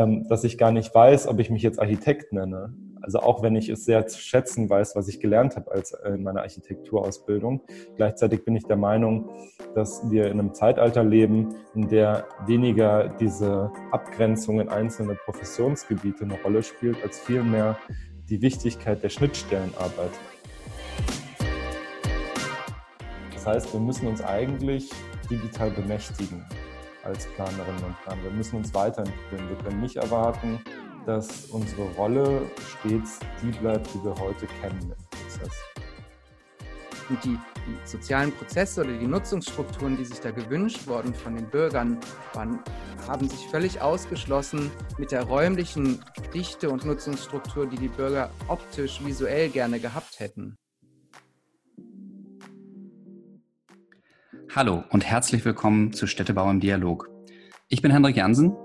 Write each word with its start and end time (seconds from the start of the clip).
ähm, 0.00 0.28
dass 0.28 0.44
ich 0.44 0.58
gar 0.58 0.70
nicht 0.70 0.94
weiß, 0.94 1.26
ob 1.26 1.40
ich 1.40 1.50
mich 1.50 1.62
jetzt 1.62 1.80
Architekt 1.80 2.32
nenne. 2.32 2.72
Also 3.02 3.18
auch 3.18 3.42
wenn 3.42 3.56
ich 3.56 3.68
es 3.68 3.84
sehr 3.84 4.06
zu 4.06 4.20
schätzen 4.20 4.70
weiß, 4.70 4.94
was 4.94 5.08
ich 5.08 5.18
gelernt 5.18 5.56
habe 5.56 5.72
als 5.72 5.92
äh, 5.92 6.10
in 6.10 6.22
meiner 6.22 6.42
Architekturausbildung. 6.42 7.62
Gleichzeitig 7.96 8.44
bin 8.44 8.54
ich 8.54 8.64
der 8.64 8.76
Meinung, 8.76 9.28
dass 9.74 10.08
wir 10.08 10.26
in 10.26 10.38
einem 10.38 10.54
Zeitalter 10.54 11.02
leben, 11.02 11.56
in 11.74 11.88
der 11.88 12.28
weniger 12.46 13.08
diese 13.08 13.72
Abgrenzung 13.90 14.60
in 14.60 14.68
einzelne 14.68 15.16
Professionsgebiete 15.16 16.22
eine 16.24 16.40
Rolle 16.42 16.62
spielt, 16.62 17.02
als 17.02 17.18
vielmehr 17.18 17.76
die 18.28 18.40
Wichtigkeit 18.40 19.02
der 19.02 19.08
Schnittstellenarbeit. 19.08 20.12
Das 23.34 23.46
heißt, 23.46 23.72
wir 23.72 23.80
müssen 23.80 24.06
uns 24.06 24.22
eigentlich 24.22 24.90
digital 25.28 25.70
bemächtigen 25.70 26.44
als 27.04 27.26
Planerinnen 27.26 27.84
und 27.84 28.02
Planer. 28.02 28.22
Wir 28.24 28.30
müssen 28.30 28.56
uns 28.56 28.72
weiterentwickeln. 28.74 29.48
Wir 29.48 29.56
können 29.56 29.80
nicht 29.80 29.96
erwarten, 29.96 30.60
dass 31.06 31.46
unsere 31.46 31.82
Rolle 31.92 32.42
stets 32.80 33.20
die 33.42 33.50
bleibt, 33.58 33.88
die 33.94 34.04
wir 34.04 34.14
heute 34.16 34.46
kennen 34.60 34.80
im 34.82 35.18
Prozess. 35.18 35.54
Und 37.08 37.24
die, 37.24 37.38
die, 37.66 37.88
sozialen 37.88 38.32
Prozesse 38.32 38.82
oder 38.82 38.92
die 38.92 39.06
Nutzungsstrukturen, 39.06 39.96
die 39.96 40.04
sich 40.04 40.20
da 40.20 40.30
gewünscht 40.30 40.86
wurden 40.86 41.14
von 41.14 41.36
den 41.36 41.48
Bürgern, 41.48 41.98
waren, 42.34 42.60
haben 43.06 43.28
sich 43.28 43.48
völlig 43.48 43.80
ausgeschlossen 43.80 44.70
mit 44.98 45.12
der 45.12 45.22
räumlichen 45.22 46.04
Dichte 46.34 46.68
und 46.68 46.84
Nutzungsstruktur, 46.84 47.66
die 47.66 47.78
die 47.78 47.88
Bürger 47.88 48.30
optisch, 48.48 49.02
visuell 49.02 49.48
gerne 49.48 49.80
gehabt 49.80 50.20
hätten. 50.20 50.58
Hallo 54.58 54.82
und 54.90 55.06
herzlich 55.06 55.44
willkommen 55.44 55.92
zu 55.92 56.08
Städtebau 56.08 56.50
im 56.50 56.58
Dialog. 56.58 57.08
Ich 57.68 57.80
bin 57.80 57.92
Hendrik 57.92 58.16
Jansen. 58.16 58.56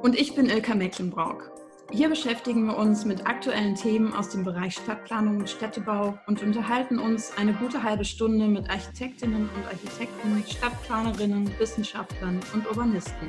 Und 0.00 0.18
ich 0.18 0.34
bin 0.34 0.48
Ilka 0.48 0.74
Mecklenbrauck. 0.74 1.52
Hier 1.92 2.08
beschäftigen 2.08 2.64
wir 2.64 2.78
uns 2.78 3.04
mit 3.04 3.26
aktuellen 3.26 3.74
Themen 3.74 4.14
aus 4.14 4.30
dem 4.30 4.42
Bereich 4.42 4.76
Stadtplanung 4.76 5.40
und 5.40 5.50
Städtebau 5.50 6.18
und 6.26 6.42
unterhalten 6.42 6.98
uns 6.98 7.30
eine 7.36 7.52
gute 7.52 7.82
halbe 7.82 8.06
Stunde 8.06 8.46
mit 8.46 8.70
Architektinnen 8.70 9.50
und 9.54 9.66
Architekten, 9.66 10.42
Stadtplanerinnen, 10.48 11.50
Wissenschaftlern 11.58 12.40
und 12.54 12.66
Urbanisten. 12.66 13.28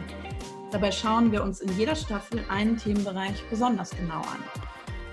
Dabei 0.72 0.94
schauen 0.94 1.34
wir 1.34 1.44
uns 1.44 1.59
in 1.59 1.78
jeder 1.78 1.95
Staffel 1.95 2.45
einen 2.48 2.78
Themenbereich 2.78 3.44
besonders 3.50 3.89
genau 3.89 4.22
an. 4.22 4.42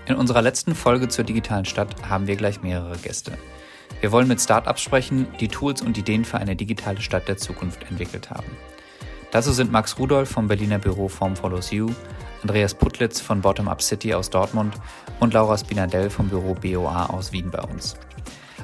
In 0.07 0.15
unserer 0.15 0.41
letzten 0.41 0.73
Folge 0.73 1.09
zur 1.09 1.25
digitalen 1.25 1.65
Stadt 1.65 2.09
haben 2.09 2.27
wir 2.27 2.37
gleich 2.37 2.61
mehrere 2.61 2.95
Gäste. 2.95 3.37
Wir 4.03 4.11
wollen 4.11 4.27
mit 4.27 4.41
Startups 4.41 4.81
sprechen, 4.81 5.27
die 5.39 5.47
Tools 5.47 5.81
und 5.81 5.97
Ideen 5.97 6.25
für 6.25 6.37
eine 6.37 6.57
digitale 6.57 6.99
Stadt 6.99 7.29
der 7.29 7.37
Zukunft 7.37 7.89
entwickelt 7.89 8.31
haben. 8.31 8.51
Dazu 9.31 9.53
sind 9.53 9.71
Max 9.71 9.97
Rudolf 9.97 10.29
vom 10.29 10.49
Berliner 10.49 10.77
Büro 10.77 11.07
Form 11.07 11.37
Follows 11.37 11.71
You, 11.71 11.89
Andreas 12.41 12.73
Putlitz 12.73 13.21
von 13.21 13.39
Bottom 13.39 13.69
Up 13.69 13.81
City 13.81 14.13
aus 14.13 14.29
Dortmund 14.29 14.73
und 15.21 15.33
Laura 15.33 15.57
Spinadell 15.57 16.09
vom 16.09 16.27
Büro 16.27 16.53
BOA 16.53 17.05
aus 17.11 17.31
Wien 17.31 17.49
bei 17.49 17.61
uns. 17.61 17.95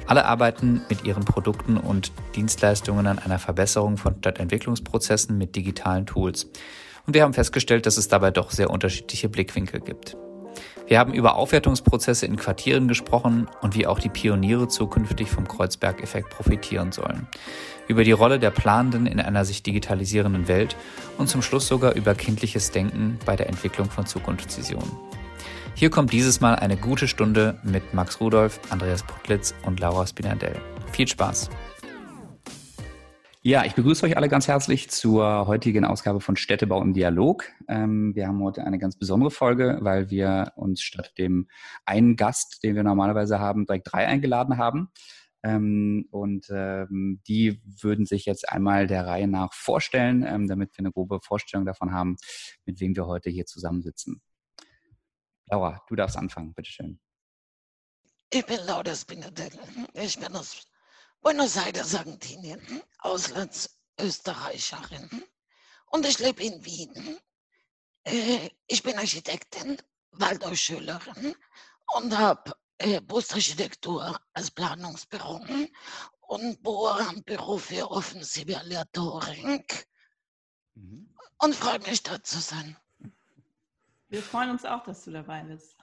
Alle 0.08 0.26
arbeiten 0.26 0.82
mit 0.90 1.06
ihren 1.06 1.24
Produkten 1.24 1.78
und 1.78 2.12
Dienstleistungen 2.36 3.08
an 3.08 3.18
einer 3.18 3.40
Verbesserung 3.40 3.96
von 3.96 4.18
Stadtentwicklungsprozessen 4.18 5.38
mit 5.38 5.56
digitalen 5.56 6.06
Tools. 6.06 6.50
Und 7.08 7.14
wir 7.14 7.24
haben 7.24 7.34
festgestellt, 7.34 7.86
dass 7.86 7.96
es 7.96 8.10
dabei 8.10 8.32
doch 8.32 8.52
sehr 8.52 8.70
unterschiedliche 8.70 9.30
Blickwinkel 9.30 9.80
gibt. 9.80 10.18
Wir 10.90 10.98
haben 10.98 11.14
über 11.14 11.36
Aufwertungsprozesse 11.36 12.26
in 12.26 12.36
Quartieren 12.36 12.88
gesprochen 12.88 13.48
und 13.62 13.76
wie 13.76 13.86
auch 13.86 14.00
die 14.00 14.10
Pioniere 14.10 14.68
zukünftig 14.68 15.30
vom 15.30 15.48
Kreuzberg-Effekt 15.48 16.32
profitieren 16.32 16.92
sollen. 16.92 17.28
Über 17.88 18.04
die 18.04 18.12
Rolle 18.12 18.40
der 18.40 18.50
Planenden 18.50 19.06
in 19.06 19.20
einer 19.20 19.46
sich 19.46 19.62
digitalisierenden 19.62 20.48
Welt 20.48 20.76
und 21.20 21.30
zum 21.30 21.44
Schluss 21.44 21.68
sogar 21.68 21.94
über 21.94 22.16
kindliches 22.16 22.72
Denken 22.72 23.20
bei 23.24 23.36
der 23.36 23.50
Entwicklung 23.50 23.88
von 23.88 24.08
Zukunftsvisionen. 24.08 24.90
Hier 25.76 25.92
kommt 25.92 26.12
dieses 26.12 26.42
Mal 26.42 26.56
eine 26.56 26.76
gute 26.76 27.08
Stunde 27.08 27.60
mit 27.62 27.94
Max 27.94 28.20
Rudolf, 28.20 28.60
Andreas 28.72 29.04
Putlitz 29.04 29.54
und 29.68 29.80
Laura 29.80 30.08
Spinadell. 30.08 30.60
Viel 30.92 31.08
Spaß! 31.08 31.52
Ja, 33.42 33.64
ich 33.64 33.74
begrüße 33.74 34.06
euch 34.06 34.18
alle 34.18 34.28
ganz 34.28 34.50
herzlich 34.50 34.90
zur 34.90 35.48
heutigen 35.48 35.86
Ausgabe 35.86 36.20
von 36.20 36.36
Städtebau 36.36 36.82
im 36.82 36.94
Dialog. 36.94 37.46
Ähm, 37.70 38.14
wir 38.14 38.28
haben 38.28 38.44
heute 38.44 38.66
eine 38.66 38.80
ganz 38.80 38.98
besondere 38.98 39.32
Folge, 39.32 39.78
weil 39.80 40.10
wir 40.10 40.52
uns 40.58 40.82
statt 40.82 41.14
dem 41.18 41.48
einen 41.86 42.18
Gast, 42.18 42.62
den 42.64 42.76
wir 42.76 42.84
normalerweise 42.84 43.40
haben, 43.40 43.66
direkt 43.66 43.94
drei 43.94 44.08
eingeladen 44.08 44.58
haben. 44.58 44.90
Ähm, 45.42 46.10
und 46.12 46.48
ähm, 46.50 47.22
die 47.30 47.62
würden 47.64 48.06
sich 48.06 48.26
jetzt 48.26 48.50
einmal 48.50 48.88
der 48.88 49.08
Reihe 49.08 49.30
nach 49.30 49.54
vorstellen, 49.54 50.48
damit 50.50 50.74
wir 50.74 50.80
eine 50.80 50.92
grobe 50.92 51.22
Vorstellung 51.22 51.66
davon 51.66 51.94
haben, 51.94 52.18
mit 52.66 52.82
wem 52.82 52.94
wir 52.94 53.06
heute 53.06 53.30
hier 53.30 53.46
zusammensitzen. 53.46 54.22
Laura, 55.46 55.82
du 55.88 55.96
darfst 55.96 56.18
anfangen, 56.18 56.54
bitteschön. 56.54 57.00
Ich 58.34 58.46
bin 58.46 58.60
Laura 58.68 58.94
Spinadell. 58.94 59.52
Ich 59.94 60.20
bin 60.20 60.36
aus 60.36 60.66
Buenos 61.22 61.58
Aires, 61.58 61.96
Argentinien, 61.96 62.62
Auslandsösterreicherin 63.00 65.26
und 65.88 66.06
ich 66.06 66.18
lebe 66.20 66.42
in 66.44 66.64
Wien. 66.64 67.20
Äh, 68.06 68.50
ich 68.68 68.82
bin 68.82 68.98
Architektin, 68.98 69.78
Waldorfschülerin 70.12 71.36
und 71.96 72.18
habe 72.18 72.54
äh, 72.78 73.02
Busarchitektur 73.02 74.18
als 74.34 74.50
Planungsbüro 74.52 75.46
und 76.22 76.64
Büro 76.64 77.58
für 77.58 77.92
offensive 77.92 78.58
Aleatorik 78.58 79.90
mhm. 80.76 81.14
und 81.40 81.54
freue 81.54 81.80
mich, 81.80 82.02
da 82.02 82.24
zu 82.24 82.40
sein. 82.40 82.78
Wir 84.08 84.24
freuen 84.24 84.52
uns 84.52 84.64
auch, 84.64 84.84
dass 84.84 85.04
du 85.04 85.12
dabei 85.12 85.44
bist. 85.44 85.76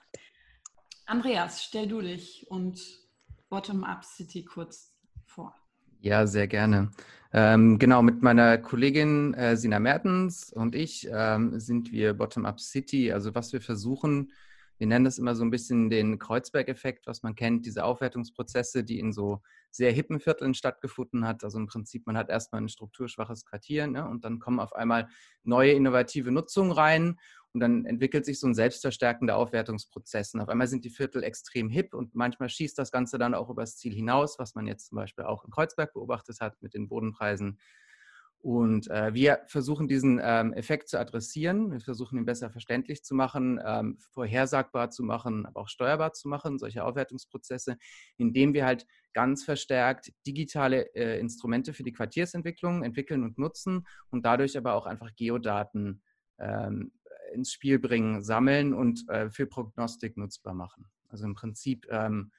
Andreas, 1.05 1.63
stell 1.63 1.87
du 1.87 2.01
dich 2.01 2.49
und 2.49 2.81
Bottom-up 3.49 4.03
City 4.03 4.43
kurz 4.43 4.96
vor. 5.37 5.53
Ja, 6.01 6.25
sehr 6.25 6.47
gerne. 6.47 6.91
Ähm, 7.31 7.77
genau, 7.77 8.01
mit 8.01 8.23
meiner 8.23 8.57
Kollegin 8.57 9.35
äh, 9.35 9.55
Sina 9.55 9.79
Mertens 9.79 10.51
und 10.51 10.73
ich 10.73 11.07
ähm, 11.11 11.59
sind 11.59 11.91
wir 11.91 12.15
Bottom-up 12.15 12.59
City. 12.59 13.11
Also 13.11 13.35
was 13.35 13.53
wir 13.53 13.61
versuchen, 13.61 14.31
wir 14.79 14.87
nennen 14.87 15.05
das 15.05 15.19
immer 15.19 15.35
so 15.35 15.43
ein 15.43 15.51
bisschen 15.51 15.89
den 15.89 16.17
Kreuzberg-Effekt, 16.17 17.07
was 17.07 17.23
man 17.23 17.35
kennt, 17.35 17.65
diese 17.65 17.83
Aufwertungsprozesse, 17.83 18.83
die 18.83 18.99
in 18.99 19.11
so 19.11 19.41
sehr 19.69 19.91
hippen 19.91 20.19
Vierteln 20.19 20.53
stattgefunden 20.53 21.27
hat. 21.27 21.43
Also 21.43 21.57
im 21.59 21.67
Prinzip, 21.67 22.05
man 22.07 22.17
hat 22.17 22.29
erstmal 22.29 22.61
ein 22.61 22.69
strukturschwaches 22.69 23.45
Quartier 23.45 23.87
ne, 23.87 24.07
und 24.07 24.23
dann 24.23 24.39
kommen 24.39 24.59
auf 24.59 24.73
einmal 24.73 25.07
neue 25.43 25.71
innovative 25.71 26.31
Nutzungen 26.31 26.71
rein 26.71 27.19
und 27.57 27.61
dann 27.61 27.85
entwickelt 27.85 28.23
sich 28.23 28.39
so 28.39 28.45
ein 28.45 28.53
selbstverstärkender 28.53 29.35
Aufwertungsprozess. 29.35 30.35
Und 30.35 30.41
auf 30.41 30.47
einmal 30.47 30.67
sind 30.67 30.85
die 30.85 30.91
Viertel 30.91 31.23
extrem 31.23 31.69
hip 31.69 31.95
und 31.95 32.13
manchmal 32.13 32.49
schießt 32.49 32.77
das 32.77 32.91
Ganze 32.91 33.17
dann 33.17 33.33
auch 33.33 33.49
übers 33.49 33.77
Ziel 33.77 33.95
hinaus, 33.95 34.37
was 34.37 34.53
man 34.53 34.67
jetzt 34.67 34.89
zum 34.89 34.97
Beispiel 34.97 35.25
auch 35.25 35.43
in 35.43 35.49
Kreuzberg 35.49 35.91
beobachtet 35.91 36.39
hat 36.39 36.61
mit 36.61 36.75
den 36.75 36.87
Bodenpreisen. 36.87 37.57
Und 38.37 38.91
äh, 38.91 39.11
wir 39.15 39.39
versuchen 39.47 39.87
diesen 39.87 40.21
ähm, 40.23 40.53
Effekt 40.53 40.87
zu 40.89 40.99
adressieren. 40.99 41.71
Wir 41.71 41.79
versuchen 41.79 42.19
ihn 42.19 42.25
besser 42.25 42.51
verständlich 42.51 43.03
zu 43.03 43.15
machen, 43.15 43.59
ähm, 43.65 43.97
vorhersagbar 44.11 44.91
zu 44.91 45.01
machen, 45.01 45.47
aber 45.47 45.61
auch 45.61 45.67
steuerbar 45.67 46.13
zu 46.13 46.27
machen, 46.27 46.59
solche 46.59 46.83
Aufwertungsprozesse, 46.83 47.77
indem 48.17 48.53
wir 48.53 48.67
halt 48.67 48.85
ganz 49.13 49.43
verstärkt 49.43 50.13
digitale 50.27 50.93
äh, 50.93 51.19
Instrumente 51.19 51.73
für 51.73 51.81
die 51.81 51.91
Quartiersentwicklung 51.91 52.83
entwickeln 52.83 53.23
und 53.23 53.39
nutzen 53.39 53.87
und 54.11 54.27
dadurch 54.27 54.55
aber 54.59 54.75
auch 54.75 54.85
einfach 54.85 55.15
Geodaten 55.15 56.03
ähm, 56.39 56.91
ins 57.33 57.51
Spiel 57.51 57.79
bringen, 57.79 58.21
sammeln 58.21 58.73
und 58.73 59.07
äh, 59.09 59.29
für 59.29 59.45
Prognostik 59.45 60.17
nutzbar 60.17 60.53
machen. 60.53 60.85
Also 61.09 61.25
im 61.25 61.33
Prinzip 61.35 61.87
ähm, 61.89 62.31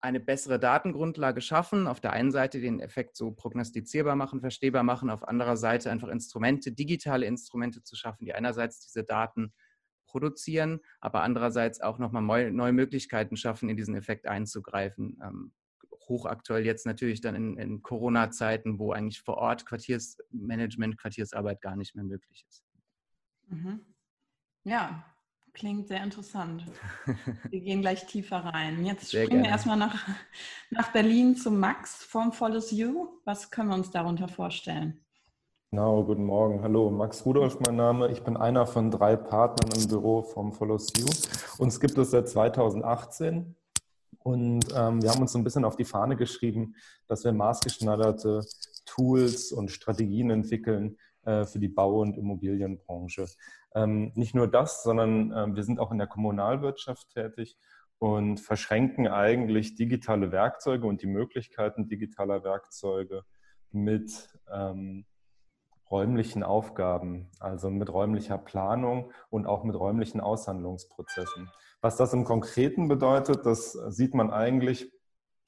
eine 0.00 0.18
bessere 0.18 0.58
Datengrundlage 0.58 1.40
schaffen, 1.40 1.86
auf 1.86 2.00
der 2.00 2.12
einen 2.12 2.32
Seite 2.32 2.60
den 2.60 2.80
Effekt 2.80 3.16
so 3.16 3.30
prognostizierbar 3.30 4.16
machen, 4.16 4.40
verstehbar 4.40 4.82
machen, 4.82 5.10
auf 5.10 5.26
anderer 5.26 5.56
Seite 5.56 5.90
einfach 5.90 6.08
Instrumente, 6.08 6.72
digitale 6.72 7.24
Instrumente 7.26 7.84
zu 7.84 7.94
schaffen, 7.94 8.24
die 8.24 8.34
einerseits 8.34 8.80
diese 8.80 9.04
Daten 9.04 9.52
produzieren, 10.06 10.80
aber 11.00 11.22
andererseits 11.22 11.80
auch 11.80 11.98
nochmal 11.98 12.50
neue 12.50 12.72
Möglichkeiten 12.72 13.36
schaffen, 13.36 13.68
in 13.68 13.76
diesen 13.76 13.94
Effekt 13.94 14.26
einzugreifen. 14.26 15.18
Ähm, 15.22 15.52
hochaktuell 16.08 16.66
jetzt 16.66 16.84
natürlich 16.84 17.20
dann 17.20 17.36
in, 17.36 17.56
in 17.56 17.82
Corona-Zeiten, 17.82 18.78
wo 18.80 18.92
eigentlich 18.92 19.22
vor 19.22 19.36
Ort 19.36 19.64
Quartiersmanagement, 19.66 20.98
Quartiersarbeit 20.98 21.60
gar 21.60 21.76
nicht 21.76 21.94
mehr 21.94 22.04
möglich 22.04 22.44
ist. 22.48 22.64
Mhm. 23.48 23.80
Ja, 24.64 25.04
klingt 25.54 25.88
sehr 25.88 26.02
interessant. 26.02 26.64
Wir 27.50 27.60
gehen 27.60 27.80
gleich 27.80 28.06
tiefer 28.06 28.38
rein. 28.38 28.84
Jetzt 28.84 29.10
sehr 29.10 29.24
springen 29.24 29.42
gerne. 29.42 29.44
wir 29.44 29.50
erstmal 29.50 29.76
nach, 29.76 30.06
nach 30.70 30.92
Berlin 30.92 31.36
zu 31.36 31.50
Max 31.50 32.04
vom 32.04 32.32
Follows 32.32 32.70
You. 32.70 33.08
Was 33.24 33.50
können 33.50 33.70
wir 33.70 33.74
uns 33.74 33.90
darunter 33.90 34.28
vorstellen? 34.28 35.04
Genau, 35.70 36.04
guten 36.04 36.24
Morgen. 36.24 36.62
Hallo, 36.62 36.90
Max 36.90 37.24
Rudolf 37.26 37.58
mein 37.60 37.76
Name. 37.76 38.08
Ich 38.08 38.22
bin 38.22 38.36
einer 38.36 38.66
von 38.66 38.90
drei 38.90 39.16
Partnern 39.16 39.80
im 39.80 39.88
Büro 39.88 40.22
vom 40.22 40.52
Follows 40.52 40.88
You. 40.96 41.06
Uns 41.58 41.80
gibt 41.80 41.98
es 41.98 42.10
seit 42.10 42.28
2018 42.28 43.56
und 44.18 44.64
ähm, 44.76 45.02
wir 45.02 45.10
haben 45.10 45.22
uns 45.22 45.32
so 45.32 45.38
ein 45.38 45.44
bisschen 45.44 45.64
auf 45.64 45.76
die 45.76 45.84
Fahne 45.84 46.16
geschrieben, 46.16 46.76
dass 47.08 47.24
wir 47.24 47.32
maßgeschneiderte 47.32 48.42
Tools 48.92 49.52
und 49.52 49.70
Strategien 49.70 50.30
entwickeln, 50.30 50.98
äh, 51.24 51.44
für 51.44 51.58
die 51.58 51.68
Bau- 51.68 52.00
und 52.00 52.18
Immobilienbranche. 52.18 53.26
Ähm, 53.74 54.12
nicht 54.14 54.34
nur 54.34 54.48
das, 54.48 54.82
sondern 54.82 55.30
äh, 55.32 55.54
wir 55.54 55.62
sind 55.62 55.78
auch 55.78 55.92
in 55.92 55.98
der 55.98 56.08
Kommunalwirtschaft 56.08 57.10
tätig 57.10 57.56
und 57.98 58.40
verschränken 58.40 59.06
eigentlich 59.06 59.76
digitale 59.76 60.32
Werkzeuge 60.32 60.86
und 60.86 61.00
die 61.00 61.06
Möglichkeiten 61.06 61.88
digitaler 61.88 62.42
Werkzeuge 62.42 63.22
mit 63.70 64.28
ähm, 64.52 65.06
räumlichen 65.90 66.42
Aufgaben, 66.42 67.30
also 67.38 67.70
mit 67.70 67.92
räumlicher 67.92 68.38
Planung 68.38 69.12
und 69.30 69.46
auch 69.46 69.62
mit 69.62 69.76
räumlichen 69.76 70.20
Aushandlungsprozessen. 70.20 71.48
Was 71.80 71.96
das 71.96 72.12
im 72.12 72.24
Konkreten 72.24 72.88
bedeutet, 72.88 73.46
das 73.46 73.72
sieht 73.72 74.14
man 74.14 74.30
eigentlich 74.30 74.92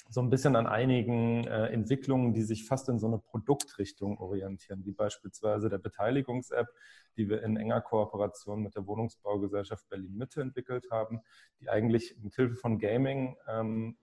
so 0.09 0.21
ein 0.21 0.31
bisschen 0.31 0.55
an 0.56 0.67
einigen 0.67 1.45
äh, 1.47 1.67
Entwicklungen, 1.67 2.35
die 2.35 2.43
sich 2.43 2.67
fast 2.67 2.89
in 2.89 2.99
so 2.99 3.06
eine 3.06 3.19
Produktrichtung 3.19 4.19
orientieren, 4.19 4.85
wie 4.85 4.93
beispielsweise 4.93 5.69
der 5.69 5.79
Beteiligungs-App, 5.79 6.69
die 7.17 7.29
wir 7.29 7.43
in 7.43 7.56
enger 7.56 7.81
Kooperation 7.81 8.62
mit 8.62 8.77
der 8.77 8.87
Wohnungsbaugesellschaft 8.87 9.89
Berlin 9.89 10.17
Mitte 10.17 10.41
entwickelt 10.41 10.89
haben, 10.91 11.21
die 11.61 11.69
eigentlich 11.69 12.17
mit 12.21 12.35
Hilfe 12.35 12.56
von 12.56 12.79
Gaming 12.79 13.37
ähm, 13.49 13.97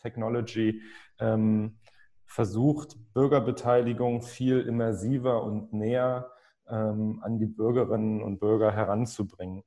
Technology 0.00 0.82
ähm, 1.18 1.78
versucht, 2.26 2.96
Bürgerbeteiligung 3.14 4.22
viel 4.22 4.60
immersiver 4.60 5.42
und 5.42 5.72
näher 5.72 6.30
ähm, 6.68 7.20
an 7.22 7.38
die 7.38 7.46
Bürgerinnen 7.46 8.22
und 8.22 8.40
Bürger 8.40 8.72
heranzubringen. 8.72 9.62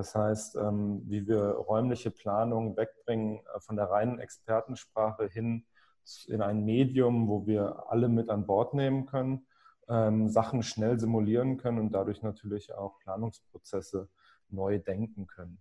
Das 0.00 0.14
heißt, 0.14 0.56
ähm, 0.56 1.02
wie 1.04 1.28
wir 1.28 1.42
räumliche 1.42 2.10
Planung 2.10 2.74
wegbringen 2.74 3.40
äh, 3.54 3.60
von 3.60 3.76
der 3.76 3.90
reinen 3.90 4.18
Expertensprache 4.18 5.26
hin 5.26 5.66
in 6.26 6.40
ein 6.40 6.64
Medium, 6.64 7.28
wo 7.28 7.46
wir 7.46 7.84
alle 7.90 8.08
mit 8.08 8.30
an 8.30 8.46
Bord 8.46 8.72
nehmen 8.72 9.04
können, 9.04 9.46
ähm, 9.90 10.30
Sachen 10.30 10.62
schnell 10.62 10.98
simulieren 10.98 11.58
können 11.58 11.78
und 11.78 11.92
dadurch 11.92 12.22
natürlich 12.22 12.72
auch 12.72 12.98
Planungsprozesse 13.00 14.08
neu 14.48 14.78
denken 14.78 15.26
können. 15.26 15.60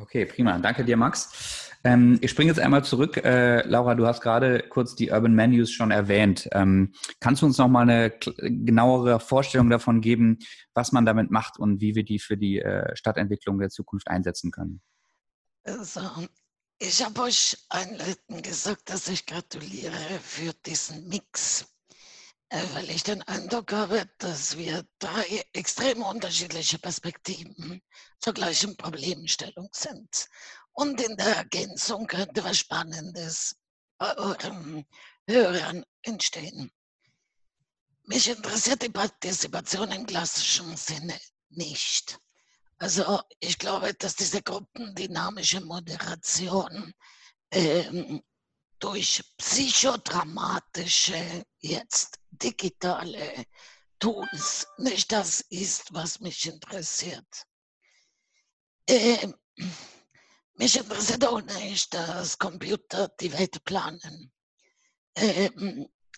Okay, 0.00 0.26
prima. 0.26 0.58
Danke 0.58 0.84
dir, 0.84 0.96
Max. 0.96 1.68
Ähm, 1.84 2.18
ich 2.20 2.30
springe 2.30 2.50
jetzt 2.50 2.60
einmal 2.60 2.84
zurück. 2.84 3.16
Äh, 3.18 3.66
Laura, 3.66 3.94
du 3.94 4.06
hast 4.06 4.20
gerade 4.20 4.64
kurz 4.68 4.94
die 4.94 5.10
Urban 5.10 5.34
Menus 5.34 5.70
schon 5.70 5.90
erwähnt. 5.90 6.48
Ähm, 6.52 6.92
kannst 7.20 7.42
du 7.42 7.46
uns 7.46 7.58
noch 7.58 7.68
mal 7.68 7.82
eine 7.82 8.10
genauere 8.10 9.20
Vorstellung 9.20 9.70
davon 9.70 10.00
geben, 10.00 10.38
was 10.74 10.92
man 10.92 11.06
damit 11.06 11.30
macht 11.30 11.58
und 11.58 11.80
wie 11.80 11.94
wir 11.94 12.04
die 12.04 12.18
für 12.18 12.36
die 12.36 12.60
äh, 12.60 12.94
Stadtentwicklung 12.96 13.58
der 13.58 13.70
Zukunft 13.70 14.08
einsetzen 14.08 14.50
können? 14.50 14.80
Also, 15.64 16.00
ich 16.78 17.04
habe 17.04 17.22
euch 17.22 17.56
einleitend 17.68 18.42
gesagt, 18.42 18.90
dass 18.90 19.08
ich 19.08 19.26
gratuliere 19.26 19.98
für 20.22 20.52
diesen 20.64 21.08
Mix 21.08 21.66
weil 22.50 22.90
ich 22.90 23.02
den 23.02 23.22
Eindruck 23.22 23.72
habe, 23.72 24.08
dass 24.18 24.56
wir 24.56 24.84
drei 24.98 25.44
extrem 25.52 26.02
unterschiedliche 26.02 26.78
Perspektiven 26.78 27.82
zur 28.20 28.32
gleichen 28.32 28.76
Problemstellung 28.76 29.68
sind. 29.72 30.28
Und 30.72 31.00
in 31.00 31.16
der 31.16 31.36
Ergänzung 31.36 32.06
könnte 32.06 32.44
was 32.44 32.58
Spannendes 32.58 33.56
bei 33.98 34.16
euren 34.16 34.86
Hörern 35.26 35.84
entstehen. 36.02 36.70
Mich 38.04 38.28
interessiert 38.28 38.82
die 38.82 38.88
Partizipation 38.88 39.92
im 39.92 40.06
klassischen 40.06 40.74
Sinne 40.76 41.18
nicht. 41.50 42.18
Also 42.78 43.20
ich 43.40 43.58
glaube, 43.58 43.92
dass 43.92 44.16
diese 44.16 44.40
gruppendynamische 44.40 45.60
Moderation 45.60 46.94
ähm, 47.50 48.22
durch 48.78 49.22
psychodramatische, 49.36 51.44
jetzt 51.58 52.17
digitale 52.30 53.44
Tools 53.98 54.66
nicht 54.78 55.12
das 55.12 55.40
ist, 55.40 55.92
was 55.92 56.20
mich 56.20 56.46
interessiert. 56.46 57.46
Äh, 58.86 59.28
mich 60.54 60.76
interessiert 60.76 61.24
auch 61.24 61.40
nicht, 61.40 61.94
dass 61.94 62.38
Computer 62.38 63.08
die 63.20 63.32
Welt 63.32 63.64
planen. 63.64 64.32
Äh, 65.14 65.50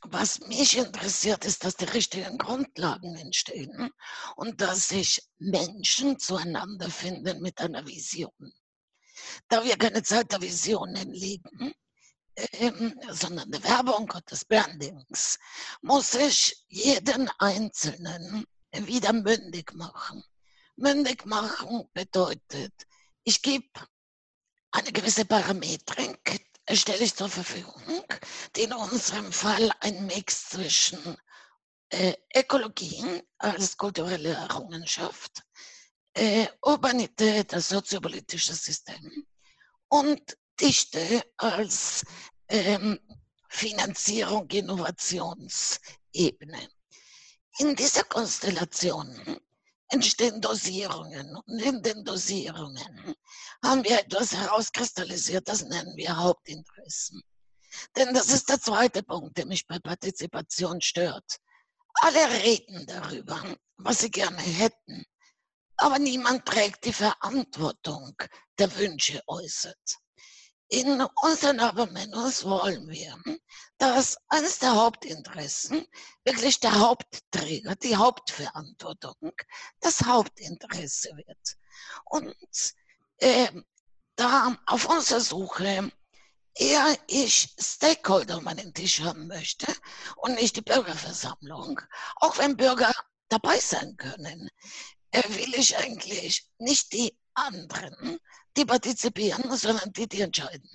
was 0.03 0.41
mich 0.41 0.79
interessiert, 0.79 1.45
ist, 1.45 1.65
dass 1.65 1.77
die 1.77 1.85
richtigen 1.85 2.39
Grundlagen 2.39 3.17
entstehen 3.17 3.91
und 4.37 4.61
dass 4.61 4.89
sich 4.89 5.23
Menschen 5.39 6.19
zueinander 6.19 6.89
finden 6.91 7.41
mit 7.43 7.61
einer 7.61 7.87
Vision. 7.87 8.53
Da 9.49 9.63
wir 9.63 9.77
keine 9.77 10.03
Zeit 10.03 10.33
der 10.33 10.41
Visionen 10.41 11.13
leben, 11.13 11.75
sondern 13.11 13.51
der 13.51 13.63
Werbung 13.65 14.09
des 14.31 14.45
Brandings, 14.45 15.39
muss 15.83 16.15
ich 16.15 16.65
jeden 16.69 17.29
Einzelnen 17.39 18.47
wieder 18.73 19.13
mündig 19.13 19.73
machen. 19.75 20.25
Mündig 20.77 21.27
machen 21.27 21.89
bedeutet, 21.93 22.73
ich 23.25 23.43
gebe 23.43 23.69
eine 24.71 24.93
gewisse 24.93 25.25
Parametrik, 25.25 26.47
stelle 26.73 27.05
ich 27.05 27.15
zur 27.15 27.29
Verfügung, 27.29 28.05
die 28.55 28.63
in 28.63 28.73
unserem 28.73 29.33
Fall 29.33 29.71
ein 29.81 30.07
Mix 30.07 30.51
zwischen 30.51 31.17
äh, 31.91 32.15
Ökologie 32.35 33.23
als 33.39 33.77
kulturelle 33.77 34.31
Errungenschaft, 34.31 35.43
äh, 36.15 36.47
Urbanität 36.63 37.53
als 37.53 37.69
soziopolitisches 37.69 38.65
System 38.65 39.27
und 39.89 40.37
Dichte 40.61 41.23
als 41.37 42.05
ähm, 42.49 42.99
Finanzierung, 43.49 44.49
Innovationsebene. 44.51 46.69
In 47.59 47.75
dieser 47.75 48.05
Konstellation 48.05 49.41
entstehen 49.89 50.41
Dosierungen 50.41 51.37
und 51.47 51.61
in 51.61 51.83
den 51.83 52.05
Dosierungen 52.05 53.17
haben 53.63 53.85
wir 53.85 54.01
etwas 54.01 54.33
herauskristallisiert, 54.33 55.49
das 55.49 55.63
nennen 55.63 55.97
wir 55.97 56.17
Hauptinteressen. 56.17 57.23
Denn 57.97 58.15
das 58.15 58.29
ist 58.29 58.49
der 58.49 58.61
zweite 58.61 59.03
Punkt, 59.03 59.37
der 59.39 59.47
mich 59.47 59.67
bei 59.67 59.79
Partizipation 59.79 60.81
stört. 60.81 61.39
Alle 61.95 62.31
reden 62.43 62.87
darüber, 62.87 63.43
was 63.79 64.01
sie 64.01 64.11
gerne 64.11 64.41
hätten, 64.41 65.05
aber 65.77 65.99
niemand 65.99 66.47
trägt 66.47 66.85
die 66.85 66.93
Verantwortung 66.93 68.15
der 68.59 68.75
Wünsche 68.77 69.23
äußert. 69.27 70.00
In 70.73 71.01
unseren 71.23 71.59
Arbeitmenus 71.59 72.45
wollen 72.45 72.89
wir, 72.89 73.21
dass 73.79 74.17
eines 74.29 74.61
der 74.61 74.77
Hauptinteressen 74.77 75.85
wirklich 76.23 76.61
der 76.61 76.79
Hauptträger, 76.79 77.75
die 77.75 77.97
Hauptverantwortung, 77.97 79.33
das 79.81 80.03
Hauptinteresse 80.05 81.11
wird. 81.17 81.57
Und 82.05 82.37
äh, 83.17 83.49
da 84.15 84.57
auf 84.67 84.89
unserer 84.89 85.21
Suche 85.21 85.91
eher 86.55 86.97
ich 87.09 87.53
Stakeholder 87.59 88.39
um 88.39 88.45
meinen 88.45 88.73
Tisch 88.73 89.01
haben 89.01 89.27
möchte 89.27 89.67
und 90.19 90.37
nicht 90.37 90.55
die 90.55 90.63
Bürgerversammlung, 90.63 91.81
auch 92.17 92.39
wenn 92.39 92.57
Bürger 92.57 92.93
dabei 93.29 93.59
sein 93.59 93.97
können, 93.97 94.49
äh, 95.11 95.23
will 95.31 95.53
ich 95.55 95.77
eigentlich 95.77 96.49
nicht 96.59 96.93
die 96.93 97.19
anderen 97.35 98.19
die 98.57 98.65
partizipieren, 98.65 99.57
sondern 99.57 99.93
die, 99.93 100.09
die 100.09 100.23
entscheiden. 100.23 100.69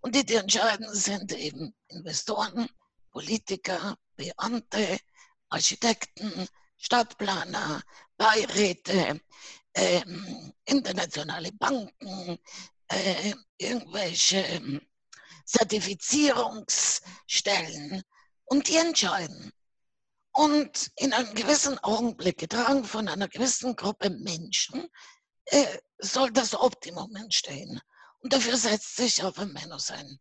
Und 0.00 0.14
die, 0.14 0.24
die 0.24 0.36
entscheiden, 0.36 0.94
sind 0.94 1.32
eben 1.32 1.74
Investoren, 1.88 2.68
Politiker, 3.10 3.96
Beamte, 4.16 5.00
Architekten, 5.48 6.46
Stadtplaner, 6.76 7.82
Beiräte, 8.16 9.20
äh, 9.72 10.02
internationale 10.64 11.50
Banken, 11.52 12.38
äh, 12.88 13.34
irgendwelche 13.56 14.38
ähm, 14.38 14.80
Zertifizierungsstellen. 15.44 18.02
Und 18.44 18.68
die 18.68 18.76
entscheiden. 18.76 19.52
Und 20.32 20.90
in 20.96 21.12
einem 21.12 21.34
gewissen 21.34 21.78
Augenblick, 21.80 22.38
getragen 22.38 22.84
von 22.84 23.08
einer 23.08 23.26
gewissen 23.28 23.74
Gruppe 23.74 24.10
Menschen, 24.10 24.88
äh, 25.50 25.78
soll 25.98 26.30
das 26.30 26.54
Optimum 26.54 27.14
entstehen. 27.16 27.80
Und 28.20 28.32
dafür 28.32 28.56
setzt 28.56 28.96
sich 28.96 29.22
auf 29.22 29.38
ein 29.38 29.52
Menus 29.52 29.90
ein. 29.90 30.18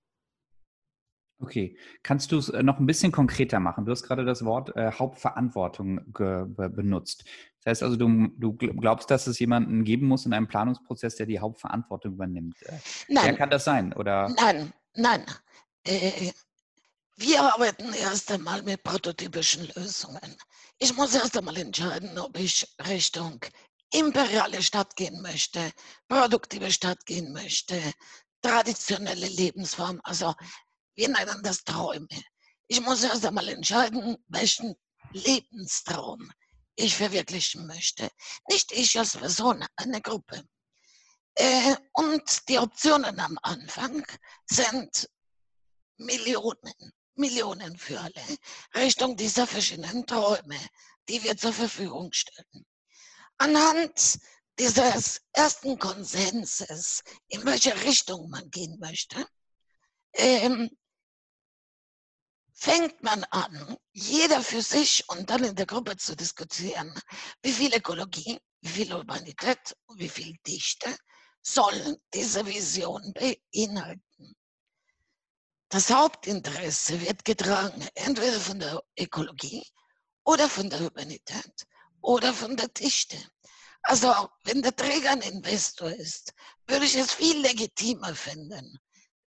Okay, 1.40 1.78
kannst 2.02 2.32
du 2.32 2.40
es 2.40 2.50
äh, 2.50 2.64
noch 2.64 2.80
ein 2.80 2.88
bisschen 2.88 3.12
konkreter 3.12 3.60
machen? 3.60 3.86
Du 3.86 3.92
hast 3.92 4.04
gerade 4.04 4.26
das 4.26 4.44
Wort 4.44 4.76
äh, 4.76 4.92
Hauptverantwortung 4.92 6.02
benutzt. 6.14 7.26
Das 7.64 7.72
heißt 7.72 7.84
also, 7.84 7.96
du, 7.96 8.30
du, 8.38 8.54
glaubst, 8.54 9.12
dass 9.12 9.28
es 9.28 9.38
jemanden 9.40 9.84
geben 9.84 10.08
muss 10.08 10.26
in 10.26 10.34
einem 10.34 10.48
Planungsprozess, 10.48 11.16
der 11.16 11.26
die 11.26 11.40
Hauptverantwortung 11.40 12.14
übernimmt. 12.14 12.56
Äh, 12.64 12.80
nein. 13.08 13.26
Wer 13.26 13.36
kann 13.36 13.50
das 13.50 13.66
sein? 13.66 13.94
Oder? 13.94 14.30
Nein, 14.30 14.74
nein. 14.96 15.26
Äh, 15.86 16.32
wir 17.18 17.42
arbeiten 17.42 17.94
erst 17.94 18.32
einmal 18.32 18.64
mit 18.64 18.84
prototypischen 18.84 19.68
Lösungen. 19.76 20.38
Ich 20.80 20.96
muss 20.96 21.16
erst 21.16 21.38
einmal 21.38 21.58
entscheiden, 21.58 22.18
ob 22.20 22.38
ich 22.38 22.68
Richtung 22.88 23.40
imperiale 23.92 24.62
Stadt 24.62 24.96
gehen 24.96 25.22
möchte, 25.22 25.72
produktive 26.08 26.72
Stadt 26.72 27.06
gehen 27.06 27.32
möchte, 27.32 27.82
traditionelle 28.42 29.28
Lebensform, 29.28 30.00
also 30.04 30.34
wir 30.96 31.10
nennen 31.10 31.42
das 31.44 31.64
Träume. 31.64 32.08
Ich 32.68 32.82
muss 32.82 33.04
erst 33.04 33.26
einmal 33.26 33.48
entscheiden, 33.50 34.18
welchen 34.28 34.76
Lebenstraum 35.12 36.32
ich 36.76 36.96
verwirklichen 36.96 37.66
möchte. 37.66 38.10
Nicht 38.50 38.72
ich 38.72 38.98
als 38.98 39.16
Person, 39.18 39.66
eine 39.76 40.02
Gruppe. 40.02 40.44
Äh, 41.36 41.76
und 41.94 42.50
die 42.50 42.58
Optionen 42.58 43.20
am 43.20 43.38
Anfang 43.44 44.06
sind 44.50 45.10
Millionen, 45.98 46.74
Millionen 47.16 47.78
für 47.78 48.00
alle, 48.00 48.24
Richtung 48.76 49.16
dieser 49.16 49.48
verschiedenen 49.48 50.06
Träume, 50.06 50.58
die 51.08 51.24
wir 51.24 51.38
zur 51.38 51.54
Verfügung 51.54 52.12
stellen. 52.12 52.66
Anhand 53.38 54.20
dieses 54.60 55.22
ersten 55.34 55.78
Konsenses, 55.78 57.04
in 57.28 57.46
welche 57.46 57.76
Richtung 57.84 58.30
man 58.30 58.50
gehen 58.50 58.80
möchte, 58.80 59.28
ähm, 60.14 60.70
fängt 62.54 63.04
man 63.04 63.24
an, 63.26 63.78
jeder 63.92 64.42
für 64.42 64.64
sich 64.64 65.08
und 65.10 65.30
dann 65.30 65.44
in 65.44 65.56
der 65.56 65.68
Gruppe 65.68 65.96
zu 65.98 66.16
diskutieren, 66.16 66.92
wie 67.44 67.52
viel 67.52 67.74
Ökologie, 67.76 68.40
wie 68.62 68.70
viel 68.70 68.94
Urbanität 68.94 69.78
und 69.86 70.00
wie 70.00 70.10
viel 70.10 70.36
Dichte 70.46 70.98
soll 71.44 72.00
diese 72.14 72.44
Vision 72.46 73.14
beinhalten. 73.14 74.36
Das 75.70 75.92
Hauptinteresse 75.92 77.00
wird 77.02 77.24
getragen 77.24 77.88
entweder 77.94 78.40
von 78.40 78.60
der 78.60 78.82
Ökologie 78.98 79.64
oder 80.24 80.50
von 80.50 80.70
der 80.70 80.82
Urbanität 80.82 81.68
oder 82.02 82.34
von 82.34 82.56
der 82.56 82.68
Dichte. 82.70 83.18
Also 83.84 84.30
wenn 84.44 84.62
der 84.62 84.76
Träger 84.76 85.12
ein 85.12 85.22
Investor 85.22 85.90
ist, 85.90 86.34
würde 86.68 86.86
ich 86.86 86.96
es 86.96 87.14
viel 87.14 87.40
legitimer 87.40 88.14
finden, 88.16 88.80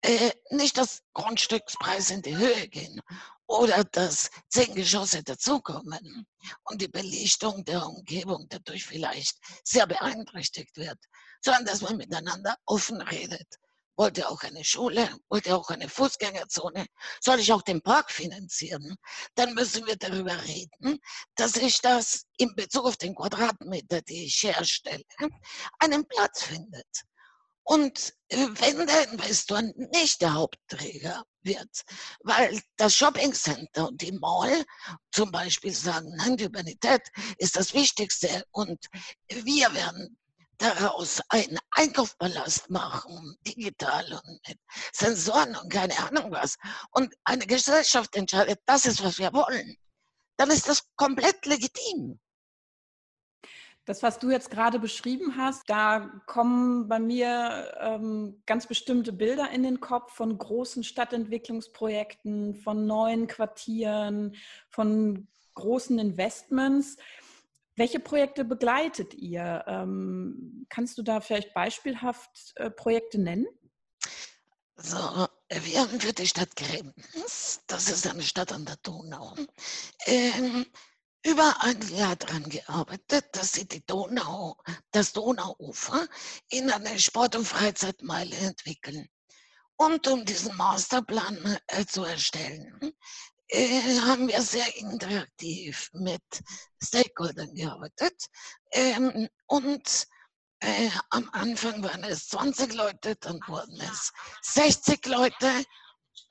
äh, 0.03 0.33
nicht, 0.51 0.77
dass 0.77 1.03
Grundstückspreise 1.15 2.15
in 2.15 2.23
die 2.23 2.37
Höhe 2.37 2.69
gehen 2.69 3.01
oder 3.47 3.85
dass 3.85 4.31
zehn 4.49 4.75
Geschosse 4.75 5.23
dazukommen 5.23 6.27
und 6.65 6.83
die 6.83 6.89
Belichtung 6.89 7.65
der 7.65 7.87
Umgebung 7.87 8.47
dadurch 8.49 8.85
vielleicht 8.85 9.39
sehr 9.65 9.87
beeinträchtigt 9.87 10.77
wird, 10.77 10.99
sondern 11.41 11.67
dass 11.67 11.83
man 11.83 11.97
miteinander 11.97 12.57
offen 12.67 13.01
redet. 13.01 13.59
Wollt 14.03 14.19
ihr 14.19 14.29
auch 14.29 14.43
eine 14.43 14.65
Schule? 14.65 15.09
Wollt 15.29 15.47
ihr 15.47 15.57
auch 15.57 15.71
eine 15.71 15.89
Fußgängerzone? 15.89 16.87
Soll 17.21 17.39
ich 17.39 17.53
auch 17.53 17.63
den 17.63 17.81
Park 17.81 18.11
finanzieren? 18.11 18.97
Dann 19.37 19.55
müssen 19.55 19.87
wir 19.87 19.95
darüber 19.95 20.43
reden, 20.43 20.99
dass 21.37 21.55
ich 21.55 21.81
das 21.81 22.25
in 22.37 22.53
Bezug 22.57 22.87
auf 22.87 22.97
den 22.97 23.15
Quadratmeter, 23.15 24.03
die 24.03 24.25
ich 24.25 24.43
herstelle, 24.43 25.05
einen 25.79 26.05
Platz 26.09 26.43
findet. 26.43 27.05
Und 27.63 28.13
äh, 28.27 28.49
wenn 28.55 28.89
der 28.89 29.13
Investor 29.13 29.63
nicht 29.63 30.21
der 30.21 30.35
Hauptträger 30.35 31.23
wird, 31.43 31.83
weil 32.25 32.61
das 32.77 32.97
Shoppingcenter 32.97 33.87
und 33.87 34.03
die 34.03 34.11
Mall 34.11 34.65
zum 35.13 35.31
Beispiel 35.31 35.73
sagen, 35.73 36.13
nein, 36.17 36.37
die 36.37 36.47
Urbanität 36.47 37.03
ist 37.39 37.55
das 37.55 37.73
Wichtigste 37.73 38.45
und 38.51 38.85
wir 39.29 39.73
werden 39.75 40.19
daraus 40.63 41.21
einen 41.29 41.59
Einkaufspalast 41.73 42.71
machen, 42.71 43.37
digital 43.47 44.05
und 44.13 44.41
mit 44.49 44.59
Sensoren 44.93 45.57
und 45.57 45.73
keine 45.73 45.99
Ahnung 45.99 46.31
was, 46.31 46.57
und 46.93 47.15
eine 47.25 47.47
Gesellschaft 47.47 48.15
entscheidet, 48.17 48.61
das 48.67 48.87
ist, 48.87 49.03
was 49.03 49.19
wir 49.19 49.33
wollen, 49.33 49.77
dann 50.37 50.51
ist 50.51 50.69
das 50.69 50.83
komplett 50.97 51.45
legitim. 51.47 52.19
Das, 53.85 54.05
was 54.05 54.21
du 54.21 54.31
jetzt 54.31 54.51
gerade 54.51 54.79
beschrieben 54.79 55.37
hast, 55.37 55.69
da 55.69 56.13
kommen 56.27 56.87
bei 56.87 57.01
mir 57.01 57.75
ähm, 57.81 58.41
ganz 58.47 58.69
bestimmte 58.69 59.13
Bilder 59.13 59.51
in 59.51 59.65
den 59.65 59.81
Kopf 59.81 60.13
von 60.13 60.39
großen 60.39 60.85
Stadtentwicklungsprojekten, 60.85 62.55
von 62.55 62.87
neuen 62.87 63.27
Quartieren, 63.27 64.37
von 64.71 65.27
großen 65.55 65.99
Investments. 65.99 66.97
Welche 67.77 68.01
Projekte 68.01 68.45
begleitet 68.45 69.15
ihr? 69.15 69.65
Ähm, 69.67 70.67
kannst 70.69 70.99
du 70.99 71.03
da 71.03 71.21
vielleicht 71.21 71.55
beispielhaft 71.55 72.53
äh, 72.57 72.71
Projekte 72.71 73.19
nennen? 73.19 73.47
So, 74.77 74.97
wir 74.97 75.81
haben 75.81 76.01
für 76.01 76.13
die 76.13 76.27
Stadt 76.27 76.57
Krems, 76.57 77.61
das 77.67 77.89
ist 77.89 78.07
eine 78.07 78.23
Stadt 78.23 78.53
an 78.53 78.65
der 78.65 78.77
Donau, 78.83 79.37
ähm, 80.07 80.67
über 81.25 81.55
ein 81.61 81.81
Jahr 81.95 82.17
daran 82.17 82.49
gearbeitet, 82.49 83.27
dass 83.33 83.53
sie 83.53 83.69
die 83.69 83.85
Donau, 83.87 84.57
das 84.91 85.13
Donauufer 85.13 86.09
in 86.49 86.71
eine 86.71 86.99
Sport- 86.99 87.37
und 87.37 87.47
Freizeitmeile 87.47 88.35
entwickeln. 88.37 89.09
Und 89.77 90.09
um 90.09 90.25
diesen 90.25 90.57
Masterplan 90.57 91.59
äh, 91.69 91.85
zu 91.87 92.05
erstellen, 92.05 92.93
äh, 93.53 94.01
haben 94.01 94.29
wir 94.29 94.41
sehr 94.43 94.77
interaktiv 94.77 95.91
mit 95.93 96.23
Stakeholdern 96.83 97.55
gearbeitet. 97.55 98.27
Ähm, 98.73 99.29
und 99.47 100.07
äh, 100.61 100.91
am 101.11 101.29
Anfang 101.33 101.83
waren 101.83 102.05
es 102.05 102.29
20 102.29 102.73
Leute, 102.75 103.17
dann 103.17 103.41
wurden 103.47 103.81
es 103.81 104.13
60 104.43 105.05
Leute 105.07 105.65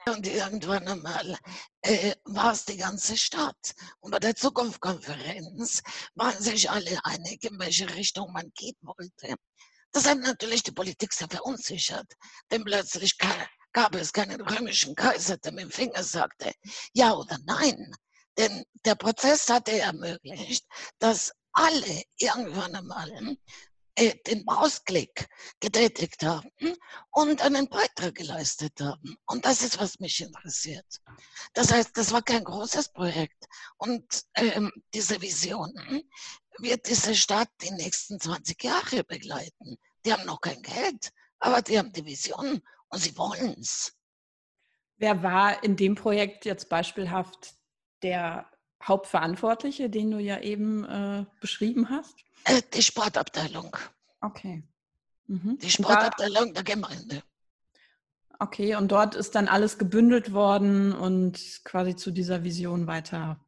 und 0.07 0.25
irgendwann 0.25 0.87
einmal 0.87 1.37
äh, 1.81 2.15
war 2.25 2.53
es 2.53 2.65
die 2.65 2.77
ganze 2.77 3.17
Stadt. 3.17 3.73
Und 3.99 4.11
bei 4.11 4.19
der 4.19 4.35
Zukunftskonferenz 4.35 5.83
waren 6.15 6.41
sich 6.41 6.71
alle 6.71 6.99
einig, 7.03 7.43
in 7.43 7.59
welche 7.59 7.93
Richtung 7.93 8.31
man 8.31 8.51
gehen 8.55 8.77
wollte. 8.81 9.35
Das 9.91 10.07
hat 10.07 10.19
natürlich 10.19 10.63
die 10.63 10.71
Politik 10.71 11.13
sehr 11.13 11.29
verunsichert, 11.29 12.11
denn 12.49 12.63
plötzlich 12.63 13.17
gab 13.73 13.95
es 13.95 14.13
keinen 14.13 14.41
römischen 14.41 14.95
Kaiser, 14.95 15.37
der 15.37 15.51
mit 15.51 15.63
dem 15.63 15.71
Finger 15.71 16.03
sagte, 16.03 16.51
ja 16.93 17.13
oder 17.13 17.37
nein. 17.45 17.95
Denn 18.37 18.63
der 18.85 18.95
Prozess 18.95 19.49
hatte 19.49 19.77
ermöglicht, 19.77 20.65
dass 20.99 21.31
alle 21.53 22.03
irgendwann 22.17 22.75
einmal 22.75 23.37
äh, 23.95 24.15
den 24.25 24.43
Mausklick 24.45 25.27
getätigt 25.59 26.23
haben 26.23 26.49
und 27.11 27.41
einen 27.41 27.67
Beitrag 27.67 28.15
geleistet 28.15 28.79
haben. 28.79 29.17
Und 29.25 29.45
das 29.45 29.61
ist, 29.61 29.79
was 29.79 29.99
mich 29.99 30.21
interessiert. 30.21 30.85
Das 31.53 31.71
heißt, 31.71 31.91
das 31.95 32.11
war 32.13 32.21
kein 32.21 32.43
großes 32.43 32.89
Projekt. 32.93 33.45
Und 33.77 34.23
ähm, 34.35 34.71
diese 34.93 35.21
Vision 35.21 35.73
wird 36.59 36.87
diese 36.87 37.15
Stadt 37.15 37.49
die 37.61 37.71
nächsten 37.71 38.19
20 38.19 38.63
Jahre 38.63 39.03
begleiten. 39.03 39.77
Die 40.05 40.13
haben 40.13 40.25
noch 40.25 40.39
kein 40.39 40.61
Geld, 40.61 41.11
aber 41.39 41.61
die 41.61 41.77
haben 41.77 41.91
die 41.91 42.05
Vision 42.05 42.61
und 42.91 42.99
sie 42.99 43.17
wollen 43.17 43.55
es. 43.59 43.97
Wer 44.97 45.23
war 45.23 45.63
in 45.63 45.75
dem 45.75 45.95
Projekt 45.95 46.45
jetzt 46.45 46.69
beispielhaft 46.69 47.55
der 48.03 48.49
Hauptverantwortliche, 48.83 49.89
den 49.89 50.11
du 50.11 50.19
ja 50.19 50.39
eben 50.39 50.83
äh, 50.85 51.25
beschrieben 51.39 51.89
hast? 51.89 52.15
Äh, 52.45 52.61
die 52.73 52.83
Sportabteilung. 52.83 53.75
Okay. 54.21 54.63
Mhm. 55.27 55.57
Die 55.59 55.69
Sportabteilung 55.69 56.53
der 56.53 56.63
Gemeinde. 56.63 57.23
Okay, 58.39 58.75
und 58.75 58.91
dort 58.91 59.15
ist 59.15 59.35
dann 59.35 59.47
alles 59.47 59.77
gebündelt 59.77 60.33
worden 60.33 60.93
und 60.93 61.61
quasi 61.63 61.95
zu 61.95 62.11
dieser 62.11 62.43
Vision 62.43 62.87
weiter 62.87 63.39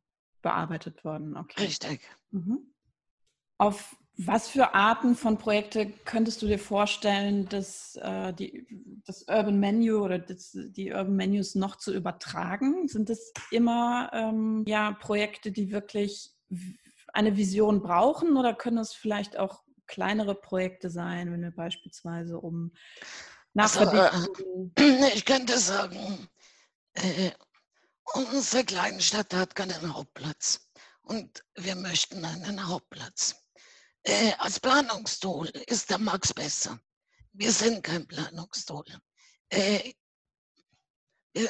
bearbeitet 0.43 1.03
worden. 1.03 1.35
Okay. 1.35 1.63
Richtig. 1.63 2.01
Mhm. 2.29 2.73
Auf 3.57 3.95
was 4.15 4.47
für 4.47 4.75
Arten 4.75 5.15
von 5.15 5.39
Projekte 5.39 5.91
könntest 6.05 6.41
du 6.41 6.47
dir 6.47 6.59
vorstellen, 6.59 7.49
dass 7.49 7.95
äh, 7.95 8.31
die, 8.33 8.67
das 9.05 9.23
Urban 9.23 9.59
Menu 9.59 10.03
oder 10.03 10.19
das, 10.19 10.51
die 10.53 10.91
Urban 10.91 11.15
Menus 11.15 11.55
noch 11.55 11.77
zu 11.77 11.93
übertragen? 11.93 12.87
Sind 12.87 13.09
es 13.09 13.33
immer 13.49 14.11
ähm, 14.13 14.63
ja, 14.67 14.91
Projekte, 14.91 15.51
die 15.51 15.71
wirklich 15.71 16.31
eine 17.11 17.37
Vision 17.37 17.81
brauchen 17.81 18.37
oder 18.37 18.53
können 18.53 18.77
es 18.77 18.93
vielleicht 18.93 19.37
auch 19.37 19.63
kleinere 19.87 20.35
Projekte 20.35 20.89
sein, 20.89 21.31
wenn 21.31 21.41
wir 21.41 21.51
beispielsweise 21.51 22.39
um 22.39 22.71
Nachverdichtung... 23.53 24.71
Also, 24.77 25.09
äh, 25.09 25.13
ich 25.15 25.25
könnte 25.25 25.57
sagen, 25.57 26.27
äh, 26.93 27.31
unsere 28.13 28.63
kleine 28.63 29.01
Stadt 29.01 29.33
hat 29.33 29.55
keinen 29.55 29.95
Hauptplatz 29.95 30.69
und 31.01 31.43
wir 31.55 31.75
möchten 31.75 32.23
einen 32.23 32.67
Hauptplatz. 32.67 33.42
Äh, 34.05 34.33
als 34.37 34.59
Planungstool 34.59 35.47
ist 35.67 35.89
der 35.89 35.97
Max 35.97 36.33
besser. 36.33 36.77
Wir 37.31 37.51
sind 37.53 37.83
kein 37.83 38.05
Planungstool. 38.05 38.85
Äh, 39.49 39.93
wir, 41.33 41.49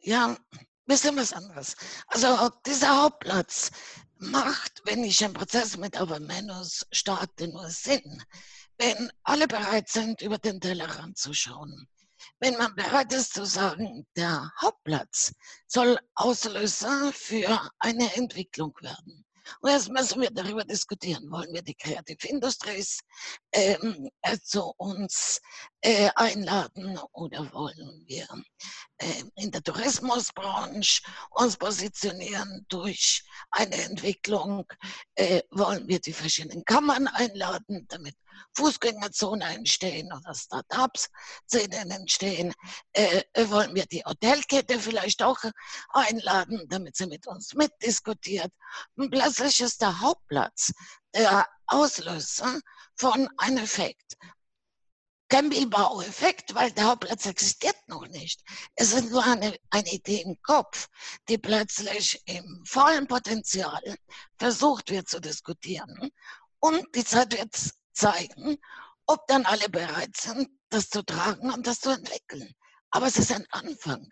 ja, 0.00 0.36
wir 0.84 0.96
sind 0.98 1.16
was 1.16 1.32
anderes. 1.32 1.76
Also 2.08 2.50
dieser 2.66 3.02
Hauptplatz 3.02 3.70
macht, 4.18 4.82
wenn 4.84 5.02
ich 5.02 5.24
einen 5.24 5.32
Prozess 5.32 5.78
mit 5.78 5.98
Menus 6.20 6.86
starte, 6.92 7.48
nur 7.48 7.70
Sinn, 7.70 8.22
wenn 8.76 9.10
alle 9.22 9.48
bereit 9.48 9.88
sind, 9.88 10.20
über 10.20 10.36
den 10.36 10.60
Tellerrand 10.60 11.16
zu 11.16 11.32
schauen. 11.32 11.88
Wenn 12.38 12.56
man 12.58 12.74
bereit 12.74 13.12
ist 13.14 13.32
zu 13.32 13.46
sagen, 13.46 14.06
der 14.14 14.52
Hauptplatz 14.60 15.32
soll 15.66 15.98
Auslöser 16.14 17.12
für 17.14 17.70
eine 17.78 18.14
Entwicklung 18.14 18.74
werden 18.82 19.23
Und 19.60 19.70
jetzt 19.70 19.88
müssen 19.90 20.20
wir 20.20 20.30
darüber 20.30 20.64
diskutieren, 20.64 21.30
wollen 21.30 21.52
wir 21.52 21.62
die 21.62 21.74
Creative 21.74 22.26
Industries 22.28 23.00
ähm, 23.52 24.08
äh, 24.22 24.38
zu 24.38 24.72
uns 24.76 25.40
äh, 25.80 26.10
einladen 26.14 26.98
oder 27.12 27.52
wollen 27.52 28.04
wir 28.06 28.26
äh, 28.98 29.22
in 29.36 29.50
der 29.50 29.62
Tourismusbranche 29.62 31.02
uns 31.30 31.56
positionieren 31.56 32.64
durch 32.68 33.24
eine 33.50 33.76
Entwicklung, 33.76 34.64
äh, 35.14 35.42
wollen 35.50 35.86
wir 35.88 36.00
die 36.00 36.12
verschiedenen 36.12 36.64
Kammern 36.64 37.08
einladen, 37.08 37.86
damit 37.88 38.16
Fußgängerzonen 38.54 39.48
entstehen 39.48 40.12
oder 40.12 40.34
Start-ups-Szenen 40.34 41.90
entstehen, 41.90 42.54
äh, 42.92 43.22
wollen 43.48 43.74
wir 43.74 43.86
die 43.86 44.04
Hotelkette 44.04 44.78
vielleicht 44.78 45.22
auch 45.22 45.38
einladen, 45.90 46.66
damit 46.68 46.96
sie 46.96 47.06
mit 47.06 47.26
uns 47.26 47.54
mitdiskutiert. 47.54 48.52
Und 48.96 49.10
plötzlich 49.10 49.60
ist 49.60 49.80
der 49.80 50.00
Hauptplatz 50.00 50.72
der 51.14 51.48
Auslöser 51.66 52.60
von 52.96 53.28
einem 53.38 53.64
Effekt. 53.64 54.16
Kein 55.28 55.48
Bilbao-Effekt, 55.48 56.54
weil 56.54 56.70
der 56.72 56.84
Hauptplatz 56.84 57.26
existiert 57.26 57.76
noch 57.88 58.06
nicht. 58.08 58.40
Es 58.74 58.92
ist 58.92 59.10
nur 59.10 59.24
eine, 59.24 59.56
eine 59.70 59.90
Idee 59.90 60.20
im 60.20 60.40
Kopf, 60.42 60.88
die 61.28 61.38
plötzlich 61.38 62.22
im 62.26 62.62
vollen 62.64 63.06
Potenzial 63.08 63.82
versucht 64.38 64.90
wird 64.90 65.08
zu 65.08 65.20
diskutieren. 65.20 66.10
Und 66.60 66.86
die 66.94 67.04
Zeit 67.04 67.36
wird 67.36 67.54
zeigen, 67.94 68.58
ob 69.06 69.26
dann 69.26 69.44
alle 69.44 69.68
bereit 69.68 70.16
sind, 70.16 70.48
das 70.70 70.88
zu 70.88 71.02
tragen 71.02 71.50
und 71.50 71.66
das 71.66 71.80
zu 71.80 71.90
entwickeln. 71.90 72.52
Aber 72.90 73.06
es 73.06 73.18
ist 73.18 73.32
ein 73.34 73.44
Anfang. 73.50 74.06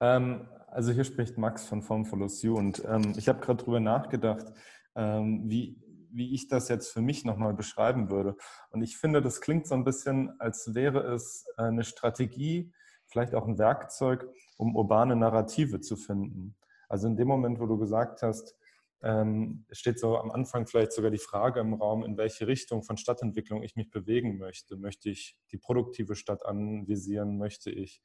Ähm, 0.00 0.48
also 0.68 0.92
hier 0.92 1.04
spricht 1.04 1.38
Max 1.38 1.64
von 1.64 1.82
Form 1.82 2.04
Follows 2.04 2.42
You 2.42 2.56
und 2.56 2.82
ähm, 2.86 3.12
ich 3.16 3.28
habe 3.28 3.40
gerade 3.40 3.58
darüber 3.62 3.80
nachgedacht, 3.80 4.46
ähm, 4.96 5.42
wie, 5.48 5.80
wie 6.10 6.34
ich 6.34 6.48
das 6.48 6.68
jetzt 6.68 6.92
für 6.92 7.00
mich 7.00 7.24
nochmal 7.24 7.54
beschreiben 7.54 8.10
würde. 8.10 8.36
Und 8.70 8.82
ich 8.82 8.96
finde, 8.96 9.22
das 9.22 9.40
klingt 9.40 9.66
so 9.66 9.74
ein 9.74 9.84
bisschen, 9.84 10.38
als 10.40 10.74
wäre 10.74 11.12
es 11.14 11.46
eine 11.56 11.84
Strategie, 11.84 12.72
vielleicht 13.06 13.34
auch 13.34 13.46
ein 13.46 13.58
Werkzeug, 13.58 14.26
um 14.56 14.74
urbane 14.74 15.16
Narrative 15.16 15.80
zu 15.80 15.96
finden. 15.96 16.56
Also 16.88 17.06
in 17.06 17.16
dem 17.16 17.28
Moment, 17.28 17.60
wo 17.60 17.66
du 17.66 17.78
gesagt 17.78 18.22
hast, 18.22 18.56
ähm, 19.04 19.66
steht 19.70 20.00
so 20.00 20.16
am 20.16 20.30
Anfang 20.30 20.66
vielleicht 20.66 20.92
sogar 20.92 21.10
die 21.10 21.18
Frage 21.18 21.60
im 21.60 21.74
Raum, 21.74 22.04
in 22.04 22.16
welche 22.16 22.46
Richtung 22.46 22.82
von 22.82 22.96
Stadtentwicklung 22.96 23.62
ich 23.62 23.76
mich 23.76 23.90
bewegen 23.90 24.38
möchte. 24.38 24.76
Möchte 24.76 25.10
ich 25.10 25.36
die 25.52 25.58
produktive 25.58 26.16
Stadt 26.16 26.44
anvisieren? 26.46 27.36
Möchte 27.36 27.70
ich 27.70 28.00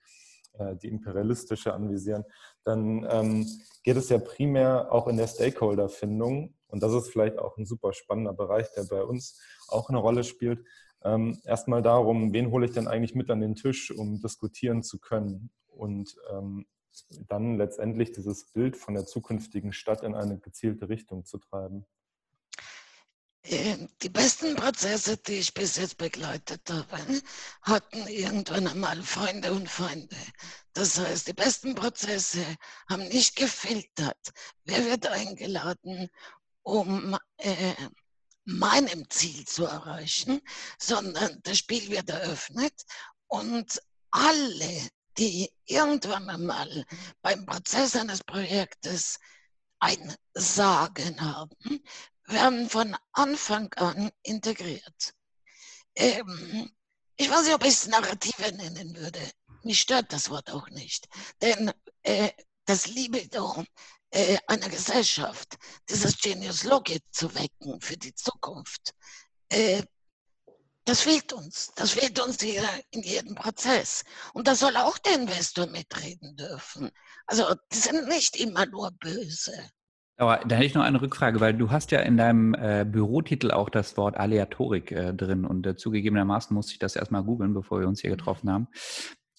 äh, 0.53 0.75
die 0.75 0.89
imperialistische 0.89 1.73
anvisieren? 1.73 2.25
Dann 2.65 3.07
ähm, 3.09 3.47
geht 3.83 3.95
es 3.95 4.09
ja 4.09 4.17
primär 4.17 4.91
auch 4.91 5.07
in 5.07 5.15
der 5.15 5.27
Stakeholder-Findung. 5.27 6.53
Und 6.67 6.83
das 6.83 6.93
ist 6.93 7.09
vielleicht 7.09 7.39
auch 7.39 7.57
ein 7.57 7.65
super 7.65 7.93
spannender 7.93 8.33
Bereich, 8.33 8.67
der 8.75 8.83
bei 8.83 9.03
uns 9.03 9.41
auch 9.69 9.89
eine 9.89 9.99
Rolle 9.99 10.25
spielt. 10.25 10.65
Ähm, 11.01 11.39
erstmal 11.45 11.81
darum, 11.81 12.33
wen 12.33 12.51
hole 12.51 12.65
ich 12.65 12.73
denn 12.73 12.89
eigentlich 12.89 13.15
mit 13.15 13.29
an 13.29 13.39
den 13.39 13.55
Tisch, 13.55 13.89
um 13.89 14.19
diskutieren 14.19 14.83
zu 14.83 14.99
können? 14.99 15.49
Und 15.67 16.17
ähm, 16.29 16.65
dann 17.27 17.57
letztendlich 17.57 18.11
dieses 18.11 18.45
Bild 18.51 18.77
von 18.77 18.93
der 18.93 19.05
zukünftigen 19.05 19.73
Stadt 19.73 20.03
in 20.03 20.15
eine 20.15 20.37
gezielte 20.39 20.89
Richtung 20.89 21.25
zu 21.25 21.37
treiben? 21.37 21.85
Ähm, 23.43 23.87
die 24.01 24.09
besten 24.09 24.55
Prozesse, 24.55 25.17
die 25.17 25.39
ich 25.39 25.53
bis 25.53 25.77
jetzt 25.77 25.97
begleitet 25.97 26.69
habe, 26.69 27.21
hatten 27.61 28.07
irgendwann 28.07 28.67
einmal 28.67 29.01
Freunde 29.01 29.53
und 29.53 29.69
Feinde. 29.69 30.15
Das 30.73 30.99
heißt, 30.99 31.27
die 31.27 31.33
besten 31.33 31.73
Prozesse 31.73 32.45
haben 32.89 33.07
nicht 33.07 33.35
gefiltert, 33.35 34.19
wer 34.65 34.85
wird 34.85 35.07
eingeladen, 35.07 36.09
um 36.63 37.17
äh, 37.37 37.73
meinem 38.45 39.09
Ziel 39.09 39.45
zu 39.45 39.65
erreichen, 39.65 40.41
sondern 40.77 41.39
das 41.43 41.57
Spiel 41.57 41.89
wird 41.89 42.09
eröffnet 42.09 42.73
und 43.27 43.81
alle 44.11 44.89
die 45.17 45.51
irgendwann 45.65 46.29
einmal 46.29 46.85
beim 47.21 47.45
Prozess 47.45 47.95
eines 47.95 48.23
Projektes 48.23 49.19
ein 49.79 50.15
Sagen 50.33 51.19
haben, 51.21 51.81
werden 52.25 52.69
von 52.69 52.95
Anfang 53.13 53.73
an 53.73 54.11
integriert. 54.23 55.13
Ähm, 55.95 56.71
ich 57.17 57.29
weiß 57.29 57.45
nicht, 57.45 57.55
ob 57.55 57.63
ich 57.63 57.73
es 57.73 57.87
Narrative 57.87 58.51
nennen 58.53 58.95
würde. 58.95 59.19
Mich 59.63 59.81
stört 59.81 60.13
das 60.13 60.29
Wort 60.29 60.51
auch 60.51 60.69
nicht. 60.69 61.07
Denn 61.41 61.71
äh, 62.03 62.31
das 62.65 62.87
Libido 62.87 63.63
äh, 64.11 64.37
einer 64.47 64.69
Gesellschaft, 64.69 65.57
dieses 65.89 66.17
Genius 66.17 66.63
Logi 66.63 66.99
zu 67.11 67.33
wecken 67.35 67.81
für 67.81 67.97
die 67.97 68.13
Zukunft, 68.13 68.93
äh, 69.49 69.83
das 70.89 71.01
fehlt 71.01 71.33
uns. 71.33 71.71
Das 71.75 71.91
fehlt 71.91 72.19
uns 72.19 72.41
hier 72.41 72.63
in 72.89 73.03
jedem 73.03 73.35
Prozess. 73.35 74.03
Und 74.33 74.47
da 74.47 74.55
soll 74.55 74.75
auch 74.75 74.97
der 74.97 75.15
Investor 75.15 75.67
mitreden 75.67 76.35
dürfen. 76.35 76.89
Also 77.27 77.43
die 77.71 77.77
sind 77.77 78.07
nicht 78.07 78.35
immer 78.35 78.65
nur 78.65 78.91
böse. 78.99 79.53
Aber 80.17 80.37
da 80.45 80.55
hätte 80.55 80.65
ich 80.65 80.73
noch 80.73 80.83
eine 80.83 81.01
Rückfrage, 81.01 81.39
weil 81.39 81.53
du 81.53 81.69
hast 81.71 81.91
ja 81.91 81.99
in 81.99 82.17
deinem 82.17 82.55
äh, 82.55 82.85
Bürotitel 82.85 83.51
auch 83.51 83.69
das 83.69 83.95
Wort 83.97 84.17
Aleatorik 84.17 84.91
äh, 84.91 85.13
drin 85.13 85.45
und 85.45 85.65
äh, 85.65 85.75
zugegebenermaßen 85.77 86.53
musste 86.53 86.73
ich 86.73 86.79
das 86.79 86.95
erstmal 86.95 87.23
googeln, 87.23 87.53
bevor 87.53 87.79
wir 87.79 87.87
uns 87.87 88.01
hier 88.01 88.09
getroffen 88.09 88.51
haben. 88.51 88.67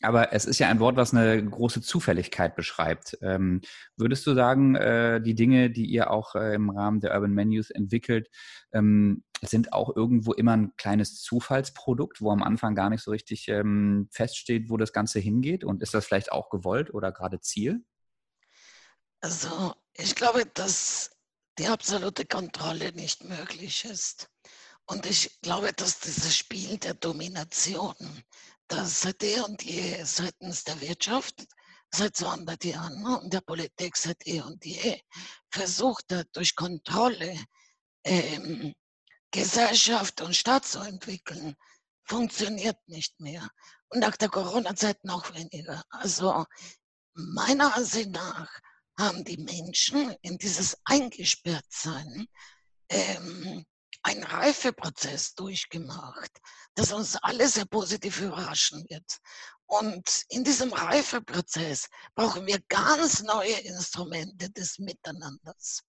Aber 0.02 0.32
es 0.32 0.46
ist 0.46 0.58
ja 0.58 0.68
ein 0.68 0.80
Wort, 0.80 0.96
was 0.96 1.12
eine 1.12 1.44
große 1.44 1.82
Zufälligkeit 1.82 2.56
beschreibt. 2.56 3.18
Ähm, 3.20 3.60
würdest 3.96 4.26
du 4.26 4.34
sagen, 4.34 4.74
äh, 4.74 5.20
die 5.20 5.34
Dinge, 5.34 5.70
die 5.70 5.84
ihr 5.86 6.10
auch 6.10 6.34
äh, 6.34 6.54
im 6.54 6.70
Rahmen 6.70 7.00
der 7.00 7.14
Urban 7.14 7.32
Menus 7.32 7.70
entwickelt, 7.70 8.28
ähm, 8.72 9.24
sind 9.42 9.72
auch 9.72 9.94
irgendwo 9.94 10.32
immer 10.32 10.56
ein 10.56 10.72
kleines 10.76 11.20
Zufallsprodukt, 11.22 12.20
wo 12.20 12.30
am 12.30 12.42
Anfang 12.42 12.74
gar 12.74 12.90
nicht 12.90 13.02
so 13.02 13.10
richtig 13.10 13.48
ähm, 13.48 14.08
feststeht, 14.10 14.70
wo 14.70 14.76
das 14.76 14.92
Ganze 14.92 15.18
hingeht? 15.18 15.64
Und 15.64 15.82
ist 15.82 15.94
das 15.94 16.06
vielleicht 16.06 16.32
auch 16.32 16.50
gewollt 16.50 16.92
oder 16.94 17.12
gerade 17.12 17.40
Ziel? 17.40 17.84
Also 19.20 19.74
ich 19.94 20.14
glaube, 20.14 20.46
dass 20.46 21.10
die 21.58 21.66
absolute 21.66 22.24
Kontrolle 22.24 22.92
nicht 22.92 23.24
möglich 23.24 23.84
ist. 23.84 24.30
Und 24.86 25.06
ich 25.06 25.40
glaube, 25.42 25.72
dass 25.72 26.00
dieses 26.00 26.36
Spiel 26.36 26.78
der 26.78 26.94
Domination 26.94 27.94
dass 28.70 29.00
seit 29.00 29.22
eh 29.22 29.40
und 29.40 29.62
je 29.62 30.04
seitens 30.04 30.64
der 30.64 30.80
Wirtschaft, 30.80 31.46
seit 31.90 32.16
200 32.16 32.64
Jahren 32.64 33.04
und 33.04 33.32
der 33.32 33.40
Politik 33.40 33.96
seit 33.96 34.24
eh 34.26 34.40
und 34.40 34.64
je 34.64 35.00
versucht 35.50 36.12
hat, 36.12 36.28
durch 36.32 36.54
Kontrolle 36.54 37.36
ähm, 38.04 38.72
Gesellschaft 39.32 40.20
und 40.20 40.36
Staat 40.36 40.66
zu 40.66 40.78
entwickeln, 40.80 41.56
funktioniert 42.04 42.78
nicht 42.86 43.18
mehr. 43.20 43.48
Und 43.88 44.00
nach 44.00 44.16
der 44.16 44.28
Corona-Zeit 44.28 45.04
noch 45.04 45.34
weniger. 45.34 45.82
Also 45.90 46.44
meiner 47.14 47.74
Ansicht 47.76 48.10
nach 48.10 48.50
haben 48.98 49.24
die 49.24 49.38
Menschen 49.38 50.14
in 50.22 50.38
dieses 50.38 50.76
Eingesperrtsein 50.84 52.26
ähm, 52.88 53.64
einen 54.02 54.24
Reifeprozess 54.24 55.34
durchgemacht, 55.34 56.30
das 56.74 56.92
uns 56.92 57.16
alle 57.16 57.48
sehr 57.48 57.66
positiv 57.66 58.20
überraschen 58.20 58.84
wird. 58.88 59.18
Und 59.66 60.24
in 60.28 60.42
diesem 60.42 60.72
Reifeprozess 60.72 61.88
brauchen 62.14 62.46
wir 62.46 62.60
ganz 62.68 63.22
neue 63.22 63.58
Instrumente 63.60 64.50
des 64.50 64.78
Miteinanders. 64.78 65.82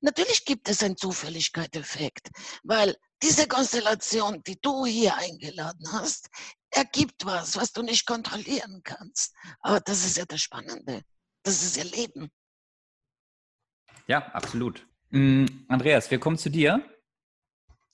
Natürlich 0.00 0.44
gibt 0.44 0.68
es 0.68 0.82
einen 0.82 0.96
Zufälligkeitseffekt, 0.96 2.30
weil 2.64 2.96
diese 3.22 3.46
Konstellation, 3.46 4.42
die 4.42 4.58
du 4.60 4.84
hier 4.84 5.16
eingeladen 5.16 5.92
hast, 5.92 6.28
ergibt 6.70 7.24
was, 7.24 7.56
was 7.56 7.72
du 7.72 7.82
nicht 7.82 8.06
kontrollieren 8.06 8.82
kannst. 8.84 9.34
Aber 9.60 9.80
das 9.80 10.04
ist 10.04 10.16
ja 10.16 10.24
das 10.24 10.40
Spannende. 10.40 11.02
Das 11.42 11.62
ist 11.62 11.76
ja 11.76 11.84
Leben. 11.84 12.30
Ja, 14.06 14.26
absolut. 14.32 14.86
Mhm, 15.10 15.66
Andreas, 15.68 16.10
wir 16.10 16.18
kommen 16.18 16.38
zu 16.38 16.50
dir. 16.50 16.82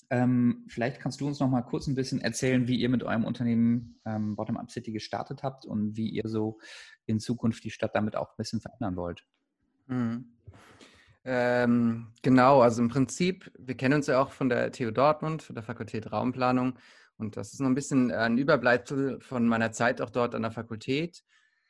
Ähm, 0.08 0.64
vielleicht 0.68 1.00
kannst 1.00 1.20
du 1.20 1.26
uns 1.26 1.40
noch 1.40 1.48
mal 1.48 1.62
kurz 1.62 1.86
ein 1.88 1.96
bisschen 1.96 2.20
erzählen, 2.20 2.68
wie 2.68 2.76
ihr 2.76 2.88
mit 2.88 3.02
eurem 3.02 3.24
Unternehmen 3.24 4.00
ähm, 4.04 4.36
Bottom 4.36 4.56
Up 4.56 4.70
City 4.70 4.92
gestartet 4.92 5.42
habt 5.42 5.64
und 5.64 5.96
wie 5.96 6.08
ihr 6.08 6.28
so 6.28 6.58
in 7.06 7.18
Zukunft 7.18 7.64
die 7.64 7.70
Stadt 7.70 7.94
damit 7.94 8.14
auch 8.14 8.30
ein 8.30 8.36
bisschen 8.36 8.60
verändern 8.60 8.96
wollt. 8.96 9.26
Mhm. 9.86 10.32
Ähm, 11.24 12.12
genau, 12.22 12.60
also 12.60 12.80
im 12.82 12.88
Prinzip, 12.88 13.50
wir 13.58 13.76
kennen 13.76 13.94
uns 13.94 14.06
ja 14.06 14.22
auch 14.22 14.30
von 14.30 14.48
der 14.48 14.70
TU 14.70 14.92
Dortmund, 14.92 15.42
von 15.42 15.56
der 15.56 15.64
Fakultät 15.64 16.12
Raumplanung. 16.12 16.78
Und 17.18 17.36
das 17.36 17.52
ist 17.52 17.60
noch 17.60 17.68
ein 17.68 17.74
bisschen 17.74 18.12
ein 18.12 18.38
Überbleibsel 18.38 19.20
von 19.20 19.48
meiner 19.48 19.72
Zeit 19.72 20.00
auch 20.00 20.10
dort 20.10 20.36
an 20.36 20.42
der 20.42 20.52
Fakultät, 20.52 21.24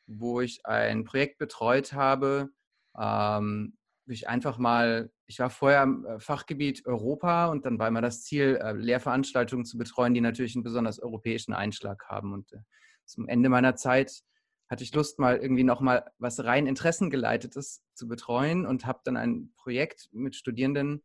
wo 0.07 0.43
ich 0.43 0.67
ein 0.67 1.05
Projekt 1.05 1.39
betreut 1.39 1.95
habe, 1.95 2.51
ähm, 2.99 3.79
ich 4.13 4.29
einfach 4.29 4.59
mal, 4.59 5.11
ich 5.27 5.39
war 5.39 5.51
vorher 5.51 5.83
im 5.83 6.05
äh, 6.05 6.21
Fachgebiet 6.21 6.87
Europa 6.87 7.47
und 7.47 7.65
dann 7.65 7.79
war 7.79 7.89
immer 7.89 8.03
das 8.03 8.23
Ziel, 8.23 8.59
äh, 8.63 8.73
Lehrveranstaltungen 8.73 9.65
zu 9.65 9.79
betreuen, 9.79 10.15
die 10.15 10.21
natürlich 10.21 10.55
einen 10.55 10.65
besonders 10.65 11.01
europäischen 11.01 11.53
Einschlag 11.53 12.05
haben. 12.09 12.33
Und 12.33 12.53
äh, 12.53 12.59
zum 13.05 13.29
Ende 13.29 13.49
meiner 13.49 13.77
Zeit 13.77 14.23
hatte 14.69 14.85
ich 14.85 14.95
Lust, 14.95 15.19
mal 15.19 15.37
irgendwie 15.37 15.65
nochmal 15.65 16.11
was 16.19 16.45
rein 16.45 16.67
interessengeleitetes 16.67 17.83
zu 17.95 18.09
betreuen 18.09 18.67
und 18.67 18.85
habe 18.85 19.01
dann 19.05 19.17
ein 19.17 19.53
Projekt 19.57 20.09
mit 20.13 20.35
Studierenden 20.35 21.03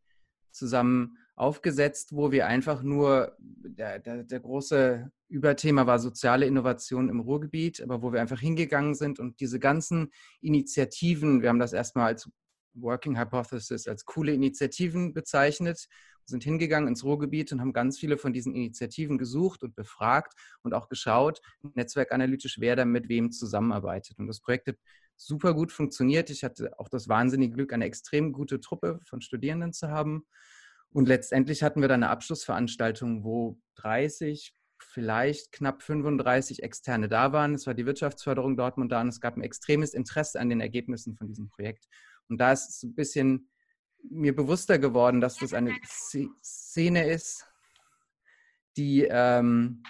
zusammen 0.50 1.16
aufgesetzt, 1.34 2.10
wo 2.12 2.30
wir 2.30 2.46
einfach 2.46 2.82
nur, 2.82 3.36
der, 3.38 3.98
der, 3.98 4.24
der, 4.24 4.40
große 4.40 5.10
Überthema 5.28 5.86
war 5.86 5.98
soziale 5.98 6.46
Innovation 6.46 7.08
im 7.08 7.20
Ruhrgebiet, 7.20 7.80
aber 7.80 8.02
wo 8.02 8.12
wir 8.12 8.20
einfach 8.20 8.40
hingegangen 8.40 8.94
sind 8.94 9.18
und 9.18 9.40
diese 9.40 9.58
ganzen 9.58 10.12
Initiativen, 10.40 11.40
wir 11.40 11.48
haben 11.48 11.58
das 11.58 11.72
erstmal 11.72 12.06
als 12.06 12.30
Working 12.74 13.18
Hypothesis, 13.18 13.86
als 13.86 14.04
coole 14.04 14.32
Initiativen 14.32 15.12
bezeichnet, 15.12 15.88
sind 16.24 16.44
hingegangen 16.44 16.88
ins 16.88 17.04
Ruhrgebiet 17.04 17.52
und 17.52 17.60
haben 17.60 17.72
ganz 17.72 17.98
viele 17.98 18.16
von 18.16 18.32
diesen 18.32 18.54
Initiativen 18.54 19.18
gesucht 19.18 19.62
und 19.62 19.74
befragt 19.74 20.34
und 20.62 20.72
auch 20.72 20.88
geschaut, 20.88 21.40
netzwerkanalytisch, 21.74 22.60
wer 22.60 22.76
da 22.76 22.84
mit 22.84 23.08
wem 23.08 23.32
zusammenarbeitet. 23.32 24.18
Und 24.18 24.28
das 24.28 24.40
Projekt 24.40 24.68
hat 24.68 24.76
super 25.16 25.52
gut 25.52 25.72
funktioniert. 25.72 26.30
Ich 26.30 26.44
hatte 26.44 26.78
auch 26.78 26.88
das 26.88 27.08
wahnsinnige 27.08 27.54
Glück, 27.54 27.72
eine 27.72 27.86
extrem 27.86 28.32
gute 28.32 28.60
Truppe 28.60 29.00
von 29.04 29.20
Studierenden 29.20 29.72
zu 29.72 29.88
haben 29.88 30.24
und 30.92 31.08
letztendlich 31.08 31.62
hatten 31.62 31.80
wir 31.80 31.88
dann 31.88 32.02
eine 32.02 32.10
Abschlussveranstaltung, 32.10 33.24
wo 33.24 33.58
30, 33.76 34.54
vielleicht 34.78 35.52
knapp 35.52 35.82
35 35.82 36.62
Externe 36.62 37.08
da 37.08 37.32
waren. 37.32 37.54
Es 37.54 37.66
war 37.66 37.74
die 37.74 37.86
Wirtschaftsförderung 37.86 38.56
Dortmund 38.56 38.92
da 38.92 39.00
und 39.00 39.08
es 39.08 39.20
gab 39.20 39.36
ein 39.36 39.42
extremes 39.42 39.94
Interesse 39.94 40.38
an 40.38 40.50
den 40.50 40.60
Ergebnissen 40.60 41.16
von 41.16 41.28
diesem 41.28 41.48
Projekt. 41.48 41.86
Und 42.28 42.38
da 42.38 42.52
ist 42.52 42.68
es 42.68 42.82
ein 42.82 42.94
bisschen 42.94 43.48
mir 44.10 44.34
bewusster 44.34 44.78
geworden, 44.78 45.20
dass 45.20 45.36
das 45.36 45.54
eine 45.54 45.72
Szene 45.84 47.08
ist, 47.08 47.46
die 48.76 49.06
ähm, 49.08 49.82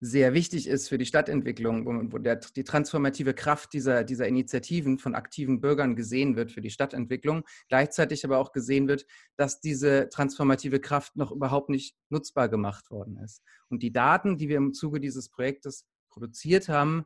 sehr 0.00 0.32
wichtig 0.32 0.68
ist 0.68 0.88
für 0.88 0.98
die 0.98 1.06
Stadtentwicklung, 1.06 1.84
wo, 1.84 2.12
wo 2.12 2.18
der, 2.18 2.36
die 2.36 2.64
transformative 2.64 3.34
Kraft 3.34 3.72
dieser, 3.72 4.04
dieser 4.04 4.28
Initiativen 4.28 4.98
von 4.98 5.14
aktiven 5.14 5.60
Bürgern 5.60 5.96
gesehen 5.96 6.36
wird 6.36 6.52
für 6.52 6.60
die 6.60 6.70
Stadtentwicklung, 6.70 7.44
gleichzeitig 7.68 8.24
aber 8.24 8.38
auch 8.38 8.52
gesehen 8.52 8.86
wird, 8.86 9.06
dass 9.36 9.60
diese 9.60 10.08
transformative 10.08 10.80
Kraft 10.80 11.16
noch 11.16 11.32
überhaupt 11.32 11.68
nicht 11.68 11.96
nutzbar 12.10 12.48
gemacht 12.48 12.90
worden 12.90 13.18
ist. 13.18 13.42
Und 13.68 13.82
die 13.82 13.92
Daten, 13.92 14.38
die 14.38 14.48
wir 14.48 14.56
im 14.56 14.72
Zuge 14.72 15.00
dieses 15.00 15.28
Projektes 15.28 15.86
produziert 16.08 16.68
haben, 16.68 17.04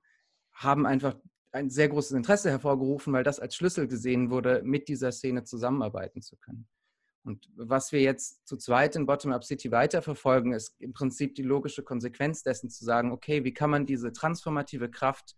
haben 0.53 0.85
einfach 0.87 1.17
ein 1.53 1.71
sehr 1.71 1.88
großes 1.88 2.12
Interesse 2.12 2.51
hervorgerufen, 2.51 3.12
weil 3.12 3.25
das 3.25 3.38
als 3.38 3.55
Schlüssel 3.55 3.87
gesehen 3.87 4.31
wurde, 4.31 4.62
mit 4.65 4.88
dieser 4.88 5.12
Szene 5.12 5.45
zusammenarbeiten 5.45 6.23
zu 6.23 6.37
können. 6.37 6.67
Und 7.25 7.49
was 7.55 7.93
wir 7.93 8.01
jetzt 8.01 8.47
zu 8.49 8.57
zweit 8.57 8.97
in 8.97 9.07
Bottom-up 9.07 9.45
City 9.45 9.71
weiterverfolgen, 9.71 10.53
ist 10.53 10.75
im 10.81 10.93
Prinzip 10.93 11.37
die 11.37 11.43
logische 11.43 11.85
Konsequenz 11.85 12.43
dessen 12.43 12.69
zu 12.69 12.85
sagen, 12.85 13.12
okay, 13.12 13.45
wie 13.45 13.55
kann 13.55 13.71
man 13.71 13.87
diese 13.87 14.12
transformative 14.12 14.91
Kraft 14.91 15.37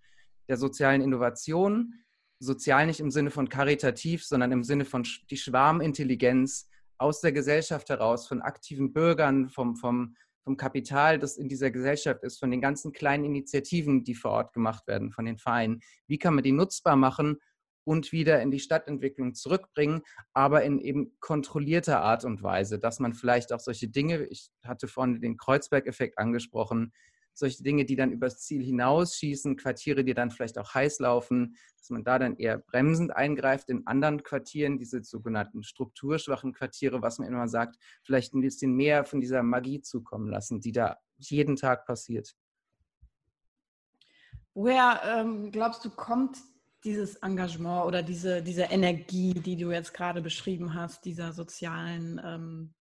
der 0.48 0.56
sozialen 0.56 1.02
Innovation, 1.02 1.94
sozial 2.38 2.86
nicht 2.86 3.00
im 3.00 3.10
Sinne 3.10 3.30
von 3.30 3.48
karitativ, 3.48 4.24
sondern 4.24 4.52
im 4.52 4.62
Sinne 4.62 4.84
von 4.84 5.06
die 5.30 5.36
Schwarmintelligenz 5.36 6.68
aus 6.96 7.20
der 7.20 7.32
Gesellschaft 7.32 7.90
heraus, 7.90 8.26
von 8.26 8.40
aktiven 8.40 8.92
Bürgern, 8.92 9.48
vom, 9.50 9.76
vom, 9.76 10.16
vom 10.44 10.56
Kapital, 10.56 11.18
das 11.18 11.36
in 11.36 11.48
dieser 11.48 11.70
Gesellschaft 11.70 12.22
ist, 12.22 12.38
von 12.38 12.50
den 12.50 12.60
ganzen 12.60 12.92
kleinen 12.92 13.24
Initiativen, 13.24 14.04
die 14.04 14.14
vor 14.14 14.32
Ort 14.32 14.52
gemacht 14.52 14.86
werden, 14.86 15.10
von 15.10 15.24
den 15.24 15.38
Vereinen, 15.38 15.80
wie 16.06 16.18
kann 16.18 16.34
man 16.34 16.44
die 16.44 16.52
nutzbar 16.52 16.96
machen, 16.96 17.38
und 17.84 18.12
wieder 18.12 18.40
in 18.40 18.50
die 18.50 18.60
Stadtentwicklung 18.60 19.34
zurückbringen, 19.34 20.02
aber 20.32 20.62
in 20.62 20.80
eben 20.80 21.16
kontrollierter 21.20 22.00
Art 22.00 22.24
und 22.24 22.42
Weise, 22.42 22.78
dass 22.78 22.98
man 22.98 23.12
vielleicht 23.12 23.52
auch 23.52 23.60
solche 23.60 23.88
Dinge, 23.88 24.24
ich 24.24 24.50
hatte 24.64 24.88
vorhin 24.88 25.20
den 25.20 25.36
Kreuzberg-Effekt 25.36 26.18
angesprochen, 26.18 26.92
solche 27.34 27.62
Dinge, 27.62 27.84
die 27.84 27.96
dann 27.96 28.12
übers 28.12 28.40
Ziel 28.40 28.62
hinausschießen, 28.62 29.56
Quartiere, 29.56 30.04
die 30.04 30.14
dann 30.14 30.30
vielleicht 30.30 30.58
auch 30.58 30.74
heiß 30.74 31.00
laufen, 31.00 31.56
dass 31.76 31.90
man 31.90 32.04
da 32.04 32.18
dann 32.18 32.36
eher 32.36 32.58
bremsend 32.58 33.14
eingreift 33.14 33.68
in 33.68 33.86
anderen 33.86 34.22
Quartieren, 34.22 34.78
diese 34.78 35.02
sogenannten 35.02 35.62
strukturschwachen 35.62 36.52
Quartiere, 36.52 37.02
was 37.02 37.18
man 37.18 37.28
immer 37.28 37.48
sagt, 37.48 37.76
vielleicht 38.02 38.34
ein 38.34 38.40
bisschen 38.40 38.74
mehr 38.74 39.04
von 39.04 39.20
dieser 39.20 39.42
Magie 39.42 39.82
zukommen 39.82 40.28
lassen, 40.28 40.60
die 40.60 40.72
da 40.72 40.98
jeden 41.18 41.56
Tag 41.56 41.86
passiert. 41.86 42.34
Woher 44.54 45.00
ähm, 45.04 45.50
glaubst 45.50 45.84
du, 45.84 45.90
kommt 45.90 46.38
dieses 46.84 47.16
Engagement 47.16 47.86
oder 47.86 48.02
diese, 48.02 48.42
diese 48.42 48.64
Energie, 48.64 49.34
die 49.34 49.56
du 49.56 49.72
jetzt 49.72 49.94
gerade 49.94 50.22
beschrieben 50.22 50.74
hast, 50.74 51.04
dieser 51.04 51.32
sozialen 51.32 52.20
ähm, 52.24 52.74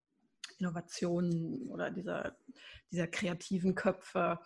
Innovationen 0.59 1.69
oder 1.69 1.91
dieser, 1.91 2.35
dieser 2.91 3.07
kreativen 3.07 3.75
Köpfe, 3.75 4.39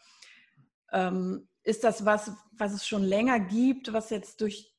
ähm, 0.91 1.47
ist 1.63 1.83
das 1.83 2.05
was, 2.05 2.31
was 2.51 2.73
es 2.73 2.87
schon 2.87 3.03
länger 3.03 3.39
gibt, 3.39 3.91
was 3.91 4.09
jetzt 4.09 4.41
durch 4.41 4.73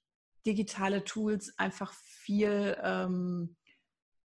digitale 0.47 1.05
Tools 1.05 1.53
einfach 1.59 1.93
viel 1.93 2.77
ähm, 2.83 3.57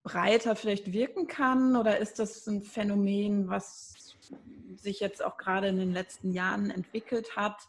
breiter 0.02 0.56
vielleicht 0.56 0.92
wirken 0.92 1.26
kann? 1.26 1.76
Oder 1.76 1.98
ist 1.98 2.18
das 2.18 2.46
ein 2.46 2.62
Phänomen, 2.62 3.48
was 3.48 4.16
sich 4.76 5.00
jetzt 5.00 5.24
auch 5.24 5.36
gerade 5.36 5.68
in 5.68 5.78
den 5.78 5.92
letzten 5.92 6.32
Jahren 6.32 6.70
entwickelt 6.70 7.36
hat? 7.36 7.68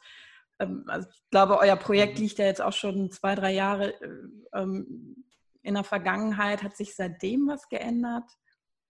Ähm, 0.60 0.86
also 0.88 1.08
ich 1.10 1.30
glaube, 1.30 1.60
euer 1.60 1.76
Projekt 1.76 2.18
mhm. 2.18 2.24
liegt 2.24 2.39
ja 2.39 2.46
jetzt 2.46 2.62
auch 2.62 2.74
schon 2.74 3.12
zwei, 3.12 3.36
drei 3.36 3.54
Jahre 3.54 3.94
äh, 4.02 4.10
ähm, 4.54 5.24
in 5.62 5.76
der 5.76 5.84
Vergangenheit. 5.84 6.63
Hat 6.63 6.76
sich 6.76 6.96
seitdem 6.96 7.48
was 7.48 7.70
geändert? 7.70 8.30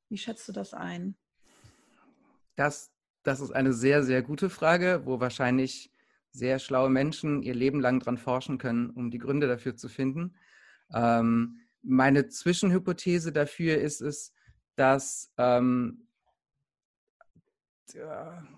Wie 0.10 0.18
schätzt 0.18 0.48
du 0.48 0.52
das 0.52 0.74
ein? 0.74 1.16
Das, 2.56 2.92
das 3.24 3.40
ist 3.40 3.52
eine 3.52 3.74
sehr, 3.74 4.04
sehr 4.04 4.22
gute 4.22 4.50
Frage, 4.50 5.04
wo 5.06 5.20
wahrscheinlich 5.20 5.92
sehr 6.32 6.60
schlaue 6.60 6.90
Menschen 6.90 7.42
ihr 7.42 7.56
Leben 7.56 7.80
lang 7.80 8.00
dran 8.00 8.18
forschen 8.18 8.58
können, 8.58 8.90
um 8.90 9.12
die 9.12 9.18
Gründe 9.18 9.48
dafür 9.48 9.76
zu 9.76 9.88
finden. 9.88 10.36
Ähm, 10.94 11.60
meine 11.82 12.28
Zwischenhypothese 12.28 13.32
dafür 13.32 13.80
ist 13.80 14.02
es, 14.02 14.34
dass 14.76 15.32
ähm, 15.38 16.10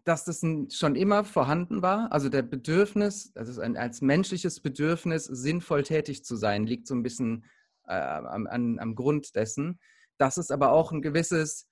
dass 0.04 0.26
das 0.26 0.42
schon 0.72 0.96
immer 0.96 1.24
vorhanden 1.24 1.82
war. 1.82 2.12
Also 2.12 2.30
der 2.30 2.42
Bedürfnis, 2.42 3.32
also 3.36 3.62
ein, 3.62 3.78
als 3.78 4.02
menschliches 4.02 4.60
Bedürfnis, 4.60 5.26
sinnvoll 5.26 5.84
tätig 5.84 6.26
zu 6.26 6.36
sein, 6.36 6.66
liegt 6.66 6.88
so 6.88 6.96
ein 6.96 7.04
bisschen 7.04 7.46
äh, 7.88 7.94
am, 7.94 8.48
am, 8.48 8.80
am 8.80 8.96
Grund 8.96 9.36
dessen. 9.36 9.80
Dass 10.21 10.38
es 10.38 10.51
aber 10.51 10.71
auch 10.71 10.91
ein 10.91 11.01
gewisses 11.01 11.67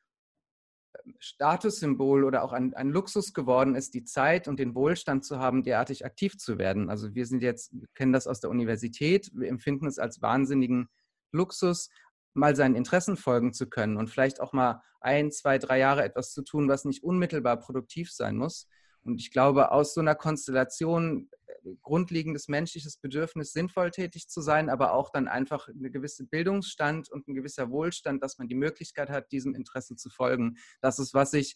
ähm, 1.05 1.13
Statussymbol 1.19 2.23
oder 2.23 2.43
auch 2.43 2.51
ein, 2.51 2.73
ein, 2.73 2.89
Luxus 2.89 3.35
geworden 3.35 3.75
ist, 3.75 3.93
die 3.93 4.05
Zeit 4.05 4.47
und 4.47 4.59
den 4.59 4.73
Wohlstand 4.73 5.23
zu 5.23 5.37
haben, 5.37 5.61
derartig 5.61 6.03
aktiv 6.03 6.35
zu 6.39 6.57
werden. 6.57 6.89
Also 6.89 7.13
wir 7.13 7.27
sind 7.27 7.43
jetzt, 7.43 7.71
wir 7.73 7.87
kennen 7.93 8.11
das 8.11 8.25
aus 8.25 8.39
der 8.39 8.49
Universität, 8.49 9.29
wir 9.35 9.49
empfinden 9.49 9.85
es 9.85 9.99
als 9.99 10.23
wahnsinnigen 10.23 10.89
Luxus, 11.31 11.89
mal 12.33 12.55
seinen 12.55 12.73
Interessen 12.73 13.17
folgen 13.17 13.53
zu 13.53 13.69
können 13.69 13.97
und 13.97 14.09
vielleicht 14.09 14.41
auch 14.41 14.51
mal 14.51 14.81
ein, 14.99 15.31
zwei, 15.31 15.59
drei 15.59 15.77
Jahre 15.77 16.03
etwas 16.03 16.33
zu 16.33 16.41
tun, 16.41 16.67
was 16.67 16.85
nicht 16.85 17.03
unmittelbar 17.03 17.57
produktiv 17.57 18.11
sein 18.11 18.35
muss. 18.35 18.67
Und 19.03 19.19
ich 19.19 19.31
glaube, 19.31 19.71
aus 19.71 19.93
so 19.93 20.01
einer 20.01 20.15
Konstellation 20.15 21.29
äh, 21.47 21.75
grundlegendes 21.81 22.47
menschliches 22.47 22.97
Bedürfnis, 22.97 23.53
sinnvoll 23.53 23.91
tätig 23.91 24.29
zu 24.29 24.41
sein, 24.41 24.69
aber 24.69 24.93
auch 24.93 25.09
dann 25.11 25.27
einfach 25.27 25.67
eine 25.67 25.91
gewisse 25.91 26.25
Bildungsstand 26.25 27.09
und 27.09 27.27
ein 27.27 27.35
gewisser 27.35 27.69
Wohlstand, 27.69 28.23
dass 28.23 28.37
man 28.37 28.47
die 28.47 28.55
Möglichkeit 28.55 29.09
hat, 29.09 29.31
diesem 29.31 29.55
Interesse 29.55 29.95
zu 29.95 30.09
folgen. 30.09 30.57
Das 30.81 30.99
ist, 30.99 31.13
was 31.13 31.33
ich 31.33 31.55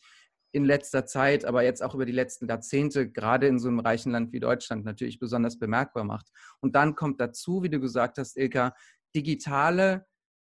in 0.53 0.65
letzter 0.65 1.05
Zeit, 1.05 1.45
aber 1.45 1.63
jetzt 1.63 1.81
auch 1.81 1.95
über 1.95 2.05
die 2.05 2.11
letzten 2.11 2.47
Jahrzehnte, 2.47 3.11
gerade 3.11 3.47
in 3.47 3.57
so 3.57 3.67
einem 3.67 3.79
reichen 3.79 4.11
Land 4.11 4.31
wie 4.33 4.39
Deutschland, 4.39 4.85
natürlich 4.85 5.17
besonders 5.17 5.57
bemerkbar 5.57 6.03
macht. 6.03 6.29
Und 6.59 6.75
dann 6.75 6.95
kommt 6.95 7.19
dazu, 7.19 7.63
wie 7.63 7.69
du 7.69 7.79
gesagt 7.79 8.19
hast, 8.19 8.37
Ilka, 8.37 8.75
digitale 9.15 10.05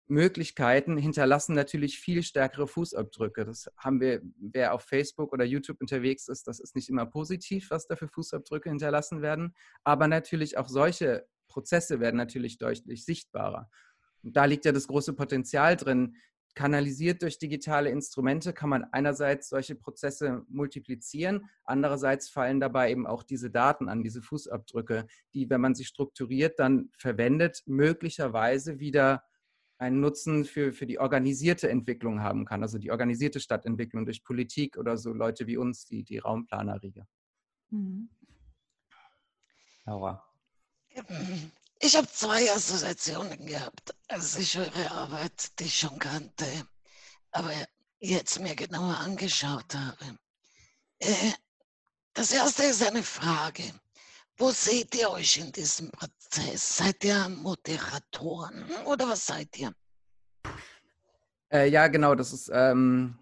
Möglichkeiten 0.07 0.97
hinterlassen 0.97 1.55
natürlich 1.55 1.99
viel 1.99 2.21
stärkere 2.21 2.67
Fußabdrücke. 2.67 3.45
Das 3.45 3.71
haben 3.77 3.99
wir, 3.99 4.21
wer 4.39 4.73
auf 4.73 4.83
Facebook 4.83 5.33
oder 5.33 5.43
YouTube 5.43 5.81
unterwegs 5.81 6.27
ist, 6.27 6.47
das 6.47 6.59
ist 6.59 6.75
nicht 6.75 6.89
immer 6.89 7.05
positiv, 7.05 7.71
was 7.71 7.87
da 7.87 7.95
für 7.95 8.07
Fußabdrücke 8.07 8.69
hinterlassen 8.69 9.21
werden. 9.21 9.55
Aber 9.83 10.07
natürlich 10.07 10.57
auch 10.57 10.69
solche 10.69 11.27
Prozesse 11.47 11.99
werden 11.99 12.17
natürlich 12.17 12.57
deutlich 12.57 13.05
sichtbarer. 13.05 13.69
Und 14.21 14.35
da 14.35 14.45
liegt 14.45 14.65
ja 14.65 14.71
das 14.71 14.87
große 14.87 15.13
Potenzial 15.13 15.75
drin. 15.75 16.15
Kanalisiert 16.53 17.21
durch 17.21 17.37
digitale 17.37 17.89
Instrumente 17.89 18.53
kann 18.53 18.69
man 18.69 18.85
einerseits 18.85 19.49
solche 19.49 19.75
Prozesse 19.75 20.45
multiplizieren, 20.47 21.49
andererseits 21.65 22.29
fallen 22.29 22.61
dabei 22.61 22.91
eben 22.91 23.05
auch 23.05 23.23
diese 23.23 23.51
Daten 23.51 23.89
an, 23.89 24.03
diese 24.03 24.21
Fußabdrücke, 24.21 25.05
die, 25.33 25.49
wenn 25.49 25.59
man 25.59 25.75
sie 25.75 25.83
strukturiert 25.83 26.59
dann 26.59 26.89
verwendet, 26.97 27.63
möglicherweise 27.65 28.79
wieder 28.79 29.23
einen 29.77 29.99
Nutzen 29.99 30.45
für, 30.45 30.71
für 30.71 30.85
die 30.85 30.99
organisierte 30.99 31.69
Entwicklung 31.69 32.21
haben 32.21 32.45
kann, 32.45 32.63
also 32.63 32.77
die 32.77 32.91
organisierte 32.91 33.39
Stadtentwicklung 33.39 34.05
durch 34.05 34.23
Politik 34.23 34.77
oder 34.77 34.97
so 34.97 35.13
Leute 35.13 35.47
wie 35.47 35.57
uns, 35.57 35.85
die, 35.85 36.03
die 36.03 36.19
Raumplanerriege. 36.19 37.05
Mhm. 37.69 38.09
Laura. 39.85 40.23
Ich 41.79 41.95
habe 41.95 42.07
zwei 42.07 42.49
Assoziationen 42.51 43.45
gehabt, 43.45 43.93
als 44.07 44.37
ich 44.37 44.57
eure 44.57 44.91
Arbeit, 44.91 45.59
die 45.59 45.65
ich 45.65 45.77
schon 45.77 45.99
kannte, 45.99 46.45
aber 47.31 47.51
jetzt 47.99 48.39
mir 48.39 48.55
genauer 48.55 48.97
angeschaut 48.97 49.75
habe. 49.75 50.17
Äh, 50.99 51.33
das 52.13 52.31
erste 52.31 52.63
ist 52.63 52.81
eine 52.81 53.03
Frage. 53.03 53.63
Wo 54.37 54.51
seht 54.51 54.95
ihr 54.95 55.09
euch 55.11 55.37
in 55.37 55.51
diesem 55.51 55.91
Prozess? 55.91 56.24
Seid 56.35 57.05
ihr 57.05 57.29
Moderatoren 57.29 58.65
oder 58.85 59.07
was 59.07 59.25
seid 59.25 59.57
ihr? 59.57 59.71
Äh, 61.49 61.69
ja, 61.69 61.87
genau, 61.87 62.13
das 62.13 62.33
ist, 62.33 62.51
ähm, 62.53 63.17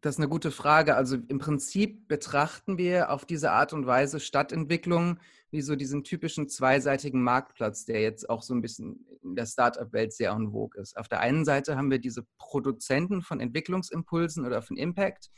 das 0.00 0.14
ist 0.14 0.20
eine 0.20 0.28
gute 0.28 0.52
Frage. 0.52 0.94
Also 0.94 1.16
im 1.16 1.38
Prinzip 1.38 2.06
betrachten 2.06 2.78
wir 2.78 3.10
auf 3.10 3.24
diese 3.24 3.50
Art 3.50 3.72
und 3.72 3.86
Weise 3.86 4.20
Stadtentwicklung 4.20 5.18
wie 5.50 5.60
so 5.60 5.74
diesen 5.74 6.04
typischen 6.04 6.48
zweiseitigen 6.48 7.20
Marktplatz, 7.20 7.84
der 7.84 8.00
jetzt 8.00 8.30
auch 8.30 8.42
so 8.42 8.54
ein 8.54 8.62
bisschen 8.62 9.04
in 9.22 9.34
der 9.34 9.46
Startup-Welt 9.46 10.12
sehr 10.12 10.30
en 10.30 10.52
vogue 10.52 10.80
ist. 10.80 10.96
Auf 10.96 11.08
der 11.08 11.20
einen 11.20 11.44
Seite 11.44 11.76
haben 11.76 11.90
wir 11.90 11.98
diese 11.98 12.24
Produzenten 12.38 13.22
von 13.22 13.40
Entwicklungsimpulsen 13.40 14.46
oder 14.46 14.62
von 14.62 14.76
Impact, 14.76 15.30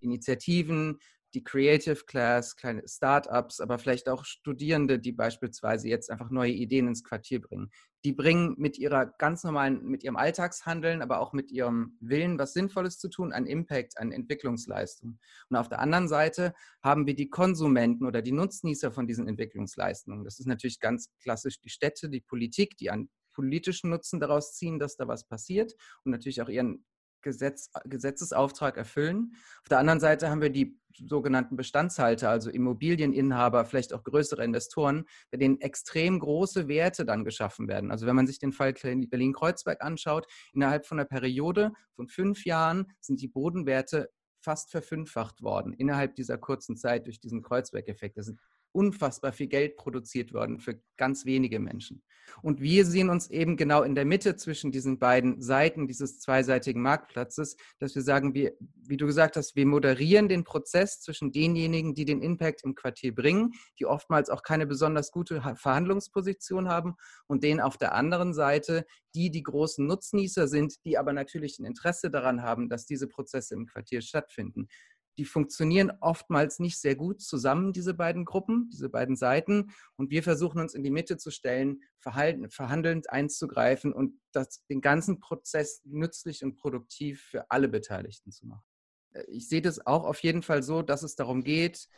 Initiativen, 0.00 0.98
die 1.36 1.44
Creative 1.44 2.02
Class, 2.06 2.56
kleine 2.56 2.82
Startups, 2.88 3.60
aber 3.60 3.78
vielleicht 3.78 4.08
auch 4.08 4.24
Studierende, 4.24 4.98
die 4.98 5.12
beispielsweise 5.12 5.86
jetzt 5.86 6.10
einfach 6.10 6.30
neue 6.30 6.52
Ideen 6.52 6.88
ins 6.88 7.04
Quartier 7.04 7.42
bringen. 7.42 7.70
Die 8.06 8.14
bringen 8.14 8.54
mit 8.56 8.78
ihrer 8.78 9.04
ganz 9.04 9.44
normalen, 9.44 9.84
mit 9.84 10.02
ihrem 10.02 10.16
Alltagshandeln, 10.16 11.02
aber 11.02 11.20
auch 11.20 11.34
mit 11.34 11.52
ihrem 11.52 11.98
Willen, 12.00 12.38
was 12.38 12.54
Sinnvolles 12.54 12.98
zu 12.98 13.10
tun, 13.10 13.34
an 13.34 13.44
Impact, 13.44 13.98
an 13.98 14.12
Entwicklungsleistung. 14.12 15.18
Und 15.50 15.56
auf 15.56 15.68
der 15.68 15.80
anderen 15.80 16.08
Seite 16.08 16.54
haben 16.82 17.06
wir 17.06 17.14
die 17.14 17.28
Konsumenten 17.28 18.06
oder 18.06 18.22
die 18.22 18.32
Nutznießer 18.32 18.90
von 18.90 19.06
diesen 19.06 19.28
Entwicklungsleistungen. 19.28 20.24
Das 20.24 20.38
ist 20.38 20.46
natürlich 20.46 20.80
ganz 20.80 21.10
klassisch 21.20 21.60
die 21.60 21.68
Städte, 21.68 22.08
die 22.08 22.22
Politik, 22.22 22.78
die 22.78 22.88
einen 22.88 23.10
politischen 23.34 23.90
Nutzen 23.90 24.20
daraus 24.20 24.54
ziehen, 24.54 24.78
dass 24.78 24.96
da 24.96 25.06
was 25.06 25.28
passiert 25.28 25.74
und 26.04 26.12
natürlich 26.12 26.40
auch 26.40 26.48
ihren 26.48 26.86
Gesetz, 27.22 27.70
Gesetzesauftrag 27.84 28.76
erfüllen. 28.76 29.32
Auf 29.62 29.68
der 29.68 29.78
anderen 29.78 30.00
Seite 30.00 30.30
haben 30.30 30.40
wir 30.40 30.50
die 30.50 30.78
sogenannten 31.06 31.56
Bestandshalter, 31.56 32.30
also 32.30 32.50
Immobilieninhaber, 32.50 33.64
vielleicht 33.64 33.92
auch 33.92 34.02
größere 34.02 34.44
Investoren, 34.44 35.04
bei 35.30 35.38
denen 35.38 35.60
extrem 35.60 36.18
große 36.18 36.68
Werte 36.68 37.04
dann 37.04 37.24
geschaffen 37.24 37.68
werden. 37.68 37.90
Also 37.90 38.06
wenn 38.06 38.16
man 38.16 38.26
sich 38.26 38.38
den 38.38 38.52
Fall 38.52 38.72
Berlin-Kreuzberg 38.72 39.82
anschaut, 39.82 40.26
innerhalb 40.52 40.86
von 40.86 40.98
einer 40.98 41.08
Periode 41.08 41.72
von 41.94 42.08
fünf 42.08 42.44
Jahren 42.44 42.86
sind 43.00 43.20
die 43.20 43.28
Bodenwerte 43.28 44.10
fast 44.40 44.70
verfünffacht 44.70 45.42
worden 45.42 45.72
innerhalb 45.72 46.14
dieser 46.14 46.38
kurzen 46.38 46.76
Zeit 46.76 47.06
durch 47.06 47.20
diesen 47.20 47.42
Kreuzberg-Effekt. 47.42 48.16
Das 48.16 48.26
sind 48.26 48.40
unfassbar 48.76 49.32
viel 49.32 49.46
Geld 49.46 49.76
produziert 49.76 50.34
worden 50.34 50.60
für 50.60 50.78
ganz 50.98 51.24
wenige 51.24 51.58
Menschen. 51.58 52.02
Und 52.42 52.60
wir 52.60 52.84
sehen 52.84 53.08
uns 53.08 53.30
eben 53.30 53.56
genau 53.56 53.82
in 53.82 53.94
der 53.94 54.04
Mitte 54.04 54.36
zwischen 54.36 54.70
diesen 54.70 54.98
beiden 54.98 55.40
Seiten 55.40 55.86
dieses 55.86 56.18
zweiseitigen 56.18 56.82
Marktplatzes, 56.82 57.56
dass 57.78 57.94
wir 57.94 58.02
sagen, 58.02 58.34
wir, 58.34 58.52
wie 58.82 58.96
du 58.96 59.06
gesagt 59.06 59.36
hast, 59.36 59.56
wir 59.56 59.64
moderieren 59.64 60.28
den 60.28 60.44
Prozess 60.44 61.00
zwischen 61.00 61.32
denjenigen, 61.32 61.94
die 61.94 62.04
den 62.04 62.20
Impact 62.20 62.64
im 62.64 62.74
Quartier 62.74 63.14
bringen, 63.14 63.52
die 63.78 63.86
oftmals 63.86 64.28
auch 64.28 64.42
keine 64.42 64.66
besonders 64.66 65.10
gute 65.10 65.40
Verhandlungsposition 65.56 66.68
haben, 66.68 66.96
und 67.26 67.42
denen 67.42 67.60
auf 67.60 67.78
der 67.78 67.94
anderen 67.94 68.34
Seite, 68.34 68.84
die 69.14 69.30
die 69.30 69.42
großen 69.42 69.86
Nutznießer 69.86 70.48
sind, 70.48 70.84
die 70.84 70.98
aber 70.98 71.12
natürlich 71.12 71.58
ein 71.58 71.64
Interesse 71.64 72.10
daran 72.10 72.42
haben, 72.42 72.68
dass 72.68 72.84
diese 72.84 73.08
Prozesse 73.08 73.54
im 73.54 73.66
Quartier 73.66 74.02
stattfinden 74.02 74.68
die 75.18 75.24
funktionieren 75.24 75.92
oftmals 76.00 76.58
nicht 76.58 76.78
sehr 76.78 76.94
gut 76.94 77.20
zusammen, 77.20 77.72
diese 77.72 77.94
beiden 77.94 78.24
Gruppen, 78.24 78.68
diese 78.72 78.88
beiden 78.88 79.16
Seiten. 79.16 79.70
Und 79.96 80.10
wir 80.10 80.22
versuchen 80.22 80.60
uns 80.60 80.74
in 80.74 80.82
die 80.82 80.90
Mitte 80.90 81.16
zu 81.16 81.30
stellen, 81.30 81.82
verhandelnd 82.00 83.10
einzugreifen 83.10 83.92
und 83.92 84.20
das, 84.32 84.64
den 84.66 84.80
ganzen 84.80 85.20
Prozess 85.20 85.82
nützlich 85.84 86.44
und 86.44 86.56
produktiv 86.56 87.22
für 87.22 87.50
alle 87.50 87.68
Beteiligten 87.68 88.30
zu 88.30 88.46
machen. 88.46 88.64
Äh, 89.12 89.24
ich 89.28 89.48
sehe 89.48 89.62
das 89.62 89.86
auch 89.86 90.04
auf 90.04 90.20
jeden 90.20 90.42
Fall 90.42 90.62
so, 90.62 90.82
dass 90.82 91.02
es 91.02 91.16
darum 91.16 91.42
geht, 91.42 91.88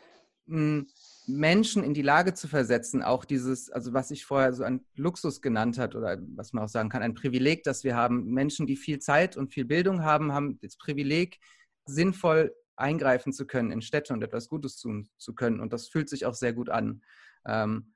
hm, 0.46 0.88
Menschen 1.26 1.85
in 1.85 1.92
die 1.92 2.02
Lage 2.02 2.33
zu 2.33 2.48
versetzen, 2.48 3.02
auch 3.02 3.26
dieses, 3.26 3.70
also 3.70 3.92
was 3.92 4.11
ich 4.11 4.24
vorher 4.24 4.54
so 4.54 4.64
ein 4.64 4.87
Luxus 4.94 5.42
genannt 5.42 5.76
hat 5.76 5.94
oder 5.94 6.18
was 6.37 6.54
man 6.54 6.64
auch 6.64 6.68
sagen 6.68 6.88
kann, 6.88 7.02
ein 7.02 7.14
Privileg, 7.14 7.64
das 7.64 7.85
wir 7.85 7.96
haben. 7.96 8.33
Menschen, 8.33 8.66
die 8.66 8.76
viel 8.76 8.98
Zeit 8.98 9.37
und 9.37 9.52
viel 9.52 9.66
Bildung 9.66 10.04
haben, 10.04 10.33
haben 10.33 10.59
das 10.62 10.78
Privileg, 10.78 11.38
sinnvoll 11.85 12.54
eingreifen 12.79 13.33
zu 13.33 13.47
können 13.47 13.71
in 13.71 13.83
Städte 13.83 14.12
und 14.12 14.23
etwas 14.23 14.49
Gutes 14.49 14.79
tun 14.79 15.09
zu 15.19 15.35
können. 15.35 15.61
Und 15.61 15.73
das 15.73 15.88
fühlt 15.88 16.09
sich 16.09 16.27
auch 16.27 16.35
sehr 16.35 16.53
gut 16.53 16.69
an. 16.69 17.03
Ähm, 17.47 17.95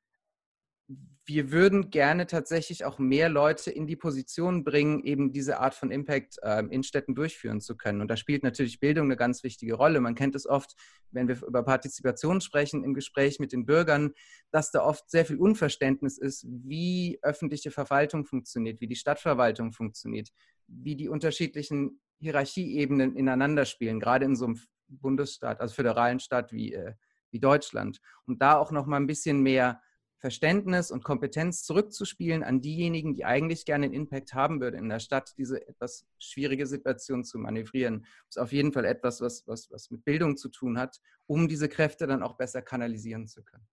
wir 1.25 1.53
würden 1.53 1.91
gerne 1.91 2.27
tatsächlich 2.27 2.85
auch 2.85 2.99
mehr 2.99 3.29
Leute 3.29 3.71
in 3.71 3.87
die 3.87 3.95
Position 3.95 4.65
bringen, 4.65 5.05
eben 5.05 5.33
diese 5.33 5.61
Art 5.61 5.75
von 5.75 5.93
Impact 5.93 6.39
ähm, 6.43 6.69
in 6.71 6.83
Städten 6.83 7.15
durchführen 7.15 7.61
zu 7.61 7.77
können. 7.77 8.01
Und 8.01 8.09
da 8.09 8.17
spielt 8.17 8.43
natürlich 8.43 8.81
Bildung 8.81 9.05
eine 9.05 9.17
ganz 9.17 9.45
wichtige 9.45 9.75
Rolle. 9.75 10.01
Man 10.01 10.17
kennt 10.17 10.35
es 10.35 10.47
oft, 10.47 10.75
wenn 11.13 11.29
wir 11.29 11.41
über 11.47 11.63
Partizipation 11.63 12.41
sprechen, 12.41 12.83
im 12.83 12.93
Gespräch 12.93 13.39
mit 13.39 13.53
den 13.53 13.67
Bürgern, 13.67 14.13
dass 14.51 14.73
da 14.73 14.83
oft 14.83 15.09
sehr 15.11 15.25
viel 15.25 15.37
Unverständnis 15.37 16.19
ist, 16.19 16.45
wie 16.49 17.21
öffentliche 17.23 17.71
Verwaltung 17.71 18.25
funktioniert, 18.25 18.81
wie 18.81 18.89
die 18.89 18.97
Stadtverwaltung 18.97 19.73
funktioniert, 19.73 20.31
wie 20.67 20.97
die 20.97 21.09
unterschiedlichen 21.09 22.01
Hierarchieebenen 22.23 23.17
ineinander 23.17 23.65
spielen, 23.65 23.99
gerade 23.99 24.25
in 24.25 24.37
so 24.37 24.47
einem 24.47 24.61
Bundesstaat, 24.87 25.61
also 25.61 25.75
föderalen 25.75 26.21
Staat 26.21 26.53
wie, 26.53 26.73
äh, 26.73 26.95
wie 27.31 27.41
Deutschland. 27.41 28.01
Und 28.27 28.41
da 28.41 28.57
auch 28.57 28.71
noch 28.71 28.87
mal 28.87 28.99
ein 28.99 29.09
bisschen 29.09 29.43
mehr 29.43 29.83
Verständnis 30.19 30.93
und 30.93 31.03
Kompetenz 31.03 31.65
zurückzuspielen 31.65 32.45
an 32.45 32.61
diejenigen, 32.61 33.13
die 33.13 33.25
eigentlich 33.25 33.65
gerne 33.65 33.87
einen 33.87 33.95
Impact 33.95 34.35
haben 34.35 34.61
würden 34.61 34.79
in 34.79 34.89
der 34.89 35.01
Stadt, 35.01 35.35
diese 35.37 35.67
etwas 35.67 36.07
schwierige 36.21 36.69
Situation 36.69 37.25
zu 37.25 37.39
manövrieren. 37.39 38.03
Das 38.29 38.37
ist 38.37 38.43
auf 38.43 38.53
jeden 38.53 38.73
Fall 38.73 38.85
etwas, 38.85 39.21
was, 39.21 39.45
was, 39.49 39.69
was 39.73 39.91
mit 39.91 40.05
Bildung 40.05 40.37
zu 40.37 40.49
tun 40.49 40.79
hat, 40.79 41.01
um 41.27 41.49
diese 41.49 41.69
Kräfte 41.69 42.07
dann 42.07 42.23
auch 42.23 42.37
besser 42.37 42.63
kanalisieren 42.63 43.27
zu 43.27 43.43
können. 43.43 43.67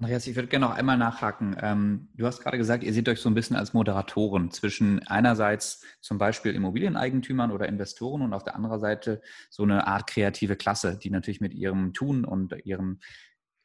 Andreas, 0.00 0.28
ich 0.28 0.36
würde 0.36 0.46
gerne 0.46 0.66
noch 0.66 0.76
einmal 0.76 0.96
nachhaken. 0.96 1.56
Ähm, 1.60 2.08
du 2.14 2.24
hast 2.24 2.40
gerade 2.40 2.56
gesagt, 2.56 2.84
ihr 2.84 2.92
seht 2.92 3.08
euch 3.08 3.20
so 3.20 3.28
ein 3.28 3.34
bisschen 3.34 3.56
als 3.56 3.74
Moderatoren 3.74 4.52
zwischen 4.52 5.04
einerseits 5.08 5.84
zum 6.00 6.18
Beispiel 6.18 6.54
Immobilieneigentümern 6.54 7.50
oder 7.50 7.68
Investoren 7.68 8.22
und 8.22 8.32
auf 8.32 8.44
der 8.44 8.54
anderen 8.54 8.78
Seite 8.78 9.20
so 9.50 9.64
eine 9.64 9.88
Art 9.88 10.06
kreative 10.06 10.54
Klasse, 10.54 10.96
die 10.96 11.10
natürlich 11.10 11.40
mit 11.40 11.52
ihrem 11.52 11.94
Tun 11.94 12.24
und 12.24 12.54
ihrem 12.64 13.00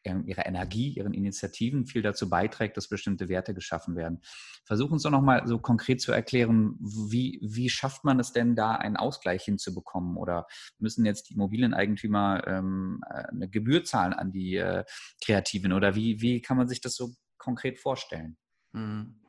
ihrer 0.05 0.45
Energie, 0.45 0.89
ihren 0.89 1.13
Initiativen 1.13 1.85
viel 1.85 2.01
dazu 2.01 2.29
beiträgt, 2.29 2.77
dass 2.77 2.87
bestimmte 2.87 3.29
Werte 3.29 3.53
geschaffen 3.53 3.95
werden. 3.95 4.19
Versuch 4.65 4.91
uns 4.91 5.03
doch 5.03 5.11
nochmal 5.11 5.47
so 5.47 5.59
konkret 5.59 6.01
zu 6.01 6.11
erklären, 6.11 6.75
wie, 6.79 7.39
wie 7.41 7.69
schafft 7.69 8.03
man 8.03 8.19
es 8.19 8.31
denn 8.31 8.55
da, 8.55 8.75
einen 8.75 8.97
Ausgleich 8.97 9.43
hinzubekommen? 9.43 10.17
Oder 10.17 10.47
müssen 10.79 11.05
jetzt 11.05 11.29
die 11.29 11.33
Immobilieneigentümer 11.33 12.43
ähm, 12.47 13.01
äh, 13.09 13.23
eine 13.29 13.49
Gebühr 13.49 13.83
zahlen 13.83 14.13
an 14.13 14.31
die 14.31 14.55
äh, 14.55 14.83
Kreativen? 15.23 15.73
Oder 15.73 15.95
wie, 15.95 16.21
wie 16.21 16.41
kann 16.41 16.57
man 16.57 16.67
sich 16.67 16.81
das 16.81 16.95
so 16.95 17.13
konkret 17.37 17.79
vorstellen? 17.79 18.37
Mhm. 18.71 19.22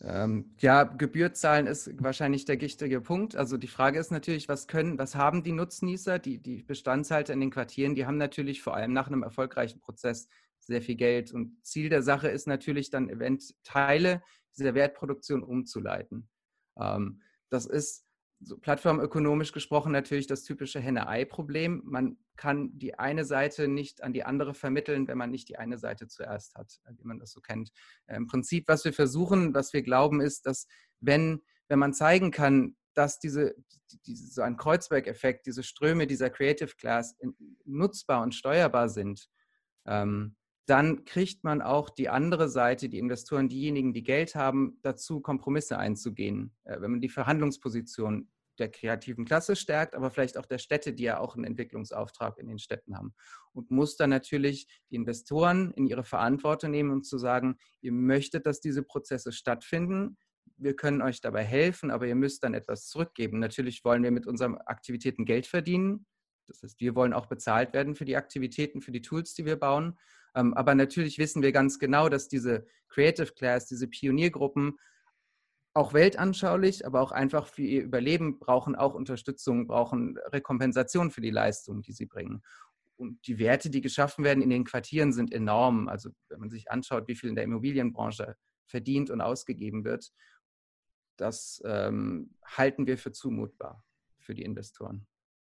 Ähm, 0.00 0.54
ja, 0.60 0.84
Gebühr 0.84 1.32
zahlen 1.32 1.66
ist 1.66 1.90
wahrscheinlich 2.02 2.44
der 2.44 2.60
wichtige 2.60 3.00
Punkt. 3.00 3.34
Also 3.34 3.56
die 3.56 3.66
Frage 3.66 3.98
ist 3.98 4.12
natürlich, 4.12 4.48
was 4.48 4.68
können, 4.68 4.98
was 4.98 5.16
haben 5.16 5.42
die 5.42 5.52
Nutznießer, 5.52 6.18
die, 6.18 6.38
die 6.38 6.62
Bestandshalter 6.62 7.32
in 7.32 7.40
den 7.40 7.50
Quartieren, 7.50 7.94
die 7.94 8.06
haben 8.06 8.16
natürlich 8.16 8.62
vor 8.62 8.74
allem 8.74 8.92
nach 8.92 9.08
einem 9.08 9.24
erfolgreichen 9.24 9.80
Prozess 9.80 10.28
sehr 10.60 10.82
viel 10.82 10.94
Geld. 10.94 11.32
Und 11.32 11.64
Ziel 11.64 11.88
der 11.88 12.02
Sache 12.02 12.28
ist 12.28 12.46
natürlich 12.46 12.90
dann, 12.90 13.08
Event 13.08 13.54
Teile 13.64 14.22
dieser 14.56 14.74
Wertproduktion 14.74 15.42
umzuleiten. 15.42 16.28
Ähm, 16.78 17.22
das 17.50 17.66
ist 17.66 18.07
so 18.40 18.56
plattformökonomisch 18.56 19.52
gesprochen 19.52 19.92
natürlich 19.92 20.26
das 20.26 20.44
typische 20.44 20.80
Henne-Ei-Problem. 20.80 21.82
Man 21.84 22.18
kann 22.36 22.78
die 22.78 22.98
eine 22.98 23.24
Seite 23.24 23.66
nicht 23.66 24.02
an 24.02 24.12
die 24.12 24.24
andere 24.24 24.54
vermitteln, 24.54 25.08
wenn 25.08 25.18
man 25.18 25.30
nicht 25.30 25.48
die 25.48 25.58
eine 25.58 25.78
Seite 25.78 26.06
zuerst 26.06 26.54
hat, 26.54 26.80
wie 26.96 27.04
man 27.04 27.18
das 27.18 27.32
so 27.32 27.40
kennt. 27.40 27.72
Im 28.06 28.26
Prinzip, 28.26 28.68
was 28.68 28.84
wir 28.84 28.92
versuchen, 28.92 29.54
was 29.54 29.72
wir 29.72 29.82
glauben, 29.82 30.20
ist, 30.20 30.46
dass 30.46 30.66
wenn, 31.00 31.42
wenn 31.68 31.80
man 31.80 31.92
zeigen 31.92 32.30
kann, 32.30 32.76
dass 32.94 33.18
diese, 33.18 33.54
diese 34.06 34.32
so 34.32 34.42
ein 34.42 34.56
Kreuzberg-Effekt, 34.56 35.46
diese 35.46 35.62
Ströme 35.62 36.06
dieser 36.06 36.30
Creative 36.30 36.74
Class 36.76 37.16
nutzbar 37.64 38.22
und 38.22 38.34
steuerbar 38.34 38.88
sind, 38.88 39.28
ähm, 39.86 40.36
dann 40.68 41.04
kriegt 41.04 41.44
man 41.44 41.62
auch 41.62 41.88
die 41.88 42.08
andere 42.08 42.48
Seite, 42.48 42.88
die 42.88 42.98
Investoren, 42.98 43.48
diejenigen, 43.48 43.94
die 43.94 44.02
Geld 44.02 44.34
haben, 44.34 44.78
dazu 44.82 45.20
Kompromisse 45.20 45.78
einzugehen. 45.78 46.54
Äh, 46.64 46.80
wenn 46.80 46.90
man 46.90 47.00
die 47.00 47.08
Verhandlungsposition 47.08 48.30
der 48.58 48.70
kreativen 48.70 49.24
Klasse 49.24 49.56
stärkt, 49.56 49.94
aber 49.94 50.10
vielleicht 50.10 50.36
auch 50.36 50.44
der 50.44 50.58
Städte, 50.58 50.92
die 50.92 51.04
ja 51.04 51.20
auch 51.20 51.36
einen 51.36 51.44
Entwicklungsauftrag 51.44 52.38
in 52.38 52.48
den 52.48 52.58
Städten 52.58 52.96
haben. 52.96 53.14
Und 53.52 53.70
muss 53.70 53.96
dann 53.96 54.10
natürlich 54.10 54.66
die 54.90 54.96
Investoren 54.96 55.72
in 55.72 55.86
ihre 55.86 56.04
Verantwortung 56.04 56.72
nehmen 56.72 56.90
und 56.90 57.06
zu 57.06 57.18
sagen, 57.18 57.56
ihr 57.80 57.92
möchtet, 57.92 58.46
dass 58.46 58.60
diese 58.60 58.82
Prozesse 58.82 59.32
stattfinden. 59.32 60.18
Wir 60.56 60.74
können 60.74 61.02
euch 61.02 61.20
dabei 61.20 61.44
helfen, 61.44 61.90
aber 61.90 62.06
ihr 62.06 62.16
müsst 62.16 62.42
dann 62.42 62.54
etwas 62.54 62.88
zurückgeben. 62.88 63.38
Natürlich 63.38 63.84
wollen 63.84 64.02
wir 64.02 64.10
mit 64.10 64.26
unseren 64.26 64.58
Aktivitäten 64.58 65.24
Geld 65.24 65.46
verdienen. 65.46 66.06
Das 66.48 66.62
heißt, 66.62 66.80
wir 66.80 66.94
wollen 66.94 67.12
auch 67.12 67.26
bezahlt 67.26 67.72
werden 67.72 67.94
für 67.94 68.04
die 68.04 68.16
Aktivitäten, 68.16 68.80
für 68.80 68.92
die 68.92 69.02
Tools, 69.02 69.34
die 69.34 69.44
wir 69.44 69.56
bauen. 69.56 69.98
Ähm, 70.38 70.54
aber 70.54 70.74
natürlich 70.74 71.18
wissen 71.18 71.42
wir 71.42 71.52
ganz 71.52 71.78
genau, 71.78 72.08
dass 72.08 72.28
diese 72.28 72.64
Creative 72.88 73.32
Class, 73.32 73.66
diese 73.66 73.88
Pioniergruppen 73.88 74.78
auch 75.74 75.92
weltanschaulich, 75.92 76.86
aber 76.86 77.00
auch 77.00 77.12
einfach 77.12 77.46
für 77.48 77.62
ihr 77.62 77.82
Überleben 77.82 78.38
brauchen 78.38 78.76
auch 78.76 78.94
Unterstützung, 78.94 79.66
brauchen 79.66 80.16
Rekompensation 80.26 81.10
für 81.10 81.20
die 81.20 81.30
Leistung, 81.30 81.82
die 81.82 81.92
sie 81.92 82.06
bringen. 82.06 82.42
und 82.96 83.24
die 83.28 83.38
Werte, 83.38 83.70
die 83.70 83.80
geschaffen 83.80 84.24
werden 84.24 84.42
in 84.42 84.50
den 84.50 84.64
Quartieren, 84.64 85.12
sind 85.12 85.32
enorm. 85.32 85.88
Also 85.88 86.10
wenn 86.28 86.40
man 86.40 86.50
sich 86.50 86.70
anschaut, 86.70 87.06
wie 87.06 87.14
viel 87.14 87.30
in 87.30 87.36
der 87.36 87.44
Immobilienbranche 87.44 88.36
verdient 88.66 89.10
und 89.10 89.20
ausgegeben 89.20 89.84
wird, 89.84 90.12
das 91.16 91.62
ähm, 91.64 92.34
halten 92.44 92.86
wir 92.86 92.98
für 92.98 93.12
zumutbar 93.12 93.84
für 94.18 94.34
die 94.34 94.42
Investoren. 94.42 95.06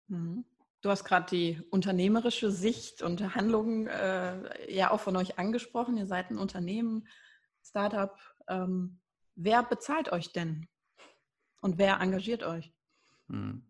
Mhm. 0.07 0.43
Du 0.81 0.89
hast 0.89 1.03
gerade 1.03 1.25
die 1.29 1.61
unternehmerische 1.71 2.51
Sicht 2.51 3.01
und 3.01 3.35
Handlungen 3.35 3.87
äh, 3.87 4.71
ja 4.71 4.91
auch 4.91 4.99
von 4.99 5.15
euch 5.15 5.39
angesprochen. 5.39 5.97
Ihr 5.97 6.05
seid 6.05 6.29
ein 6.29 6.37
Unternehmen, 6.37 7.07
Startup. 7.63 8.15
Ähm, 8.47 8.99
wer 9.35 9.63
bezahlt 9.63 10.11
euch 10.11 10.31
denn? 10.31 10.67
Und 11.61 11.79
wer 11.79 11.99
engagiert 11.99 12.43
euch? 12.43 12.71
Hm. 13.29 13.63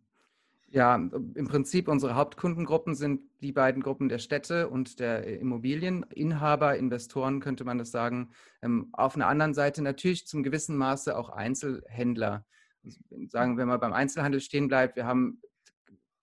Ja, 0.67 0.95
im 0.95 1.47
Prinzip 1.47 1.87
unsere 1.87 2.15
Hauptkundengruppen 2.15 2.95
sind 2.95 3.21
die 3.41 3.53
beiden 3.53 3.81
Gruppen 3.81 4.09
der 4.09 4.19
Städte 4.19 4.67
und 4.67 4.99
der 4.99 5.39
Immobilieninhaber, 5.39 6.75
Investoren 6.75 7.39
könnte 7.39 7.63
man 7.63 7.77
das 7.77 7.91
sagen. 7.91 8.31
Ähm, 8.61 8.89
auf 8.91 9.15
einer 9.15 9.27
anderen 9.27 9.53
Seite 9.53 9.81
natürlich 9.81 10.27
zum 10.27 10.43
gewissen 10.43 10.75
Maße 10.75 11.17
auch 11.17 11.29
Einzelhändler. 11.29 12.45
Also 12.83 12.99
sagen 13.29 13.57
wir 13.57 13.65
mal 13.65 13.79
beim 13.79 13.93
Einzelhandel 13.93 14.41
stehen 14.41 14.67
bleibt, 14.67 14.97
wir 14.97 15.05
haben 15.05 15.41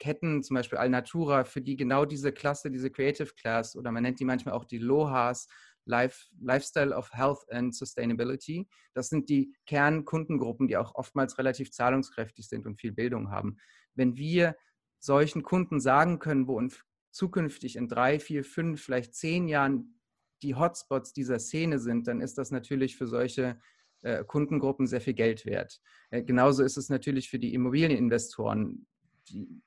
Ketten, 0.02 0.42
zum 0.42 0.56
Beispiel 0.56 0.78
Alnatura, 0.78 1.44
für 1.44 1.60
die 1.60 1.76
genau 1.76 2.04
diese 2.04 2.32
Klasse, 2.32 2.72
diese 2.72 2.90
Creative 2.90 3.32
Class 3.36 3.76
oder 3.76 3.92
man 3.92 4.02
nennt 4.02 4.18
die 4.18 4.24
manchmal 4.24 4.54
auch 4.54 4.64
die 4.64 4.78
Lohas, 4.78 5.46
Life, 5.84 6.26
Lifestyle 6.40 6.92
of 6.92 7.12
Health 7.12 7.48
and 7.52 7.72
Sustainability. 7.72 8.68
Das 8.94 9.10
sind 9.10 9.28
die 9.28 9.54
Kernkundengruppen, 9.66 10.66
die 10.66 10.76
auch 10.76 10.96
oftmals 10.96 11.38
relativ 11.38 11.70
zahlungskräftig 11.70 12.48
sind 12.48 12.66
und 12.66 12.80
viel 12.80 12.90
Bildung 12.90 13.30
haben. 13.30 13.58
Wenn 13.94 14.16
wir 14.16 14.56
solchen 14.98 15.44
Kunden 15.44 15.78
sagen 15.78 16.18
können, 16.18 16.48
wo 16.48 16.56
uns 16.56 16.82
zukünftig 17.12 17.76
in 17.76 17.86
drei, 17.86 18.18
vier, 18.18 18.42
fünf, 18.42 18.82
vielleicht 18.82 19.14
zehn 19.14 19.46
Jahren 19.46 20.00
die 20.42 20.56
Hotspots 20.56 21.12
dieser 21.12 21.38
Szene 21.38 21.78
sind, 21.78 22.08
dann 22.08 22.20
ist 22.20 22.38
das 22.38 22.50
natürlich 22.50 22.96
für 22.96 23.06
solche 23.06 23.60
äh, 24.00 24.24
Kundengruppen 24.24 24.88
sehr 24.88 25.00
viel 25.00 25.14
Geld 25.14 25.46
wert. 25.46 25.80
Äh, 26.10 26.24
genauso 26.24 26.64
ist 26.64 26.76
es 26.76 26.88
natürlich 26.88 27.30
für 27.30 27.38
die 27.38 27.54
Immobilieninvestoren. 27.54 28.88
Die, 29.28 29.62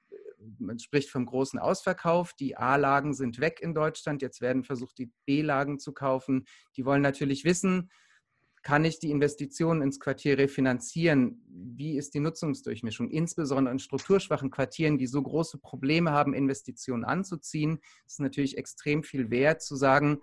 man 0.59 0.79
spricht 0.79 1.09
vom 1.09 1.25
großen 1.25 1.59
Ausverkauf. 1.59 2.33
Die 2.33 2.57
A-Lagen 2.57 3.13
sind 3.13 3.39
weg 3.39 3.59
in 3.61 3.73
Deutschland. 3.73 4.21
Jetzt 4.21 4.41
werden 4.41 4.63
versucht, 4.63 4.97
die 4.97 5.11
B-Lagen 5.25 5.79
zu 5.79 5.93
kaufen. 5.93 6.45
Die 6.75 6.85
wollen 6.85 7.01
natürlich 7.01 7.45
wissen, 7.45 7.89
kann 8.65 8.83
ich 8.83 8.97
die 8.97 9.11
Investitionen 9.11 9.83
ins 9.83 9.99
Quartier 9.99 10.39
refinanzieren? 10.39 11.39
Wie 11.47 11.97
ist 11.97 12.15
die 12.15 12.19
Nutzungsdurchmischung? 12.19 13.11
Insbesondere 13.11 13.71
in 13.71 13.77
strukturschwachen 13.77 14.49
Quartieren, 14.49 14.97
die 14.97 15.05
so 15.05 15.21
große 15.21 15.59
Probleme 15.59 16.11
haben, 16.11 16.33
Investitionen 16.33 17.03
anzuziehen, 17.03 17.77
ist 18.07 18.19
natürlich 18.19 18.57
extrem 18.57 19.03
viel 19.03 19.29
wert 19.29 19.61
zu 19.61 19.75
sagen, 19.75 20.21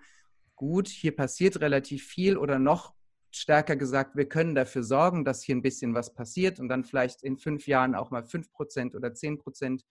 gut, 0.57 0.89
hier 0.89 1.15
passiert 1.15 1.61
relativ 1.61 2.03
viel 2.05 2.37
oder 2.37 2.59
noch 2.59 2.93
stärker 3.31 3.77
gesagt, 3.77 4.17
wir 4.17 4.27
können 4.27 4.55
dafür 4.55 4.83
sorgen, 4.83 5.23
dass 5.23 5.41
hier 5.41 5.55
ein 5.55 5.61
bisschen 5.61 5.93
was 5.95 6.13
passiert 6.13 6.59
und 6.59 6.67
dann 6.67 6.83
vielleicht 6.83 7.23
in 7.23 7.37
fünf 7.37 7.65
Jahren 7.65 7.95
auch 7.95 8.11
mal 8.11 8.25
fünf 8.25 8.51
Prozent 8.51 8.93
oder 8.93 9.13
zehn 9.13 9.37
Prozent 9.37 9.85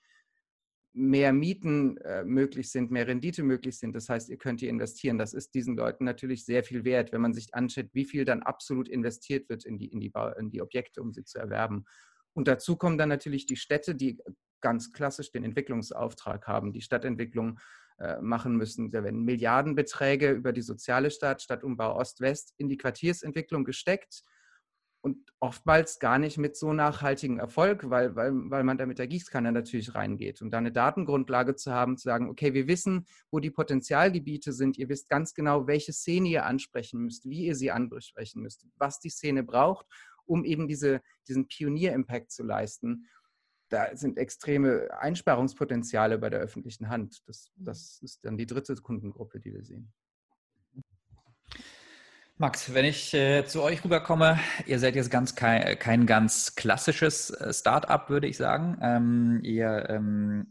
mehr 0.94 1.32
Mieten 1.32 1.96
äh, 1.98 2.22
möglich 2.24 2.70
sind, 2.70 2.90
mehr 2.90 3.06
Rendite 3.06 3.42
möglich 3.42 3.78
sind. 3.78 3.94
Das 3.94 4.08
heißt, 4.08 4.28
ihr 4.28 4.36
könnt 4.36 4.60
hier 4.60 4.68
investieren. 4.68 5.18
Das 5.18 5.32
ist 5.32 5.54
diesen 5.54 5.76
Leuten 5.76 6.04
natürlich 6.04 6.44
sehr 6.44 6.64
viel 6.64 6.84
wert, 6.84 7.12
wenn 7.12 7.22
man 7.22 7.32
sich 7.32 7.54
anschaut, 7.54 7.88
wie 7.92 8.04
viel 8.04 8.24
dann 8.24 8.42
absolut 8.42 8.88
investiert 8.88 9.48
wird 9.48 9.64
in 9.64 9.78
die, 9.78 9.86
in 9.86 10.00
die, 10.00 10.12
in 10.38 10.50
die 10.50 10.60
Objekte, 10.60 11.00
um 11.00 11.12
sie 11.12 11.24
zu 11.24 11.38
erwerben. 11.38 11.86
Und 12.34 12.48
dazu 12.48 12.76
kommen 12.76 12.98
dann 12.98 13.08
natürlich 13.08 13.46
die 13.46 13.56
Städte, 13.56 13.94
die 13.94 14.18
ganz 14.60 14.92
klassisch 14.92 15.32
den 15.32 15.44
Entwicklungsauftrag 15.44 16.46
haben, 16.46 16.72
die 16.72 16.82
Stadtentwicklung 16.82 17.58
äh, 17.98 18.20
machen 18.20 18.56
müssen. 18.56 18.90
Da 18.90 19.02
werden 19.02 19.24
Milliardenbeträge 19.24 20.30
über 20.30 20.52
die 20.52 20.62
soziale 20.62 21.10
Stadt, 21.10 21.42
Stadtumbau 21.42 21.96
Ost-West 21.96 22.54
in 22.58 22.68
die 22.68 22.76
Quartiersentwicklung 22.76 23.64
gesteckt 23.64 24.22
und 25.02 25.32
oftmals 25.40 25.98
gar 25.98 26.18
nicht 26.18 26.38
mit 26.38 26.56
so 26.56 26.72
nachhaltigem 26.72 27.40
Erfolg, 27.40 27.90
weil, 27.90 28.14
weil, 28.14 28.32
weil 28.32 28.62
man 28.62 28.78
da 28.78 28.86
mit 28.86 29.00
der 29.00 29.08
Gießkanne 29.08 29.50
natürlich 29.50 29.96
reingeht. 29.96 30.40
Und 30.40 30.52
da 30.52 30.58
eine 30.58 30.70
Datengrundlage 30.70 31.56
zu 31.56 31.72
haben, 31.72 31.98
zu 31.98 32.04
sagen, 32.04 32.30
okay, 32.30 32.54
wir 32.54 32.68
wissen, 32.68 33.06
wo 33.30 33.40
die 33.40 33.50
Potenzialgebiete 33.50 34.52
sind, 34.52 34.78
ihr 34.78 34.88
wisst 34.88 35.08
ganz 35.08 35.34
genau, 35.34 35.66
welche 35.66 35.92
Szene 35.92 36.28
ihr 36.28 36.46
ansprechen 36.46 37.00
müsst, 37.00 37.28
wie 37.28 37.46
ihr 37.46 37.56
sie 37.56 37.72
ansprechen 37.72 38.42
müsst, 38.42 38.64
was 38.76 39.00
die 39.00 39.10
Szene 39.10 39.42
braucht, 39.42 39.86
um 40.24 40.44
eben 40.44 40.68
diese, 40.68 41.02
diesen 41.26 41.48
Pionier-Impact 41.48 42.30
zu 42.30 42.44
leisten. 42.44 43.08
Da 43.70 43.96
sind 43.96 44.18
extreme 44.18 44.88
Einsparungspotenziale 45.00 46.18
bei 46.18 46.30
der 46.30 46.38
öffentlichen 46.38 46.88
Hand. 46.88 47.26
Das, 47.26 47.50
das 47.56 47.98
ist 48.02 48.24
dann 48.24 48.36
die 48.36 48.46
dritte 48.46 48.76
Kundengruppe, 48.76 49.40
die 49.40 49.52
wir 49.52 49.64
sehen. 49.64 49.92
Max, 52.42 52.74
wenn 52.74 52.84
ich 52.84 53.14
äh, 53.14 53.44
zu 53.46 53.62
euch 53.62 53.84
rüberkomme, 53.84 54.36
ihr 54.66 54.80
seid 54.80 54.96
jetzt 54.96 55.12
ganz 55.12 55.36
kein, 55.36 55.78
kein 55.78 56.06
ganz 56.06 56.56
klassisches 56.56 57.30
äh, 57.30 57.52
Start-up, 57.52 58.10
würde 58.10 58.26
ich 58.26 58.36
sagen. 58.36 58.78
Ähm, 58.82 59.38
ihr, 59.44 59.88
ähm, 59.88 60.50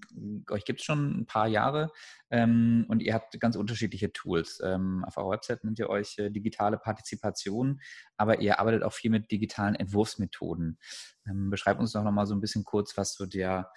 euch 0.49 0.63
gibt 0.63 0.79
es 0.79 0.85
schon 0.85 1.19
ein 1.19 1.25
paar 1.25 1.47
Jahre 1.49 1.91
ähm, 2.29 2.85
und 2.87 3.01
ihr 3.01 3.13
habt 3.13 3.37
ganz 3.41 3.57
unterschiedliche 3.57 4.13
Tools. 4.13 4.61
Ähm, 4.63 5.03
auf 5.05 5.17
eurer 5.17 5.31
Website 5.31 5.65
nennt 5.65 5.79
ihr 5.79 5.89
euch 5.89 6.17
äh, 6.17 6.29
digitale 6.29 6.77
Partizipation, 6.77 7.81
aber 8.15 8.39
ihr 8.39 8.61
arbeitet 8.61 8.83
auch 8.83 8.93
viel 8.93 9.11
mit 9.11 9.29
digitalen 9.29 9.75
Entwurfsmethoden. 9.75 10.79
Ähm, 11.27 11.49
beschreibt 11.49 11.81
uns 11.81 11.91
doch 11.91 12.05
nochmal 12.05 12.25
so 12.25 12.33
ein 12.33 12.39
bisschen 12.39 12.63
kurz, 12.63 12.95
was 12.95 13.15
so 13.15 13.25
der 13.25 13.69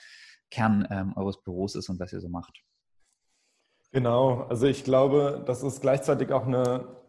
Kern 0.52 0.86
ähm, 0.88 1.14
eures 1.16 1.42
Büros 1.42 1.74
ist 1.74 1.88
und 1.88 1.98
was 1.98 2.12
ihr 2.12 2.20
so 2.20 2.28
macht. 2.28 2.62
Genau, 3.90 4.44
also 4.44 4.68
ich 4.68 4.84
glaube, 4.84 5.42
das 5.48 5.64
ist 5.64 5.80
gleichzeitig 5.80 6.30
auch 6.30 6.46
eine 6.46 7.02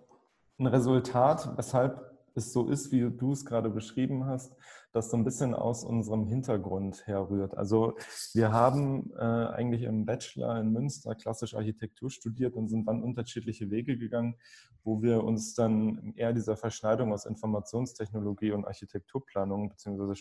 ein 0.58 0.68
Resultat, 0.68 1.58
weshalb 1.58 2.16
es 2.36 2.52
so 2.52 2.68
ist, 2.68 2.92
wie 2.92 3.10
du 3.10 3.32
es 3.32 3.46
gerade 3.46 3.70
beschrieben 3.70 4.26
hast, 4.26 4.54
das 4.92 5.10
so 5.10 5.18
ein 5.18 5.24
bisschen 5.24 5.54
aus 5.54 5.84
unserem 5.84 6.26
Hintergrund 6.28 7.06
herrührt. 7.08 7.58
Also 7.58 7.98
wir 8.34 8.52
haben 8.52 9.12
äh, 9.18 9.24
eigentlich 9.24 9.84
im 9.84 10.06
Bachelor 10.06 10.60
in 10.60 10.72
Münster 10.72 11.16
klassisch 11.16 11.56
Architektur 11.56 12.10
studiert 12.10 12.56
und 12.56 12.68
sind 12.68 12.88
dann 12.88 13.04
unterschiedliche 13.04 13.70
Wege 13.72 13.98
gegangen, 13.98 14.36
wo 14.84 15.02
wir 15.02 15.24
uns 15.24 15.54
dann 15.54 16.14
eher 16.16 16.34
dieser 16.34 16.58
Verschneidung 16.58 17.14
aus 17.14 17.26
Informationstechnologie 17.26 18.52
und 18.52 18.66
Architekturplanung 18.66 19.70
bzw. 19.70 20.14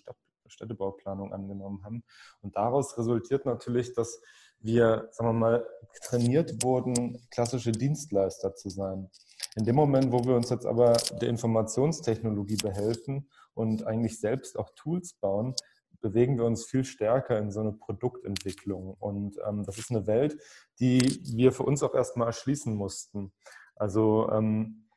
Städtebauplanung 0.46 1.32
angenommen 1.32 1.84
haben. 1.84 2.04
Und 2.42 2.56
daraus 2.56 2.96
resultiert 2.98 3.46
natürlich, 3.46 3.92
dass 3.94 4.20
wir, 4.60 5.08
sagen 5.10 5.28
wir 5.30 5.32
mal, 5.32 5.66
trainiert 6.02 6.62
wurden, 6.62 7.18
klassische 7.30 7.72
Dienstleister 7.72 8.54
zu 8.54 8.68
sein. 8.70 9.10
In 9.56 9.64
dem 9.64 9.76
Moment, 9.76 10.10
wo 10.10 10.24
wir 10.24 10.34
uns 10.34 10.50
jetzt 10.50 10.66
aber 10.66 10.94
der 11.20 11.28
Informationstechnologie 11.28 12.56
behelfen 12.56 13.28
und 13.54 13.86
eigentlich 13.86 14.18
selbst 14.18 14.58
auch 14.58 14.70
Tools 14.74 15.14
bauen, 15.14 15.54
bewegen 16.00 16.36
wir 16.36 16.44
uns 16.44 16.66
viel 16.66 16.84
stärker 16.84 17.38
in 17.38 17.50
so 17.50 17.60
eine 17.60 17.72
Produktentwicklung. 17.72 18.94
Und 18.94 19.38
ähm, 19.46 19.64
das 19.64 19.78
ist 19.78 19.90
eine 19.90 20.06
Welt, 20.06 20.38
die 20.78 21.20
wir 21.34 21.52
für 21.52 21.62
uns 21.62 21.82
auch 21.82 21.94
erstmal 21.94 22.26
erschließen 22.26 22.74
mussten. 22.74 23.32
Also 23.74 24.28
ähm, 24.30 24.88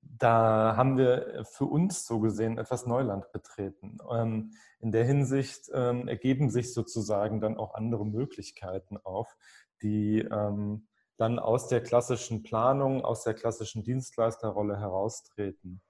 da 0.00 0.74
haben 0.76 0.96
wir 0.96 1.44
für 1.52 1.66
uns 1.66 2.06
so 2.06 2.20
gesehen 2.20 2.58
etwas 2.58 2.86
Neuland 2.86 3.30
betreten. 3.32 3.98
Ähm, 4.10 4.52
in 4.80 4.92
der 4.92 5.04
Hinsicht 5.04 5.70
ähm, 5.74 6.08
ergeben 6.08 6.50
sich 6.50 6.72
sozusagen 6.72 7.40
dann 7.40 7.56
auch 7.56 7.74
andere 7.74 8.06
Möglichkeiten 8.06 8.96
auf, 8.96 9.36
die 9.82 10.20
ähm, 10.20 10.87
dann 11.18 11.38
aus 11.38 11.68
der 11.68 11.82
klassischen 11.82 12.42
Planung, 12.42 13.04
aus 13.04 13.24
der 13.24 13.34
klassischen 13.34 13.82
Dienstleisterrolle 13.82 14.78
heraustreten. 14.78 15.82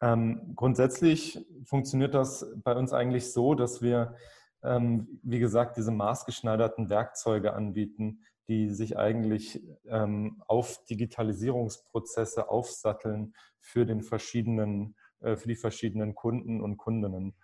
Ähm, 0.00 0.54
grundsätzlich 0.56 1.46
funktioniert 1.64 2.14
das 2.14 2.44
bei 2.64 2.74
uns 2.74 2.92
eigentlich 2.92 3.32
so, 3.32 3.54
dass 3.54 3.82
wir, 3.82 4.16
ähm, 4.64 5.20
wie 5.22 5.38
gesagt, 5.38 5.76
diese 5.76 5.92
maßgeschneiderten 5.92 6.88
Werkzeuge 6.88 7.52
anbieten, 7.52 8.24
die 8.48 8.70
sich 8.70 8.98
eigentlich 8.98 9.62
ähm, 9.86 10.42
auf 10.48 10.84
Digitalisierungsprozesse 10.86 12.48
aufsatteln 12.50 13.34
für, 13.60 13.86
den 13.86 14.02
verschiedenen, 14.02 14.96
äh, 15.20 15.36
für 15.36 15.48
die 15.48 15.56
verschiedenen 15.56 16.14
Kunden 16.14 16.60
und 16.60 16.78
Kundinnen. 16.78 17.36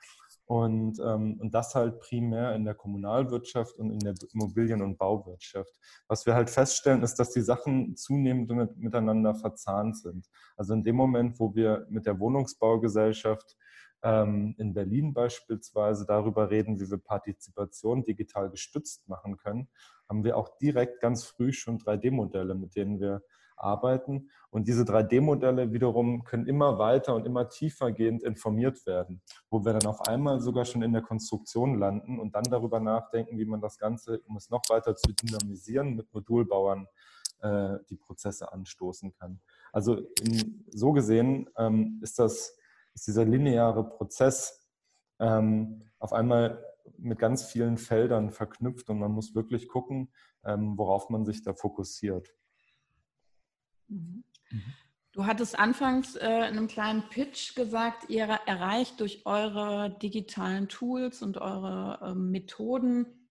Und, 0.49 0.99
ähm, 1.01 1.39
und 1.41 1.53
das 1.53 1.75
halt 1.75 2.01
primär 2.01 2.55
in 2.55 2.65
der 2.65 2.75
Kommunalwirtschaft 2.75 3.79
und 3.79 3.91
in 3.91 3.99
der 3.99 4.15
Immobilien- 4.33 4.81
und 4.81 4.97
Bauwirtschaft. 4.97 5.71
Was 6.09 6.25
wir 6.25 6.35
halt 6.35 6.49
feststellen, 6.49 7.03
ist, 7.03 7.17
dass 7.17 7.33
die 7.33 7.43
Sachen 7.43 7.97
zunehmend 7.97 8.49
mit, 8.49 8.79
miteinander 8.79 9.35
verzahnt 9.35 9.99
sind. 9.99 10.27
Also 10.57 10.73
in 10.73 10.83
dem 10.83 10.97
Moment, 10.97 11.39
wo 11.39 11.55
wir 11.55 11.87
mit 11.91 12.07
der 12.07 12.19
Wohnungsbaugesellschaft 12.19 13.59
ähm, 14.03 14.55
in 14.57 14.73
Berlin 14.73 15.13
beispielsweise 15.13 16.07
darüber 16.07 16.51
reden, 16.51 16.81
wie 16.81 16.91
wir 16.91 16.97
Partizipation 16.97 18.05
digital 18.05 18.49
gestützt 18.49 19.07
machen 19.07 19.37
können, 19.37 19.69
haben 20.09 20.25
wir 20.25 20.39
auch 20.39 20.57
direkt 20.57 21.01
ganz 21.01 21.25
früh 21.25 21.53
schon 21.53 21.79
3D-Modelle, 21.79 22.55
mit 22.55 22.75
denen 22.75 23.01
wir 23.01 23.23
arbeiten. 23.61 24.31
Und 24.51 24.67
diese 24.69 24.83
3D-Modelle 24.83 25.73
wiederum 25.73 26.25
können 26.25 26.47
immer 26.47 26.79
weiter 26.79 27.15
und 27.15 27.27
immer 27.27 27.49
tiefergehend 27.49 28.23
informiert 28.23 28.87
werden, 28.87 29.21
wo 29.51 29.65
wir 29.65 29.73
dann 29.73 29.87
auf 29.87 30.09
einmal 30.09 30.41
sogar 30.41 30.65
schon 30.65 30.83
in 30.83 30.93
der 30.93 31.03
Konstruktion 31.03 31.79
landen 31.79 32.19
und 32.19 32.35
dann 32.35 32.45
darüber 32.45 32.81
nachdenken, 32.81 33.39
wie 33.39 33.45
man 33.45 33.61
das 33.61 33.79
Ganze, 33.79 34.21
um 34.27 34.37
es 34.37 34.51
noch 34.51 34.63
weiter 34.69 34.97
zu 34.97 35.13
dynamisieren, 35.13 35.97
mit 35.97 36.13
Modulbauern 36.13 36.87
äh, 37.41 37.79
die 37.91 37.97
Prozesse 37.97 38.53
anstoßen 38.53 39.13
kann. 39.13 39.41
Also 39.73 39.97
in, 40.23 40.65
so 40.71 40.93
gesehen 40.93 41.49
ähm, 41.57 42.01
ist 42.03 42.19
das 42.19 42.57
ist 42.99 43.07
dieser 43.07 43.25
lineare 43.25 43.89
Prozess 43.89 44.69
ähm, 45.21 45.85
auf 45.99 46.13
einmal 46.13 46.65
mit 46.97 47.19
ganz 47.19 47.45
vielen 47.45 47.77
Feldern 47.77 48.31
verknüpft 48.31 48.91
und 48.91 48.99
man 48.99 49.13
muss 49.13 49.35
wirklich 49.35 49.69
gucken, 49.69 50.13
ähm, 50.45 50.77
worauf 50.77 51.09
man 51.11 51.25
sich 51.25 51.43
da 51.43 51.55
fokussiert. 51.55 52.35
Mhm. 53.89 54.25
Du 55.13 55.27
hattest 55.27 55.59
anfangs 55.59 56.15
äh, 56.17 56.27
in 56.27 56.57
einem 56.57 56.69
kleinen 56.69 57.09
Pitch 57.09 57.55
gesagt, 57.57 58.09
ihr 58.09 58.25
erreicht 58.47 59.01
durch 59.01 59.27
eure 59.27 59.97
digitalen 60.01 60.69
Tools 60.69 61.23
und 61.23 61.39
eure 61.39 61.99
äh, 62.03 62.15
Methoden 62.15 63.29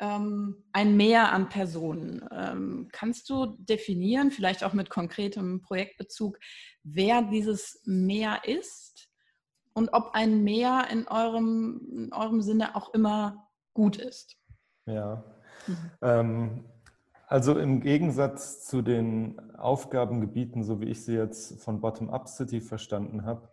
ähm, 0.00 0.64
ein 0.72 0.96
Mehr 0.96 1.32
an 1.32 1.48
Personen. 1.48 2.24
Ähm, 2.30 2.88
kannst 2.92 3.28
du 3.30 3.56
definieren, 3.58 4.30
vielleicht 4.30 4.62
auch 4.62 4.74
mit 4.74 4.90
konkretem 4.90 5.60
Projektbezug, 5.60 6.38
wer 6.84 7.22
dieses 7.22 7.82
Mehr 7.84 8.42
ist 8.44 9.08
und 9.72 9.92
ob 9.92 10.10
ein 10.14 10.44
Mehr 10.44 10.86
in 10.90 11.08
eurem, 11.08 11.80
in 11.90 12.12
eurem 12.12 12.42
Sinne 12.42 12.76
auch 12.76 12.94
immer 12.94 13.48
gut 13.74 13.96
ist? 13.96 14.36
Ja. 14.86 15.24
Mhm. 15.66 16.64
Also 17.30 17.58
im 17.58 17.82
Gegensatz 17.82 18.64
zu 18.64 18.80
den 18.80 19.38
Aufgabengebieten, 19.58 20.64
so 20.64 20.80
wie 20.80 20.86
ich 20.86 21.04
sie 21.04 21.14
jetzt 21.14 21.62
von 21.62 21.82
Bottom-up 21.82 22.26
City 22.26 22.62
verstanden 22.62 23.26
habe, 23.26 23.50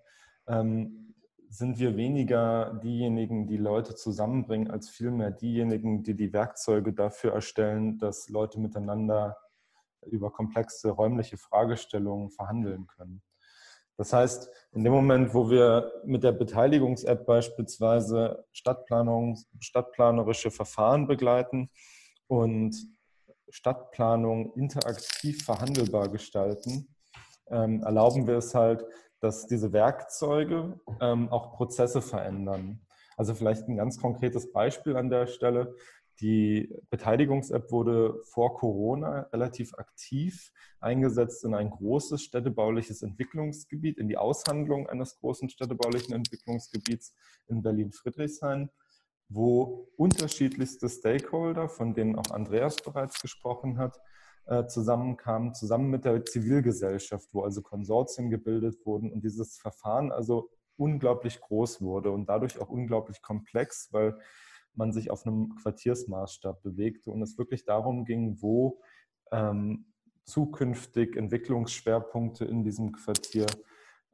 ähm, 0.47 1.13
sind 1.49 1.77
wir 1.77 1.97
weniger 1.97 2.79
diejenigen, 2.81 3.47
die 3.47 3.57
Leute 3.57 3.93
zusammenbringen, 3.93 4.71
als 4.71 4.89
vielmehr 4.89 5.29
diejenigen, 5.29 6.03
die 6.03 6.15
die 6.15 6.31
Werkzeuge 6.31 6.93
dafür 6.93 7.33
erstellen, 7.33 7.97
dass 7.97 8.29
Leute 8.29 8.61
miteinander 8.61 9.35
über 10.05 10.31
komplexe 10.31 10.91
räumliche 10.91 11.35
Fragestellungen 11.35 12.29
verhandeln 12.29 12.87
können. 12.87 13.21
Das 13.97 14.13
heißt, 14.13 14.49
in 14.71 14.85
dem 14.85 14.93
Moment, 14.93 15.33
wo 15.33 15.49
wir 15.49 15.91
mit 16.05 16.23
der 16.23 16.31
Beteiligungs-App 16.31 17.25
beispielsweise 17.25 18.45
Stadtplanung, 18.53 19.37
stadtplanerische 19.59 20.49
Verfahren 20.49 21.07
begleiten 21.07 21.69
und 22.27 22.95
Stadtplanung 23.49 24.53
interaktiv 24.53 25.43
verhandelbar 25.43 26.09
gestalten, 26.09 26.87
ähm, 27.47 27.83
erlauben 27.83 28.27
wir 28.27 28.37
es 28.37 28.55
halt, 28.55 28.85
dass 29.19 29.47
diese 29.47 29.73
Werkzeuge 29.73 30.79
ähm, 31.01 31.29
auch 31.29 31.53
Prozesse 31.53 32.01
verändern. 32.01 32.81
Also 33.17 33.33
vielleicht 33.33 33.67
ein 33.67 33.77
ganz 33.77 33.99
konkretes 33.99 34.51
Beispiel 34.51 34.97
an 34.97 35.09
der 35.09 35.27
Stelle. 35.27 35.75
Die 36.21 36.73
Beteiligungs-App 36.89 37.71
wurde 37.71 38.21
vor 38.23 38.55
Corona 38.55 39.27
relativ 39.33 39.73
aktiv 39.75 40.51
eingesetzt 40.79 41.43
in 41.43 41.53
ein 41.53 41.69
großes 41.69 42.21
städtebauliches 42.21 43.01
Entwicklungsgebiet, 43.01 43.97
in 43.97 44.07
die 44.07 44.17
Aushandlung 44.17 44.87
eines 44.87 45.17
großen 45.17 45.49
städtebaulichen 45.49 46.13
Entwicklungsgebiets 46.13 47.13
in 47.47 47.61
Berlin-Friedrichshain 47.61 48.69
wo 49.29 49.87
unterschiedlichste 49.97 50.89
Stakeholder, 50.89 51.67
von 51.69 51.93
denen 51.93 52.15
auch 52.15 52.31
Andreas 52.31 52.77
bereits 52.77 53.21
gesprochen 53.21 53.77
hat, 53.77 53.99
äh, 54.45 54.67
zusammenkamen, 54.67 55.53
zusammen 55.53 55.89
mit 55.89 56.05
der 56.05 56.23
Zivilgesellschaft, 56.23 57.29
wo 57.33 57.43
also 57.43 57.61
Konsortien 57.61 58.29
gebildet 58.29 58.85
wurden 58.85 59.11
und 59.11 59.23
dieses 59.23 59.57
Verfahren 59.57 60.11
also 60.11 60.49
unglaublich 60.77 61.39
groß 61.41 61.81
wurde 61.81 62.11
und 62.11 62.27
dadurch 62.29 62.59
auch 62.59 62.69
unglaublich 62.69 63.21
komplex, 63.21 63.89
weil 63.91 64.17
man 64.73 64.91
sich 64.91 65.09
auf 65.09 65.25
einem 65.25 65.55
Quartiersmaßstab 65.55 66.61
bewegte 66.61 67.09
und 67.09 67.21
es 67.21 67.37
wirklich 67.37 67.65
darum 67.65 68.05
ging, 68.05 68.41
wo 68.41 68.81
ähm, 69.31 69.85
zukünftig 70.25 71.15
Entwicklungsschwerpunkte 71.15 72.45
in 72.45 72.63
diesem 72.63 72.91
Quartier 72.91 73.45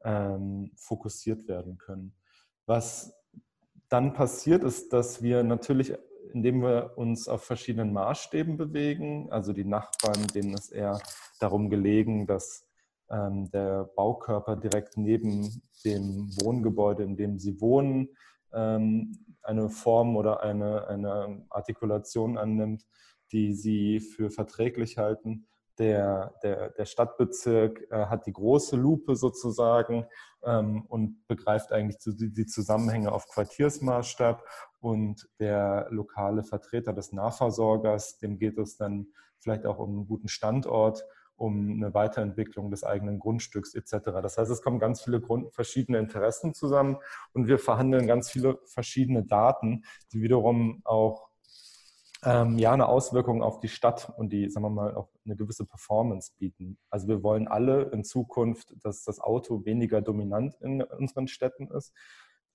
ähm, 0.04 0.72
fokussiert 0.76 1.48
werden 1.48 1.78
können. 1.78 2.16
Was 2.66 3.14
dann 3.92 4.14
passiert, 4.14 4.64
ist, 4.64 4.94
dass 4.94 5.22
wir 5.22 5.44
natürlich, 5.44 5.94
indem 6.34 6.62
wir 6.62 6.94
uns 6.96 7.28
auf 7.28 7.44
verschiedenen 7.44 7.92
Maßstäben 7.92 8.56
bewegen, 8.56 9.30
also 9.32 9.52
die 9.52 9.66
Nachbarn, 9.66 10.28
denen 10.34 10.54
ist 10.54 10.72
eher 10.72 10.98
darum 11.42 11.70
gelegen, 11.70 12.26
dass 12.26 12.66
ähm, 13.10 13.52
der 13.52 13.84
Baukörper 13.98 14.56
direkt 14.56 14.96
neben 14.96 15.62
dem 15.84 16.30
Wohngebäude, 16.42 17.04
in 17.04 17.18
dem 17.18 17.38
sie 17.38 17.60
wohnen, 17.60 18.08
ähm, 18.54 19.26
eine 19.42 19.70
Form 19.70 20.16
oder 20.16 20.42
eine, 20.42 20.88
eine 20.88 21.46
Artikulation 21.50 22.38
annimmt, 22.38 22.86
die 23.34 23.54
sie 23.54 24.00
für 24.00 24.30
verträglich 24.30 24.98
halten 24.98 25.48
der, 25.82 26.36
der, 26.44 26.70
der 26.70 26.86
Stadtbezirk 26.86 27.88
äh, 27.90 28.06
hat 28.06 28.28
die 28.28 28.34
große 28.34 28.76
Lupe 28.76 29.16
sozusagen 29.16 30.06
ähm, 30.44 30.86
und 30.88 31.28
begreift 31.28 31.72
eigentlich 31.72 31.98
die, 32.06 32.46
Zusammenhänge 32.46 33.12
auf 33.12 33.28
Quartiersmaßstab. 33.28 34.44
Und 34.80 35.28
der 35.40 35.88
lokale 35.90 36.44
Vertreter 36.44 36.94
des 36.94 37.12
Nahversorgers, 37.14 38.20
dem 38.20 38.38
geht 38.38 38.60
es 38.60 38.78
dann 38.78 39.08
vielleicht 39.40 39.66
auch 39.66 39.80
um 39.80 39.90
einen 39.90 40.08
guten 40.08 40.28
Standort, 40.28 41.04
um 41.36 41.72
eine 41.72 41.96
Weiterentwicklung 41.96 42.70
des 42.70 42.84
eigenen 42.84 43.18
Grundstücks 43.18 43.74
etc. 43.74 44.12
Das 44.22 44.38
heißt, 44.38 44.52
es 44.52 44.62
kommen 44.62 44.78
ganz 44.78 45.02
viele 45.02 45.20
Grund, 45.20 45.52
verschiedene 45.52 45.98
Interessen 45.98 46.54
zusammen 46.54 46.98
und 47.34 47.48
wir 47.48 47.58
verhandeln 47.58 48.06
ganz 48.06 48.30
viele 48.30 48.60
verschiedene 48.66 49.24
Daten, 49.24 49.84
die 50.14 50.22
wiederum 50.22 50.82
auch 50.84 51.31
ähm, 52.24 52.58
ja 52.58 52.72
eine 52.72 52.88
Auswirkung 52.88 53.42
auf 53.42 53.60
die 53.60 53.68
Stadt 53.68 54.12
und 54.18 54.32
die, 54.32 54.50
sagen 54.50 54.66
wir 54.66 54.70
mal, 54.70 54.96
auch 54.96 55.10
eine 55.26 55.36
gewisse 55.36 55.66
Performance 55.66 56.32
bieten. 56.38 56.78
Also 56.90 57.08
wir 57.08 57.24
wollen 57.24 57.48
alle 57.48 57.84
in 57.92 58.04
Zukunft, 58.04 58.74
dass 58.84 59.04
das 59.04 59.20
Auto 59.20 59.66
weniger 59.66 60.02
dominant 60.02 60.56
in 60.62 60.84
unseren 60.84 61.28
Städten 61.28 61.68
ist. 61.68 61.94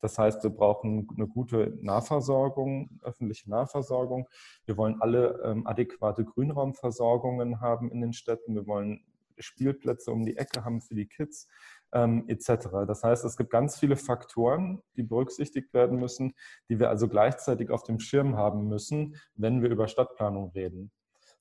Das 0.01 0.19
heißt, 0.19 0.43
wir 0.43 0.51
brauchen 0.51 1.09
eine 1.17 1.27
gute 1.27 1.77
Nahversorgung, 1.81 3.01
öffentliche 3.03 3.51
Nahversorgung. 3.51 4.29
Wir 4.67 4.77
wollen 4.77 5.01
alle 5.01 5.41
ähm, 5.43 5.67
adäquate 5.67 6.25
Grünraumversorgungen 6.25 7.61
haben 7.61 7.91
in 7.91 8.01
den 8.01 8.13
Städten. 8.13 8.55
Wir 8.55 8.67
wollen 8.67 9.05
Spielplätze 9.39 10.13
um 10.13 10.25
die 10.25 10.37
Ecke 10.37 10.65
haben 10.65 10.81
für 10.81 10.95
die 10.95 11.07
Kids 11.07 11.49
ähm, 11.97 12.25
etc. 12.29 12.69
Das 12.87 13.03
heißt, 13.03 13.25
es 13.25 13.37
gibt 13.37 13.51
ganz 13.51 13.79
viele 13.79 13.97
Faktoren, 13.97 14.83
die 14.97 15.03
berücksichtigt 15.03 15.73
werden 15.73 15.99
müssen, 15.99 16.35
die 16.69 16.79
wir 16.79 16.91
also 16.91 17.09
gleichzeitig 17.09 17.71
auf 17.71 17.85
dem 17.85 17.99
Schirm 18.01 18.37
haben 18.37 18.69
müssen, 18.69 19.17
wenn 19.35 19.63
wir 19.63 19.71
über 19.71 19.89
Stadtplanung 19.89 20.51
reden. 20.51 20.93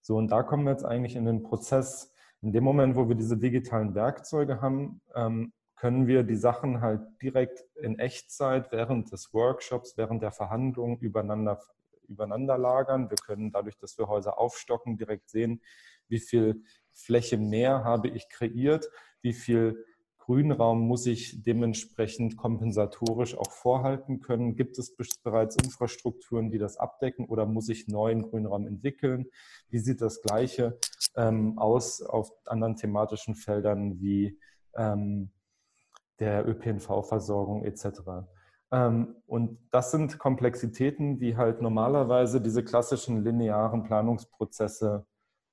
So, 0.02 0.16
und 0.16 0.32
da 0.32 0.44
kommen 0.44 0.64
wir 0.64 0.72
jetzt 0.72 0.86
eigentlich 0.86 1.18
in 1.18 1.26
den 1.26 1.44
Prozess. 1.44 2.14
In 2.42 2.54
dem 2.54 2.64
Moment, 2.64 2.96
wo 2.96 3.10
wir 3.10 3.16
diese 3.16 3.38
digitalen 3.38 3.96
Werkzeuge 3.96 4.62
haben, 4.62 5.02
ähm, 5.14 5.52
können 5.76 6.08
wir 6.08 6.24
die 6.24 6.38
Sachen 6.38 6.80
halt 6.80 7.02
direkt 7.22 7.66
in 7.76 8.00
Echtzeit 8.00 8.72
während 8.72 9.12
des 9.12 9.34
Workshops, 9.34 9.98
während 9.98 10.24
der 10.24 10.32
Verhandlungen 10.32 10.98
übereinander, 11.00 11.60
übereinander 12.08 12.58
lagern. 12.58 13.10
Wir 13.10 13.18
können 13.18 13.52
dadurch, 13.52 13.78
dass 13.78 13.98
wir 13.98 14.08
Häuser 14.08 14.40
aufstocken, 14.40 14.96
direkt 14.96 15.30
sehen, 15.30 15.62
wie 16.08 16.20
viel 16.20 16.64
Fläche 16.94 17.38
mehr 17.38 17.84
habe 17.84 18.08
ich 18.08 18.30
kreiert, 18.30 18.90
wie 19.22 19.34
viel 19.34 19.84
Grünraum 20.26 20.88
muss 20.88 21.06
ich 21.06 21.44
dementsprechend 21.44 22.36
kompensatorisch 22.36 23.38
auch 23.38 23.52
vorhalten 23.52 24.22
können? 24.22 24.56
Gibt 24.56 24.80
es 24.80 24.96
bereits 25.24 25.56
Infrastrukturen, 25.56 26.50
die 26.50 26.58
das 26.58 26.78
abdecken 26.78 27.26
oder 27.26 27.46
muss 27.46 27.70
ich 27.70 27.88
neuen 27.88 28.24
Grünraum 28.24 28.66
entwickeln? 28.66 29.28
Wie 29.70 29.78
sieht 29.78 30.02
das 30.02 30.24
Gleiche 30.24 30.80
ähm, 31.16 31.60
aus 31.60 32.02
auf 32.02 32.32
anderen 32.46 32.76
thematischen 32.76 33.36
Feldern 33.36 34.02
wie 34.02 34.40
ähm, 34.76 35.30
der 36.20 36.48
ÖPNV-Versorgung 36.48 37.64
etc.? 37.64 38.02
Ähm, 38.72 39.18
und 39.28 39.60
das 39.70 39.92
sind 39.92 40.18
Komplexitäten, 40.18 41.20
die 41.20 41.38
halt 41.38 41.62
normalerweise 41.62 42.42
diese 42.42 42.64
klassischen 42.64 43.24
linearen 43.24 43.84
Planungsprozesse 43.84 45.06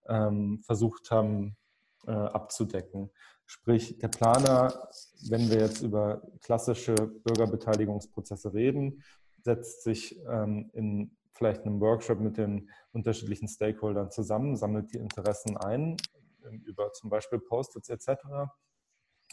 ähm, 0.08 0.62
versucht 0.64 1.10
haben 1.10 1.58
äh, 2.06 2.12
abzudecken. 2.12 3.10
Sprich, 3.52 3.98
der 3.98 4.08
Planer, 4.08 4.88
wenn 5.28 5.50
wir 5.50 5.58
jetzt 5.58 5.82
über 5.82 6.22
klassische 6.40 6.94
Bürgerbeteiligungsprozesse 6.94 8.54
reden, 8.54 9.02
setzt 9.42 9.82
sich 9.82 10.18
ähm, 10.26 10.70
in 10.72 11.14
vielleicht 11.34 11.66
einem 11.66 11.78
Workshop 11.78 12.18
mit 12.18 12.38
den 12.38 12.70
unterschiedlichen 12.92 13.48
Stakeholdern 13.48 14.10
zusammen, 14.10 14.56
sammelt 14.56 14.94
die 14.94 14.96
Interessen 14.96 15.58
ein, 15.58 15.98
ähm, 16.46 16.62
über 16.64 16.94
zum 16.94 17.10
Beispiel 17.10 17.40
Post-its 17.40 17.90
etc., 17.90 18.22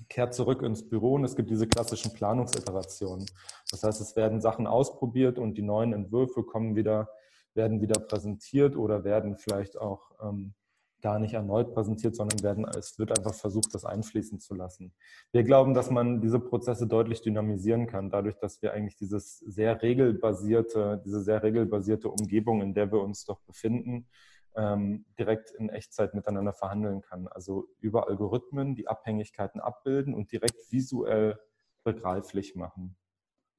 kehrt 0.10 0.34
zurück 0.34 0.64
ins 0.64 0.88
Büro 0.90 1.14
und 1.14 1.24
es 1.24 1.38
gibt 1.38 1.50
diese 1.50 1.68
klassischen 1.68 2.12
Planungsiterationen. 2.14 3.26
Das 3.72 3.84
heißt, 3.84 4.02
es 4.02 4.18
werden 4.18 4.42
Sachen 4.42 4.68
ausprobiert 4.68 5.40
und 5.40 5.58
die 5.58 5.62
neuen 5.62 5.94
Entwürfe 5.94 6.44
kommen 6.44 6.76
wieder, 6.76 7.08
werden 7.54 7.80
wieder 7.82 8.02
präsentiert 8.02 8.76
oder 8.76 9.06
werden 9.06 9.38
vielleicht 9.38 9.78
auch 9.78 10.12
ähm, 10.22 10.56
gar 11.02 11.20
nicht 11.20 11.34
erneut 11.34 11.74
präsentiert, 11.74 12.16
sondern 12.16 12.44
werden, 12.44 12.66
es 12.78 13.00
wird 13.00 13.18
einfach 13.18 13.34
versucht, 13.34 13.74
das 13.74 13.86
einfließen 13.86 14.40
zu 14.40 14.54
lassen. 14.54 14.94
Wir 15.32 15.44
glauben, 15.44 15.74
dass 15.74 15.90
man 15.90 16.22
diese 16.22 16.40
Prozesse 16.40 16.88
deutlich 16.88 17.22
dynamisieren 17.22 17.88
kann, 17.88 18.10
dadurch, 18.10 18.38
dass 18.38 18.62
wir 18.62 18.74
eigentlich 18.74 18.96
dieses 18.96 19.40
sehr 19.40 19.82
regelbasierte, 19.82 21.02
diese 21.06 21.22
sehr 21.22 21.42
regelbasierte 21.44 22.10
Umgebung, 22.10 22.62
in 22.62 22.74
der 22.74 22.92
wir 22.92 23.02
uns 23.02 23.26
doch 23.26 23.40
befinden, 23.42 24.08
ähm, 24.56 25.06
direkt 25.18 25.52
in 25.52 25.70
Echtzeit 25.70 26.14
miteinander 26.14 26.54
verhandeln 26.54 27.02
kann. 27.02 27.28
Also 27.28 27.68
über 27.80 28.08
Algorithmen, 28.08 28.76
die 28.76 28.88
Abhängigkeiten 28.88 29.62
abbilden 29.62 30.14
und 30.14 30.32
direkt 30.32 30.72
visuell 30.72 31.40
begreiflich 31.84 32.56
machen. 32.56 32.98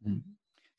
Mhm. 0.01 0.37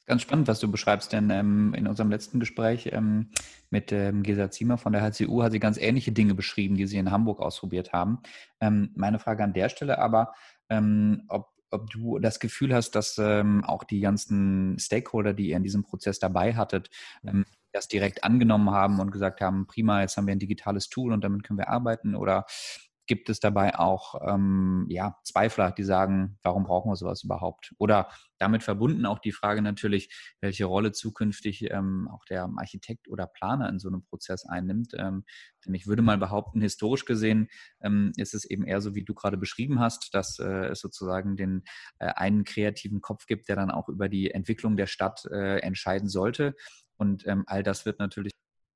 Ganz 0.07 0.23
spannend, 0.23 0.47
was 0.47 0.59
du 0.59 0.69
beschreibst, 0.69 1.13
denn 1.13 1.29
ähm, 1.29 1.73
in 1.73 1.87
unserem 1.87 2.09
letzten 2.09 2.39
Gespräch 2.39 2.89
ähm, 2.91 3.29
mit 3.69 3.91
ähm, 3.91 4.23
Gesa 4.23 4.49
Ziemer 4.49 4.77
von 4.77 4.93
der 4.93 5.01
HCU 5.01 5.43
hat 5.43 5.51
sie 5.51 5.59
ganz 5.59 5.77
ähnliche 5.77 6.11
Dinge 6.11 6.33
beschrieben, 6.33 6.75
die 6.75 6.87
sie 6.87 6.97
in 6.97 7.11
Hamburg 7.11 7.39
ausprobiert 7.39 7.93
haben. 7.93 8.19
Ähm, 8.59 8.91
meine 8.95 9.19
Frage 9.19 9.43
an 9.43 9.53
der 9.53 9.69
Stelle 9.69 9.99
aber, 9.99 10.33
ähm, 10.69 11.23
ob, 11.27 11.49
ob 11.69 11.89
du 11.89 12.19
das 12.19 12.39
Gefühl 12.39 12.73
hast, 12.73 12.91
dass 12.91 13.17
ähm, 13.19 13.63
auch 13.63 13.83
die 13.83 13.99
ganzen 14.01 14.77
Stakeholder, 14.79 15.33
die 15.33 15.49
ihr 15.49 15.57
in 15.57 15.63
diesem 15.63 15.83
Prozess 15.83 16.19
dabei 16.19 16.55
hattet, 16.55 16.89
das 17.71 17.87
direkt 17.87 18.23
angenommen 18.23 18.71
haben 18.71 18.99
und 18.99 19.11
gesagt 19.11 19.41
haben, 19.41 19.67
prima, 19.67 20.01
jetzt 20.01 20.17
haben 20.17 20.27
wir 20.27 20.35
ein 20.35 20.39
digitales 20.39 20.89
Tool 20.89 21.13
und 21.13 21.23
damit 21.23 21.43
können 21.43 21.59
wir 21.59 21.69
arbeiten? 21.69 22.15
Oder 22.15 22.45
gibt 23.11 23.29
es 23.29 23.41
dabei 23.41 23.77
auch 23.77 24.15
ähm, 24.25 24.85
ja, 24.87 25.17
Zweifler, 25.25 25.73
die 25.73 25.83
sagen, 25.83 26.39
warum 26.43 26.63
brauchen 26.63 26.89
wir 26.89 26.95
sowas 26.95 27.25
überhaupt? 27.25 27.75
Oder 27.77 28.07
damit 28.37 28.63
verbunden 28.63 29.05
auch 29.05 29.19
die 29.19 29.33
Frage 29.33 29.61
natürlich, 29.61 30.33
welche 30.39 30.63
Rolle 30.63 30.93
zukünftig 30.93 31.69
ähm, 31.71 32.07
auch 32.09 32.23
der 32.23 32.49
Architekt 32.55 33.09
oder 33.09 33.27
Planer 33.27 33.67
in 33.67 33.79
so 33.79 33.89
einem 33.89 34.01
Prozess 34.05 34.45
einnimmt. 34.45 34.93
Ähm, 34.97 35.25
denn 35.65 35.73
ich 35.73 35.87
würde 35.87 36.01
mal 36.01 36.17
behaupten, 36.17 36.61
historisch 36.61 37.03
gesehen 37.03 37.49
ähm, 37.81 38.13
ist 38.15 38.33
es 38.33 38.45
eben 38.45 38.63
eher 38.63 38.79
so, 38.79 38.95
wie 38.95 39.03
du 39.03 39.13
gerade 39.13 39.35
beschrieben 39.35 39.81
hast, 39.81 40.13
dass 40.13 40.39
äh, 40.39 40.67
es 40.67 40.79
sozusagen 40.79 41.35
den 41.35 41.63
äh, 41.99 42.13
einen 42.13 42.45
kreativen 42.45 43.01
Kopf 43.01 43.25
gibt, 43.25 43.49
der 43.49 43.57
dann 43.57 43.71
auch 43.71 43.89
über 43.89 44.07
die 44.07 44.31
Entwicklung 44.31 44.77
der 44.77 44.87
Stadt 44.87 45.25
äh, 45.25 45.57
entscheiden 45.57 46.07
sollte. 46.07 46.55
Und 46.95 47.27
ähm, 47.27 47.43
all 47.45 47.61
das 47.61 47.85
wird 47.85 47.99
natürlich 47.99 48.31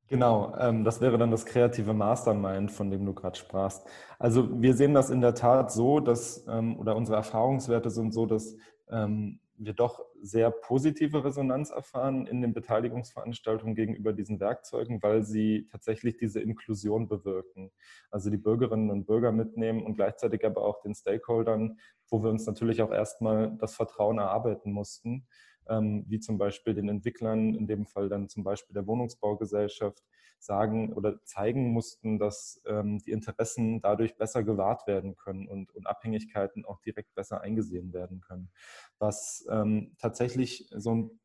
Genau, 0.07 0.55
ähm, 0.59 0.83
das 0.83 1.01
wäre 1.01 1.17
dann 1.17 1.31
das 1.31 1.45
kreative 1.45 1.93
Mastermind, 1.93 2.71
von 2.71 2.91
dem 2.91 3.05
du 3.05 3.13
gerade 3.13 3.37
sprachst. 3.37 3.87
Also 4.19 4.61
wir 4.61 4.75
sehen 4.75 4.93
das 4.93 5.09
in 5.09 5.19
der 5.19 5.33
Tat 5.33 5.71
so, 5.71 5.99
dass, 5.99 6.45
ähm, 6.47 6.77
oder 6.77 6.95
unsere 6.95 7.17
Erfahrungswerte 7.17 7.89
sind 7.89 8.13
so, 8.13 8.27
dass 8.27 8.55
ähm, 8.89 9.39
wir 9.57 9.73
doch 9.73 10.05
sehr 10.21 10.51
positive 10.51 11.23
Resonanz 11.23 11.71
erfahren 11.71 12.27
in 12.27 12.41
den 12.41 12.53
Beteiligungsveranstaltungen 12.53 13.73
gegenüber 13.73 14.13
diesen 14.13 14.39
Werkzeugen, 14.39 15.01
weil 15.01 15.23
sie 15.23 15.67
tatsächlich 15.71 16.17
diese 16.17 16.39
Inklusion 16.39 17.07
bewirken. 17.07 17.71
Also 18.11 18.29
die 18.29 18.37
Bürgerinnen 18.37 18.91
und 18.91 19.05
Bürger 19.05 19.31
mitnehmen 19.31 19.83
und 19.83 19.95
gleichzeitig 19.95 20.45
aber 20.45 20.63
auch 20.63 20.81
den 20.81 20.93
Stakeholdern, 20.93 21.79
wo 22.09 22.21
wir 22.21 22.29
uns 22.29 22.45
natürlich 22.45 22.81
auch 22.83 22.91
erstmal 22.91 23.55
das 23.57 23.75
Vertrauen 23.75 24.19
erarbeiten 24.19 24.71
mussten 24.71 25.25
wie 25.67 26.19
zum 26.19 26.37
Beispiel 26.37 26.73
den 26.73 26.89
Entwicklern, 26.89 27.55
in 27.55 27.67
dem 27.67 27.85
Fall 27.85 28.07
dann 28.07 28.29
zum 28.29 28.43
Beispiel 28.43 28.73
der 28.73 28.87
Wohnungsbaugesellschaft, 28.87 30.03
sagen 30.39 30.93
oder 30.93 31.23
zeigen 31.23 31.71
mussten, 31.71 32.19
dass 32.19 32.61
ähm, 32.67 32.99
die 32.99 33.11
Interessen 33.11 33.81
dadurch 33.81 34.15
besser 34.17 34.43
gewahrt 34.43 34.87
werden 34.87 35.15
können 35.15 35.47
und, 35.47 35.73
und 35.73 35.87
Abhängigkeiten 35.87 36.65
auch 36.65 36.79
direkt 36.81 37.15
besser 37.15 37.41
eingesehen 37.41 37.93
werden 37.93 38.21
können. 38.21 38.51
Was 38.99 39.45
ähm, 39.49 39.95
tatsächlich 39.97 40.67
so 40.75 40.93
ein 40.93 41.19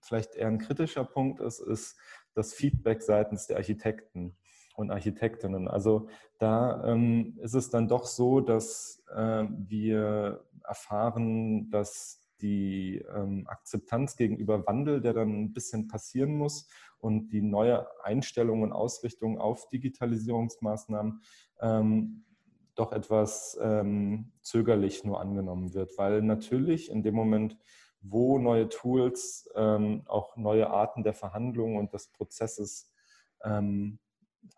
vielleicht 0.00 0.36
eher 0.36 0.48
ein 0.48 0.58
kritischer 0.58 1.04
Punkt 1.04 1.40
ist, 1.40 1.60
ist 1.60 1.96
das 2.34 2.54
Feedback 2.54 3.02
seitens 3.02 3.46
der 3.46 3.56
Architekten 3.56 4.36
und 4.76 4.90
Architektinnen. 4.90 5.68
Also 5.68 6.08
da 6.38 6.84
ähm, 6.84 7.38
ist 7.42 7.54
es 7.54 7.70
dann 7.70 7.88
doch 7.88 8.04
so, 8.04 8.40
dass 8.40 9.02
äh, 9.14 9.44
wir 9.48 10.44
erfahren, 10.64 11.70
dass 11.70 12.25
die 12.40 13.04
ähm, 13.14 13.46
Akzeptanz 13.46 14.16
gegenüber 14.16 14.66
Wandel, 14.66 15.00
der 15.00 15.14
dann 15.14 15.44
ein 15.44 15.52
bisschen 15.52 15.88
passieren 15.88 16.36
muss 16.36 16.68
und 16.98 17.28
die 17.28 17.42
neue 17.42 17.86
Einstellung 18.02 18.62
und 18.62 18.72
Ausrichtung 18.72 19.38
auf 19.38 19.68
Digitalisierungsmaßnahmen 19.70 21.20
ähm, 21.60 22.24
doch 22.74 22.92
etwas 22.92 23.58
ähm, 23.60 24.32
zögerlich 24.42 25.02
nur 25.04 25.20
angenommen 25.20 25.74
wird, 25.74 25.96
weil 25.98 26.22
natürlich 26.22 26.90
in 26.90 27.02
dem 27.02 27.14
Moment, 27.14 27.56
wo 28.00 28.38
neue 28.38 28.68
Tools 28.68 29.48
ähm, 29.56 30.02
auch 30.06 30.36
neue 30.36 30.68
Arten 30.70 31.02
der 31.02 31.14
Verhandlung 31.14 31.76
und 31.76 31.92
des 31.94 32.12
Prozesses 32.12 32.92
ähm, 33.42 33.98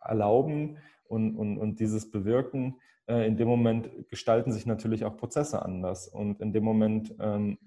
erlauben 0.03 0.79
und, 1.07 1.37
und, 1.37 1.59
und 1.59 1.81
dieses 1.81 2.11
bewirken, 2.11 2.81
in 3.09 3.37
dem 3.37 3.49
Moment 3.49 4.09
gestalten 4.09 4.53
sich 4.53 4.67
natürlich 4.67 5.05
auch 5.05 5.17
Prozesse 5.17 5.63
anders. 5.63 6.09
Und 6.09 6.41
in 6.41 6.53
dem 6.53 6.65
Moment 6.65 7.15
ähm, 7.21 7.59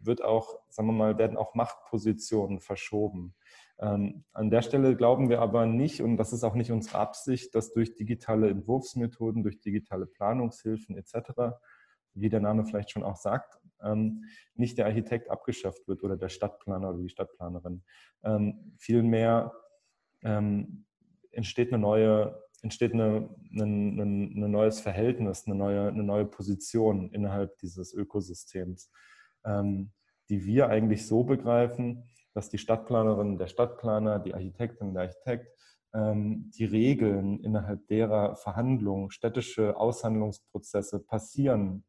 wird 0.00 0.22
auch, 0.22 0.60
sagen 0.68 0.88
wir 0.88 0.92
mal, 0.92 1.18
werden 1.18 1.36
auch 1.36 1.54
Machtpositionen 1.54 2.60
verschoben. 2.60 3.34
Ähm, 3.78 4.24
an 4.32 4.50
der 4.50 4.62
Stelle 4.62 4.94
glauben 4.96 5.30
wir 5.30 5.40
aber 5.40 5.64
nicht, 5.66 6.02
und 6.02 6.18
das 6.18 6.32
ist 6.32 6.44
auch 6.44 6.54
nicht 6.54 6.70
unsere 6.70 6.98
Absicht, 6.98 7.54
dass 7.54 7.72
durch 7.72 7.94
digitale 7.94 8.50
Entwurfsmethoden, 8.50 9.42
durch 9.42 9.60
digitale 9.60 10.06
Planungshilfen 10.06 10.96
etc., 10.96 11.56
wie 12.12 12.28
der 12.28 12.40
Name 12.40 12.64
vielleicht 12.64 12.90
schon 12.90 13.04
auch 13.04 13.16
sagt, 13.16 13.58
ähm, 13.82 14.24
nicht 14.54 14.76
der 14.76 14.86
Architekt 14.86 15.30
abgeschafft 15.30 15.86
wird 15.88 16.02
oder 16.02 16.16
der 16.16 16.28
Stadtplaner 16.28 16.90
oder 16.90 16.98
die 16.98 17.08
Stadtplanerin. 17.08 17.82
Ähm, 18.22 18.74
vielmehr 18.78 19.52
ähm, 20.22 20.84
entsteht 21.30 21.72
eine 21.72 21.80
neue 21.80 22.42
entsteht 22.62 22.92
eine, 22.92 23.28
ein, 23.52 23.98
ein, 23.98 24.50
neues 24.50 24.80
Verhältnis, 24.80 25.46
eine 25.46 25.56
neue, 25.56 25.88
eine 25.88 26.02
neue 26.02 26.26
Position 26.26 27.10
innerhalb 27.10 27.56
dieses 27.58 27.92
Ökosystems, 27.94 28.90
ähm, 29.44 29.92
die 30.28 30.44
wir 30.44 30.68
eigentlich 30.68 31.06
so 31.06 31.24
begreifen, 31.24 32.04
dass 32.34 32.48
die 32.48 32.58
Stadtplanerin, 32.58 33.38
der 33.38 33.48
Stadtplaner, 33.48 34.18
die 34.18 34.34
Architektin, 34.34 34.94
der 34.94 35.04
Architekt 35.04 35.48
ähm, 35.94 36.50
die 36.54 36.64
Regeln, 36.64 37.40
innerhalb 37.40 37.86
derer 37.88 38.36
Verhandlungen, 38.36 39.10
städtische 39.10 39.76
Aushandlungsprozesse 39.76 41.00
passieren 41.00 41.84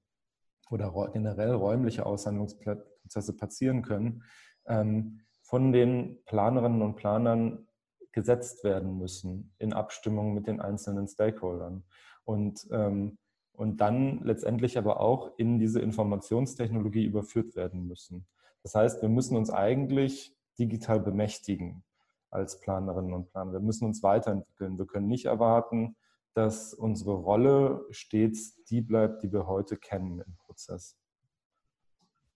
oder 0.69 1.09
generell 1.13 1.53
räumliche 1.53 2.05
Aushandlungsprozesse 2.05 3.35
passieren 3.35 3.81
können, 3.81 4.23
ähm, 4.65 5.21
von 5.43 5.73
den 5.73 6.23
Planerinnen 6.25 6.81
und 6.81 6.95
Planern 6.95 7.67
gesetzt 8.11 8.63
werden 8.63 8.97
müssen 8.97 9.53
in 9.57 9.73
Abstimmung 9.73 10.33
mit 10.33 10.47
den 10.47 10.59
einzelnen 10.59 11.07
Stakeholdern. 11.07 11.83
Und, 12.23 12.67
ähm, 12.71 13.17
und 13.53 13.81
dann 13.81 14.21
letztendlich 14.23 14.77
aber 14.77 14.99
auch 14.99 15.37
in 15.37 15.59
diese 15.59 15.79
Informationstechnologie 15.79 17.05
überführt 17.05 17.55
werden 17.55 17.87
müssen. 17.87 18.25
Das 18.63 18.75
heißt, 18.75 19.01
wir 19.01 19.09
müssen 19.09 19.35
uns 19.35 19.49
eigentlich 19.49 20.35
digital 20.59 20.99
bemächtigen 20.99 21.83
als 22.29 22.59
Planerinnen 22.59 23.13
und 23.13 23.29
Planer. 23.29 23.53
Wir 23.53 23.59
müssen 23.59 23.85
uns 23.85 24.03
weiterentwickeln. 24.03 24.77
Wir 24.77 24.85
können 24.85 25.07
nicht 25.07 25.25
erwarten, 25.25 25.95
dass 26.33 26.73
unsere 26.73 27.13
Rolle 27.13 27.85
stets 27.91 28.63
die 28.65 28.81
bleibt, 28.81 29.23
die 29.23 29.33
wir 29.33 29.47
heute 29.47 29.77
kennen 29.77 30.21
im 30.21 30.35
Prozess. 30.37 30.97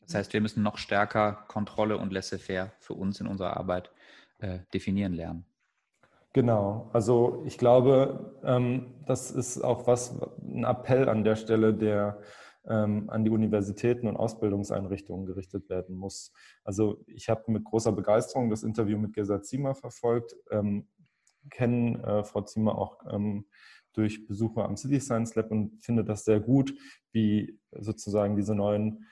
Das 0.01 0.15
heißt, 0.15 0.34
wir 0.34 0.41
müssen 0.41 0.61
noch 0.61 0.78
stärker 0.78 1.45
Kontrolle 1.47 1.97
und 1.97 2.11
Laissez-faire 2.11 2.71
für 2.80 2.93
uns 2.93 3.19
in 3.21 3.28
unserer 3.28 3.57
Arbeit 3.57 3.91
äh, 4.39 4.59
definieren 4.73 5.13
lernen. 5.13 5.45
Genau, 6.36 6.89
also 6.91 7.43
ich 7.45 7.57
glaube, 7.57 8.36
ähm, 8.43 8.88
das 9.05 9.31
ist 9.31 9.61
auch 9.61 9.88
was, 9.88 10.19
ein 10.41 10.65
Appell 10.65 11.07
an 11.07 11.23
der 11.23 11.38
Stelle, 11.38 11.73
der 11.73 12.19
ähm, 12.67 13.09
an 13.09 13.23
die 13.23 13.29
Universitäten 13.29 14.05
und 14.05 14.17
Ausbildungseinrichtungen 14.17 15.25
gerichtet 15.25 15.69
werden 15.69 15.95
muss. 15.95 16.33
Also 16.65 17.01
ich 17.07 17.29
habe 17.29 17.49
mit 17.53 17.63
großer 17.63 17.93
Begeisterung 17.93 18.49
das 18.49 18.63
Interview 18.63 18.97
mit 18.97 19.13
Gesa 19.13 19.41
Ziemer 19.43 19.75
verfolgt, 19.75 20.36
ähm, 20.51 20.89
kenne 21.51 22.03
äh, 22.03 22.23
Frau 22.25 22.41
Ziemer 22.41 22.77
auch 22.77 22.97
ähm, 23.09 23.45
durch 23.93 24.27
Besuche 24.27 24.65
am 24.65 24.75
City 24.75 24.99
Science 24.99 25.36
Lab 25.36 25.51
und 25.51 25.81
finde 25.86 26.03
das 26.03 26.25
sehr 26.25 26.41
gut, 26.41 26.73
wie 27.13 27.57
sozusagen 27.71 28.36
diese 28.36 28.55
neuen 28.55 29.05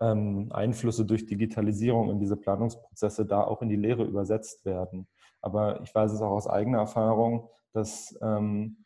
ähm, 0.00 0.50
Einflüsse 0.50 1.04
durch 1.04 1.26
Digitalisierung 1.26 2.08
in 2.08 2.20
diese 2.20 2.38
Planungsprozesse 2.38 3.26
da 3.26 3.42
auch 3.42 3.60
in 3.60 3.68
die 3.68 3.76
Lehre 3.76 4.04
übersetzt 4.04 4.64
werden. 4.64 5.08
Aber 5.40 5.80
ich 5.82 5.94
weiß 5.94 6.12
es 6.12 6.20
auch 6.20 6.30
aus 6.30 6.46
eigener 6.46 6.78
Erfahrung, 6.78 7.48
dass 7.72 8.18
ähm, 8.20 8.84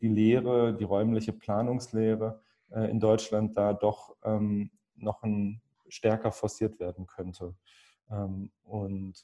die 0.00 0.08
Lehre, 0.08 0.74
die 0.74 0.84
räumliche 0.84 1.32
Planungslehre 1.32 2.40
äh, 2.70 2.90
in 2.90 3.00
Deutschland 3.00 3.56
da 3.56 3.72
doch 3.72 4.16
ähm, 4.24 4.70
noch 4.96 5.22
ein, 5.22 5.60
stärker 5.88 6.32
forciert 6.32 6.80
werden 6.80 7.06
könnte. 7.06 7.54
Ähm, 8.10 8.50
und 8.64 9.14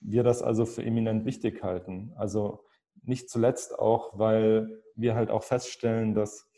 wir 0.00 0.22
das 0.22 0.42
also 0.42 0.66
für 0.66 0.84
eminent 0.84 1.24
wichtig 1.24 1.62
halten. 1.62 2.12
Also 2.16 2.64
nicht 3.02 3.30
zuletzt 3.30 3.78
auch, 3.78 4.18
weil 4.18 4.82
wir 4.94 5.14
halt 5.14 5.30
auch 5.30 5.42
feststellen, 5.42 6.14
dass 6.14 6.48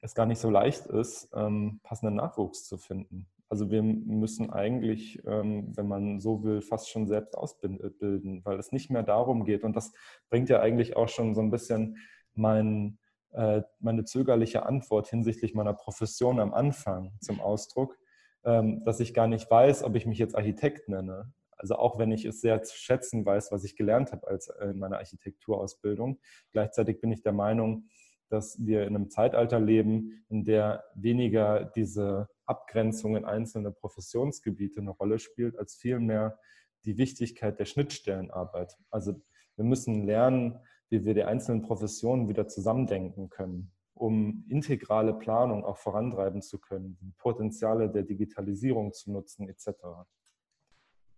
es 0.00 0.14
gar 0.14 0.26
nicht 0.26 0.38
so 0.38 0.50
leicht 0.50 0.86
ist, 0.86 1.30
ähm, 1.34 1.80
passenden 1.82 2.16
Nachwuchs 2.16 2.64
zu 2.64 2.78
finden. 2.78 3.26
Also 3.54 3.70
wir 3.70 3.84
müssen 3.84 4.50
eigentlich, 4.50 5.22
ähm, 5.24 5.70
wenn 5.76 5.86
man 5.86 6.18
so 6.18 6.42
will, 6.42 6.60
fast 6.60 6.90
schon 6.90 7.06
selbst 7.06 7.36
ausbilden, 7.36 8.40
weil 8.44 8.58
es 8.58 8.72
nicht 8.72 8.90
mehr 8.90 9.04
darum 9.04 9.44
geht. 9.44 9.62
Und 9.62 9.76
das 9.76 9.92
bringt 10.28 10.48
ja 10.48 10.58
eigentlich 10.58 10.96
auch 10.96 11.08
schon 11.08 11.36
so 11.36 11.40
ein 11.40 11.52
bisschen 11.52 11.96
mein, 12.34 12.98
äh, 13.30 13.62
meine 13.78 14.04
zögerliche 14.06 14.66
Antwort 14.66 15.06
hinsichtlich 15.06 15.54
meiner 15.54 15.72
Profession 15.72 16.40
am 16.40 16.52
Anfang 16.52 17.12
zum 17.20 17.38
Ausdruck, 17.40 17.96
ähm, 18.44 18.82
dass 18.84 18.98
ich 18.98 19.14
gar 19.14 19.28
nicht 19.28 19.48
weiß, 19.48 19.84
ob 19.84 19.94
ich 19.94 20.04
mich 20.04 20.18
jetzt 20.18 20.34
Architekt 20.34 20.88
nenne. 20.88 21.32
Also 21.56 21.76
auch 21.76 21.96
wenn 21.96 22.10
ich 22.10 22.24
es 22.24 22.40
sehr 22.40 22.60
zu 22.64 22.76
schätzen 22.76 23.24
weiß, 23.24 23.52
was 23.52 23.62
ich 23.62 23.76
gelernt 23.76 24.10
habe 24.10 24.26
als 24.26 24.48
äh, 24.48 24.70
in 24.70 24.80
meiner 24.80 24.98
Architekturausbildung. 24.98 26.18
Gleichzeitig 26.50 27.00
bin 27.00 27.12
ich 27.12 27.22
der 27.22 27.34
Meinung, 27.34 27.86
dass 28.30 28.56
wir 28.58 28.82
in 28.82 28.96
einem 28.96 29.10
Zeitalter 29.10 29.60
leben, 29.60 30.24
in 30.28 30.44
der 30.44 30.82
weniger 30.96 31.66
diese 31.76 32.26
Abgrenzung 32.46 33.16
in 33.16 33.24
einzelne 33.24 33.70
Professionsgebiete 33.70 34.80
eine 34.80 34.90
Rolle 34.90 35.18
spielt, 35.18 35.58
als 35.58 35.74
vielmehr 35.74 36.38
die 36.84 36.98
Wichtigkeit 36.98 37.58
der 37.58 37.64
Schnittstellenarbeit. 37.64 38.76
Also 38.90 39.22
wir 39.56 39.64
müssen 39.64 40.06
lernen, 40.06 40.58
wie 40.90 41.04
wir 41.04 41.14
die 41.14 41.24
einzelnen 41.24 41.62
Professionen 41.62 42.28
wieder 42.28 42.46
zusammendenken 42.46 43.30
können, 43.30 43.72
um 43.94 44.44
integrale 44.48 45.14
Planung 45.14 45.64
auch 45.64 45.78
vorantreiben 45.78 46.42
zu 46.42 46.58
können, 46.58 46.98
die 47.00 47.12
Potenziale 47.16 47.90
der 47.90 48.02
Digitalisierung 48.02 48.92
zu 48.92 49.12
nutzen 49.12 49.48
etc. 49.48 49.70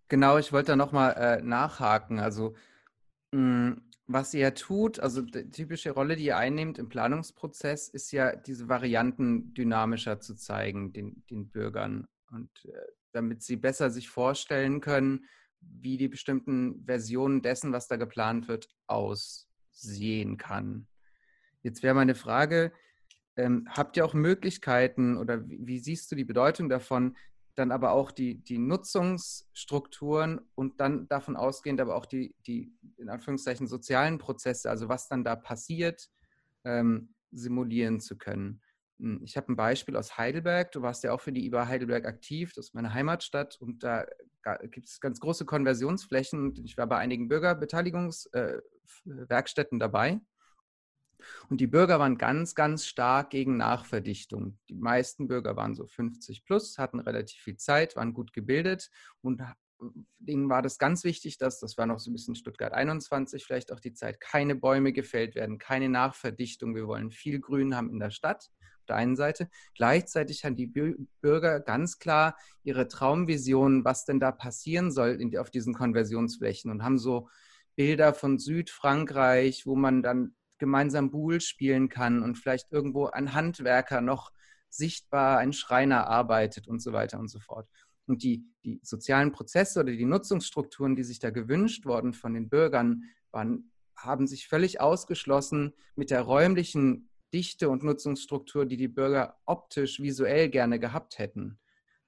Genau, 0.07 0.37
ich 0.37 0.53
wollte 0.53 0.67
da 0.67 0.75
nochmal 0.75 1.13
äh, 1.17 1.41
nachhaken. 1.41 2.19
Also 2.19 2.53
mh, 3.31 3.39
hm, 3.39 3.86
was 4.07 4.33
ihr 4.33 4.53
tut, 4.53 4.99
also 4.99 5.21
die 5.21 5.49
typische 5.49 5.91
Rolle, 5.91 6.15
die 6.15 6.25
ihr 6.25 6.37
einnehmt 6.37 6.79
im 6.79 6.87
Planungsprozess, 6.87 7.89
ist 7.89 8.11
ja 8.11 8.35
diese 8.35 8.69
Varianten 8.69 9.53
dynamischer 9.53 10.19
zu 10.21 10.35
zeigen 10.35 10.93
den, 10.93 11.23
den 11.29 11.49
Bürgern 11.49 12.07
und 12.31 12.49
äh, 12.65 12.71
damit 13.11 13.43
sie 13.43 13.57
besser 13.57 13.89
sich 13.89 14.09
vorstellen 14.09 14.79
können, 14.79 15.25
wie 15.59 15.97
die 15.97 16.07
bestimmten 16.07 16.85
Versionen 16.85 17.41
dessen, 17.41 17.73
was 17.73 17.87
da 17.87 17.97
geplant 17.97 18.47
wird, 18.47 18.69
aussehen 18.87 20.37
kann. 20.37 20.87
Jetzt 21.61 21.83
wäre 21.83 21.95
meine 21.95 22.15
Frage, 22.15 22.71
ähm, 23.35 23.67
habt 23.69 23.97
ihr 23.97 24.05
auch 24.05 24.13
Möglichkeiten 24.13 25.17
oder 25.17 25.47
wie, 25.49 25.59
wie, 25.67 25.79
siehst 25.79 26.11
du 26.11 26.15
die 26.15 26.23
Bedeutung 26.23 26.69
davon, 26.69 27.17
dann 27.57 27.71
aber 27.71 27.91
auch 27.91 28.11
die, 28.11 28.43
die 28.43 28.59
Nutzungsstrukturen 28.59 30.41
und 30.55 30.79
dann 30.79 31.07
davon 31.07 31.35
ausgehend 31.35 31.81
aber 31.81 31.95
auch 31.95 32.05
die, 32.05 32.35
die 32.45 32.71
in 32.97 33.09
Anführungszeichen 33.09 33.65
sozialen 33.67 34.19
Prozesse, 34.19 34.69
also 34.69 34.89
was 34.89 35.07
dann 35.07 35.23
da 35.23 35.35
passiert, 35.35 36.09
ähm, 36.63 37.15
simulieren 37.31 37.99
zu 37.99 38.15
können? 38.17 38.61
Hm, 38.99 39.21
ich 39.23 39.37
habe 39.37 39.51
ein 39.51 39.55
Beispiel 39.55 39.95
aus 39.95 40.15
Heidelberg. 40.17 40.71
Du 40.71 40.83
warst 40.83 41.03
ja 41.03 41.13
auch 41.13 41.21
für 41.21 41.31
die 41.31 41.45
IBA 41.45 41.67
Heidelberg 41.67 42.05
aktiv. 42.05 42.53
Das 42.53 42.67
ist 42.67 42.75
meine 42.75 42.93
Heimatstadt. 42.93 43.57
Und 43.59 43.83
da 43.83 44.05
gibt 44.69 44.87
es 44.87 44.99
ganz 44.99 45.19
große 45.19 45.45
Konversionsflächen. 45.45 46.53
Ich 46.63 46.77
war 46.77 46.85
bei 46.87 46.97
einigen 46.97 47.27
Bürgerbeteiligungswerkstätten 47.27 49.77
äh, 49.77 49.79
dabei. 49.79 50.19
Und 51.49 51.61
die 51.61 51.67
Bürger 51.67 51.99
waren 51.99 52.17
ganz, 52.17 52.55
ganz 52.55 52.85
stark 52.85 53.29
gegen 53.31 53.57
Nachverdichtung. 53.57 54.57
Die 54.69 54.75
meisten 54.75 55.27
Bürger 55.27 55.55
waren 55.55 55.75
so 55.75 55.87
50 55.87 56.45
plus, 56.45 56.77
hatten 56.77 56.99
relativ 56.99 57.41
viel 57.41 57.57
Zeit, 57.57 57.95
waren 57.95 58.13
gut 58.13 58.33
gebildet 58.33 58.89
und 59.21 59.41
denen 60.17 60.49
war 60.49 60.61
das 60.61 60.79
ganz 60.79 61.03
wichtig, 61.03 61.37
dass, 61.37 61.59
das 61.59 61.77
war 61.77 61.85
noch 61.85 61.99
so 61.99 62.09
ein 62.09 62.13
bisschen 62.13 62.35
Stuttgart 62.35 62.73
21, 62.73 63.45
vielleicht 63.45 63.71
auch 63.71 63.79
die 63.79 63.93
Zeit, 63.93 64.19
keine 64.19 64.55
Bäume 64.55 64.91
gefällt 64.91 65.35
werden, 65.35 65.59
keine 65.59 65.89
Nachverdichtung. 65.89 66.75
Wir 66.75 66.87
wollen 66.87 67.11
viel 67.11 67.39
Grün 67.39 67.75
haben 67.75 67.91
in 67.91 67.99
der 67.99 68.09
Stadt 68.09 68.49
der 68.87 68.95
einen 68.95 69.15
Seite. 69.15 69.49
Gleichzeitig 69.75 70.45
haben 70.45 70.55
die 70.55 70.67
Bürger 71.21 71.59
ganz 71.59 71.99
klar 71.99 72.37
ihre 72.63 72.87
Traumvision, 72.87 73.83
was 73.83 74.05
denn 74.05 74.19
da 74.19 74.31
passieren 74.31 74.91
soll 74.91 75.19
auf 75.37 75.51
diesen 75.51 75.73
Konversionsflächen 75.73 76.71
und 76.71 76.83
haben 76.83 76.97
so 76.97 77.29
Bilder 77.75 78.13
von 78.13 78.39
Südfrankreich, 78.39 79.65
wo 79.65 79.75
man 79.75 80.01
dann 80.01 80.35
gemeinsam 80.57 81.11
Boule 81.11 81.41
spielen 81.41 81.89
kann 81.89 82.23
und 82.23 82.37
vielleicht 82.37 82.71
irgendwo 82.71 83.07
ein 83.07 83.33
Handwerker 83.33 84.01
noch 84.01 84.31
sichtbar, 84.69 85.39
ein 85.39 85.53
Schreiner 85.53 86.07
arbeitet 86.07 86.67
und 86.67 86.81
so 86.81 86.93
weiter 86.93 87.19
und 87.19 87.29
so 87.29 87.39
fort. 87.39 87.67
Und 88.05 88.23
die, 88.23 88.45
die 88.63 88.79
sozialen 88.83 89.31
Prozesse 89.31 89.81
oder 89.81 89.91
die 89.91 90.05
Nutzungsstrukturen, 90.05 90.95
die 90.95 91.03
sich 91.03 91.19
da 91.19 91.29
gewünscht 91.29 91.85
wurden 91.85 92.13
von 92.13 92.33
den 92.33 92.49
Bürgern, 92.49 93.03
waren, 93.31 93.71
haben 93.95 94.27
sich 94.27 94.47
völlig 94.47 94.79
ausgeschlossen 94.79 95.73
mit 95.95 96.11
der 96.11 96.21
räumlichen 96.21 97.09
Dichte 97.33 97.69
und 97.69 97.83
Nutzungsstruktur, 97.83 98.65
die 98.65 98.77
die 98.77 98.87
Bürger 98.87 99.37
optisch, 99.45 99.99
visuell 99.99 100.49
gerne 100.49 100.79
gehabt 100.79 101.19
hätten. 101.19 101.59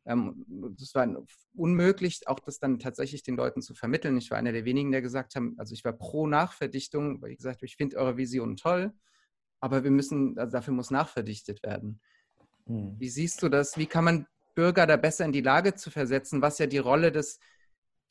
Ähm, 0.10 0.46
das 0.78 0.96
war 0.96 1.08
unmöglich, 1.56 2.28
auch 2.28 2.40
das 2.40 2.60
dann 2.60 2.80
tatsächlich 2.80 3.22
den 3.22 3.36
Leuten 3.36 3.62
zu 3.62 3.76
vermitteln. 3.76 4.18
Ich 4.18 4.32
war 4.32 4.38
einer 4.38 4.52
der 4.52 4.66
wenigen, 4.66 4.92
der 4.92 5.02
gesagt 5.02 5.36
haben, 5.36 5.54
also 5.58 5.74
ich 5.74 5.86
war 5.86 5.94
pro 5.94 6.26
Nachverdichtung, 6.26 7.22
weil 7.22 7.32
ich 7.32 7.38
gesagt 7.38 7.58
habe, 7.58 7.68
ich 7.68 7.76
finde 7.76 7.98
eure 7.98 8.18
Vision 8.18 8.58
toll, 8.58 8.92
aber 9.60 9.84
wir 9.84 9.92
müssen, 9.92 10.38
also 10.40 10.52
dafür 10.52 10.74
muss 10.74 10.90
nachverdichtet 10.90 11.62
werden. 11.64 12.02
Hm. 12.66 12.96
Wie 12.98 13.10
siehst 13.10 13.44
du 13.44 13.50
das? 13.50 13.78
Wie 13.78 13.86
kann 13.86 14.04
man 14.04 14.26
Bürger 14.56 14.88
da 14.88 14.98
besser 14.98 15.26
in 15.26 15.32
die 15.32 15.42
Lage 15.42 15.76
zu 15.76 15.92
versetzen, 15.92 16.42
was 16.42 16.58
ja 16.58 16.66
die 16.66 16.80
Rolle 16.80 17.12
des 17.12 17.40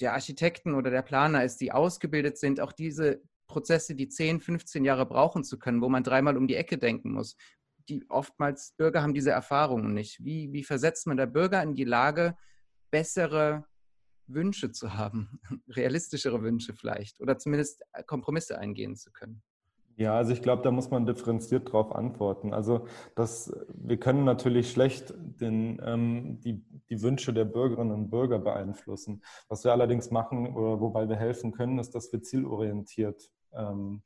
der 0.00 0.14
Architekten 0.14 0.74
oder 0.74 0.90
der 0.90 1.02
Planer 1.02 1.42
ist, 1.42 1.60
die 1.60 1.72
ausgebildet 1.72 2.38
sind, 2.38 2.60
auch 2.60 2.72
diese 2.72 3.20
Prozesse, 3.48 3.96
die 3.96 4.08
10, 4.08 4.40
15 4.40 4.84
Jahre 4.84 5.06
brauchen 5.06 5.42
zu 5.42 5.58
können, 5.58 5.82
wo 5.82 5.88
man 5.88 6.04
dreimal 6.04 6.36
um 6.36 6.46
die 6.46 6.54
Ecke 6.54 6.78
denken 6.78 7.12
muss. 7.12 7.36
Die 7.88 8.04
oftmals 8.08 8.74
Bürger 8.76 9.02
haben 9.02 9.14
diese 9.14 9.30
Erfahrungen 9.30 9.94
nicht. 9.94 10.24
Wie, 10.24 10.52
wie 10.52 10.64
versetzt 10.64 11.06
man 11.06 11.16
der 11.16 11.26
Bürger 11.26 11.62
in 11.62 11.74
die 11.74 11.84
Lage, 11.84 12.36
bessere 12.90 13.64
Wünsche 14.26 14.72
zu 14.72 14.94
haben, 14.94 15.40
realistischere 15.68 16.42
Wünsche 16.42 16.74
vielleicht 16.74 17.20
oder 17.20 17.38
zumindest 17.38 17.82
Kompromisse 18.06 18.58
eingehen 18.58 18.96
zu 18.96 19.10
können? 19.10 19.42
Ja, 19.98 20.14
also 20.14 20.32
ich 20.32 20.42
glaube, 20.42 20.62
da 20.62 20.70
muss 20.70 20.90
man 20.90 21.06
differenziert 21.06 21.66
darauf 21.66 21.92
antworten. 21.92 22.54
Also 22.54 22.86
das, 23.16 23.52
wir 23.74 23.98
können 23.98 24.22
natürlich 24.22 24.70
schlecht 24.70 25.12
den, 25.18 25.82
ähm, 25.84 26.38
die, 26.40 26.64
die 26.88 27.02
Wünsche 27.02 27.32
der 27.32 27.44
Bürgerinnen 27.44 27.90
und 27.90 28.08
Bürger 28.08 28.38
beeinflussen. 28.38 29.22
Was 29.48 29.64
wir 29.64 29.72
allerdings 29.72 30.12
machen 30.12 30.54
oder 30.54 30.80
wobei 30.80 31.08
wir 31.08 31.16
helfen 31.16 31.50
können, 31.50 31.80
ist, 31.80 31.96
dass 31.96 32.12
wir 32.12 32.22
zielorientiert 32.22 33.32
ähm, 33.52 34.04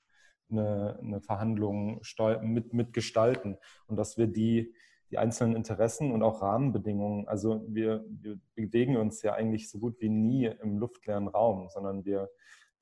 eine, 0.52 0.98
eine 1.02 1.20
Verhandlung 1.20 2.00
mit, 2.42 2.72
mitgestalten 2.72 3.58
und 3.86 3.96
dass 3.96 4.16
wir 4.16 4.26
die, 4.26 4.74
die 5.10 5.18
einzelnen 5.18 5.56
Interessen 5.56 6.12
und 6.12 6.22
auch 6.22 6.40
Rahmenbedingungen, 6.40 7.28
also 7.28 7.64
wir, 7.68 8.04
wir 8.08 8.38
bewegen 8.54 8.96
uns 8.96 9.22
ja 9.22 9.34
eigentlich 9.34 9.70
so 9.70 9.78
gut 9.78 10.00
wie 10.00 10.08
nie 10.08 10.46
im 10.46 10.78
luftleeren 10.78 11.28
Raum, 11.28 11.68
sondern 11.68 12.04
wir 12.04 12.30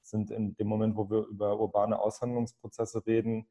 sind 0.03 0.31
in 0.31 0.55
dem 0.57 0.66
Moment, 0.66 0.97
wo 0.97 1.11
wir 1.11 1.27
über 1.27 1.59
urbane 1.59 1.99
Aushandlungsprozesse 1.99 3.07
reden, 3.07 3.49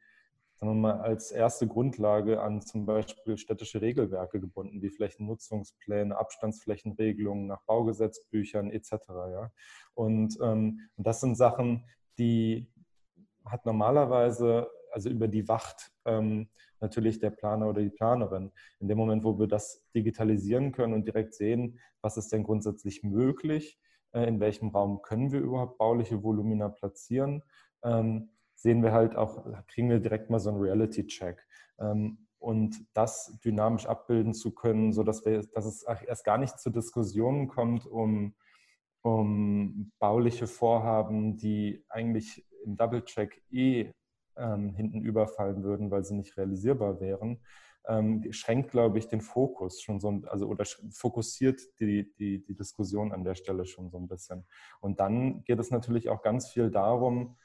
sagen 0.59 0.73
wir 0.73 0.75
mal, 0.75 1.01
als 1.01 1.31
erste 1.31 1.67
Grundlage 1.67 2.41
an 2.41 2.61
zum 2.61 2.85
Beispiel 2.85 3.37
städtische 3.37 3.81
Regelwerke 3.81 4.39
gebunden, 4.39 4.81
wie 4.81 4.89
Flächennutzungspläne, 4.89 6.17
Abstandsflächenregelungen 6.17 7.47
nach 7.47 7.61
Baugesetzbüchern 7.63 8.69
etc. 8.71 8.91
Ja? 9.07 9.51
Und, 9.93 10.37
ähm, 10.41 10.89
und 10.97 11.07
das 11.07 11.21
sind 11.21 11.35
Sachen, 11.35 11.85
die, 12.17 12.69
hat 13.45 13.65
normalerweise, 13.65 14.69
also 14.91 15.09
über 15.09 15.27
die 15.27 15.47
wacht 15.47 15.91
ähm, 16.05 16.49
natürlich 16.79 17.19
der 17.19 17.31
Planer 17.31 17.69
oder 17.69 17.81
die 17.81 17.89
Planerin. 17.89 18.51
In 18.79 18.87
dem 18.87 18.97
Moment, 18.97 19.23
wo 19.23 19.37
wir 19.37 19.47
das 19.47 19.85
digitalisieren 19.93 20.71
können 20.71 20.93
und 20.93 21.05
direkt 21.05 21.33
sehen, 21.33 21.79
was 22.01 22.17
ist 22.17 22.31
denn 22.31 22.43
grundsätzlich 22.43 23.03
möglich, 23.03 23.79
äh, 24.13 24.27
in 24.27 24.39
welchem 24.39 24.69
Raum 24.69 25.01
können 25.01 25.31
wir 25.31 25.39
überhaupt 25.39 25.77
bauliche 25.77 26.23
Volumina 26.23 26.69
platzieren, 26.69 27.43
ähm, 27.83 28.29
sehen 28.55 28.83
wir 28.83 28.91
halt 28.91 29.15
auch, 29.15 29.45
kriegen 29.67 29.89
wir 29.89 29.99
direkt 29.99 30.29
mal 30.29 30.39
so 30.39 30.49
einen 30.49 30.61
Reality-Check. 30.61 31.45
Ähm, 31.79 32.25
und 32.39 32.85
das 32.93 33.37
dynamisch 33.43 33.85
abbilden 33.85 34.33
zu 34.33 34.51
können, 34.51 34.93
sodass 34.93 35.25
wir, 35.25 35.41
dass 35.53 35.65
es 35.65 35.83
erst 35.83 36.23
gar 36.23 36.37
nicht 36.37 36.57
zu 36.57 36.69
Diskussionen 36.69 37.49
kommt 37.49 37.85
um, 37.85 38.33
um 39.01 39.91
bauliche 39.99 40.47
Vorhaben, 40.47 41.35
die 41.35 41.83
eigentlich 41.89 42.45
im 42.63 42.77
Double-Check 42.77 43.41
eh 43.51 43.91
ähm, 44.37 44.73
hinten 44.75 45.01
überfallen 45.01 45.63
würden, 45.63 45.91
weil 45.91 46.03
sie 46.03 46.15
nicht 46.15 46.37
realisierbar 46.37 46.99
wären, 46.99 47.41
ähm, 47.87 48.31
schränkt, 48.31 48.71
glaube 48.71 48.99
ich, 48.99 49.07
den 49.07 49.21
Fokus 49.21 49.81
schon 49.81 49.99
so, 49.99 50.21
also 50.27 50.47
oder 50.47 50.65
fokussiert 50.91 51.61
die, 51.79 52.13
die, 52.15 52.43
die 52.43 52.55
Diskussion 52.55 53.11
an 53.11 53.23
der 53.23 53.35
Stelle 53.35 53.65
schon 53.65 53.89
so 53.89 53.97
ein 53.97 54.07
bisschen. 54.07 54.45
Und 54.79 54.99
dann 54.99 55.43
geht 55.43 55.59
es 55.59 55.71
natürlich 55.71 56.09
auch 56.09 56.21
ganz 56.21 56.49
viel 56.49 56.69
darum, 56.69 57.37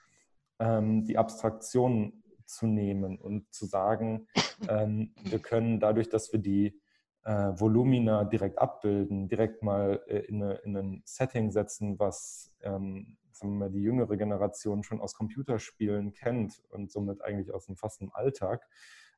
ähm, 0.58 1.04
die 1.04 1.18
Abstraktion 1.18 2.22
zu 2.46 2.66
nehmen 2.66 3.18
und 3.18 3.52
zu 3.52 3.66
sagen, 3.66 4.26
ähm, 4.68 5.14
wir 5.22 5.38
können 5.38 5.80
dadurch, 5.80 6.08
dass 6.08 6.32
wir 6.32 6.40
die 6.40 6.78
äh, 7.24 7.52
Volumina 7.58 8.24
direkt 8.24 8.58
abbilden, 8.58 9.28
direkt 9.28 9.62
mal 9.62 10.02
äh, 10.06 10.18
in, 10.20 10.42
eine, 10.42 10.54
in, 10.56 10.76
ein 10.76 11.02
Setting 11.06 11.50
setzen, 11.50 11.98
was 11.98 12.52
ähm, 12.62 13.16
mal, 13.50 13.70
die 13.70 13.82
jüngere 13.82 14.16
Generation 14.16 14.82
schon 14.82 15.00
aus 15.00 15.14
Computerspielen 15.14 16.12
kennt 16.12 16.62
und 16.70 16.90
somit 16.90 17.22
eigentlich 17.22 17.52
aus 17.52 17.66
dem 17.66 17.76
fast 17.76 18.02
Alltag, 18.12 18.66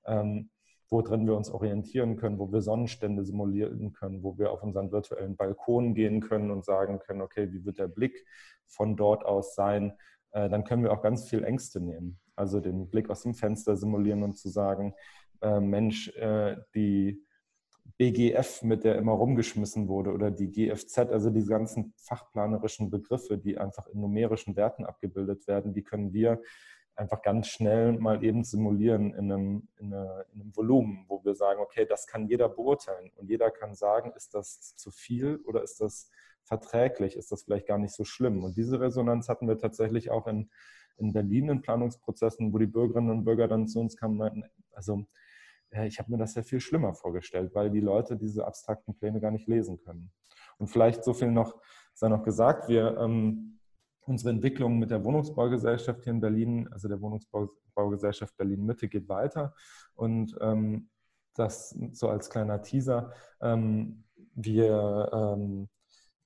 ähm, 0.06 0.50
worin 0.88 1.26
wir 1.26 1.36
uns 1.36 1.50
orientieren 1.50 2.16
können, 2.16 2.38
wo 2.38 2.52
wir 2.52 2.60
Sonnenstände 2.60 3.24
simulieren 3.24 3.92
können, 3.92 4.22
wo 4.22 4.38
wir 4.38 4.52
auf 4.52 4.62
unseren 4.62 4.92
virtuellen 4.92 5.36
Balkon 5.36 5.94
gehen 5.94 6.20
können 6.20 6.50
und 6.50 6.64
sagen 6.64 6.98
können, 7.00 7.22
okay, 7.22 7.52
wie 7.52 7.64
wird 7.64 7.78
der 7.78 7.88
Blick 7.88 8.24
von 8.66 8.96
dort 8.96 9.24
aus 9.24 9.54
sein, 9.54 9.92
äh, 10.32 10.48
dann 10.48 10.64
können 10.64 10.82
wir 10.84 10.92
auch 10.92 11.02
ganz 11.02 11.28
viel 11.28 11.44
Ängste 11.44 11.80
nehmen. 11.80 12.18
Also 12.36 12.60
den 12.60 12.88
Blick 12.90 13.10
aus 13.10 13.22
dem 13.22 13.34
Fenster 13.34 13.76
simulieren 13.76 14.22
und 14.22 14.36
zu 14.36 14.48
sagen, 14.48 14.94
äh, 15.40 15.60
Mensch, 15.60 16.08
äh, 16.16 16.56
die 16.74 17.22
BGF, 17.98 18.62
mit 18.62 18.84
der 18.84 18.96
immer 18.96 19.12
rumgeschmissen 19.12 19.88
wurde, 19.88 20.12
oder 20.12 20.30
die 20.30 20.50
GFZ, 20.50 20.98
also 20.98 21.30
diese 21.30 21.48
ganzen 21.48 21.94
fachplanerischen 21.96 22.90
Begriffe, 22.90 23.38
die 23.38 23.58
einfach 23.58 23.86
in 23.88 24.00
numerischen 24.00 24.56
Werten 24.56 24.84
abgebildet 24.84 25.46
werden, 25.46 25.72
die 25.72 25.82
können 25.82 26.12
wir 26.12 26.42
einfach 26.94 27.22
ganz 27.22 27.48
schnell 27.48 27.92
mal 27.92 28.24
eben 28.24 28.42
simulieren 28.44 29.14
in 29.14 29.30
einem, 29.30 29.68
in, 29.78 29.92
eine, 29.92 30.26
in 30.32 30.40
einem 30.40 30.56
Volumen, 30.56 31.04
wo 31.08 31.22
wir 31.24 31.34
sagen, 31.34 31.60
okay, 31.60 31.86
das 31.86 32.06
kann 32.06 32.26
jeder 32.26 32.48
beurteilen 32.48 33.10
und 33.16 33.28
jeder 33.28 33.50
kann 33.50 33.74
sagen, 33.74 34.12
ist 34.16 34.34
das 34.34 34.74
zu 34.76 34.90
viel 34.90 35.36
oder 35.44 35.62
ist 35.62 35.80
das 35.80 36.10
verträglich, 36.42 37.16
ist 37.16 37.32
das 37.32 37.42
vielleicht 37.42 37.66
gar 37.66 37.78
nicht 37.78 37.94
so 37.94 38.04
schlimm. 38.04 38.44
Und 38.44 38.56
diese 38.56 38.80
Resonanz 38.80 39.28
hatten 39.28 39.48
wir 39.48 39.58
tatsächlich 39.58 40.10
auch 40.10 40.26
in, 40.26 40.50
in 40.96 41.12
Berlin 41.12 41.48
in 41.48 41.60
Planungsprozessen, 41.62 42.52
wo 42.52 42.58
die 42.58 42.66
Bürgerinnen 42.66 43.10
und 43.10 43.24
Bürger 43.24 43.48
dann 43.48 43.68
zu 43.68 43.80
uns 43.80 43.96
kamen 43.96 44.12
und 44.12 44.18
meinten, 44.18 44.44
also 44.72 45.06
ich 45.70 45.98
habe 45.98 46.10
mir 46.10 46.18
das 46.18 46.34
ja 46.34 46.42
viel 46.42 46.60
schlimmer 46.60 46.94
vorgestellt, 46.94 47.54
weil 47.54 47.70
die 47.70 47.80
Leute 47.80 48.16
diese 48.16 48.46
abstrakten 48.46 48.94
Pläne 48.94 49.20
gar 49.20 49.30
nicht 49.30 49.48
lesen 49.48 49.78
können. 49.78 50.10
Und 50.58 50.68
vielleicht 50.68 51.04
so 51.04 51.12
viel 51.12 51.30
noch, 51.30 51.60
sei 51.92 52.08
noch 52.08 52.22
gesagt, 52.22 52.68
wir 52.68 52.96
ähm, 52.98 53.58
unsere 54.06 54.30
Entwicklung 54.30 54.78
mit 54.78 54.90
der 54.90 55.04
Wohnungsbaugesellschaft 55.04 56.04
hier 56.04 56.12
in 56.12 56.20
Berlin, 56.20 56.68
also 56.70 56.88
der 56.88 57.00
Wohnungsbaugesellschaft 57.00 58.36
Berlin 58.36 58.64
Mitte, 58.64 58.88
geht 58.88 59.08
weiter. 59.08 59.54
Und 59.94 60.36
ähm, 60.40 60.88
das 61.34 61.70
so 61.92 62.08
als 62.08 62.30
kleiner 62.30 62.62
Teaser. 62.62 63.12
Ähm, 63.40 64.04
wir 64.34 65.10
ähm, 65.12 65.68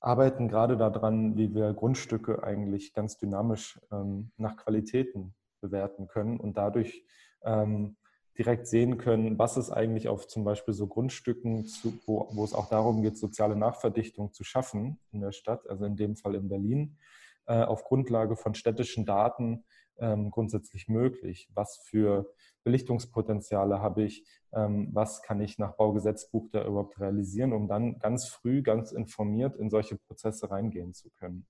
arbeiten 0.01 0.49
gerade 0.49 0.76
daran, 0.76 1.36
wie 1.36 1.55
wir 1.55 1.72
Grundstücke 1.74 2.43
eigentlich 2.43 2.95
ganz 2.95 3.18
dynamisch 3.18 3.80
ähm, 3.91 4.32
nach 4.36 4.57
Qualitäten 4.57 5.34
bewerten 5.61 6.09
können 6.09 6.41
und 6.41 6.57
dadurch 6.57 7.05
ähm, 7.43 7.97
direkt 8.41 8.66
sehen 8.66 8.97
können, 8.97 9.38
was 9.38 9.59
es 9.59 9.70
eigentlich 9.70 10.09
auf 10.09 10.26
zum 10.26 10.45
Beispiel 10.45 10.72
so 10.72 10.86
Grundstücken, 10.86 11.66
zu, 11.66 11.93
wo, 12.07 12.26
wo 12.32 12.43
es 12.43 12.55
auch 12.55 12.70
darum 12.70 13.03
geht, 13.03 13.18
soziale 13.18 13.55
Nachverdichtung 13.55 14.32
zu 14.32 14.45
schaffen 14.45 14.99
in 15.12 15.20
der 15.20 15.32
Stadt, 15.32 15.68
also 15.68 15.84
in 15.84 15.95
dem 15.95 16.16
Fall 16.16 16.34
in 16.34 16.49
Berlin, 16.49 16.97
äh, 17.45 17.62
auf 17.62 17.84
Grundlage 17.84 18.36
von 18.36 18.55
städtischen 18.55 19.05
Daten 19.05 19.64
ähm, 19.99 20.30
grundsätzlich 20.30 20.88
möglich. 20.88 21.51
Was 21.53 21.76
für 21.84 22.32
Belichtungspotenziale 22.64 23.82
habe 23.82 24.05
ich? 24.05 24.24
Ähm, 24.55 24.88
was 24.91 25.20
kann 25.20 25.43
ich 25.43 25.59
nach 25.59 25.76
Baugesetzbuch 25.76 26.49
da 26.51 26.64
überhaupt 26.64 26.99
realisieren, 26.99 27.53
um 27.53 27.68
dann 27.68 27.99
ganz 27.99 28.26
früh, 28.26 28.62
ganz 28.62 28.91
informiert 28.91 29.55
in 29.57 29.68
solche 29.68 29.97
Prozesse 29.97 30.51
reingehen 30.51 30.95
zu 30.95 31.11
können? 31.11 31.47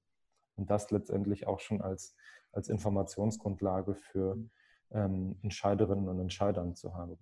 Und 0.56 0.68
das 0.68 0.90
letztendlich 0.90 1.46
auch 1.46 1.60
schon 1.60 1.82
als, 1.82 2.16
als 2.50 2.68
Informationsgrundlage 2.68 3.94
für 3.94 4.36
ähm, 4.92 5.36
Entscheiderinnen 5.42 6.08
und 6.08 6.20
Entscheidern 6.20 6.74
zu 6.74 6.94
haben. 6.94 7.18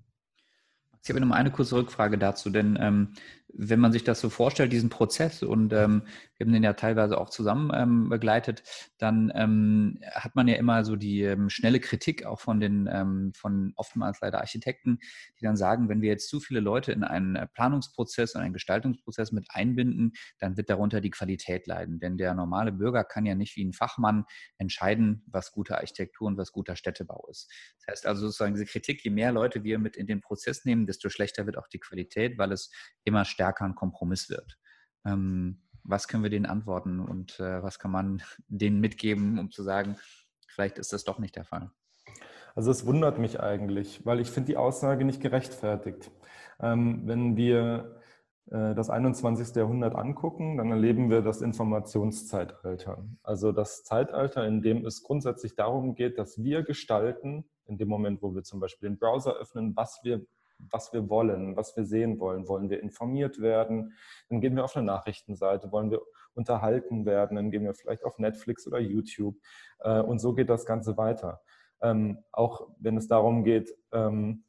Ich 1.03 1.11
habe 1.11 1.21
noch 1.21 1.29
mal 1.29 1.37
eine 1.37 1.51
kurze 1.51 1.77
Rückfrage 1.77 2.19
dazu, 2.19 2.51
denn 2.51 2.79
ähm, 2.81 3.15
wenn 3.53 3.81
man 3.81 3.93
sich 3.93 4.05
das 4.05 4.21
so 4.21 4.31
vorstellt, 4.31 4.73
diesen 4.73 4.91
Prozess, 4.91 5.43
und 5.43 5.73
ähm, 5.73 6.03
wir 6.37 6.47
haben 6.47 6.53
den 6.53 6.63
ja 6.63 6.75
teilweise 6.75 7.19
auch 7.19 7.31
zusammen 7.31 7.71
ähm, 7.75 8.09
begleitet, 8.09 8.63
dann 8.99 9.33
ähm, 9.35 9.99
hat 10.13 10.37
man 10.37 10.49
ja 10.49 10.57
immer 10.57 10.85
so 10.85 10.97
die 10.97 11.23
ähm, 11.23 11.49
schnelle 11.51 11.81
Kritik 11.81 12.27
auch 12.27 12.41
von 12.41 12.61
den, 12.61 12.89
ähm, 12.93 13.33
von 13.35 13.73
oftmals 13.77 14.21
leider 14.21 14.39
Architekten, 14.39 14.99
die 15.41 15.45
dann 15.45 15.57
sagen, 15.57 15.89
wenn 15.89 16.03
wir 16.03 16.11
jetzt 16.11 16.29
zu 16.29 16.41
viele 16.41 16.61
Leute 16.61 16.93
in 16.93 17.05
einen 17.05 17.37
äh, 17.37 17.47
Planungsprozess 17.47 18.35
und 18.35 18.43
einen 18.43 18.53
Gestaltungsprozess 18.53 19.33
mit 19.33 19.47
einbinden, 19.51 20.13
dann 20.39 20.57
wird 20.57 20.71
darunter 20.71 21.01
die 21.01 21.11
Qualität 21.11 21.67
leiden. 21.67 22.01
Denn 22.01 22.19
der 22.19 22.35
normale 22.35 22.71
Bürger 22.71 23.03
kann 23.05 23.25
ja 23.25 23.35
nicht 23.35 23.57
wie 23.57 23.65
ein 23.65 23.73
Fachmann 23.73 24.25
entscheiden, 24.59 25.25
was 25.27 25.53
gute 25.53 25.77
Architektur 25.79 26.29
und 26.29 26.37
was 26.37 26.53
guter 26.53 26.77
Städtebau 26.77 27.27
ist. 27.31 27.51
Das 27.81 27.93
heißt 27.93 28.07
also 28.07 28.27
sozusagen 28.27 28.55
diese 28.55 28.67
Kritik, 28.67 29.03
je 29.03 29.11
mehr 29.11 29.33
Leute 29.33 29.65
wir 29.65 29.79
mit 29.79 29.97
in 29.97 30.07
den 30.07 30.21
Prozess 30.21 30.65
nehmen, 30.65 30.87
desto 30.89 31.09
schlechter 31.09 31.47
wird 31.47 31.59
auch 31.59 31.69
die 31.69 31.79
Qualität, 31.79 32.39
weil 32.39 32.53
es 32.53 32.71
immer 33.05 33.25
stärker 33.25 33.65
ein 33.65 33.75
Kompromiss 33.75 34.29
wird. 34.29 34.59
Ähm, 35.05 35.63
was 35.85 36.09
können 36.09 36.23
wir 36.23 36.31
denen 36.31 36.47
antworten 36.47 37.01
und 37.01 37.39
äh, 37.41 37.63
was 37.63 37.79
kann 37.79 37.91
man 37.91 38.23
denen 38.49 38.81
mitgeben, 38.81 39.39
um 39.39 39.51
zu 39.51 39.63
sagen, 39.63 39.97
vielleicht 40.49 40.79
ist 40.79 40.93
das 40.93 41.05
doch 41.05 41.19
nicht 41.19 41.37
der 41.37 41.45
Fall? 41.45 41.71
Also 42.55 42.71
es 42.71 42.85
wundert 42.87 43.19
mich 43.19 43.41
eigentlich, 43.41 44.05
weil 44.05 44.21
ich 44.21 44.31
finde 44.31 44.49
die 44.49 44.57
Aussage 44.57 45.05
nicht 45.05 45.21
gerechtfertigt. 45.21 46.11
Ähm, 46.61 47.03
wenn 47.07 47.37
wir 47.37 48.01
äh, 48.51 48.75
das 48.75 48.91
21. 48.91 49.55
Jahrhundert 49.55 49.95
angucken, 49.95 50.57
dann 50.57 50.71
erleben 50.71 51.11
wir 51.11 51.23
das 51.23 51.41
Informationszeitalter. 51.41 53.07
Also 53.23 53.53
das 53.53 53.85
Zeitalter, 53.85 54.47
in 54.47 54.63
dem 54.63 54.85
es 54.85 55.03
grundsätzlich 55.03 55.55
darum 55.55 55.95
geht, 55.95 56.19
dass 56.19 56.43
wir 56.43 56.63
gestalten, 56.63 57.49
in 57.67 57.79
dem 57.79 57.89
Moment, 57.89 58.23
wo 58.23 58.35
wir 58.35 58.43
zum 58.43 58.61
Beispiel 58.61 58.89
den 58.89 58.99
Browser 58.99 59.35
öffnen, 59.37 59.77
was 59.77 60.01
wir 60.03 60.25
was 60.59 60.93
wir 60.93 61.09
wollen, 61.09 61.57
was 61.57 61.77
wir 61.77 61.85
sehen 61.85 62.19
wollen. 62.19 62.49
Wollen 62.49 62.71
wir 62.71 62.83
informiert 62.83 63.41
werden? 63.41 63.95
Dann 64.29 64.41
gehen 64.41 64.57
wir 64.57 64.65
auf 64.65 64.77
eine 64.77 64.87
Nachrichtenseite. 64.87 65.73
Wollen 65.73 65.91
wir 65.91 66.03
unterhalten 66.35 67.07
werden? 67.07 67.37
Dann 67.37 67.51
gehen 67.51 67.65
wir 67.65 67.75
vielleicht 67.75 68.05
auf 68.05 68.19
Netflix 68.19 68.67
oder 68.67 68.79
YouTube. 68.79 69.37
Äh, 69.81 70.01
und 70.01 70.19
so 70.19 70.35
geht 70.35 70.51
das 70.51 70.67
Ganze 70.67 70.97
weiter. 70.97 71.41
Ähm, 71.81 72.25
auch 72.33 72.69
wenn 72.79 72.97
es 72.97 73.09
darum 73.09 73.45
geht, 73.45 73.75
ähm, 73.93 74.45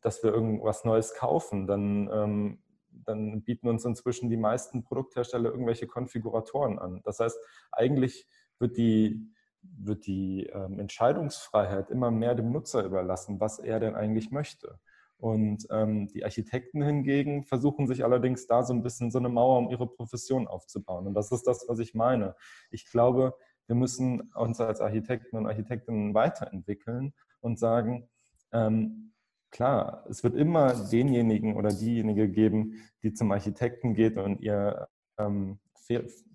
dass 0.00 0.22
wir 0.22 0.32
irgendwas 0.32 0.84
Neues 0.84 1.14
kaufen, 1.14 1.66
dann, 1.66 2.10
ähm, 2.12 2.62
dann 2.90 3.42
bieten 3.42 3.68
uns 3.68 3.84
inzwischen 3.84 4.28
die 4.28 4.36
meisten 4.36 4.82
Produkthersteller 4.82 5.50
irgendwelche 5.50 5.86
Konfiguratoren 5.86 6.78
an. 6.78 7.00
Das 7.04 7.20
heißt, 7.20 7.38
eigentlich 7.72 8.28
wird 8.58 8.76
die, 8.76 9.32
wird 9.62 10.06
die 10.06 10.46
Entscheidungsfreiheit 10.48 11.90
immer 11.90 12.10
mehr 12.10 12.34
dem 12.34 12.52
Nutzer 12.52 12.84
überlassen, 12.84 13.40
was 13.40 13.58
er 13.60 13.80
denn 13.80 13.94
eigentlich 13.94 14.30
möchte. 14.30 14.78
Und 15.18 15.66
ähm, 15.70 16.06
die 16.08 16.24
Architekten 16.24 16.80
hingegen 16.80 17.44
versuchen 17.44 17.88
sich 17.88 18.04
allerdings 18.04 18.46
da 18.46 18.62
so 18.62 18.72
ein 18.72 18.82
bisschen 18.82 19.10
so 19.10 19.18
eine 19.18 19.28
Mauer 19.28 19.58
um 19.58 19.68
ihre 19.68 19.88
Profession 19.88 20.46
aufzubauen. 20.46 21.08
Und 21.08 21.14
das 21.14 21.32
ist 21.32 21.44
das, 21.44 21.66
was 21.68 21.80
ich 21.80 21.94
meine. 21.94 22.36
Ich 22.70 22.88
glaube, 22.88 23.34
wir 23.66 23.74
müssen 23.74 24.32
uns 24.34 24.60
als 24.60 24.80
Architekten 24.80 25.36
und 25.36 25.46
Architektinnen 25.46 26.14
weiterentwickeln 26.14 27.12
und 27.40 27.58
sagen, 27.58 28.08
ähm, 28.52 29.12
klar, 29.50 30.06
es 30.08 30.22
wird 30.22 30.36
immer 30.36 30.72
denjenigen 30.88 31.56
oder 31.56 31.70
diejenige 31.70 32.28
geben, 32.28 32.74
die 33.02 33.12
zum 33.12 33.32
Architekten 33.32 33.94
geht 33.94 34.16
und 34.16 34.40
ihr 34.40 34.88
ähm, 35.18 35.58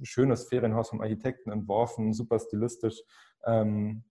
schönes 0.01 0.47
Ferienhaus 0.47 0.89
vom 0.89 1.01
Architekten 1.01 1.51
entworfen, 1.51 2.13
super 2.13 2.39
stilistisch, 2.39 3.01
ähm, 3.45 4.03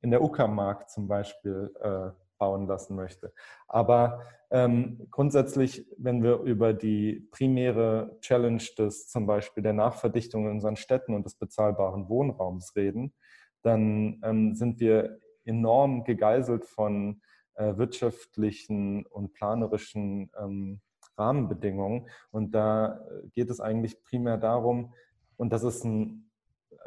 in 0.00 0.10
der 0.10 0.22
Uckermark 0.22 0.88
zum 0.90 1.08
Beispiel 1.08 1.72
äh, 1.80 2.10
bauen 2.38 2.66
lassen 2.66 2.96
möchte. 2.96 3.32
Aber 3.68 4.20
ähm, 4.50 5.06
grundsätzlich, 5.10 5.86
wenn 5.98 6.22
wir 6.22 6.40
über 6.40 6.72
die 6.72 7.26
primäre 7.30 8.16
Challenge 8.20 8.62
des 8.78 9.08
zum 9.08 9.26
Beispiel 9.26 9.62
der 9.62 9.72
Nachverdichtung 9.72 10.46
in 10.46 10.52
unseren 10.52 10.76
Städten 10.76 11.14
und 11.14 11.24
des 11.24 11.34
bezahlbaren 11.34 12.08
Wohnraums 12.08 12.76
reden, 12.76 13.14
dann 13.62 14.20
ähm, 14.22 14.54
sind 14.54 14.80
wir 14.80 15.18
enorm 15.44 16.04
gegeißelt 16.04 16.64
von 16.64 17.20
äh, 17.54 17.76
wirtschaftlichen 17.76 19.06
und 19.06 19.32
planerischen 19.32 20.30
ähm, 20.38 20.80
Rahmenbedingungen. 21.16 22.08
Und 22.30 22.54
da 22.54 23.00
geht 23.32 23.50
es 23.50 23.60
eigentlich 23.60 24.02
primär 24.02 24.36
darum, 24.36 24.92
und 25.36 25.52
das 25.52 25.64
ist 25.64 25.84
ein 25.84 26.20
äh, 26.20 26.33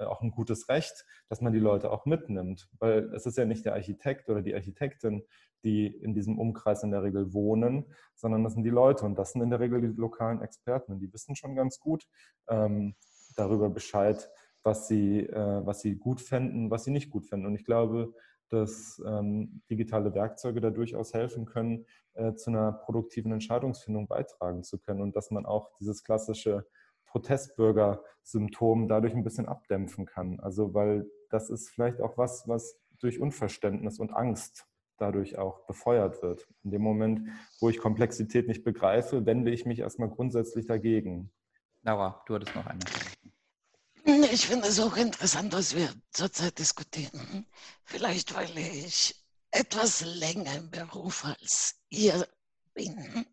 auch 0.06 0.22
ein 0.22 0.32
gutes 0.32 0.70
Recht, 0.70 1.06
dass 1.30 1.42
man 1.42 1.54
die 1.54 1.60
Leute 1.60 1.92
auch 1.92 2.06
mitnimmt. 2.06 2.70
Weil 2.80 3.14
es 3.14 3.26
ist 3.26 3.38
ja 3.38 3.46
nicht 3.46 3.66
der 3.66 3.74
Architekt 3.74 4.30
oder 4.30 4.42
die 4.42 4.56
Architektin, 4.56 5.24
die 5.64 5.88
in 5.88 6.14
diesem 6.14 6.40
Umkreis 6.40 6.84
in 6.84 6.92
der 6.92 7.04
Regel 7.04 7.34
wohnen, 7.34 7.86
sondern 8.16 8.44
das 8.44 8.54
sind 8.54 8.64
die 8.64 8.70
Leute 8.70 9.06
und 9.06 9.18
das 9.18 9.32
sind 9.32 9.42
in 9.42 9.50
der 9.50 9.60
Regel 9.60 9.82
die 9.82 9.88
lokalen 9.88 10.42
Experten 10.42 10.94
und 10.94 11.00
die 11.00 11.12
wissen 11.12 11.36
schon 11.36 11.56
ganz 11.56 11.80
gut 11.80 12.08
ähm, 12.48 12.96
darüber 13.36 13.70
Bescheid, 13.70 14.30
was 14.64 14.88
sie, 14.88 15.22
äh, 15.22 15.66
was 15.66 15.82
sie 15.82 15.96
gut 15.96 16.22
fänden, 16.22 16.70
was 16.70 16.84
sie 16.84 16.92
nicht 16.92 17.10
gut 17.10 17.26
fänden. 17.26 17.48
Und 17.48 17.56
ich 17.56 17.66
glaube, 17.66 18.14
dass 18.50 19.02
ähm, 19.06 19.62
digitale 19.70 20.14
Werkzeuge 20.14 20.62
da 20.62 20.70
durchaus 20.70 21.14
helfen 21.14 21.46
können, 21.46 21.86
äh, 22.14 22.34
zu 22.36 22.50
einer 22.50 22.72
produktiven 22.72 23.32
Entscheidungsfindung 23.32 24.08
beitragen 24.08 24.64
zu 24.64 24.80
können 24.80 25.02
und 25.02 25.16
dass 25.16 25.32
man 25.32 25.46
auch 25.46 25.72
dieses 25.80 26.04
klassische 26.04 26.66
Protestbürger-Symptom 27.08 28.88
dadurch 28.88 29.14
ein 29.14 29.24
bisschen 29.24 29.48
abdämpfen 29.48 30.06
kann. 30.06 30.40
Also 30.40 30.74
weil 30.74 31.10
das 31.30 31.50
ist 31.50 31.70
vielleicht 31.70 32.02
auch 32.02 32.18
was, 32.18 32.48
was 32.48 32.78
durch 33.00 33.20
Unverständnis 33.20 34.00
und 34.00 34.12
Angst 34.14 34.66
dadurch 34.98 35.38
auch 35.38 35.66
befeuert 35.68 36.22
wird. 36.24 36.48
In 36.64 36.72
dem 36.72 36.82
Moment, 36.82 37.22
wo 37.60 37.70
ich 37.70 37.78
Komplexität 37.78 38.48
nicht 38.48 38.64
begreife, 38.64 39.26
wende 39.26 39.52
ich 39.52 39.66
mich 39.66 39.80
erstmal 39.80 40.10
grundsätzlich 40.10 40.66
dagegen. 40.66 41.32
Laura, 41.84 42.22
du 42.26 42.36
hattest 42.36 42.56
noch 42.56 42.66
eine. 42.66 42.80
Ich 44.32 44.48
finde 44.48 44.68
es 44.68 44.80
auch 44.80 44.96
interessant, 44.96 45.54
was 45.54 45.76
wir 45.76 45.90
zurzeit 46.12 46.58
diskutieren. 46.58 47.46
Vielleicht, 47.84 48.34
weil 48.36 48.58
ich 48.58 49.16
etwas 49.52 50.02
länger 50.02 50.56
im 50.56 50.70
Beruf 50.72 51.26
als 51.26 51.76
ihr 51.90 52.28
bin. 52.74 53.26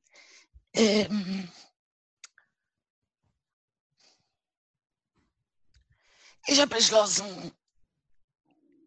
Ähm, 0.73 1.49
ich 6.47 6.61
habe 6.61 6.77
beschlossen, 6.77 7.53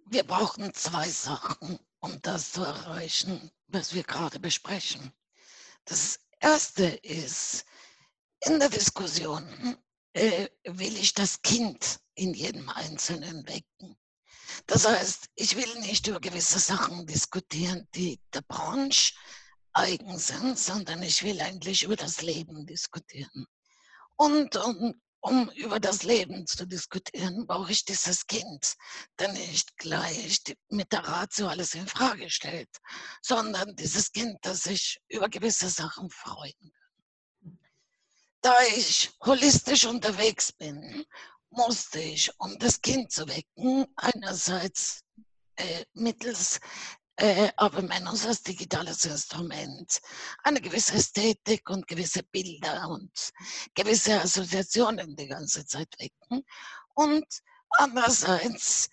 wir 0.10 0.24
brauchen 0.24 0.74
zwei 0.74 1.10
Sachen 1.10 1.80
um 2.00 2.22
das 2.22 2.52
zu 2.52 2.64
erreichen, 2.64 3.52
was 3.68 3.94
wir 3.94 4.04
gerade 4.04 4.40
besprechen. 4.40 5.12
Das 5.86 6.20
Erste 6.40 6.86
ist, 6.86 7.66
in 8.46 8.60
der 8.60 8.70
Diskussion 8.70 9.78
äh, 10.14 10.48
will 10.64 10.96
ich 10.98 11.14
das 11.14 11.42
Kind 11.42 12.00
in 12.14 12.34
jedem 12.34 12.70
Einzelnen 12.70 13.48
wecken. 13.48 13.98
Das 14.66 14.88
heißt, 14.88 15.28
ich 15.36 15.56
will 15.56 15.80
nicht 15.80 16.08
über 16.08 16.20
gewisse 16.20 16.60
Sachen 16.60 17.06
diskutieren, 17.06 17.88
die 17.96 18.20
der 18.34 18.42
Branche 18.42 19.14
eigen 19.74 20.18
sind, 20.18 20.58
sondern 20.58 21.04
ich 21.04 21.24
will 21.24 21.40
eigentlich 21.42 21.84
über 21.84 21.96
das 21.96 22.22
Leben 22.22 22.66
diskutieren. 22.66 23.46
Und 24.16 24.56
um, 24.56 25.00
um 25.20 25.50
über 25.52 25.80
das 25.80 26.04
Leben 26.04 26.46
zu 26.48 26.66
diskutieren, 26.66 27.48
brauche 27.48 27.72
ich 27.72 27.86
dieses 27.86 28.28
Kind, 28.28 28.76
der 29.20 29.32
nicht 29.34 29.78
gleich 29.78 30.40
mit 30.70 30.92
der 30.92 31.06
Ratio 31.08 31.48
alles 31.48 31.74
in 31.74 31.88
Frage 31.88 32.30
stellt, 32.30 32.70
sondern 33.22 33.76
dieses 33.76 34.12
Kind, 34.12 34.38
das 34.42 34.64
sich 34.64 35.00
über 35.08 35.30
gewisse 35.30 35.70
Sachen 35.70 36.10
freuen 36.10 36.54
kann. 36.62 37.60
Da 38.42 38.54
ich 38.76 39.12
holistisch 39.26 39.86
unterwegs 39.86 40.52
bin 40.52 41.06
musste 41.50 42.00
ich, 42.00 42.32
um 42.40 42.58
das 42.60 42.82
Kind 42.82 43.12
zu 43.12 43.28
wecken, 43.28 43.88
einerseits 43.96 45.02
äh, 45.56 45.86
mittels 45.94 46.60
äh, 47.18 47.50
aber 47.58 47.82
Menos 47.82 48.26
als 48.26 48.44
digitales 48.44 49.06
Instrument 49.06 50.00
eine 50.44 50.62
gewisse 50.62 50.94
Ästhetik 50.94 51.70
und 51.70 51.88
gewisse 51.88 52.24
Bilder 52.24 52.90
und 52.90 53.12
gewisse 53.74 54.22
Assoziationen 54.22 55.16
die 55.16 55.28
ganze 55.28 55.66
Zeit 55.66 55.94
wecken 56.00 56.44
und 56.94 57.26
andererseits 57.72 58.90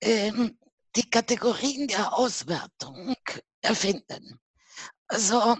ähm, 0.00 0.58
die 0.94 1.08
Kategorien 1.08 1.88
der 1.88 2.12
Auswertung 2.12 3.14
erfinden. 3.62 4.38
Also 5.08 5.56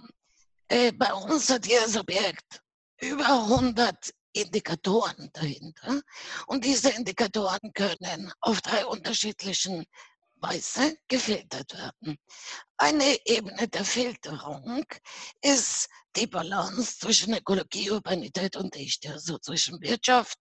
äh, 0.69 0.93
bei 0.93 1.13
uns 1.15 1.49
hat 1.49 1.67
jedes 1.67 1.97
Objekt 1.97 2.61
über 3.01 3.27
100 3.27 4.13
Indikatoren 4.35 5.31
dahinter. 5.33 6.01
Und 6.47 6.65
diese 6.65 6.91
Indikatoren 6.91 7.73
können 7.75 8.33
auf 8.41 8.61
drei 8.61 8.87
unterschiedlichen 8.87 9.85
Weise 10.43 10.97
gefiltert 11.09 11.73
werden. 11.73 12.19
Eine 12.77 13.19
Ebene 13.27 13.69
der 13.69 13.85
Filterung 13.85 14.85
ist 15.41 15.89
die 16.17 16.27
Balance 16.27 16.99
zwischen 16.99 17.35
Ökologie, 17.35 17.91
Urbanität 17.91 18.57
und 18.57 18.75
Dichte, 18.75 19.13
also 19.13 19.39
zwischen 19.39 19.81
Wirtschaft, 19.81 20.39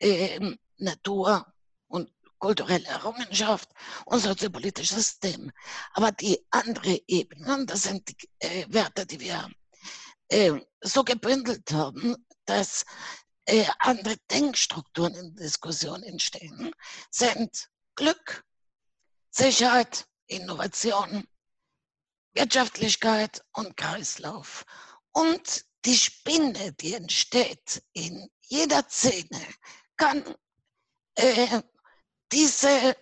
äh, 0.00 0.56
Natur 0.76 1.46
und 1.88 2.12
kulturelle 2.38 2.86
Errungenschaft 2.88 3.70
und 4.06 4.20
soziopolitisches 4.20 4.96
System. 4.96 5.52
Aber 5.94 6.10
die 6.10 6.44
andere 6.50 7.00
Ebene, 7.06 7.64
das 7.66 7.84
sind 7.84 8.08
die 8.08 8.28
äh, 8.40 8.66
Werte, 8.68 9.06
die 9.06 9.20
wir 9.20 9.48
äh, 10.28 10.52
so 10.80 11.04
gebündelt 11.04 11.70
haben, 11.72 12.16
dass 12.44 12.84
äh, 13.46 13.64
andere 13.78 14.16
Denkstrukturen 14.30 15.14
in 15.14 15.36
Diskussion 15.36 16.02
entstehen, 16.02 16.72
sind 17.10 17.68
Glück, 17.94 18.44
Sicherheit, 19.34 20.06
Innovation, 20.26 21.26
Wirtschaftlichkeit 22.34 23.42
und 23.52 23.76
Kreislauf. 23.78 24.64
Und 25.12 25.64
die 25.86 25.96
Spinne, 25.96 26.72
die 26.74 26.92
entsteht 26.94 27.82
in 27.94 28.28
jeder 28.42 28.86
Szene, 28.88 29.40
kann 29.96 30.34
äh, 31.14 31.62
diese 32.30 32.94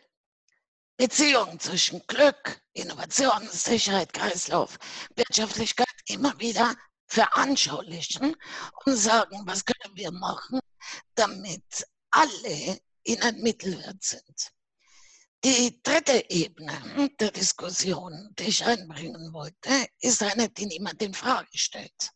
Beziehung 0.97 1.59
zwischen 1.59 2.01
Glück, 2.07 2.63
Innovation, 2.75 3.49
Sicherheit, 3.49 4.13
Kreislauf, 4.13 4.79
Wirtschaftlichkeit 5.17 5.89
immer 6.07 6.39
wieder 6.39 6.77
veranschaulichen 7.07 8.37
und 8.85 8.97
sagen, 8.97 9.43
was 9.47 9.65
können 9.65 9.97
wir 9.97 10.13
machen, 10.13 10.61
damit 11.17 11.87
alle 12.11 12.79
in 13.03 13.21
ein 13.21 13.41
Mittelwert 13.41 14.03
sind. 14.03 14.53
Die 15.43 15.83
dritte 15.83 16.31
Ebene 16.31 17.11
der 17.19 17.31
Diskussion, 17.31 18.35
die 18.39 18.45
ich 18.45 18.65
einbringen 18.65 19.33
wollte, 19.33 19.71
ist 20.01 20.23
eine, 20.23 20.51
die 20.51 20.67
niemand 20.67 21.01
in 21.01 21.15
Frage 21.15 21.57
stellt. 21.57 22.11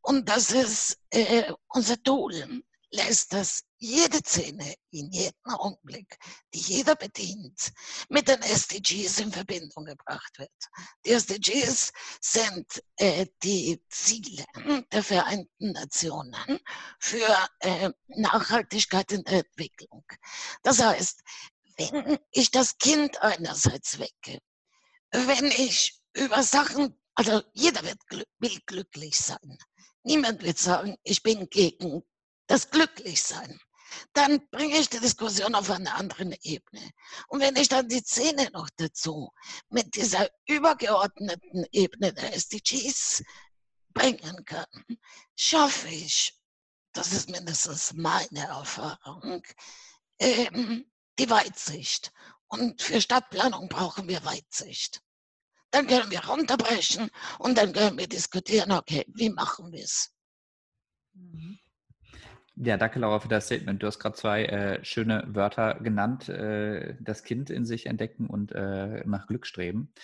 Und 0.00 0.28
das 0.28 0.50
ist 0.50 0.98
äh, 1.10 1.52
unser 1.68 2.02
Tool, 2.02 2.62
lässt 2.90 3.32
das 3.32 3.62
jede 3.78 4.18
Szene 4.18 4.74
in 4.90 5.12
jedem 5.12 5.38
Augenblick, 5.44 6.18
die 6.52 6.58
jeder 6.58 6.96
bedient, 6.96 7.72
mit 8.08 8.26
den 8.26 8.42
SDGs 8.42 9.20
in 9.20 9.30
Verbindung 9.30 9.84
gebracht 9.84 10.38
wird. 10.38 10.50
Die 11.06 11.10
SDGs 11.10 11.92
sind 12.20 12.82
äh, 12.96 13.26
die 13.44 13.80
Ziele 13.88 14.44
der 14.90 15.04
Vereinten 15.04 15.70
Nationen 15.70 16.58
für 16.98 17.48
äh, 17.60 17.90
Nachhaltigkeit 18.08 19.12
in 19.12 19.22
der 19.22 19.44
Entwicklung. 19.46 20.04
Das 20.64 20.82
heißt, 20.82 21.22
wenn 21.80 22.18
ich 22.30 22.50
das 22.50 22.78
Kind 22.78 23.20
einerseits 23.22 23.98
wecke, 23.98 24.40
wenn 25.10 25.46
ich 25.46 25.98
über 26.14 26.42
Sachen, 26.42 26.98
also 27.14 27.42
jeder 27.52 27.82
wird, 27.82 27.98
will 28.38 28.58
glücklich 28.66 29.16
sein. 29.16 29.58
Niemand 30.02 30.42
wird 30.42 30.58
sagen, 30.58 30.96
ich 31.02 31.22
bin 31.22 31.48
gegen 31.50 32.02
das 32.46 32.70
Glücklichsein, 32.70 33.58
dann 34.12 34.48
bringe 34.50 34.78
ich 34.78 34.88
die 34.88 35.00
Diskussion 35.00 35.54
auf 35.54 35.70
eine 35.70 35.94
andere 35.94 36.36
Ebene. 36.42 36.90
Und 37.28 37.40
wenn 37.40 37.56
ich 37.56 37.68
dann 37.68 37.88
die 37.88 38.00
Szene 38.00 38.48
noch 38.52 38.68
dazu 38.76 39.30
mit 39.68 39.94
dieser 39.94 40.28
übergeordneten 40.46 41.66
Ebene 41.72 42.12
der 42.12 42.34
SDGs 42.34 43.22
bringen 43.92 44.44
kann, 44.44 44.66
schaffe 45.36 45.88
ich, 45.88 46.34
das 46.92 47.12
ist 47.12 47.30
mindestens 47.30 47.92
meine 47.94 48.46
Erfahrung, 48.46 49.42
ähm, 50.18 50.89
die 51.20 51.30
Weitsicht. 51.30 52.12
Und 52.48 52.82
für 52.82 53.00
Stadtplanung 53.00 53.68
brauchen 53.68 54.08
wir 54.08 54.24
Weitsicht. 54.24 55.02
Dann 55.70 55.86
können 55.86 56.10
wir 56.10 56.24
runterbrechen 56.24 57.10
und 57.38 57.56
dann 57.58 57.72
können 57.72 57.96
wir 57.98 58.08
diskutieren, 58.08 58.72
okay, 58.72 59.04
wie 59.14 59.30
machen 59.30 59.70
wir 59.70 59.84
es? 59.84 60.12
Mhm. 61.12 61.58
Ja, 62.56 62.76
danke 62.76 62.98
Laura 62.98 63.20
für 63.20 63.28
das 63.28 63.46
Statement. 63.46 63.82
Du 63.82 63.86
hast 63.86 64.00
gerade 64.00 64.16
zwei 64.16 64.44
äh, 64.44 64.84
schöne 64.84 65.24
Wörter 65.28 65.74
genannt, 65.80 66.28
äh, 66.28 66.94
das 67.00 67.22
Kind 67.22 67.48
in 67.48 67.64
sich 67.64 67.86
entdecken 67.86 68.26
und 68.26 68.52
äh, 68.52 69.02
nach 69.06 69.26
Glück 69.28 69.46
streben. 69.46 69.94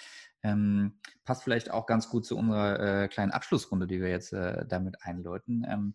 Ähm, 0.42 0.98
passt 1.24 1.42
vielleicht 1.42 1.70
auch 1.70 1.86
ganz 1.86 2.08
gut 2.08 2.24
zu 2.24 2.38
unserer 2.38 3.02
äh, 3.04 3.08
kleinen 3.08 3.32
Abschlussrunde, 3.32 3.86
die 3.86 4.00
wir 4.00 4.08
jetzt 4.08 4.32
äh, 4.32 4.64
damit 4.66 5.02
einläuten. 5.02 5.66
Ähm, 5.68 5.94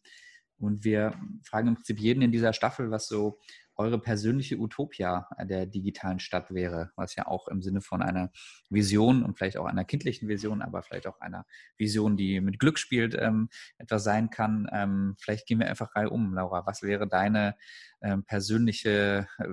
und 0.57 0.83
wir 0.83 1.15
fragen 1.43 1.69
im 1.69 1.75
Prinzip 1.75 1.99
jeden 1.99 2.21
in 2.21 2.31
dieser 2.31 2.53
Staffel, 2.53 2.91
was 2.91 3.07
so 3.07 3.39
eure 3.75 3.99
persönliche 3.99 4.57
Utopia 4.57 5.27
der 5.43 5.65
digitalen 5.65 6.19
Stadt 6.19 6.53
wäre, 6.53 6.91
was 6.95 7.15
ja 7.15 7.27
auch 7.27 7.47
im 7.47 7.61
Sinne 7.61 7.81
von 7.81 8.01
einer 8.01 8.31
Vision 8.69 9.23
und 9.23 9.37
vielleicht 9.37 9.57
auch 9.57 9.65
einer 9.65 9.85
kindlichen 9.85 10.27
Vision, 10.27 10.61
aber 10.61 10.83
vielleicht 10.83 11.07
auch 11.07 11.19
einer 11.19 11.45
Vision, 11.77 12.17
die 12.17 12.41
mit 12.41 12.59
Glück 12.59 12.77
spielt, 12.77 13.15
ähm, 13.19 13.49
etwas 13.77 14.03
sein 14.03 14.29
kann. 14.29 14.67
Ähm, 14.71 15.15
vielleicht 15.19 15.47
gehen 15.47 15.59
wir 15.59 15.67
einfach 15.67 15.95
rein 15.95 16.07
um, 16.07 16.33
Laura. 16.33 16.65
Was 16.65 16.83
wäre 16.83 17.07
deine 17.07 17.55
ähm, 18.01 18.23
persönliche, 18.23 19.27
äh, 19.37 19.45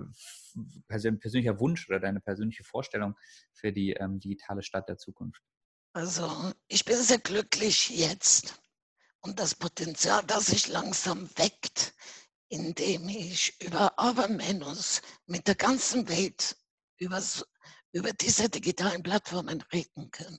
persön 0.88 1.18
persönlicher 1.18 1.60
Wunsch 1.60 1.88
oder 1.88 2.00
deine 2.00 2.20
persönliche 2.20 2.64
Vorstellung 2.64 3.14
für 3.52 3.72
die 3.72 3.92
ähm, 3.92 4.20
digitale 4.20 4.62
Stadt 4.62 4.88
der 4.88 4.98
Zukunft? 4.98 5.42
Also, 5.92 6.52
ich 6.68 6.84
bin 6.84 6.96
sehr 6.96 7.18
glücklich 7.18 7.90
jetzt 7.90 8.60
und 9.20 9.40
das 9.40 9.54
Potenzial, 9.54 10.22
das 10.26 10.46
sich 10.46 10.68
langsam 10.68 11.28
weckt, 11.36 11.94
indem 12.48 13.08
ich 13.08 13.60
über 13.60 13.98
Abermenus 13.98 15.02
mit 15.26 15.46
der 15.46 15.54
ganzen 15.54 16.08
Welt 16.08 16.56
über, 16.96 17.22
über 17.92 18.12
diese 18.12 18.48
digitalen 18.48 19.02
Plattformen 19.02 19.62
reden 19.72 20.10
kann. 20.10 20.38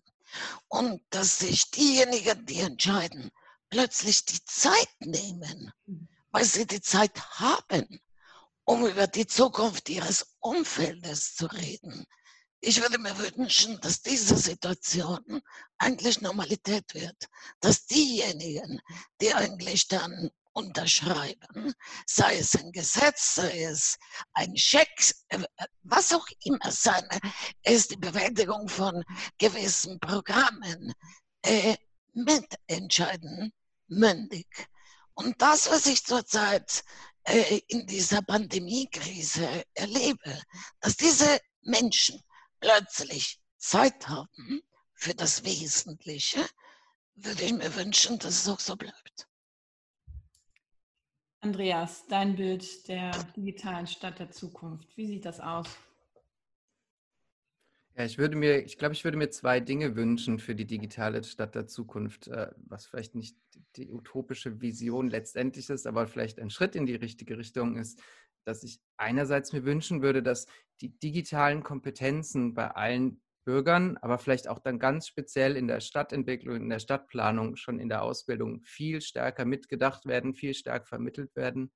Und 0.68 1.02
dass 1.10 1.40
sich 1.40 1.72
diejenigen, 1.72 2.46
die 2.46 2.60
entscheiden, 2.60 3.32
plötzlich 3.70 4.26
die 4.26 4.44
Zeit 4.46 4.90
nehmen, 5.00 5.72
weil 6.32 6.46
sie 6.46 6.66
die 6.66 6.82
Zeit 6.82 7.20
haben, 7.40 8.00
um 8.66 8.86
über 8.86 9.08
die 9.08 9.28
Zukunft 9.28 9.90
ihres 9.90 10.36
Umfeldes 10.40 11.36
zu 11.36 11.48
reden. 11.48 12.06
Ich 12.62 12.82
würde 12.82 12.98
mir 12.98 13.18
wünschen, 13.18 13.80
dass 13.80 14.02
diese 14.02 14.38
Situation 14.38 15.42
eigentlich 15.78 16.22
Normalität 16.22 16.94
wird, 16.94 17.16
dass 17.62 17.86
diejenigen, 17.86 18.82
die 19.22 19.34
eigentlich 19.34 19.88
dann 19.88 20.30
unterschreiben, 20.54 21.74
sei 22.06 22.38
es 22.38 22.56
ein 22.56 22.72
Gesetz, 22.72 23.36
sei 23.36 23.64
es 23.64 23.98
ein 24.34 24.56
Scheck, 24.58 25.14
äh, 25.30 25.40
was 25.84 26.14
auch 26.14 26.28
immer 26.44 26.72
sein, 26.72 27.08
ist 27.64 27.92
die 27.92 27.98
Bewältigung 27.98 28.68
von 28.68 29.04
gewissen 29.38 30.00
Programmen 30.00 30.94
äh, 31.44 31.78
mitentscheiden, 32.14 33.54
mündig. 33.88 34.48
Und 35.14 35.42
das, 35.42 35.70
was 35.70 35.86
ich 35.86 36.06
zurzeit 36.06 36.84
äh, 37.24 37.62
in 37.68 37.86
dieser 37.86 38.22
Pandemiekrise 38.22 39.64
erlebe, 39.74 40.42
dass 40.80 40.96
diese 40.96 41.40
Menschen 41.62 42.22
plötzlich 42.60 43.40
Zeit 43.58 44.08
haben 44.08 44.62
für 44.94 45.14
das 45.14 45.44
Wesentliche, 45.44 46.46
würde 47.16 47.44
ich 47.44 47.54
mir 47.54 47.76
wünschen, 47.76 48.18
dass 48.20 48.42
es 48.42 48.48
auch 48.48 48.60
so 48.60 48.76
bleibt. 48.76 49.29
Andreas, 51.42 52.06
dein 52.08 52.36
Bild 52.36 52.88
der 52.90 53.12
digitalen 53.36 53.88
Stadt 53.88 54.20
der 54.20 54.30
Zukunft, 54.30 54.98
wie 54.98 55.08
sieht 55.08 55.26
das 55.26 55.40
aus? 55.40 55.68
Ja, 57.96 58.06
ich 58.06 58.18
würde 58.18 58.36
mir, 58.36 58.64
ich 58.66 58.78
glaube, 58.78 58.94
ich 58.94 59.04
würde 59.04 59.18
mir 59.18 59.30
zwei 59.30 59.60
Dinge 59.60 59.96
wünschen 59.96 60.40
für 60.40 60.56
die 60.56 60.66
digitale 60.66 61.24
Stadt 61.24 61.56
der 61.56 61.68
Zukunft, 61.68 62.28
äh, 62.28 62.50
was 62.58 62.86
vielleicht 62.86 63.16
nicht 63.16 63.38
die 63.76 63.90
utopische 63.90 64.62
Vision 64.62 65.10
letztendlich 65.10 65.70
ist, 65.70 65.88
aber 65.88 66.08
vielleicht 66.08 66.40
ein 66.40 66.50
Schritt 66.50 66.76
in 66.76 66.86
die 66.86 66.96
richtige 66.96 67.38
Richtung 67.38 67.78
ist, 67.78 68.02
dass 68.46 68.64
ich 68.64 68.80
einerseits 68.98 69.54
mir 69.54 69.64
wünschen 69.64 70.02
würde, 70.02 70.24
dass 70.24 70.48
die 70.82 70.98
digitalen 70.98 71.64
Kompetenzen 71.64 72.54
bei 72.54 72.72
allen 72.72 73.22
Bürgern, 73.46 73.98
aber 73.98 74.20
vielleicht 74.20 74.48
auch 74.48 74.60
dann 74.60 74.80
ganz 74.80 75.08
speziell 75.08 75.56
in 75.56 75.68
der 75.68 75.80
Stadtentwicklung, 75.80 76.56
in 76.56 76.70
der 76.70 76.80
Stadtplanung, 76.80 77.56
schon 77.56 77.80
in 77.80 77.90
der 77.90 78.04
Ausbildung 78.04 78.62
viel 78.62 79.02
stärker 79.02 79.46
mitgedacht 79.46 80.06
werden, 80.06 80.34
viel 80.34 80.54
stärker 80.54 80.86
vermittelt 80.86 81.36
werden, 81.36 81.72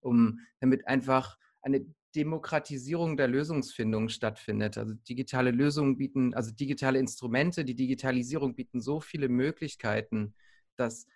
um 0.00 0.40
damit 0.60 0.86
einfach 0.88 1.38
eine 1.62 1.84
Demokratisierung 2.14 3.16
der 3.16 3.28
Lösungsfindung 3.28 4.08
stattfindet. 4.08 4.78
Also 4.78 4.94
digitale 4.94 5.50
Lösungen 5.50 5.96
bieten, 5.96 6.34
also 6.34 6.52
digitale 6.52 6.98
Instrumente, 6.98 7.64
die 7.64 7.74
Digitalisierung 7.74 8.54
bieten 8.54 8.80
so 8.80 9.00
viele 9.00 9.28
Möglichkeiten, 9.28 10.34
dass 10.76 11.06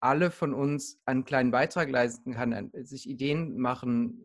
alle 0.00 0.30
von 0.30 0.52
uns 0.54 1.00
einen 1.06 1.24
kleinen 1.24 1.50
Beitrag 1.50 1.90
leisten 1.90 2.34
kann, 2.34 2.70
sich 2.82 3.08
Ideen 3.08 3.58
machen, 3.58 4.22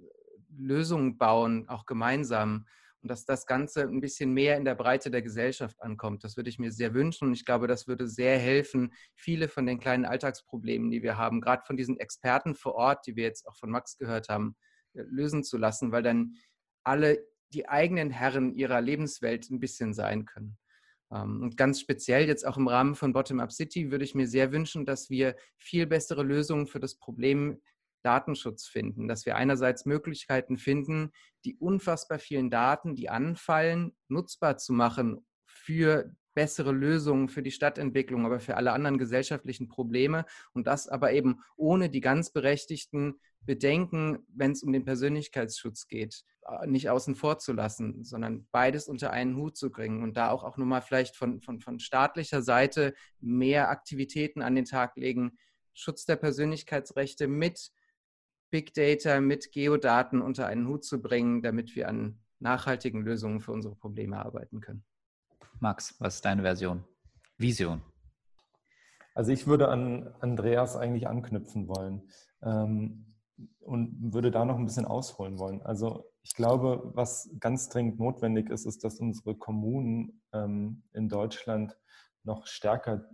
Lösungen 0.58 1.18
bauen, 1.18 1.70
auch 1.70 1.86
gemeinsam. 1.86 2.66
Und 3.02 3.10
dass 3.10 3.26
das 3.26 3.45
Ganze 3.45 3.84
ein 3.84 4.02
bisschen 4.02 4.34
mehr 4.34 4.58
in 4.58 4.66
der 4.66 4.76
Breite 4.76 5.10
der 5.10 5.22
Gesellschaft 5.22 5.82
ankommt. 5.82 6.24
Das 6.24 6.36
würde 6.36 6.50
ich 6.50 6.60
mir 6.60 6.72
sehr 6.72 6.93
wünschen. 6.93 7.30
Und 7.30 7.34
ich 7.34 7.45
glaube, 7.45 7.68
das 7.68 7.88
würde 7.88 8.08
sehr 8.08 8.38
helfen, 8.38 8.93
viele 9.16 9.47
von 9.47 9.66
den 9.66 9.80
kleinen 9.80 10.06
Alltagsproblemen, 10.06 10.91
die 10.91 11.02
wir 11.02 11.18
haben, 11.18 11.39
gerade 11.39 11.64
von 11.66 11.78
diesen 11.78 11.97
Experten 12.00 12.56
vor 12.56 12.76
Ort, 12.76 13.08
die 13.08 13.16
wir 13.16 13.24
jetzt 13.24 13.47
auch 13.47 13.56
von 13.56 13.70
Max 13.70 13.97
gehört 13.97 14.28
haben, 14.30 14.56
äh, 14.93 15.04
lösen 15.04 15.43
zu 15.43 15.58
lassen, 15.58 15.91
weil 15.91 16.04
dann 16.04 16.34
alle 16.84 17.26
die 17.54 17.68
eigenen 17.68 18.12
Herren 18.12 18.54
ihrer 18.54 18.82
Lebenswelt 18.82 19.50
ein 19.50 19.60
bisschen 19.60 19.93
sein 19.93 20.26
können. 20.26 20.58
Ähm, 21.12 21.41
und 21.41 21.58
ganz 21.58 21.80
speziell 21.80 22.28
jetzt 22.28 22.45
auch 22.45 22.58
im 22.58 22.68
Rahmen 22.68 22.95
von 22.95 23.14
Bottom-up 23.14 23.52
City 23.52 23.91
würde 23.91 24.04
ich 24.04 24.16
mir 24.16 24.28
sehr 24.28 24.52
wünschen, 24.52 24.86
dass 24.86 25.10
wir 25.10 25.36
viel 25.58 25.88
bessere 25.88 26.24
Lösungen 26.24 26.68
für 26.68 26.80
das 26.80 26.95
Problem 26.95 27.62
Datenschutz 28.02 28.68
finden, 28.68 29.08
dass 29.08 29.26
wir 29.26 29.36
einerseits 29.36 29.86
Möglichkeiten 29.86 30.58
finden, 30.58 31.12
die 31.45 31.56
unfassbar 31.58 32.20
vielen 32.20 32.50
Daten, 32.50 32.95
die 32.95 33.10
anfallen, 33.10 33.95
nutzbar 34.08 34.58
zu 34.58 34.74
machen 34.74 35.26
für 35.45 36.16
bessere 36.34 36.72
Lösungen 36.72 37.28
für 37.28 37.43
die 37.43 37.52
Stadtentwicklung, 37.52 38.26
aber 38.26 38.39
für 38.39 38.56
alle 38.56 38.72
anderen 38.72 38.97
gesellschaftlichen 38.97 39.68
Probleme 39.68 40.26
und 40.54 40.68
das 40.68 40.88
aber 40.88 41.12
eben 41.12 41.41
ohne 41.58 41.89
die 41.89 42.02
ganz 42.02 42.32
berechtigten 42.32 43.20
Bedenken, 43.41 44.20
wenn 44.30 44.52
es 44.52 44.64
um 44.64 44.72
den 44.72 44.86
Persönlichkeitsschutz 44.86 45.88
geht, 45.88 46.24
äh, 46.47 46.68
nicht 46.68 46.89
außen 46.89 47.16
vor 47.16 47.39
zu 47.39 47.54
lassen, 47.54 48.04
sondern 48.04 48.47
beides 48.52 48.88
unter 48.88 49.12
einen 49.12 49.36
Hut 49.36 49.58
zu 49.58 49.70
bringen 49.70 50.04
und 50.04 50.16
da 50.16 50.30
auch, 50.30 50.43
auch 50.43 50.58
nochmal 50.58 50.82
vielleicht 50.82 51.16
von, 51.16 51.41
von, 51.41 51.60
von 51.60 51.80
staatlicher 51.80 52.41
Seite 52.41 52.93
mehr 53.20 53.70
Aktivitäten 53.70 54.41
an 54.41 54.56
den 54.56 54.66
Tag 54.66 54.95
legen, 54.97 55.38
Schutz 55.74 56.06
der 56.06 56.18
Persönlichkeitsrechte 56.18 57.28
mit 57.28 57.72
Big 58.50 58.74
Data, 58.74 59.20
mit 59.22 59.52
Geodaten 59.52 60.22
unter 60.22 60.47
einen 60.47 60.68
Hut 60.68 60.84
zu 60.84 61.02
bringen, 61.02 61.41
damit 61.41 61.76
wir 61.76 61.88
an 61.88 62.20
nachhaltigen 62.39 63.02
Lösungen 63.02 63.41
für 63.41 63.52
unsere 63.52 63.76
Probleme 63.76 64.18
arbeiten 64.18 64.62
können. 64.62 64.84
Max, 65.60 65.95
was 66.00 66.16
ist 66.16 66.26
deine 66.26 66.41
Version? 66.41 66.84
Vision? 67.38 67.82
Also 69.14 69.32
ich 69.32 69.47
würde 69.47 69.68
an 69.68 70.14
Andreas 70.22 70.76
eigentlich 70.76 71.08
anknüpfen 71.08 71.68
wollen. 71.68 72.10
Ähm, 72.41 73.10
und 73.62 74.14
würde 74.14 74.32
da 74.32 74.45
noch 74.45 74.58
ein 74.58 74.66
bisschen 74.66 74.86
ausholen 74.86 75.39
wollen. 75.39 75.62
Also 75.62 76.06
ich 76.24 76.34
glaube, 76.34 76.91
was 76.93 77.30
ganz 77.39 77.70
dringend 77.70 78.00
notwendig 78.00 78.50
ist, 78.50 78.66
ist, 78.66 78.84
dass 78.84 79.00
unsere 79.00 79.36
Kommunen 79.36 80.22
ähm, 80.34 80.84
in 80.93 81.10
Deutschland 81.10 81.78
noch 82.24 82.47
stärker 82.47 83.06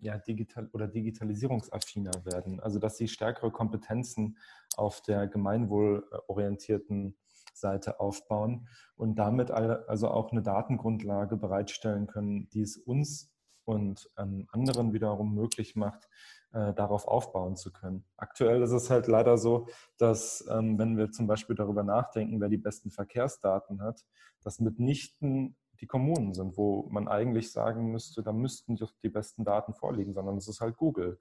ja, 0.00 0.18
digital 0.18 0.68
oder 0.72 0.86
digitalisierungsaffiner 0.86 2.24
werden. 2.24 2.60
Also 2.60 2.78
dass 2.78 2.96
sie 2.96 3.08
stärkere 3.08 3.50
Kompetenzen 3.50 4.38
auf 4.76 5.00
der 5.02 5.26
gemeinwohlorientierten 5.26 7.16
Seite 7.54 8.00
aufbauen 8.00 8.68
und 8.96 9.16
damit 9.16 9.50
also 9.50 10.08
auch 10.08 10.30
eine 10.30 10.42
Datengrundlage 10.42 11.36
bereitstellen 11.36 12.06
können, 12.06 12.48
die 12.50 12.62
es 12.62 12.76
uns 12.76 13.32
und 13.64 14.08
ähm, 14.16 14.46
anderen 14.50 14.94
wiederum 14.94 15.34
möglich 15.34 15.76
macht, 15.76 16.08
äh, 16.52 16.72
darauf 16.72 17.06
aufbauen 17.06 17.56
zu 17.56 17.70
können. 17.70 18.04
Aktuell 18.16 18.62
ist 18.62 18.70
es 18.70 18.88
halt 18.88 19.06
leider 19.08 19.36
so, 19.36 19.68
dass 19.98 20.48
ähm, 20.50 20.78
wenn 20.78 20.96
wir 20.96 21.10
zum 21.10 21.26
Beispiel 21.26 21.54
darüber 21.54 21.82
nachdenken, 21.82 22.40
wer 22.40 22.48
die 22.48 22.56
besten 22.56 22.90
Verkehrsdaten 22.90 23.82
hat, 23.82 24.06
das 24.42 24.58
mitnichten 24.58 25.56
die 25.80 25.86
Kommunen 25.86 26.34
sind, 26.34 26.56
wo 26.56 26.88
man 26.90 27.08
eigentlich 27.08 27.52
sagen 27.52 27.92
müsste, 27.92 28.22
da 28.22 28.32
müssten 28.32 28.76
doch 28.76 28.92
die 29.02 29.08
besten 29.08 29.44
Daten 29.44 29.74
vorliegen, 29.74 30.12
sondern 30.12 30.36
es 30.36 30.48
ist 30.48 30.60
halt 30.60 30.76
Google. 30.76 31.18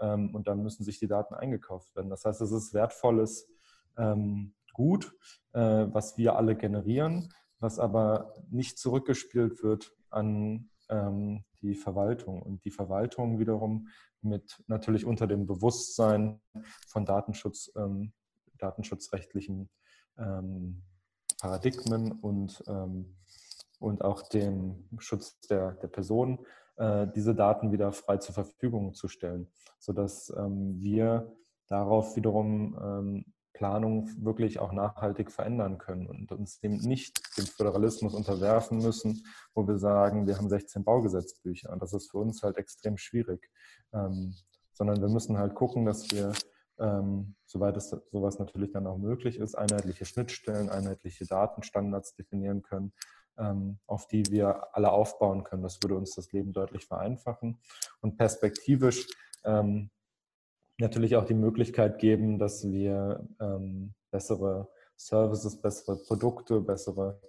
Ähm, 0.00 0.34
und 0.34 0.48
dann 0.48 0.62
müssen 0.62 0.84
sich 0.84 0.98
die 0.98 1.06
Daten 1.06 1.34
eingekauft 1.34 1.94
werden. 1.94 2.10
Das 2.10 2.24
heißt, 2.24 2.40
es 2.40 2.52
ist 2.52 2.74
wertvolles 2.74 3.48
ähm, 3.96 4.54
Gut, 4.72 5.12
äh, 5.52 5.60
was 5.60 6.16
wir 6.16 6.36
alle 6.36 6.56
generieren, 6.56 7.32
was 7.58 7.78
aber 7.78 8.34
nicht 8.50 8.78
zurückgespielt 8.78 9.62
wird 9.62 9.92
an 10.10 10.70
ähm, 10.88 11.44
die 11.60 11.74
Verwaltung. 11.74 12.40
Und 12.42 12.64
die 12.64 12.70
Verwaltung 12.70 13.38
wiederum 13.38 13.88
mit 14.22 14.62
natürlich 14.66 15.04
unter 15.04 15.26
dem 15.26 15.46
Bewusstsein 15.46 16.40
von 16.86 17.06
Datenschutz, 17.06 17.72
datenschutzrechtlichen 18.58 19.70
Paradigmen 21.40 22.12
und, 22.12 22.62
und 23.80 24.04
auch 24.04 24.28
dem 24.28 24.88
Schutz 24.98 25.40
der, 25.48 25.72
der 25.72 25.88
Person, 25.88 26.46
äh, 26.76 27.08
diese 27.14 27.34
Daten 27.34 27.72
wieder 27.72 27.92
frei 27.92 28.18
zur 28.18 28.34
Verfügung 28.34 28.94
zu 28.94 29.08
stellen, 29.08 29.48
sodass 29.80 30.32
ähm, 30.36 30.76
wir 30.80 31.36
darauf 31.68 32.16
wiederum 32.16 32.78
ähm, 32.80 33.24
Planung 33.52 34.08
wirklich 34.24 34.58
auch 34.58 34.72
nachhaltig 34.72 35.30
verändern 35.30 35.76
können 35.76 36.06
und 36.06 36.32
uns 36.32 36.60
dem 36.60 36.78
nicht 36.78 37.20
dem 37.36 37.44
Föderalismus 37.44 38.14
unterwerfen 38.14 38.78
müssen, 38.78 39.22
wo 39.54 39.68
wir 39.68 39.78
sagen, 39.78 40.26
wir 40.26 40.38
haben 40.38 40.48
16 40.48 40.82
Baugesetzbücher. 40.82 41.70
Und 41.70 41.82
das 41.82 41.92
ist 41.92 42.10
für 42.10 42.18
uns 42.18 42.42
halt 42.42 42.56
extrem 42.56 42.96
schwierig. 42.96 43.50
Ähm, 43.92 44.34
sondern 44.72 45.02
wir 45.02 45.10
müssen 45.10 45.36
halt 45.36 45.54
gucken, 45.54 45.84
dass 45.84 46.10
wir, 46.10 46.32
ähm, 46.78 47.34
soweit 47.44 47.76
es 47.76 47.90
sowas 48.10 48.38
natürlich 48.38 48.72
dann 48.72 48.86
auch 48.86 48.96
möglich 48.96 49.38
ist, 49.38 49.54
einheitliche 49.54 50.06
Schnittstellen, 50.06 50.70
einheitliche 50.70 51.26
Datenstandards 51.26 52.14
definieren 52.14 52.62
können, 52.62 52.94
auf 53.86 54.06
die 54.06 54.26
wir 54.30 54.76
alle 54.76 54.92
aufbauen 54.92 55.44
können. 55.44 55.62
Das 55.62 55.78
würde 55.82 55.96
uns 55.96 56.14
das 56.14 56.30
Leben 56.32 56.52
deutlich 56.52 56.86
vereinfachen. 56.86 57.58
Und 58.00 58.16
perspektivisch 58.18 59.06
ähm, 59.44 59.90
natürlich 60.78 61.16
auch 61.16 61.24
die 61.24 61.34
Möglichkeit 61.34 61.98
geben, 61.98 62.38
dass 62.38 62.70
wir 62.70 63.26
ähm, 63.40 63.94
bessere 64.10 64.68
Services, 64.96 65.60
bessere 65.60 65.96
Produkte, 65.96 66.60
bessere 66.60 67.20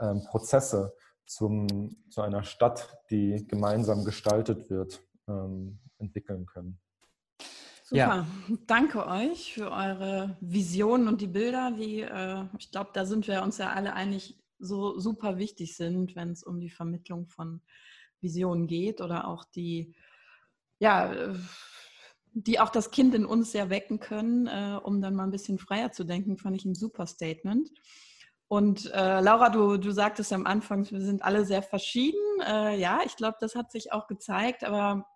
ähm, 0.00 0.22
Prozesse 0.24 0.94
zum, 1.26 1.96
zu 2.10 2.22
einer 2.22 2.42
Stadt, 2.42 2.96
die 3.10 3.46
gemeinsam 3.46 4.04
gestaltet 4.04 4.70
wird, 4.70 5.02
ähm, 5.28 5.78
entwickeln 5.98 6.46
können. 6.46 6.80
Super, 7.84 7.98
ja. 7.98 8.26
danke 8.66 9.06
euch 9.06 9.54
für 9.54 9.70
eure 9.70 10.36
Visionen 10.40 11.08
und 11.08 11.20
die 11.20 11.26
Bilder, 11.26 11.70
die, 11.70 12.02
äh, 12.02 12.44
ich 12.58 12.70
glaube, 12.70 12.90
da 12.92 13.06
sind 13.06 13.26
wir 13.26 13.42
uns 13.42 13.58
ja 13.58 13.72
alle 13.72 13.94
einig, 13.94 14.38
so 14.58 14.98
super 14.98 15.38
wichtig 15.38 15.76
sind, 15.76 16.16
wenn 16.16 16.30
es 16.30 16.42
um 16.42 16.60
die 16.60 16.70
Vermittlung 16.70 17.26
von 17.28 17.60
Visionen 18.20 18.66
geht 18.66 19.00
oder 19.00 19.28
auch 19.28 19.44
die, 19.44 19.94
ja, 20.78 21.12
äh, 21.12 21.34
die 22.32 22.60
auch 22.60 22.70
das 22.70 22.90
Kind 22.90 23.14
in 23.14 23.24
uns 23.24 23.52
sehr 23.52 23.70
wecken 23.70 24.00
können, 24.00 24.46
äh, 24.46 24.78
um 24.82 25.00
dann 25.00 25.14
mal 25.14 25.24
ein 25.24 25.30
bisschen 25.30 25.58
freier 25.58 25.92
zu 25.92 26.04
denken, 26.04 26.38
fand 26.38 26.56
ich 26.56 26.64
ein 26.64 26.74
super 26.74 27.06
Statement. 27.06 27.70
Und 28.48 28.90
äh, 28.92 29.20
Laura, 29.20 29.50
du, 29.50 29.76
du 29.76 29.90
sagtest 29.90 30.32
am 30.32 30.46
Anfang, 30.46 30.90
wir 30.90 31.02
sind 31.02 31.22
alle 31.22 31.44
sehr 31.44 31.62
verschieden. 31.62 32.18
Äh, 32.46 32.78
ja, 32.78 33.00
ich 33.04 33.16
glaube, 33.16 33.36
das 33.40 33.54
hat 33.54 33.70
sich 33.70 33.92
auch 33.92 34.06
gezeigt, 34.06 34.64
aber 34.64 35.06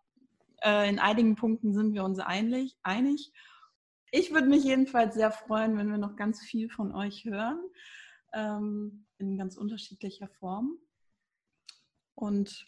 äh, 0.63 0.89
in 0.89 0.99
einigen 0.99 1.35
Punkten 1.35 1.73
sind 1.73 1.95
wir 1.95 2.05
uns 2.05 2.19
einig. 2.19 2.77
einig. 2.83 3.33
Ich 4.11 4.35
würde 4.35 4.49
mich 4.49 4.65
jedenfalls 4.65 5.15
sehr 5.15 5.31
freuen, 5.31 5.79
wenn 5.79 5.91
wir 5.91 5.97
noch 5.97 6.17
ganz 6.17 6.43
viel 6.43 6.69
von 6.69 6.95
euch 6.95 7.25
hören, 7.25 7.59
ähm, 8.33 9.07
in 9.19 9.37
ganz 9.37 9.57
unterschiedlicher 9.57 10.29
Form. 10.29 10.79
Und 12.15 12.67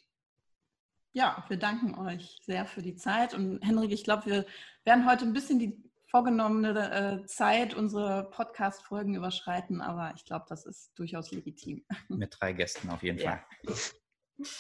ja, 1.13 1.45
wir 1.49 1.57
danken 1.57 1.95
euch 1.95 2.39
sehr 2.45 2.67
für 2.67 2.83
die 2.83 2.97
Zeit. 2.97 3.35
Und 3.35 3.61
Henrik, 3.61 3.93
ich 3.93 4.05
glaube, 4.05 4.27
wir 4.27 4.47
werden 4.85 5.09
heute 5.09 5.25
ein 5.25 5.33
bisschen 5.33 5.59
die 5.59 5.81
vorgenommene 6.11 7.23
äh, 7.23 7.27
Zeit 7.27 7.75
unsere 7.75 8.31
Podcast-Folgen 8.31 9.17
überschreiten, 9.17 9.81
aber 9.81 10.13
ich 10.15 10.25
glaube, 10.25 10.47
das 10.49 10.65
ist 10.65 10.93
durchaus 10.97 11.33
legitim. 11.33 11.85
Mit 12.09 12.37
drei 12.39 12.53
Gästen 12.53 12.91
auf 12.91 13.03
jeden 13.03 13.19
Fall. 13.19 13.43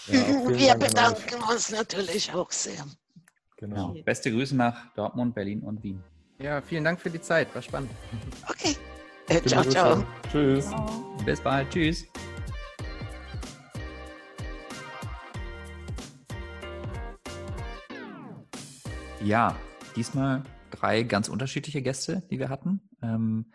Ja, 0.07 0.49
Wir 0.49 0.75
bedanken 0.77 1.43
uns 1.51 1.73
natürlich 1.73 2.33
auch 2.33 2.53
sehr. 2.53 2.87
Genau. 3.57 3.89
genau. 3.89 4.05
Beste 4.05 4.31
Grüße 4.31 4.55
nach 4.55 4.95
Dortmund, 4.95 5.35
Berlin 5.35 5.65
und 5.65 5.83
Wien. 5.83 6.01
Ja, 6.39 6.63
vielen 6.63 6.85
Dank 6.85 7.01
für 7.01 7.11
die 7.11 7.21
Zeit. 7.21 7.53
War 7.57 7.63
spannend. 7.63 7.91
Okay. 8.49 8.77
Äh, 9.29 9.41
ciao, 9.43 9.65
ciao. 9.65 10.05
Tschüss. 10.31 10.67
Ciao. 10.67 11.17
Bis 11.25 11.41
bald. 11.41 11.71
Tschüss. 11.71 12.07
Ja, 19.23 19.57
diesmal 19.97 20.43
drei 20.71 21.03
ganz 21.03 21.29
unterschiedliche 21.29 21.81
Gäste, 21.81 22.23
die 22.31 22.39
wir 22.39 22.51
hatten. 22.51 22.83
Ähm, 23.03 23.51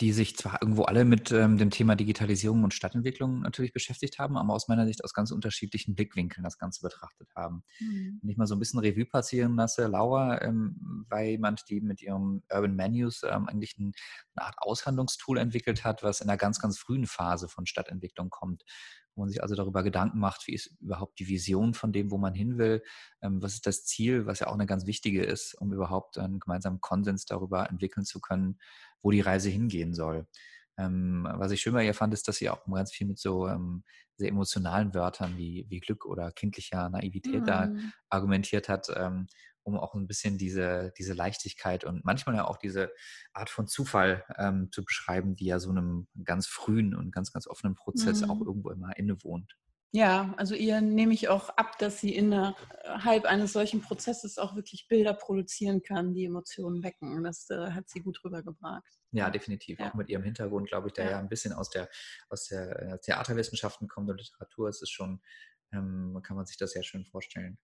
die 0.00 0.12
sich 0.12 0.36
zwar 0.36 0.60
irgendwo 0.60 0.82
alle 0.82 1.06
mit 1.06 1.32
ähm, 1.32 1.56
dem 1.56 1.70
Thema 1.70 1.96
Digitalisierung 1.96 2.64
und 2.64 2.74
Stadtentwicklung 2.74 3.40
natürlich 3.40 3.72
beschäftigt 3.72 4.18
haben, 4.18 4.36
aber 4.36 4.52
aus 4.52 4.68
meiner 4.68 4.86
Sicht 4.86 5.02
aus 5.02 5.14
ganz 5.14 5.30
unterschiedlichen 5.30 5.94
Blickwinkeln 5.94 6.44
das 6.44 6.58
Ganze 6.58 6.82
betrachtet 6.82 7.30
haben. 7.34 7.64
Mhm. 7.78 8.18
Wenn 8.20 8.30
ich 8.30 8.36
mal 8.36 8.46
so 8.46 8.54
ein 8.54 8.58
bisschen 8.58 8.80
Revue 8.80 9.06
passieren 9.06 9.56
lasse, 9.56 9.86
Laura 9.86 10.42
ähm, 10.42 11.06
war 11.08 11.22
jemand, 11.22 11.70
die 11.70 11.80
mit 11.80 12.02
ihrem 12.02 12.42
Urban 12.52 12.76
Menus 12.76 13.22
ähm, 13.22 13.48
eigentlich 13.48 13.78
ein, 13.78 13.92
eine 14.34 14.46
Art 14.46 14.56
Aushandlungstool 14.58 15.38
entwickelt 15.38 15.82
hat, 15.82 16.02
was 16.02 16.20
in 16.20 16.28
einer 16.28 16.36
ganz, 16.36 16.60
ganz 16.60 16.78
frühen 16.78 17.06
Phase 17.06 17.48
von 17.48 17.64
Stadtentwicklung 17.64 18.28
kommt 18.28 18.64
wo 19.14 19.22
man 19.22 19.28
sich 19.28 19.42
also 19.42 19.54
darüber 19.54 19.82
Gedanken 19.82 20.18
macht, 20.18 20.46
wie 20.46 20.54
ist 20.54 20.74
überhaupt 20.80 21.18
die 21.18 21.28
Vision 21.28 21.74
von 21.74 21.92
dem, 21.92 22.10
wo 22.10 22.18
man 22.18 22.34
hin 22.34 22.58
will, 22.58 22.82
ähm, 23.22 23.42
was 23.42 23.54
ist 23.54 23.66
das 23.66 23.84
Ziel, 23.84 24.26
was 24.26 24.40
ja 24.40 24.46
auch 24.46 24.54
eine 24.54 24.66
ganz 24.66 24.86
wichtige 24.86 25.22
ist, 25.22 25.54
um 25.54 25.72
überhaupt 25.72 26.18
einen 26.18 26.40
gemeinsamen 26.40 26.80
Konsens 26.80 27.26
darüber 27.26 27.68
entwickeln 27.68 28.04
zu 28.04 28.20
können, 28.20 28.58
wo 29.02 29.10
die 29.10 29.20
Reise 29.20 29.50
hingehen 29.50 29.94
soll. 29.94 30.26
Ähm, 30.78 31.26
was 31.30 31.52
ich 31.52 31.60
schön 31.60 31.74
bei 31.74 31.84
ihr 31.84 31.94
fand, 31.94 32.14
ist, 32.14 32.26
dass 32.28 32.36
sie 32.36 32.48
auch 32.48 32.64
ganz 32.64 32.92
viel 32.92 33.06
mit 33.06 33.18
so 33.18 33.46
ähm, 33.48 33.84
sehr 34.16 34.28
emotionalen 34.28 34.94
Wörtern 34.94 35.36
wie, 35.36 35.66
wie 35.68 35.80
Glück 35.80 36.06
oder 36.06 36.32
kindlicher 36.32 36.88
Naivität 36.88 37.42
mhm. 37.42 37.46
da 37.46 37.72
argumentiert 38.08 38.68
hat, 38.68 38.88
ähm, 38.94 39.26
um 39.62 39.76
auch 39.78 39.94
ein 39.94 40.06
bisschen 40.06 40.38
diese, 40.38 40.92
diese 40.96 41.12
Leichtigkeit 41.12 41.84
und 41.84 42.04
manchmal 42.04 42.36
ja 42.36 42.46
auch 42.46 42.56
diese 42.56 42.90
Art 43.32 43.50
von 43.50 43.66
Zufall 43.66 44.24
ähm, 44.38 44.70
zu 44.72 44.84
beschreiben, 44.84 45.34
die 45.36 45.46
ja 45.46 45.58
so 45.58 45.70
einem 45.70 46.08
ganz 46.24 46.46
frühen 46.46 46.94
und 46.94 47.12
ganz, 47.12 47.32
ganz 47.32 47.46
offenen 47.46 47.74
Prozess 47.74 48.22
mhm. 48.22 48.30
auch 48.30 48.40
irgendwo 48.40 48.70
immer 48.70 48.96
innewohnt. 48.96 49.56
Ja, 49.92 50.34
also 50.36 50.54
ihr 50.54 50.80
nehme 50.80 51.12
ich 51.14 51.28
auch 51.28 51.48
ab, 51.50 51.76
dass 51.78 52.00
sie 52.00 52.14
innerhalb 52.14 53.24
eines 53.24 53.52
solchen 53.52 53.80
Prozesses 53.80 54.38
auch 54.38 54.54
wirklich 54.54 54.86
Bilder 54.86 55.14
produzieren 55.14 55.82
kann, 55.82 56.14
die 56.14 56.26
Emotionen 56.26 56.84
wecken. 56.84 57.24
Das 57.24 57.50
äh, 57.50 57.72
hat 57.72 57.88
sie 57.88 58.00
gut 58.00 58.22
rübergebracht. 58.24 58.84
Ja, 59.10 59.30
definitiv. 59.30 59.80
Ja. 59.80 59.90
Auch 59.90 59.94
mit 59.94 60.08
ihrem 60.08 60.22
Hintergrund, 60.22 60.68
glaube 60.68 60.88
ich, 60.88 60.92
der 60.92 61.06
ja. 61.06 61.10
ja, 61.12 61.18
ein 61.18 61.28
bisschen 61.28 61.52
aus 61.52 61.70
der, 61.70 61.88
aus 62.28 62.46
der 62.46 62.82
äh, 62.82 62.98
Theaterwissenschaften 63.00 63.88
kommt 63.88 64.08
und 64.08 64.18
Literatur. 64.18 64.68
Es 64.68 64.80
ist 64.80 64.90
schon, 64.90 65.20
ähm, 65.72 66.20
kann 66.22 66.36
man 66.36 66.46
sich 66.46 66.56
das 66.56 66.70
sehr 66.70 66.84
schön 66.84 67.04
vorstellen. 67.04 67.58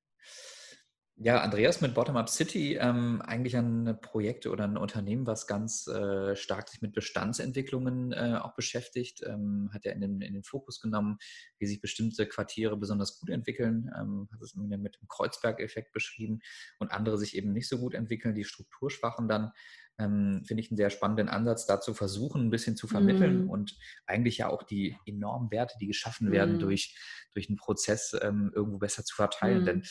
Ja, 1.18 1.40
Andreas 1.40 1.80
mit 1.80 1.94
Bottom-Up 1.94 2.28
City, 2.28 2.74
ähm, 2.74 3.22
eigentlich 3.22 3.56
ein 3.56 3.98
Projekt 4.02 4.46
oder 4.46 4.64
ein 4.64 4.76
Unternehmen, 4.76 5.26
was 5.26 5.46
ganz 5.46 5.86
äh, 5.86 6.36
stark 6.36 6.68
sich 6.68 6.82
mit 6.82 6.92
Bestandsentwicklungen 6.92 8.12
äh, 8.12 8.38
auch 8.42 8.54
beschäftigt, 8.54 9.22
ähm, 9.26 9.70
hat 9.72 9.86
ja 9.86 9.92
in 9.92 10.02
den, 10.02 10.20
in 10.20 10.34
den 10.34 10.42
Fokus 10.42 10.78
genommen, 10.78 11.16
wie 11.58 11.64
sich 11.64 11.80
bestimmte 11.80 12.26
Quartiere 12.26 12.76
besonders 12.76 13.18
gut 13.18 13.30
entwickeln, 13.30 13.90
ähm, 13.98 14.28
hat 14.30 14.42
es 14.42 14.54
mit 14.56 14.70
dem 15.00 15.08
Kreuzberg-Effekt 15.08 15.92
beschrieben 15.92 16.40
und 16.80 16.92
andere 16.92 17.16
sich 17.16 17.34
eben 17.34 17.54
nicht 17.54 17.70
so 17.70 17.78
gut 17.78 17.94
entwickeln, 17.94 18.34
die 18.34 18.44
strukturschwachen 18.44 19.26
dann. 19.26 19.52
Ähm, 19.98 20.42
finde 20.44 20.62
ich 20.62 20.70
einen 20.70 20.76
sehr 20.76 20.90
spannenden 20.90 21.30
Ansatz, 21.30 21.64
da 21.64 21.80
zu 21.80 21.94
versuchen, 21.94 22.42
ein 22.42 22.50
bisschen 22.50 22.76
zu 22.76 22.86
vermitteln 22.86 23.46
mm. 23.46 23.50
und 23.50 23.78
eigentlich 24.04 24.36
ja 24.36 24.50
auch 24.50 24.62
die 24.62 24.94
enormen 25.06 25.50
Werte, 25.50 25.78
die 25.80 25.86
geschaffen 25.86 26.30
werden 26.30 26.56
mm. 26.56 26.58
durch, 26.58 26.94
durch 27.32 27.48
einen 27.48 27.56
Prozess, 27.56 28.14
ähm, 28.20 28.52
irgendwo 28.54 28.76
besser 28.76 29.04
zu 29.04 29.14
verteilen. 29.14 29.62
Mm. 29.62 29.64
Denn 29.64 29.82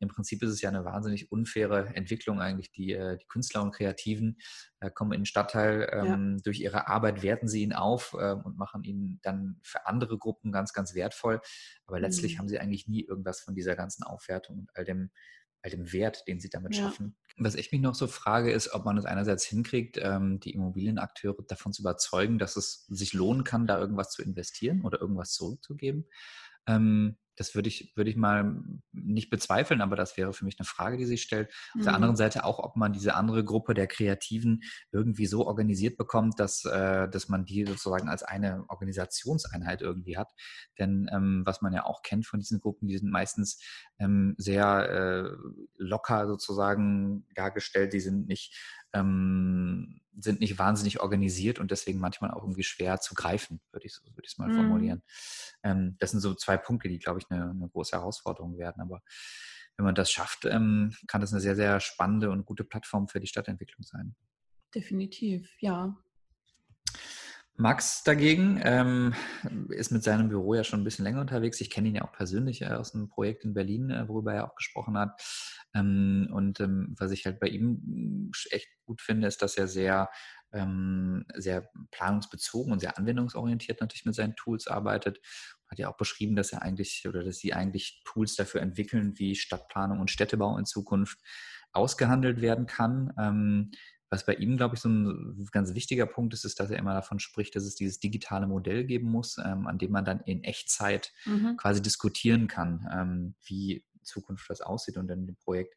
im 0.00 0.08
Prinzip 0.08 0.42
ist 0.42 0.50
es 0.50 0.62
ja 0.62 0.70
eine 0.70 0.84
wahnsinnig 0.84 1.30
unfaire 1.30 1.94
Entwicklung 1.94 2.40
eigentlich. 2.40 2.72
Die, 2.72 2.92
äh, 2.92 3.18
die 3.18 3.26
Künstler 3.26 3.62
und 3.62 3.72
Kreativen 3.72 4.38
äh, 4.80 4.90
kommen 4.90 5.12
in 5.12 5.20
den 5.20 5.26
Stadtteil, 5.26 5.88
ähm, 5.92 6.36
ja. 6.36 6.42
durch 6.42 6.60
ihre 6.60 6.88
Arbeit 6.88 7.22
werten 7.22 7.48
sie 7.48 7.62
ihn 7.62 7.74
auf 7.74 8.16
äh, 8.18 8.32
und 8.32 8.56
machen 8.56 8.82
ihn 8.82 9.20
dann 9.22 9.60
für 9.62 9.86
andere 9.86 10.18
Gruppen 10.18 10.52
ganz, 10.52 10.72
ganz 10.72 10.94
wertvoll. 10.94 11.40
Aber 11.86 12.00
letztlich 12.00 12.34
mhm. 12.34 12.38
haben 12.38 12.48
sie 12.48 12.58
eigentlich 12.58 12.88
nie 12.88 13.04
irgendwas 13.04 13.40
von 13.40 13.54
dieser 13.54 13.76
ganzen 13.76 14.02
Aufwertung 14.02 14.60
und 14.60 14.70
all 14.74 14.84
dem, 14.84 15.10
all 15.62 15.70
dem 15.70 15.92
Wert, 15.92 16.26
den 16.26 16.40
sie 16.40 16.48
damit 16.48 16.74
ja. 16.74 16.84
schaffen. 16.84 17.14
Was 17.36 17.54
ich 17.54 17.70
mich 17.70 17.82
noch 17.82 17.94
so 17.94 18.06
frage, 18.06 18.50
ist, 18.52 18.72
ob 18.72 18.86
man 18.86 18.96
es 18.96 19.04
einerseits 19.04 19.44
hinkriegt, 19.44 19.98
ähm, 20.00 20.40
die 20.40 20.52
Immobilienakteure 20.52 21.44
davon 21.46 21.74
zu 21.74 21.82
überzeugen, 21.82 22.38
dass 22.38 22.56
es 22.56 22.86
sich 22.86 23.12
lohnen 23.12 23.44
kann, 23.44 23.66
da 23.66 23.78
irgendwas 23.78 24.10
zu 24.10 24.22
investieren 24.22 24.80
oder 24.82 25.00
irgendwas 25.00 25.32
zurückzugeben. 25.32 26.06
Ähm, 26.66 27.18
das 27.40 27.54
würde 27.54 27.68
ich, 27.68 27.96
würde 27.96 28.10
ich 28.10 28.16
mal 28.16 28.62
nicht 28.92 29.30
bezweifeln, 29.30 29.80
aber 29.80 29.96
das 29.96 30.18
wäre 30.18 30.34
für 30.34 30.44
mich 30.44 30.58
eine 30.58 30.66
Frage, 30.66 30.98
die 30.98 31.06
sich 31.06 31.22
stellt. 31.22 31.48
Auf 31.70 31.76
mhm. 31.76 31.84
der 31.84 31.94
anderen 31.94 32.16
Seite 32.16 32.44
auch, 32.44 32.58
ob 32.58 32.76
man 32.76 32.92
diese 32.92 33.14
andere 33.14 33.42
Gruppe 33.42 33.72
der 33.72 33.86
Kreativen 33.86 34.60
irgendwie 34.92 35.24
so 35.24 35.46
organisiert 35.46 35.96
bekommt, 35.96 36.38
dass, 36.38 36.66
äh, 36.66 37.08
dass 37.08 37.30
man 37.30 37.46
die 37.46 37.64
sozusagen 37.64 38.10
als 38.10 38.22
eine 38.22 38.66
Organisationseinheit 38.68 39.80
irgendwie 39.80 40.18
hat. 40.18 40.30
Denn 40.78 41.08
ähm, 41.10 41.40
was 41.46 41.62
man 41.62 41.72
ja 41.72 41.86
auch 41.86 42.02
kennt 42.02 42.26
von 42.26 42.40
diesen 42.40 42.60
Gruppen, 42.60 42.88
die 42.88 42.98
sind 42.98 43.10
meistens 43.10 43.58
ähm, 43.98 44.34
sehr 44.36 44.90
äh, 44.90 45.30
locker 45.78 46.26
sozusagen 46.26 47.26
dargestellt. 47.34 47.94
Die 47.94 48.00
sind 48.00 48.28
nicht 48.28 48.54
ähm, 48.92 50.00
sind 50.18 50.40
nicht 50.40 50.58
wahnsinnig 50.58 51.00
organisiert 51.00 51.58
und 51.58 51.70
deswegen 51.70 51.98
manchmal 51.98 52.30
auch 52.32 52.42
irgendwie 52.42 52.64
schwer 52.64 53.00
zu 53.00 53.14
greifen, 53.14 53.60
würde 53.72 53.86
ich 53.86 53.92
es 53.92 54.02
würd 54.04 54.38
mal 54.38 54.48
mhm. 54.48 54.56
formulieren. 54.56 55.02
Ähm, 55.62 55.96
das 55.98 56.10
sind 56.10 56.20
so 56.20 56.34
zwei 56.34 56.56
Punkte, 56.56 56.88
die, 56.88 56.98
glaube 56.98 57.20
ich, 57.20 57.29
eine, 57.30 57.50
eine, 57.50 57.68
große 57.68 57.96
Herausforderung 57.96 58.58
werden. 58.58 58.80
Aber 58.80 59.02
wenn 59.76 59.84
man 59.84 59.94
das 59.94 60.10
schafft, 60.10 60.44
ähm, 60.44 60.94
kann 61.06 61.20
das 61.20 61.32
eine 61.32 61.40
sehr, 61.40 61.56
sehr 61.56 61.80
spannende 61.80 62.30
und 62.30 62.44
gute 62.44 62.64
Plattform 62.64 63.08
für 63.08 63.20
die 63.20 63.26
Stadtentwicklung 63.26 63.82
sein. 63.82 64.14
Definitiv, 64.74 65.50
ja. 65.60 65.96
Max 67.60 68.02
dagegen 68.04 68.58
ähm, 68.64 69.14
ist 69.68 69.90
mit 69.90 70.02
seinem 70.02 70.30
Büro 70.30 70.54
ja 70.54 70.64
schon 70.64 70.80
ein 70.80 70.84
bisschen 70.84 71.04
länger 71.04 71.20
unterwegs. 71.20 71.60
Ich 71.60 71.68
kenne 71.68 71.88
ihn 71.88 71.94
ja 71.94 72.02
auch 72.02 72.12
persönlich 72.12 72.62
äh, 72.62 72.68
aus 72.68 72.94
einem 72.94 73.08
Projekt 73.08 73.44
in 73.44 73.52
Berlin, 73.52 73.90
äh, 73.90 74.08
worüber 74.08 74.32
er 74.32 74.46
auch 74.46 74.54
gesprochen 74.54 74.96
hat. 74.96 75.20
Ähm, 75.74 76.30
und 76.32 76.58
ähm, 76.60 76.94
was 76.98 77.10
ich 77.10 77.26
halt 77.26 77.38
bei 77.38 77.48
ihm 77.48 78.30
echt 78.50 78.68
gut 78.86 79.02
finde, 79.02 79.28
ist, 79.28 79.42
dass 79.42 79.58
er 79.58 79.68
sehr, 79.68 80.08
ähm, 80.52 81.24
sehr 81.34 81.70
planungsbezogen 81.90 82.72
und 82.72 82.80
sehr 82.80 82.98
anwendungsorientiert 82.98 83.80
natürlich 83.80 84.04
mit 84.04 84.14
seinen 84.14 84.36
Tools 84.36 84.66
arbeitet. 84.66 85.20
Hat 85.68 85.78
ja 85.78 85.88
auch 85.88 85.96
beschrieben, 85.96 86.36
dass 86.36 86.52
er 86.52 86.62
eigentlich 86.62 87.04
oder 87.08 87.22
dass 87.22 87.38
sie 87.38 87.54
eigentlich 87.54 88.02
Tools 88.04 88.34
dafür 88.36 88.60
entwickeln, 88.60 89.18
wie 89.18 89.34
Stadtplanung 89.34 90.00
und 90.00 90.10
Städtebau 90.10 90.58
in 90.58 90.66
Zukunft 90.66 91.18
ausgehandelt 91.72 92.40
werden 92.40 92.66
kann. 92.66 93.12
Ähm, 93.18 93.70
was 94.10 94.26
bei 94.26 94.34
ihm, 94.34 94.56
glaube 94.56 94.74
ich, 94.74 94.80
so 94.80 94.88
ein 94.88 95.48
ganz 95.52 95.74
wichtiger 95.74 96.04
Punkt 96.04 96.34
ist, 96.34 96.44
ist, 96.44 96.58
dass 96.58 96.70
er 96.70 96.78
immer 96.78 96.94
davon 96.94 97.20
spricht, 97.20 97.54
dass 97.54 97.62
es 97.62 97.76
dieses 97.76 98.00
digitale 98.00 98.48
Modell 98.48 98.84
geben 98.84 99.08
muss, 99.08 99.38
ähm, 99.38 99.68
an 99.68 99.78
dem 99.78 99.92
man 99.92 100.04
dann 100.04 100.20
in 100.20 100.42
Echtzeit 100.42 101.12
mhm. 101.26 101.56
quasi 101.56 101.80
diskutieren 101.80 102.48
kann, 102.48 102.88
ähm, 102.92 103.34
wie 103.44 103.84
Zukunft 104.02 104.50
das 104.50 104.62
aussieht. 104.62 104.96
Und 104.96 105.10
in 105.10 105.26
dem 105.26 105.36
Projekt, 105.36 105.76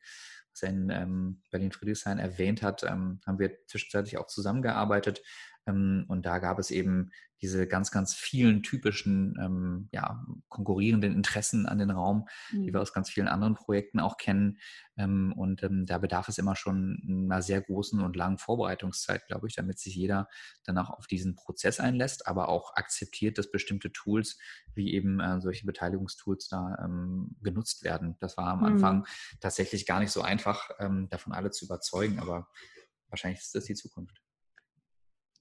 was 0.53 0.61
er 0.61 0.69
in 0.69 0.89
ähm, 0.89 1.41
Berlin-Friedrichshain 1.51 2.19
erwähnt 2.19 2.61
hat, 2.61 2.83
ähm, 2.83 3.19
haben 3.25 3.39
wir 3.39 3.57
zwischenzeitlich 3.67 4.17
auch 4.17 4.27
zusammengearbeitet. 4.27 5.21
Ähm, 5.65 6.05
und 6.07 6.25
da 6.25 6.39
gab 6.39 6.59
es 6.59 6.71
eben 6.71 7.11
diese 7.41 7.67
ganz, 7.67 7.91
ganz 7.91 8.13
vielen 8.13 8.63
typischen 8.63 9.37
ähm, 9.37 9.89
ja, 9.91 10.25
konkurrierenden 10.47 11.13
Interessen 11.13 11.65
an 11.65 11.77
den 11.77 11.91
Raum, 11.91 12.29
mhm. 12.51 12.63
die 12.63 12.73
wir 12.73 12.81
aus 12.81 12.93
ganz 12.93 13.09
vielen 13.09 13.27
anderen 13.27 13.55
Projekten 13.55 13.99
auch 13.99 14.15
kennen. 14.15 14.59
Ähm, 14.95 15.33
und 15.35 15.67
da 15.69 15.97
bedarf 15.97 16.29
es 16.29 16.37
immer 16.37 16.55
schon 16.55 17.01
einer 17.25 17.41
sehr 17.41 17.61
großen 17.61 17.99
und 17.99 18.15
langen 18.15 18.37
Vorbereitungszeit, 18.37 19.27
glaube 19.27 19.47
ich, 19.47 19.55
damit 19.55 19.77
sich 19.77 19.93
jeder 19.93 20.29
dann 20.63 20.77
auch 20.77 20.91
auf 20.91 21.05
diesen 21.05 21.35
Prozess 21.35 21.81
einlässt, 21.81 22.27
aber 22.27 22.47
auch 22.47 22.75
akzeptiert, 22.75 23.37
dass 23.37 23.51
bestimmte 23.51 23.91
Tools 23.91 24.39
wie 24.73 24.93
eben 24.93 25.19
äh, 25.19 25.41
solche 25.41 25.65
Beteiligungstools 25.65 26.47
da 26.47 26.89
genutzt 27.41 27.83
werden. 27.83 28.15
Das 28.19 28.37
war 28.37 28.47
am 28.47 28.59
mhm. 28.59 28.65
Anfang 28.65 29.07
tatsächlich 29.39 29.85
gar 29.85 29.99
nicht 29.99 30.11
so 30.11 30.21
einfach, 30.21 30.69
davon 31.09 31.33
alle 31.33 31.51
zu 31.51 31.65
überzeugen, 31.65 32.19
aber 32.19 32.47
wahrscheinlich 33.09 33.41
ist 33.41 33.55
das 33.55 33.65
die 33.65 33.75
Zukunft. 33.75 34.22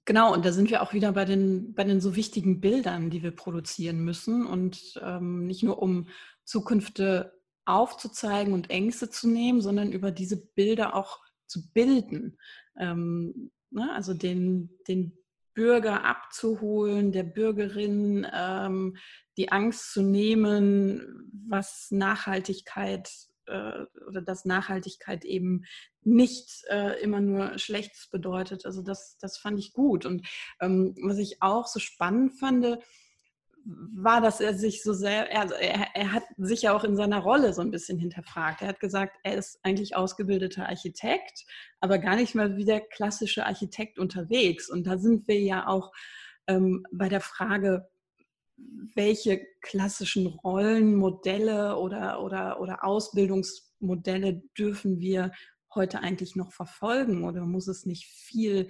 Genau, 0.05 0.33
und 0.33 0.45
da 0.45 0.53
sind 0.53 0.71
wir 0.71 0.83
auch 0.83 0.93
wieder 0.93 1.13
bei 1.13 1.25
den, 1.25 1.75
bei 1.75 1.85
den 1.85 2.01
so 2.01 2.17
wichtigen 2.17 2.61
Bildern, 2.61 3.11
die 3.11 3.23
wir 3.23 3.31
produzieren 3.31 4.01
müssen. 4.01 4.47
Und 4.47 5.01
ähm, 5.03 5.47
nicht 5.47 5.63
nur 5.63 5.81
um 5.81 6.09
Zukünfte 6.45 7.39
aufzuzeigen 7.65 8.53
und 8.53 8.71
Ängste 8.71 9.11
zu 9.11 9.29
nehmen, 9.29 9.61
sondern 9.61 9.93
über 9.93 10.11
diese 10.11 10.37
Bilder 10.37 10.97
auch 10.97 11.21
zu 11.47 11.71
bilden. 11.73 12.37
Ähm, 12.77 13.53
ne? 13.71 13.93
Also 13.95 14.15
den, 14.15 14.71
den 14.89 15.17
Bürger 15.55 16.05
abzuholen, 16.05 17.13
der 17.13 17.25
Bürgerin 17.25 18.27
ähm, 18.33 18.97
die 19.37 19.53
Angst 19.53 19.93
zu 19.93 20.03
nehmen, 20.03 21.31
was 21.47 21.91
Nachhaltigkeit 21.91 23.11
äh, 23.53 23.87
oder 24.07 24.23
dass 24.23 24.45
Nachhaltigkeit 24.45 25.25
eben 25.25 25.65
nicht 26.03 26.65
äh, 26.71 27.01
immer 27.03 27.21
nur 27.21 27.59
Schlechtes 27.59 28.09
bedeutet. 28.11 28.67
Also 28.67 28.83
das, 28.83 29.19
das 29.21 29.37
fand 29.39 29.59
ich 29.59 29.73
gut. 29.73 30.07
Und 30.07 30.27
ähm, 30.61 30.95
was 31.03 31.19
ich 31.19 31.43
auch 31.43 31.67
so 31.67 31.79
spannend 31.79 32.39
fand, 32.39 32.79
war, 33.65 34.21
dass 34.21 34.41
er 34.41 34.55
sich 34.55 34.83
so 34.83 34.93
sehr, 34.93 35.31
er, 35.31 35.49
er 35.95 36.13
hat 36.13 36.25
sich 36.37 36.63
ja 36.63 36.75
auch 36.75 36.85
in 36.85 36.97
seiner 36.97 37.21
Rolle 37.21 37.53
so 37.53 37.61
ein 37.61 37.71
bisschen 37.71 37.99
hinterfragt. 37.99 38.63
Er 38.63 38.69
hat 38.69 38.81
gesagt, 38.81 39.17
er 39.23 39.37
ist 39.37 39.61
eigentlich 39.63 39.95
ausgebildeter 39.95 40.69
Architekt, 40.69 41.45
aber 41.81 41.99
gar 41.99 42.17
nicht 42.17 42.35
mal 42.35 42.57
wie 42.57 42.65
der 42.65 42.81
klassische 42.81 43.47
Architekt 43.47 43.99
unterwegs. 43.99 44.69
Und 44.69 44.87
da 44.87 44.99
sind 44.99 45.29
wir 45.29 45.41
ja 45.41 45.67
auch 45.69 45.93
ähm, 46.49 46.85
bei 46.91 47.09
der 47.09 47.21
Frage, 47.21 47.89
welche 48.95 49.47
klassischen 49.61 50.27
Rollenmodelle 50.27 51.77
oder, 51.77 52.23
oder, 52.23 52.61
oder 52.61 52.85
Ausbildungsmodelle 52.85 54.43
dürfen 54.57 55.01
wir 55.01 55.33
heute 55.75 56.01
eigentlich 56.01 56.37
noch 56.37 56.53
verfolgen 56.53 57.25
oder 57.25 57.45
muss 57.47 57.69
es 57.69 57.87
nicht 57.87 58.07
viel 58.07 58.69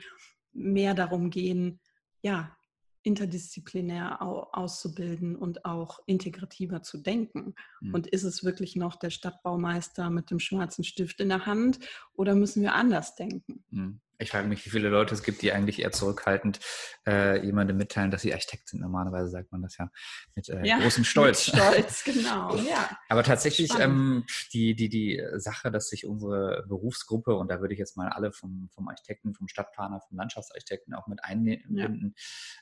mehr 0.52 0.94
darum 0.94 1.30
gehen, 1.30 1.80
ja, 2.22 2.56
interdisziplinär 3.04 4.22
auszubilden 4.22 5.34
und 5.34 5.64
auch 5.64 6.00
integrativer 6.06 6.82
zu 6.82 6.98
denken? 6.98 7.54
Mhm. 7.80 7.94
Und 7.94 8.06
ist 8.06 8.22
es 8.22 8.44
wirklich 8.44 8.76
noch 8.76 8.96
der 8.96 9.10
Stadtbaumeister 9.10 10.08
mit 10.10 10.30
dem 10.30 10.38
schwarzen 10.38 10.84
Stift 10.84 11.20
in 11.20 11.28
der 11.28 11.46
Hand 11.46 11.80
oder 12.14 12.34
müssen 12.34 12.62
wir 12.62 12.74
anders 12.74 13.16
denken? 13.16 13.64
Mhm. 13.70 14.00
Ich 14.22 14.30
frage 14.30 14.46
mich, 14.48 14.64
wie 14.64 14.70
viele 14.70 14.88
Leute 14.88 15.14
es 15.14 15.22
gibt, 15.22 15.42
die 15.42 15.52
eigentlich 15.52 15.80
eher 15.80 15.90
zurückhaltend 15.90 16.60
äh, 17.06 17.44
jemandem 17.44 17.76
mitteilen, 17.76 18.10
dass 18.10 18.22
sie 18.22 18.32
Architekt 18.32 18.68
sind. 18.68 18.80
Normalerweise 18.80 19.28
sagt 19.28 19.50
man 19.50 19.62
das 19.62 19.76
ja 19.76 19.90
mit 20.34 20.48
äh, 20.48 20.64
ja, 20.64 20.78
großem 20.78 21.04
Stolz. 21.04 21.48
Mit 21.52 21.62
Stolz, 21.62 22.04
genau. 22.04 22.56
Ja. 22.62 22.96
Aber 23.08 23.24
tatsächlich 23.24 23.72
ähm, 23.80 24.24
die, 24.52 24.76
die, 24.76 24.88
die 24.88 25.20
Sache, 25.36 25.72
dass 25.72 25.88
sich 25.88 26.06
unsere 26.06 26.64
Berufsgruppe, 26.68 27.34
und 27.34 27.50
da 27.50 27.60
würde 27.60 27.74
ich 27.74 27.80
jetzt 27.80 27.96
mal 27.96 28.08
alle 28.08 28.32
vom, 28.32 28.68
vom 28.72 28.88
Architekten, 28.88 29.34
vom 29.34 29.48
Stadtplaner, 29.48 30.00
vom 30.08 30.16
Landschaftsarchitekten 30.16 30.94
auch 30.94 31.08
mit 31.08 31.24
einbinden, 31.24 32.14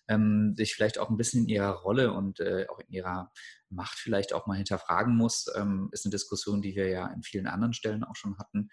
ja. 0.09 0.15
ähm, 0.15 0.55
sich 0.57 0.75
vielleicht 0.75 0.99
auch 0.99 1.11
ein 1.11 1.19
bisschen 1.19 1.43
in 1.43 1.49
ihrer 1.49 1.73
Rolle 1.73 2.13
und 2.13 2.41
äh, 2.41 2.67
auch 2.69 2.79
in 2.79 2.89
ihrer 2.89 3.31
Macht 3.69 3.99
vielleicht 3.99 4.33
auch 4.33 4.47
mal 4.47 4.57
hinterfragen 4.57 5.17
muss, 5.17 5.47
ähm, 5.55 5.91
ist 5.93 6.05
eine 6.05 6.11
Diskussion, 6.11 6.63
die 6.63 6.75
wir 6.75 6.89
ja 6.89 7.07
in 7.09 7.23
vielen 7.23 7.47
anderen 7.47 7.73
Stellen 7.73 8.03
auch 8.03 8.17
schon 8.17 8.39
hatten. 8.39 8.71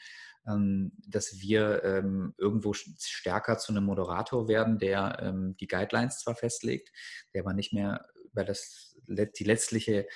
Ähm, 0.48 0.94
dass 1.08 1.40
wir 1.40 1.84
ähm, 1.84 2.34
irgendwo 2.38 2.74
stärker 2.74 3.58
zu 3.58 3.72
einem 3.72 3.84
Moderator 3.84 4.48
werden, 4.48 4.80
der 4.80 5.20
ähm, 5.22 5.56
die 5.60 5.68
Guidelines 5.68 6.20
zwar 6.20 6.36
festlegt, 6.36 6.92
der 7.34 7.42
aber 7.42 7.54
nicht 7.54 7.74
mehr 7.74 8.06
über 8.32 8.44
das, 8.44 8.96
die 9.08 9.44
letztliche 9.44 10.08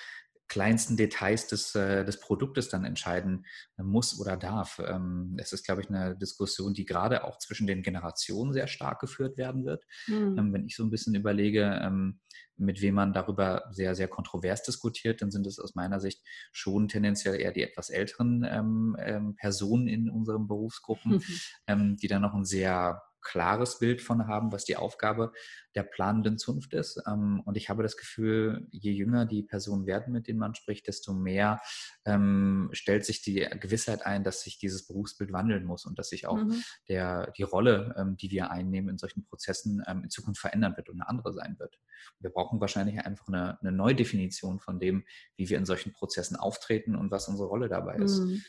kleinsten 0.51 0.97
Details 0.97 1.47
des, 1.47 1.75
äh, 1.75 2.03
des 2.03 2.19
Produktes 2.19 2.67
dann 2.67 2.83
entscheiden 2.83 3.45
muss 3.77 4.19
oder 4.19 4.35
darf. 4.35 4.81
Ähm, 4.85 5.37
es 5.39 5.53
ist, 5.53 5.63
glaube 5.63 5.81
ich, 5.81 5.89
eine 5.89 6.17
Diskussion, 6.17 6.73
die 6.73 6.83
gerade 6.83 7.23
auch 7.23 7.37
zwischen 7.37 7.67
den 7.67 7.83
Generationen 7.83 8.51
sehr 8.51 8.67
stark 8.67 8.99
geführt 8.99 9.37
werden 9.37 9.63
wird. 9.63 9.85
Mhm. 10.07 10.51
wenn 10.51 10.65
ich 10.65 10.75
so 10.75 10.83
ein 10.83 10.89
bisschen 10.89 11.15
überlege, 11.15 11.79
ähm, 11.81 12.19
mit 12.57 12.81
wem 12.81 12.95
man 12.95 13.13
darüber 13.13 13.63
sehr, 13.71 13.95
sehr 13.95 14.09
kontrovers 14.09 14.61
diskutiert, 14.63 15.21
dann 15.21 15.31
sind 15.31 15.47
es 15.47 15.57
aus 15.57 15.73
meiner 15.73 16.01
Sicht 16.01 16.21
schon 16.51 16.89
tendenziell 16.89 17.39
eher 17.39 17.53
die 17.53 17.63
etwas 17.63 17.89
älteren 17.89 18.45
ähm, 18.45 19.35
Personen 19.37 19.87
in 19.87 20.09
unseren 20.09 20.49
Berufsgruppen, 20.49 21.23
mhm. 21.65 21.95
die 21.95 22.07
dann 22.09 22.23
noch 22.23 22.33
ein 22.33 22.43
sehr 22.43 23.01
klares 23.22 23.80
Bild 23.80 24.02
von 24.02 24.27
haben, 24.27 24.52
was 24.52 24.65
die 24.65 24.77
Aufgabe 24.77 25.31
der 25.76 25.84
planenden 25.84 26.38
Zunft 26.38 26.73
ist. 26.73 27.02
Ähm, 27.07 27.41
und 27.45 27.56
ich 27.56 27.69
habe 27.69 27.84
das 27.84 27.98
Gefühl, 27.98 28.68
je 28.72 28.91
jünger 28.91 29.26
die 29.26 29.43
Personen 29.43 29.85
werden, 29.85 30.14
mit 30.14 30.27
denen 30.27 30.39
man 30.39 30.56
spricht, 30.56 30.88
desto 30.88 31.14
mehr 31.14 31.61
ähm, 32.06 32.69
stellt 32.73 33.06
sich 33.06 33.22
die 33.22 33.48
Gewissheit 33.60 34.06
ein, 34.06 34.23
dass 34.23 34.41
sich 34.41 34.57
dieses 34.57 34.85
Berufsbild 34.88 35.31
wandeln 35.31 35.65
muss 35.65 35.85
und 35.85 35.98
dass 35.98 36.10
sich 36.10 36.27
auch 36.27 36.38
mhm. 36.38 36.61
der, 36.89 37.31
die 37.31 37.43
Rolle, 37.43 37.95
ähm, 37.98 38.18
die 38.18 38.31
wir 38.31 38.52
einnehmen 38.52 38.89
in 38.89 38.98
solchen 38.98 39.23
Prozessen, 39.23 39.84
in 39.88 40.10
Zukunft 40.10 40.41
verändern 40.41 40.76
wird 40.76 40.89
und 40.89 41.02
eine 41.02 41.10
andere 41.10 41.34
sein 41.34 41.56
wird. 41.60 41.80
Wir 42.19 42.30
brauchen 42.30 42.60
wahrscheinlich 42.60 42.99
einfach 42.99 43.27
eine, 43.27 43.60
eine 43.61 43.72
Neudefinition 43.72 44.60
von 44.60 44.80
dem, 44.80 45.06
wie 45.38 45.49
wir 45.49 45.57
in 45.57 45.65
solchen 45.65 45.93
Prozessen 45.93 46.35
auftreten 46.35 46.95
und 46.95 47.11
was 47.11 47.27
unsere 47.27 47.48
Rolle 47.48 47.69
dabei 47.69 47.95
ist. 47.95 48.19
Mhm. 48.19 48.41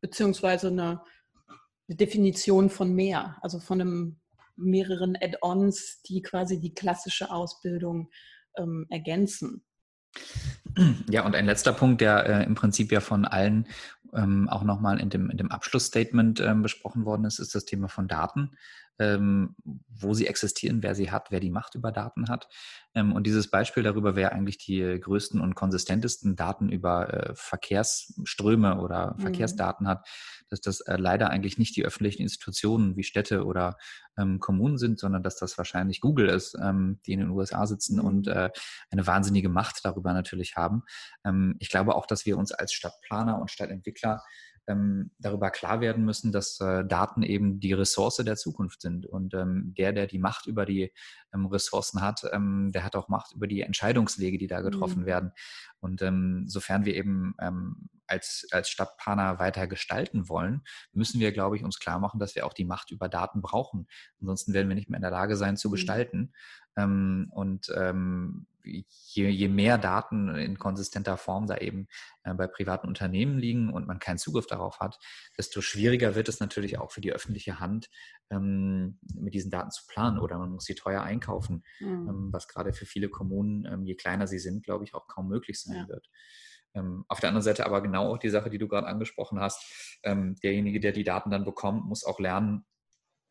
Beziehungsweise 0.00 0.68
eine 0.68 1.02
Definition 1.94 2.70
von 2.70 2.94
mehr, 2.94 3.36
also 3.42 3.60
von 3.60 3.80
einem 3.80 4.20
mehreren 4.56 5.16
Add-ons, 5.20 6.02
die 6.02 6.22
quasi 6.22 6.60
die 6.60 6.74
klassische 6.74 7.30
Ausbildung 7.30 8.10
ähm, 8.56 8.86
ergänzen. 8.90 9.64
Ja, 11.10 11.24
und 11.24 11.34
ein 11.34 11.46
letzter 11.46 11.72
Punkt, 11.72 12.00
der 12.00 12.26
äh, 12.26 12.44
im 12.44 12.54
Prinzip 12.54 12.90
ja 12.90 13.00
von 13.00 13.24
allen 13.24 13.66
ähm, 14.14 14.48
auch 14.48 14.62
nochmal 14.62 15.00
in 15.00 15.10
dem, 15.10 15.30
in 15.30 15.36
dem 15.36 15.50
Abschlussstatement 15.50 16.40
ähm, 16.40 16.62
besprochen 16.62 17.04
worden 17.04 17.24
ist, 17.24 17.38
ist 17.38 17.54
das 17.54 17.64
Thema 17.64 17.88
von 17.88 18.08
Daten 18.08 18.56
ähm, 18.98 19.54
wo 19.88 20.14
sie 20.14 20.26
existieren, 20.26 20.82
wer 20.82 20.94
sie 20.94 21.10
hat, 21.10 21.30
wer 21.30 21.40
die 21.40 21.50
Macht 21.50 21.74
über 21.74 21.92
Daten 21.92 22.28
hat. 22.28 22.48
Ähm, 22.94 23.12
und 23.12 23.26
dieses 23.26 23.50
Beispiel 23.50 23.82
darüber, 23.82 24.16
wer 24.16 24.32
eigentlich 24.32 24.58
die 24.58 24.98
größten 25.00 25.40
und 25.40 25.54
konsistentesten 25.54 26.36
Daten 26.36 26.68
über 26.68 27.12
äh, 27.12 27.34
Verkehrsströme 27.34 28.80
oder 28.80 29.14
mhm. 29.14 29.20
Verkehrsdaten 29.20 29.86
hat, 29.88 30.08
dass 30.48 30.60
das 30.60 30.80
äh, 30.80 30.96
leider 30.96 31.30
eigentlich 31.30 31.58
nicht 31.58 31.76
die 31.76 31.84
öffentlichen 31.84 32.22
Institutionen 32.22 32.96
wie 32.96 33.02
Städte 33.02 33.44
oder 33.44 33.76
ähm, 34.16 34.38
Kommunen 34.38 34.78
sind, 34.78 34.98
sondern 34.98 35.22
dass 35.22 35.36
das 35.36 35.58
wahrscheinlich 35.58 36.00
Google 36.00 36.28
ist, 36.28 36.56
ähm, 36.62 37.00
die 37.06 37.12
in 37.12 37.20
den 37.20 37.30
USA 37.30 37.66
sitzen 37.66 37.98
mhm. 37.98 38.04
und 38.04 38.28
äh, 38.28 38.50
eine 38.90 39.06
wahnsinnige 39.06 39.48
Macht 39.48 39.80
darüber 39.84 40.12
natürlich 40.12 40.56
haben. 40.56 40.82
Ähm, 41.24 41.56
ich 41.58 41.68
glaube 41.68 41.94
auch, 41.94 42.06
dass 42.06 42.26
wir 42.26 42.38
uns 42.38 42.52
als 42.52 42.72
Stadtplaner 42.72 43.40
und 43.40 43.50
Stadtentwickler 43.50 44.22
ähm, 44.66 45.10
darüber 45.18 45.50
klar 45.50 45.80
werden 45.80 46.04
müssen, 46.04 46.32
dass 46.32 46.60
äh, 46.60 46.84
Daten 46.84 47.22
eben 47.22 47.60
die 47.60 47.72
Ressource 47.72 48.16
der 48.16 48.36
Zukunft 48.36 48.82
sind. 48.82 49.06
Und 49.06 49.34
ähm, 49.34 49.74
der, 49.76 49.92
der 49.92 50.06
die 50.06 50.18
Macht 50.18 50.46
über 50.46 50.66
die 50.66 50.92
ähm, 51.32 51.46
Ressourcen 51.46 52.00
hat, 52.00 52.22
ähm, 52.32 52.72
der 52.72 52.84
hat 52.84 52.96
auch 52.96 53.08
Macht 53.08 53.34
über 53.34 53.46
die 53.46 53.62
Entscheidungswege, 53.62 54.38
die 54.38 54.46
da 54.46 54.60
getroffen 54.60 55.02
mhm. 55.02 55.06
werden. 55.06 55.32
Und 55.80 56.02
ähm, 56.02 56.44
sofern 56.46 56.84
wir 56.84 56.94
eben 56.94 57.34
ähm, 57.40 57.88
als, 58.06 58.46
als 58.50 58.68
Stadtplaner 58.68 59.38
weiter 59.38 59.66
gestalten 59.66 60.28
wollen, 60.28 60.62
müssen 60.92 61.20
wir, 61.20 61.32
glaube 61.32 61.56
ich, 61.56 61.64
uns 61.64 61.78
klar 61.78 61.98
machen, 61.98 62.20
dass 62.20 62.34
wir 62.34 62.46
auch 62.46 62.54
die 62.54 62.64
Macht 62.64 62.90
über 62.90 63.08
Daten 63.08 63.42
brauchen. 63.42 63.86
Ansonsten 64.20 64.52
werden 64.52 64.68
wir 64.68 64.76
nicht 64.76 64.88
mehr 64.88 64.98
in 64.98 65.02
der 65.02 65.10
Lage 65.10 65.36
sein 65.36 65.56
zu 65.56 65.68
mhm. 65.68 65.72
gestalten. 65.72 66.32
Ähm, 66.76 67.28
und 67.32 67.72
ähm, 67.74 68.46
je, 68.62 69.28
je, 69.28 69.48
mehr 69.48 69.78
Daten 69.78 70.34
in 70.34 70.58
konsistenter 70.58 71.16
Form 71.16 71.46
da 71.46 71.56
eben 71.58 71.86
äh, 72.24 72.34
bei 72.34 72.46
privaten 72.46 72.88
Unternehmen 72.88 73.38
liegen 73.38 73.72
und 73.72 73.86
man 73.86 73.98
keinen 73.98 74.18
Zugriff 74.18 74.46
darauf 74.46 74.80
hat, 74.80 74.98
desto 75.38 75.60
schwieriger 75.60 76.14
wird 76.14 76.28
es 76.28 76.40
natürlich 76.40 76.78
auch 76.78 76.90
für 76.90 77.00
die 77.00 77.12
öffentliche 77.12 77.60
Hand, 77.60 77.88
ähm, 78.30 78.98
mit 79.14 79.34
diesen 79.34 79.50
Daten 79.50 79.70
zu 79.70 79.86
planen 79.86 80.18
oder 80.18 80.38
man 80.38 80.50
muss 80.50 80.64
sie 80.64 80.74
teuer 80.74 81.02
einkaufen, 81.02 81.62
mhm. 81.80 82.08
ähm, 82.08 82.28
was 82.32 82.48
gerade 82.48 82.72
für 82.72 82.86
viele 82.86 83.08
Kommunen, 83.08 83.64
ähm, 83.66 83.84
je 83.84 83.94
kleiner 83.94 84.26
sie 84.26 84.38
sind, 84.38 84.64
glaube 84.64 84.84
ich, 84.84 84.94
auch 84.94 85.06
kaum 85.06 85.28
möglich 85.28 85.60
sein 85.60 85.76
ja. 85.76 85.88
wird. 85.88 86.10
Ähm, 86.74 87.04
auf 87.08 87.20
der 87.20 87.30
anderen 87.30 87.44
Seite 87.44 87.64
aber 87.64 87.80
genau 87.80 88.12
auch 88.12 88.18
die 88.18 88.28
Sache, 88.28 88.50
die 88.50 88.58
du 88.58 88.68
gerade 88.68 88.86
angesprochen 88.86 89.40
hast, 89.40 89.98
derjenige, 90.04 90.78
der 90.78 90.92
die 90.92 91.02
Daten 91.02 91.30
dann 91.30 91.44
bekommt, 91.44 91.86
muss 91.86 92.04
auch 92.04 92.20
lernen, 92.20 92.64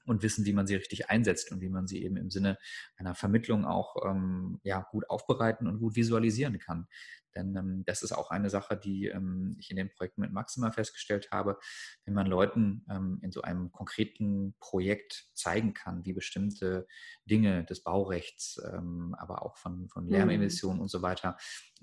und 0.06 0.24
wissen, 0.24 0.46
wie 0.46 0.54
man 0.54 0.68
sie 0.68 0.76
richtig 0.76 1.10
einsetzt 1.10 1.52
und 1.52 1.62
wie 1.62 1.70
man 1.70 1.88
sie 1.88 2.04
eben 2.04 2.18
im 2.18 2.30
Sinne 2.30 2.58
einer 2.96 3.16
Vermittlung 3.16 3.66
auch 3.66 3.96
ähm, 4.06 4.60
ja, 4.64 4.88
gut 4.92 5.10
aufbereiten 5.10 5.68
und 5.68 5.80
gut 5.80 5.96
visualisieren 5.96 6.60
kann. 6.60 6.88
Denn 7.36 7.56
ähm, 7.56 7.84
das 7.86 8.02
ist 8.02 8.12
auch 8.12 8.32
eine 8.32 8.50
Sache, 8.50 8.78
die 8.78 9.08
ähm, 9.08 9.56
ich 9.60 9.70
in 9.70 9.78
den 9.78 9.92
Projekten 9.92 10.22
mit 10.22 10.32
Maxima 10.32 10.72
festgestellt 10.72 11.30
habe. 11.32 11.58
Wenn 12.06 12.14
man 12.14 12.28
Leuten 12.28 12.86
ähm, 12.90 13.20
in 13.22 13.32
so 13.32 13.42
einem 13.42 13.72
konkreten 13.72 14.56
Projekt 14.60 15.26
zeigen 15.34 15.74
kann, 15.74 16.06
wie 16.06 16.14
bestimmte 16.14 16.88
Dinge 17.26 17.66
des 17.66 17.84
Baurechts, 17.84 18.62
ähm, 18.72 19.16
aber 19.18 19.44
auch 19.44 19.58
von, 19.58 19.90
von 19.90 20.06
mhm. 20.06 20.12
Lärmemissionen 20.12 20.78
mhm. 20.78 20.84
und 20.84 20.88
so 20.90 21.02
weiter, 21.02 21.38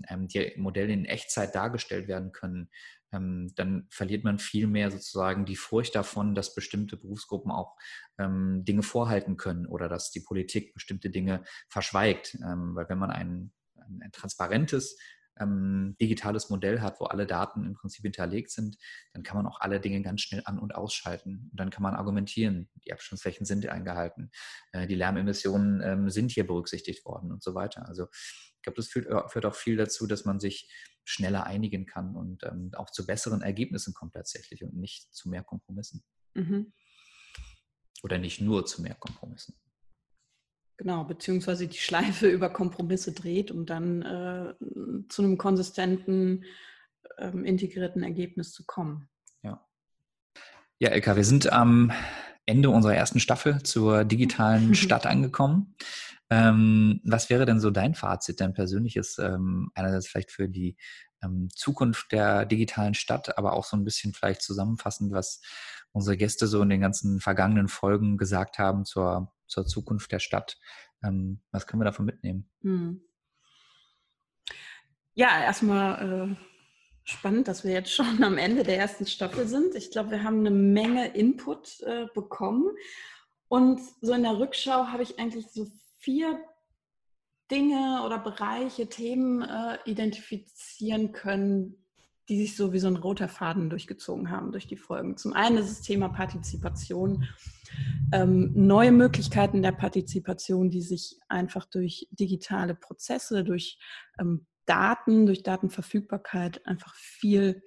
ähm, 0.08 0.28
die 0.28 0.54
Modelle 0.56 0.92
in 0.92 1.04
Echtzeit 1.04 1.54
dargestellt 1.54 2.08
werden 2.08 2.32
können, 2.32 2.70
ähm, 3.12 3.52
dann 3.56 3.86
verliert 3.90 4.24
man 4.24 4.38
viel 4.38 4.66
mehr 4.66 4.90
sozusagen 4.90 5.44
die 5.44 5.56
Furcht 5.56 5.94
davon, 5.94 6.34
dass 6.34 6.54
bestimmte 6.54 6.96
Berufsgruppen 6.96 7.50
auch 7.50 7.76
Dinge 8.18 8.82
vorhalten 8.82 9.36
können 9.36 9.66
oder 9.66 9.88
dass 9.88 10.12
die 10.12 10.20
Politik 10.20 10.74
bestimmte 10.74 11.10
Dinge 11.10 11.42
verschweigt. 11.68 12.38
Weil 12.40 12.88
wenn 12.88 12.98
man 12.98 13.10
ein, 13.10 13.52
ein 14.00 14.12
transparentes 14.12 14.96
ähm, 15.38 15.96
digitales 16.00 16.50
Modell 16.50 16.80
hat, 16.80 17.00
wo 17.00 17.04
alle 17.04 17.26
Daten 17.26 17.64
im 17.64 17.74
Prinzip 17.74 18.02
hinterlegt 18.02 18.50
sind, 18.50 18.76
dann 19.12 19.22
kann 19.22 19.36
man 19.36 19.46
auch 19.46 19.60
alle 19.60 19.80
Dinge 19.80 20.02
ganz 20.02 20.22
schnell 20.22 20.42
an- 20.44 20.58
und 20.58 20.74
ausschalten. 20.74 21.48
Und 21.50 21.60
dann 21.60 21.70
kann 21.70 21.82
man 21.82 21.94
argumentieren, 21.94 22.68
die 22.84 22.92
Abstandsflächen 22.92 23.46
sind 23.46 23.66
eingehalten, 23.68 24.30
äh, 24.72 24.86
die 24.86 24.94
Lärmemissionen 24.94 25.80
ähm, 25.82 26.10
sind 26.10 26.30
hier 26.30 26.46
berücksichtigt 26.46 27.04
worden 27.04 27.32
und 27.32 27.42
so 27.42 27.54
weiter. 27.54 27.86
Also 27.88 28.06
ich 28.12 28.62
glaube, 28.62 28.76
das 28.76 28.88
führt, 28.88 29.06
äh, 29.06 29.28
führt, 29.28 29.46
auch 29.46 29.54
viel 29.54 29.76
dazu, 29.76 30.06
dass 30.06 30.24
man 30.24 30.40
sich 30.40 30.70
schneller 31.04 31.46
einigen 31.46 31.86
kann 31.86 32.14
und 32.14 32.44
ähm, 32.44 32.70
auch 32.76 32.90
zu 32.90 33.06
besseren 33.06 33.42
Ergebnissen 33.42 33.92
kommt 33.92 34.14
tatsächlich 34.14 34.62
und 34.62 34.74
nicht 34.74 35.12
zu 35.12 35.28
mehr 35.28 35.42
Kompromissen. 35.42 36.04
Mhm. 36.34 36.72
Oder 38.04 38.18
nicht 38.18 38.40
nur 38.40 38.64
zu 38.66 38.82
mehr 38.82 38.94
Kompromissen. 38.94 39.54
Genau, 40.76 41.04
beziehungsweise 41.04 41.66
die 41.68 41.78
Schleife 41.78 42.28
über 42.30 42.50
Kompromisse 42.50 43.12
dreht, 43.12 43.50
um 43.50 43.66
dann 43.66 44.02
äh, 44.02 44.54
zu 45.08 45.22
einem 45.22 45.38
konsistenten, 45.38 46.44
ähm, 47.18 47.44
integrierten 47.44 48.02
Ergebnis 48.02 48.52
zu 48.52 48.64
kommen. 48.64 49.08
Ja. 49.42 49.64
Ja, 50.78 50.92
Ilka, 50.92 51.16
wir 51.16 51.24
sind 51.24 51.52
am 51.52 51.92
Ende 52.46 52.70
unserer 52.70 52.94
ersten 52.94 53.20
Staffel 53.20 53.62
zur 53.62 54.04
digitalen 54.04 54.74
Stadt 54.74 55.06
angekommen. 55.06 55.74
Ähm, 56.30 57.00
was 57.04 57.28
wäre 57.28 57.44
denn 57.44 57.60
so 57.60 57.70
dein 57.70 57.94
Fazit, 57.94 58.40
dein 58.40 58.54
persönliches, 58.54 59.18
ähm, 59.18 59.70
einerseits 59.74 60.08
vielleicht 60.08 60.30
für 60.30 60.48
die 60.48 60.76
Zukunft 61.54 62.12
der 62.12 62.46
digitalen 62.46 62.94
Stadt, 62.94 63.38
aber 63.38 63.52
auch 63.54 63.64
so 63.64 63.76
ein 63.76 63.84
bisschen 63.84 64.12
vielleicht 64.12 64.42
zusammenfassend, 64.42 65.12
was 65.12 65.40
unsere 65.92 66.16
Gäste 66.16 66.46
so 66.46 66.62
in 66.62 66.70
den 66.70 66.80
ganzen 66.80 67.20
vergangenen 67.20 67.68
Folgen 67.68 68.16
gesagt 68.16 68.58
haben 68.58 68.84
zur, 68.84 69.32
zur 69.46 69.66
Zukunft 69.66 70.10
der 70.12 70.18
Stadt. 70.18 70.58
Ähm, 71.02 71.40
was 71.50 71.66
können 71.66 71.80
wir 71.80 71.86
davon 71.86 72.06
mitnehmen? 72.06 72.50
Hm. 72.62 73.02
Ja, 75.14 75.42
erstmal 75.42 76.30
äh, 76.30 76.36
spannend, 77.04 77.48
dass 77.48 77.64
wir 77.64 77.72
jetzt 77.72 77.92
schon 77.92 78.22
am 78.24 78.38
Ende 78.38 78.62
der 78.62 78.78
ersten 78.78 79.06
Staffel 79.06 79.46
sind. 79.46 79.74
Ich 79.74 79.90
glaube, 79.90 80.10
wir 80.10 80.24
haben 80.24 80.40
eine 80.40 80.50
Menge 80.50 81.08
Input 81.14 81.80
äh, 81.80 82.06
bekommen. 82.14 82.70
Und 83.48 83.80
so 84.00 84.14
in 84.14 84.22
der 84.22 84.38
Rückschau 84.38 84.86
habe 84.86 85.02
ich 85.02 85.18
eigentlich 85.18 85.50
so 85.50 85.66
vier 85.98 86.42
Dinge 87.52 88.02
oder 88.04 88.18
Bereiche, 88.18 88.88
Themen 88.88 89.42
äh, 89.42 89.78
identifizieren 89.84 91.12
können, 91.12 91.76
die 92.28 92.38
sich 92.38 92.56
so 92.56 92.72
wie 92.72 92.78
so 92.78 92.86
ein 92.86 92.96
roter 92.96 93.28
Faden 93.28 93.68
durchgezogen 93.68 94.30
haben 94.30 94.52
durch 94.52 94.66
die 94.66 94.76
Folgen. 94.76 95.18
Zum 95.18 95.34
einen 95.34 95.58
ist 95.58 95.70
das 95.70 95.82
Thema 95.82 96.08
Partizipation, 96.08 97.28
ähm, 98.12 98.52
neue 98.54 98.90
Möglichkeiten 98.90 99.62
der 99.62 99.72
Partizipation, 99.72 100.70
die 100.70 100.80
sich 100.80 101.18
einfach 101.28 101.66
durch 101.66 102.08
digitale 102.10 102.74
Prozesse, 102.74 103.44
durch 103.44 103.78
ähm, 104.18 104.46
Daten, 104.64 105.26
durch 105.26 105.42
Datenverfügbarkeit 105.42 106.66
einfach 106.66 106.94
viel 106.94 107.62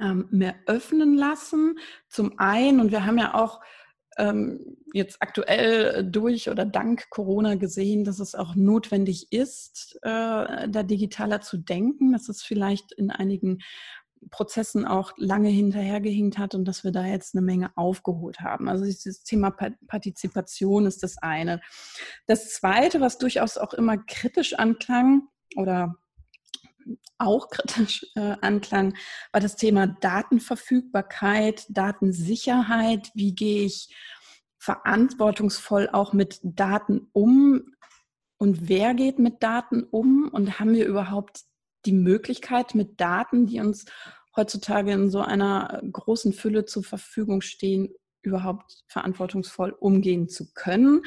ähm, 0.00 0.28
mehr 0.30 0.54
öffnen 0.66 1.14
lassen. 1.16 1.78
Zum 2.08 2.38
einen, 2.38 2.80
und 2.80 2.92
wir 2.92 3.04
haben 3.04 3.18
ja 3.18 3.34
auch 3.34 3.60
ähm, 4.18 4.76
jetzt 4.92 5.16
aktuell 5.20 6.04
durch 6.04 6.50
oder 6.50 6.64
dank 6.64 7.08
Corona 7.10 7.54
gesehen, 7.54 8.04
dass 8.04 8.18
es 8.18 8.34
auch 8.34 8.54
notwendig 8.54 9.32
ist, 9.32 9.98
äh, 10.02 10.68
da 10.68 10.82
digitaler 10.82 11.40
zu 11.40 11.56
denken, 11.56 12.12
dass 12.12 12.28
es 12.28 12.42
vielleicht 12.42 12.92
in 12.92 13.10
einigen 13.10 13.58
Prozessen 14.30 14.86
auch 14.86 15.12
lange 15.16 15.48
hinterhergehinkt 15.48 16.38
hat 16.38 16.54
und 16.54 16.66
dass 16.66 16.84
wir 16.84 16.92
da 16.92 17.04
jetzt 17.04 17.34
eine 17.34 17.42
Menge 17.42 17.72
aufgeholt 17.76 18.40
haben. 18.40 18.68
Also 18.68 18.84
dieses 18.84 19.24
Thema 19.24 19.50
Partizipation 19.50 20.86
ist 20.86 21.02
das 21.02 21.18
eine. 21.18 21.60
Das 22.26 22.50
zweite, 22.50 23.00
was 23.00 23.18
durchaus 23.18 23.58
auch 23.58 23.74
immer 23.74 23.98
kritisch 23.98 24.54
anklang 24.54 25.28
oder 25.56 25.96
auch 27.18 27.48
kritisch 27.50 28.06
äh, 28.14 28.36
anklang, 28.40 28.94
war 29.32 29.40
das 29.40 29.56
Thema 29.56 29.86
Datenverfügbarkeit, 29.86 31.66
Datensicherheit. 31.68 33.10
Wie 33.14 33.34
gehe 33.34 33.64
ich 33.64 33.94
verantwortungsvoll 34.58 35.88
auch 35.92 36.12
mit 36.12 36.40
Daten 36.42 37.08
um? 37.12 37.74
Und 38.38 38.68
wer 38.68 38.94
geht 38.94 39.18
mit 39.18 39.42
Daten 39.42 39.84
um? 39.84 40.28
Und 40.28 40.58
haben 40.58 40.74
wir 40.74 40.86
überhaupt 40.86 41.42
die 41.84 41.92
Möglichkeit, 41.92 42.74
mit 42.74 43.00
Daten, 43.00 43.46
die 43.46 43.60
uns 43.60 43.86
heutzutage 44.36 44.92
in 44.92 45.10
so 45.10 45.20
einer 45.20 45.82
großen 45.90 46.32
Fülle 46.32 46.64
zur 46.64 46.84
Verfügung 46.84 47.40
stehen, 47.40 47.94
überhaupt 48.22 48.84
verantwortungsvoll 48.88 49.70
umgehen 49.70 50.28
zu 50.28 50.52
können? 50.54 51.02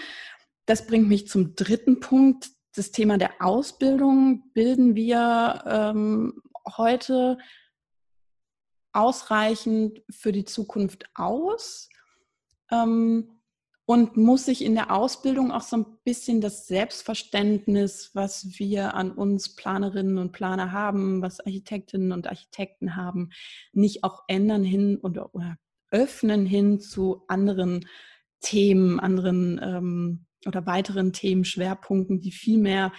Das 0.66 0.88
bringt 0.88 1.08
mich 1.08 1.28
zum 1.28 1.56
dritten 1.56 2.00
Punkt, 2.00 2.50
das 2.76 2.92
Thema 2.92 3.18
der 3.18 3.42
Ausbildung 3.42 4.52
bilden 4.54 4.96
wir 4.96 5.64
ähm, 5.66 6.42
heute 6.78 7.38
ausreichend 8.92 10.02
für 10.10 10.32
die 10.32 10.46
Zukunft 10.46 11.06
aus 11.16 11.90
ähm, 12.72 13.32
und 13.86 14.18
muss 14.18 14.46
sich 14.46 14.64
in 14.64 14.74
der 14.74 14.92
Ausbildung 14.92 15.52
auch 15.52 15.62
so 15.62 15.78
ein 15.78 15.86
bisschen 16.04 16.42
das 16.42 16.66
Selbstverständnis, 16.68 18.12
was 18.14 18.58
wir 18.58 18.96
an 18.96 19.12
uns 19.12 19.56
Planerinnen 19.56 20.18
und 20.18 20.32
Planer 20.32 20.72
haben, 20.72 21.22
was 21.22 21.40
Architektinnen 21.40 22.12
und 22.12 22.28
Architekten 22.28 22.96
haben, 22.96 23.30
nicht 23.74 24.04
auch 24.04 24.24
ändern 24.28 24.64
hin 24.64 24.98
oder, 25.04 25.34
oder 25.36 25.58
öffnen 25.92 26.46
hin 26.46 26.80
zu 26.80 27.24
anderen 27.28 27.88
Themen, 28.42 29.00
anderen 29.00 29.60
ähm, 29.62 30.26
oder 30.46 30.66
weiteren 30.66 31.14
Themenschwerpunkten, 31.14 32.22
die 32.22 32.32
vielmehr 32.32 32.92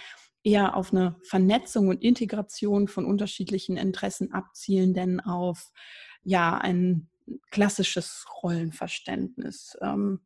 eher 0.43 0.75
auf 0.75 0.93
eine 0.93 1.15
Vernetzung 1.23 1.89
und 1.89 2.01
Integration 2.01 2.87
von 2.87 3.05
unterschiedlichen 3.05 3.77
Interessen 3.77 4.31
abzielen, 4.31 4.93
denn 4.93 5.19
auf 5.19 5.71
ja 6.23 6.57
ein 6.57 7.09
klassisches 7.51 8.25
Rollenverständnis. 8.41 9.77
Ähm, 9.81 10.21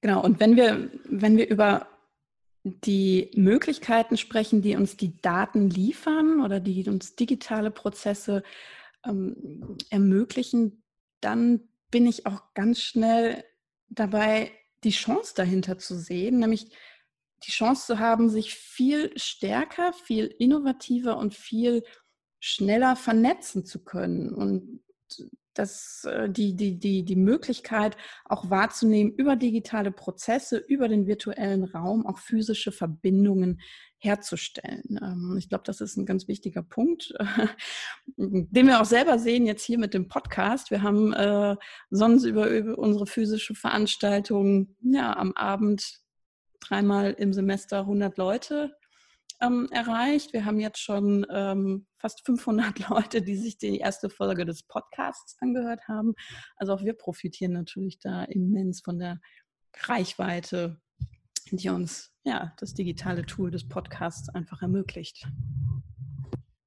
genau, 0.00 0.22
und 0.22 0.40
wenn 0.40 0.56
wir, 0.56 0.90
wenn 1.04 1.36
wir 1.36 1.48
über 1.48 1.86
die 2.64 3.30
Möglichkeiten 3.34 4.16
sprechen, 4.16 4.62
die 4.62 4.76
uns 4.76 4.96
die 4.96 5.16
Daten 5.20 5.70
liefern 5.70 6.42
oder 6.42 6.60
die 6.60 6.88
uns 6.88 7.14
digitale 7.14 7.70
Prozesse 7.70 8.42
ähm, 9.06 9.76
ermöglichen, 9.90 10.82
dann 11.20 11.68
bin 11.90 12.06
ich 12.06 12.26
auch 12.26 12.42
ganz 12.54 12.80
schnell 12.80 13.44
dabei, 13.88 14.50
die 14.84 14.90
Chance 14.90 15.34
dahinter 15.36 15.78
zu 15.78 15.98
sehen, 15.98 16.38
nämlich 16.38 16.70
die 17.44 17.50
Chance 17.50 17.86
zu 17.86 17.98
haben, 17.98 18.28
sich 18.28 18.54
viel 18.54 19.12
stärker, 19.16 19.92
viel 19.92 20.26
innovativer 20.26 21.16
und 21.18 21.34
viel 21.34 21.84
schneller 22.40 22.96
vernetzen 22.96 23.64
zu 23.64 23.82
können 23.84 24.32
und 24.32 24.80
das, 25.58 26.04
äh, 26.04 26.30
die, 26.30 26.54
die, 26.54 26.78
die, 26.78 27.04
die 27.04 27.16
Möglichkeit 27.16 27.96
auch 28.24 28.50
wahrzunehmen 28.50 29.12
über 29.12 29.36
digitale 29.36 29.90
Prozesse, 29.90 30.58
über 30.58 30.88
den 30.88 31.06
virtuellen 31.06 31.64
Raum, 31.64 32.06
auch 32.06 32.18
physische 32.18 32.72
Verbindungen 32.72 33.60
herzustellen. 33.98 34.98
Ähm, 35.02 35.36
ich 35.38 35.48
glaube, 35.48 35.64
das 35.64 35.80
ist 35.80 35.96
ein 35.96 36.06
ganz 36.06 36.28
wichtiger 36.28 36.62
Punkt, 36.62 37.12
den 38.16 38.66
wir 38.66 38.80
auch 38.80 38.86
selber 38.86 39.18
sehen 39.18 39.46
jetzt 39.46 39.64
hier 39.64 39.78
mit 39.78 39.94
dem 39.94 40.08
Podcast. 40.08 40.70
Wir 40.70 40.82
haben 40.82 41.12
äh, 41.12 41.56
sonst 41.90 42.24
über, 42.24 42.48
über 42.48 42.78
unsere 42.78 43.06
physische 43.06 43.54
Veranstaltung 43.54 44.76
ja, 44.82 45.16
am 45.16 45.32
Abend 45.32 46.00
dreimal 46.60 47.12
im 47.12 47.32
Semester 47.32 47.80
100 47.80 48.16
Leute 48.16 48.76
ähm, 49.40 49.68
erreicht. 49.70 50.32
Wir 50.32 50.44
haben 50.44 50.60
jetzt 50.60 50.80
schon 50.80 51.26
ähm, 51.30 51.86
fast 51.98 52.24
500 52.24 52.78
Leute, 52.88 53.22
die 53.22 53.36
sich 53.36 53.58
die 53.58 53.78
erste 53.78 54.10
Folge 54.10 54.44
des 54.44 54.62
Podcasts 54.62 55.36
angehört 55.40 55.86
haben. 55.88 56.14
Also 56.56 56.74
auch 56.74 56.84
wir 56.84 56.94
profitieren 56.94 57.52
natürlich 57.52 57.98
da 57.98 58.24
immens 58.24 58.80
von 58.80 58.98
der 58.98 59.20
Reichweite, 59.84 60.80
die 61.50 61.68
uns 61.68 62.12
ja 62.24 62.52
das 62.58 62.74
digitale 62.74 63.24
Tool 63.24 63.50
des 63.50 63.68
Podcasts 63.68 64.28
einfach 64.28 64.62
ermöglicht. 64.62 65.26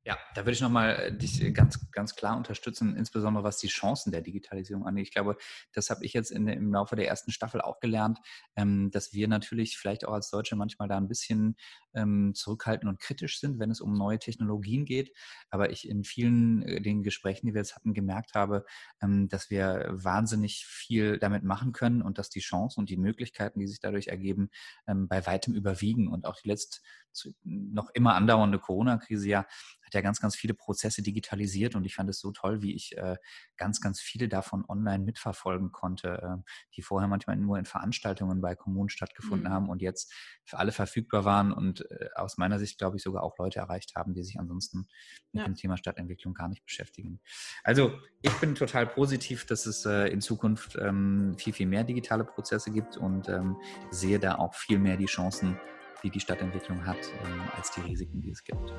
Ja, 0.03 0.18
da 0.34 0.41
würde 0.41 0.53
ich 0.53 0.61
nochmal 0.61 0.95
äh, 0.95 1.15
dich 1.15 1.53
ganz, 1.53 1.91
ganz 1.91 2.15
klar 2.15 2.36
unterstützen, 2.36 2.95
insbesondere 2.95 3.44
was 3.44 3.60
die 3.60 3.68
Chancen 3.68 4.11
der 4.11 4.22
Digitalisierung 4.22 4.88
angeht. 4.88 5.06
Ich 5.06 5.14
glaube, 5.14 5.38
das 5.73 5.91
habe 5.91 6.03
ich 6.03 6.14
jetzt 6.14 6.32
in, 6.32 6.48
im 6.48 6.73
Laufe 6.73 6.95
der 6.95 7.07
ersten 7.07 7.32
Staffel 7.32 7.61
auch 7.61 7.80
gelernt, 7.80 8.18
ähm, 8.56 8.90
dass 8.90 9.14
wir 9.14 9.28
natürlich 9.28 9.78
vielleicht 9.78 10.03
auch 10.03 10.14
als 10.14 10.32
Deutsche 10.32 10.56
manchmal 10.56 10.88
da 10.88 10.98
ein 10.98 11.07
bisschen 11.07 11.56
ähm, 11.94 12.34
zurückhaltend 12.34 12.90
und 12.90 12.99
kritisch 12.99 13.40
sind, 13.40 13.60
wenn 13.60 13.69
es 13.69 13.80
um 13.80 13.94
neue 13.94 14.18
Technologien 14.18 14.86
geht. 14.86 15.15
Aber 15.52 15.69
ich 15.69 15.88
in 15.88 16.03
vielen 16.03 16.64
äh, 16.64 16.82
den 16.82 17.03
Gesprächen, 17.03 17.45
die 17.45 17.53
wir 17.53 17.61
jetzt 17.61 17.76
hatten, 17.76 17.94
gemerkt 17.94 18.34
habe, 18.34 18.65
ähm, 19.03 19.30
dass 19.30 19.52
wir 19.52 19.86
wahnsinnig 19.91 20.65
viel 20.65 21.19
damit 21.19 21.44
machen 21.44 21.73
können 21.73 22.02
und 22.02 22.18
dass 22.18 22.32
die 22.32 22.40
Chancen 22.40 22.80
und 22.80 22.90
die 22.90 22.98
Möglichkeiten, 22.98 23.60
die 23.60 23.68
sich 23.68 23.80
dadurch 23.80 24.07
ergeben, 24.07 24.49
ähm, 24.88 25.07
bei 25.07 25.28
weitem 25.28 25.53
überwiegen. 25.53 26.07
Und 26.07 26.26
auch 26.26 26.38
die 26.41 26.48
letzt 26.48 26.82
noch 27.44 27.90
immer 27.94 28.15
andauernde 28.15 28.57
Corona-Krise 28.57 29.30
ja 29.30 29.45
hat 29.92 29.96
ja 29.96 30.02
ganz, 30.02 30.22
ganz 30.22 30.36
viele 30.36 30.54
Prozesse 30.54 31.02
digitalisiert 31.02 31.76
und 31.76 31.86
ich 31.86 31.96
fand 31.96 32.10
es 32.10 32.20
so 32.20 32.32
toll, 32.32 32.62
wie 32.62 32.74
ich 32.74 32.98
äh, 32.98 33.18
ganz, 33.58 33.82
ganz 33.82 34.00
viele 34.00 34.30
davon 34.30 34.64
online 34.68 35.04
mitverfolgen 35.04 35.72
konnte, 35.72 36.22
äh, 36.22 36.52
die 36.76 36.82
vorher 36.82 37.10
manchmal 37.10 37.36
nur 37.36 37.60
in 37.60 37.66
Veranstaltungen 37.66 38.40
bei 38.40 38.56
Kommunen 38.56 38.90
stattgefunden 38.90 39.50
mhm. 39.50 39.54
haben 39.54 39.70
und 39.70 39.82
jetzt 39.82 40.14
für 40.46 40.60
alle 40.60 40.72
verfügbar 40.72 41.26
waren 41.26 41.52
und 41.52 41.82
äh, 41.92 42.10
aus 42.16 42.38
meiner 42.38 42.58
Sicht, 42.58 42.78
glaube 42.78 42.98
ich, 42.98 43.04
sogar 43.04 43.24
auch 43.24 43.38
Leute 43.38 43.60
erreicht 43.60 43.96
haben, 43.96 44.14
die 44.14 44.24
sich 44.24 44.40
ansonsten 44.40 44.88
mit 45.34 45.42
ja. 45.42 45.46
dem 45.46 45.56
Thema 45.56 45.76
Stadtentwicklung 45.76 46.34
gar 46.34 46.48
nicht 46.48 46.64
beschäftigen. 46.64 47.20
Also 47.64 47.92
ich 48.22 48.34
bin 48.40 48.56
total 48.56 48.88
positiv, 48.88 49.46
dass 49.46 49.66
es 49.66 49.86
äh, 49.86 50.08
in 50.08 50.22
Zukunft 50.22 50.78
ähm, 50.80 51.36
viel, 51.38 51.54
viel 51.54 51.68
mehr 51.68 51.84
digitale 51.84 52.24
Prozesse 52.24 52.72
gibt 52.72 52.96
und 52.96 53.28
ähm, 53.28 53.58
sehe 53.90 54.20
da 54.20 54.36
auch 54.36 54.54
viel 54.56 54.80
mehr 54.80 54.96
die 54.96 55.06
Chancen, 55.06 55.60
die 56.04 56.10
die 56.10 56.20
Stadtentwicklung 56.20 56.86
hat, 56.86 56.98
ähm, 57.26 57.42
als 57.56 57.72
die 57.72 57.82
Risiken, 57.82 58.22
die 58.22 58.32
es 58.32 58.44
gibt. 58.44 58.74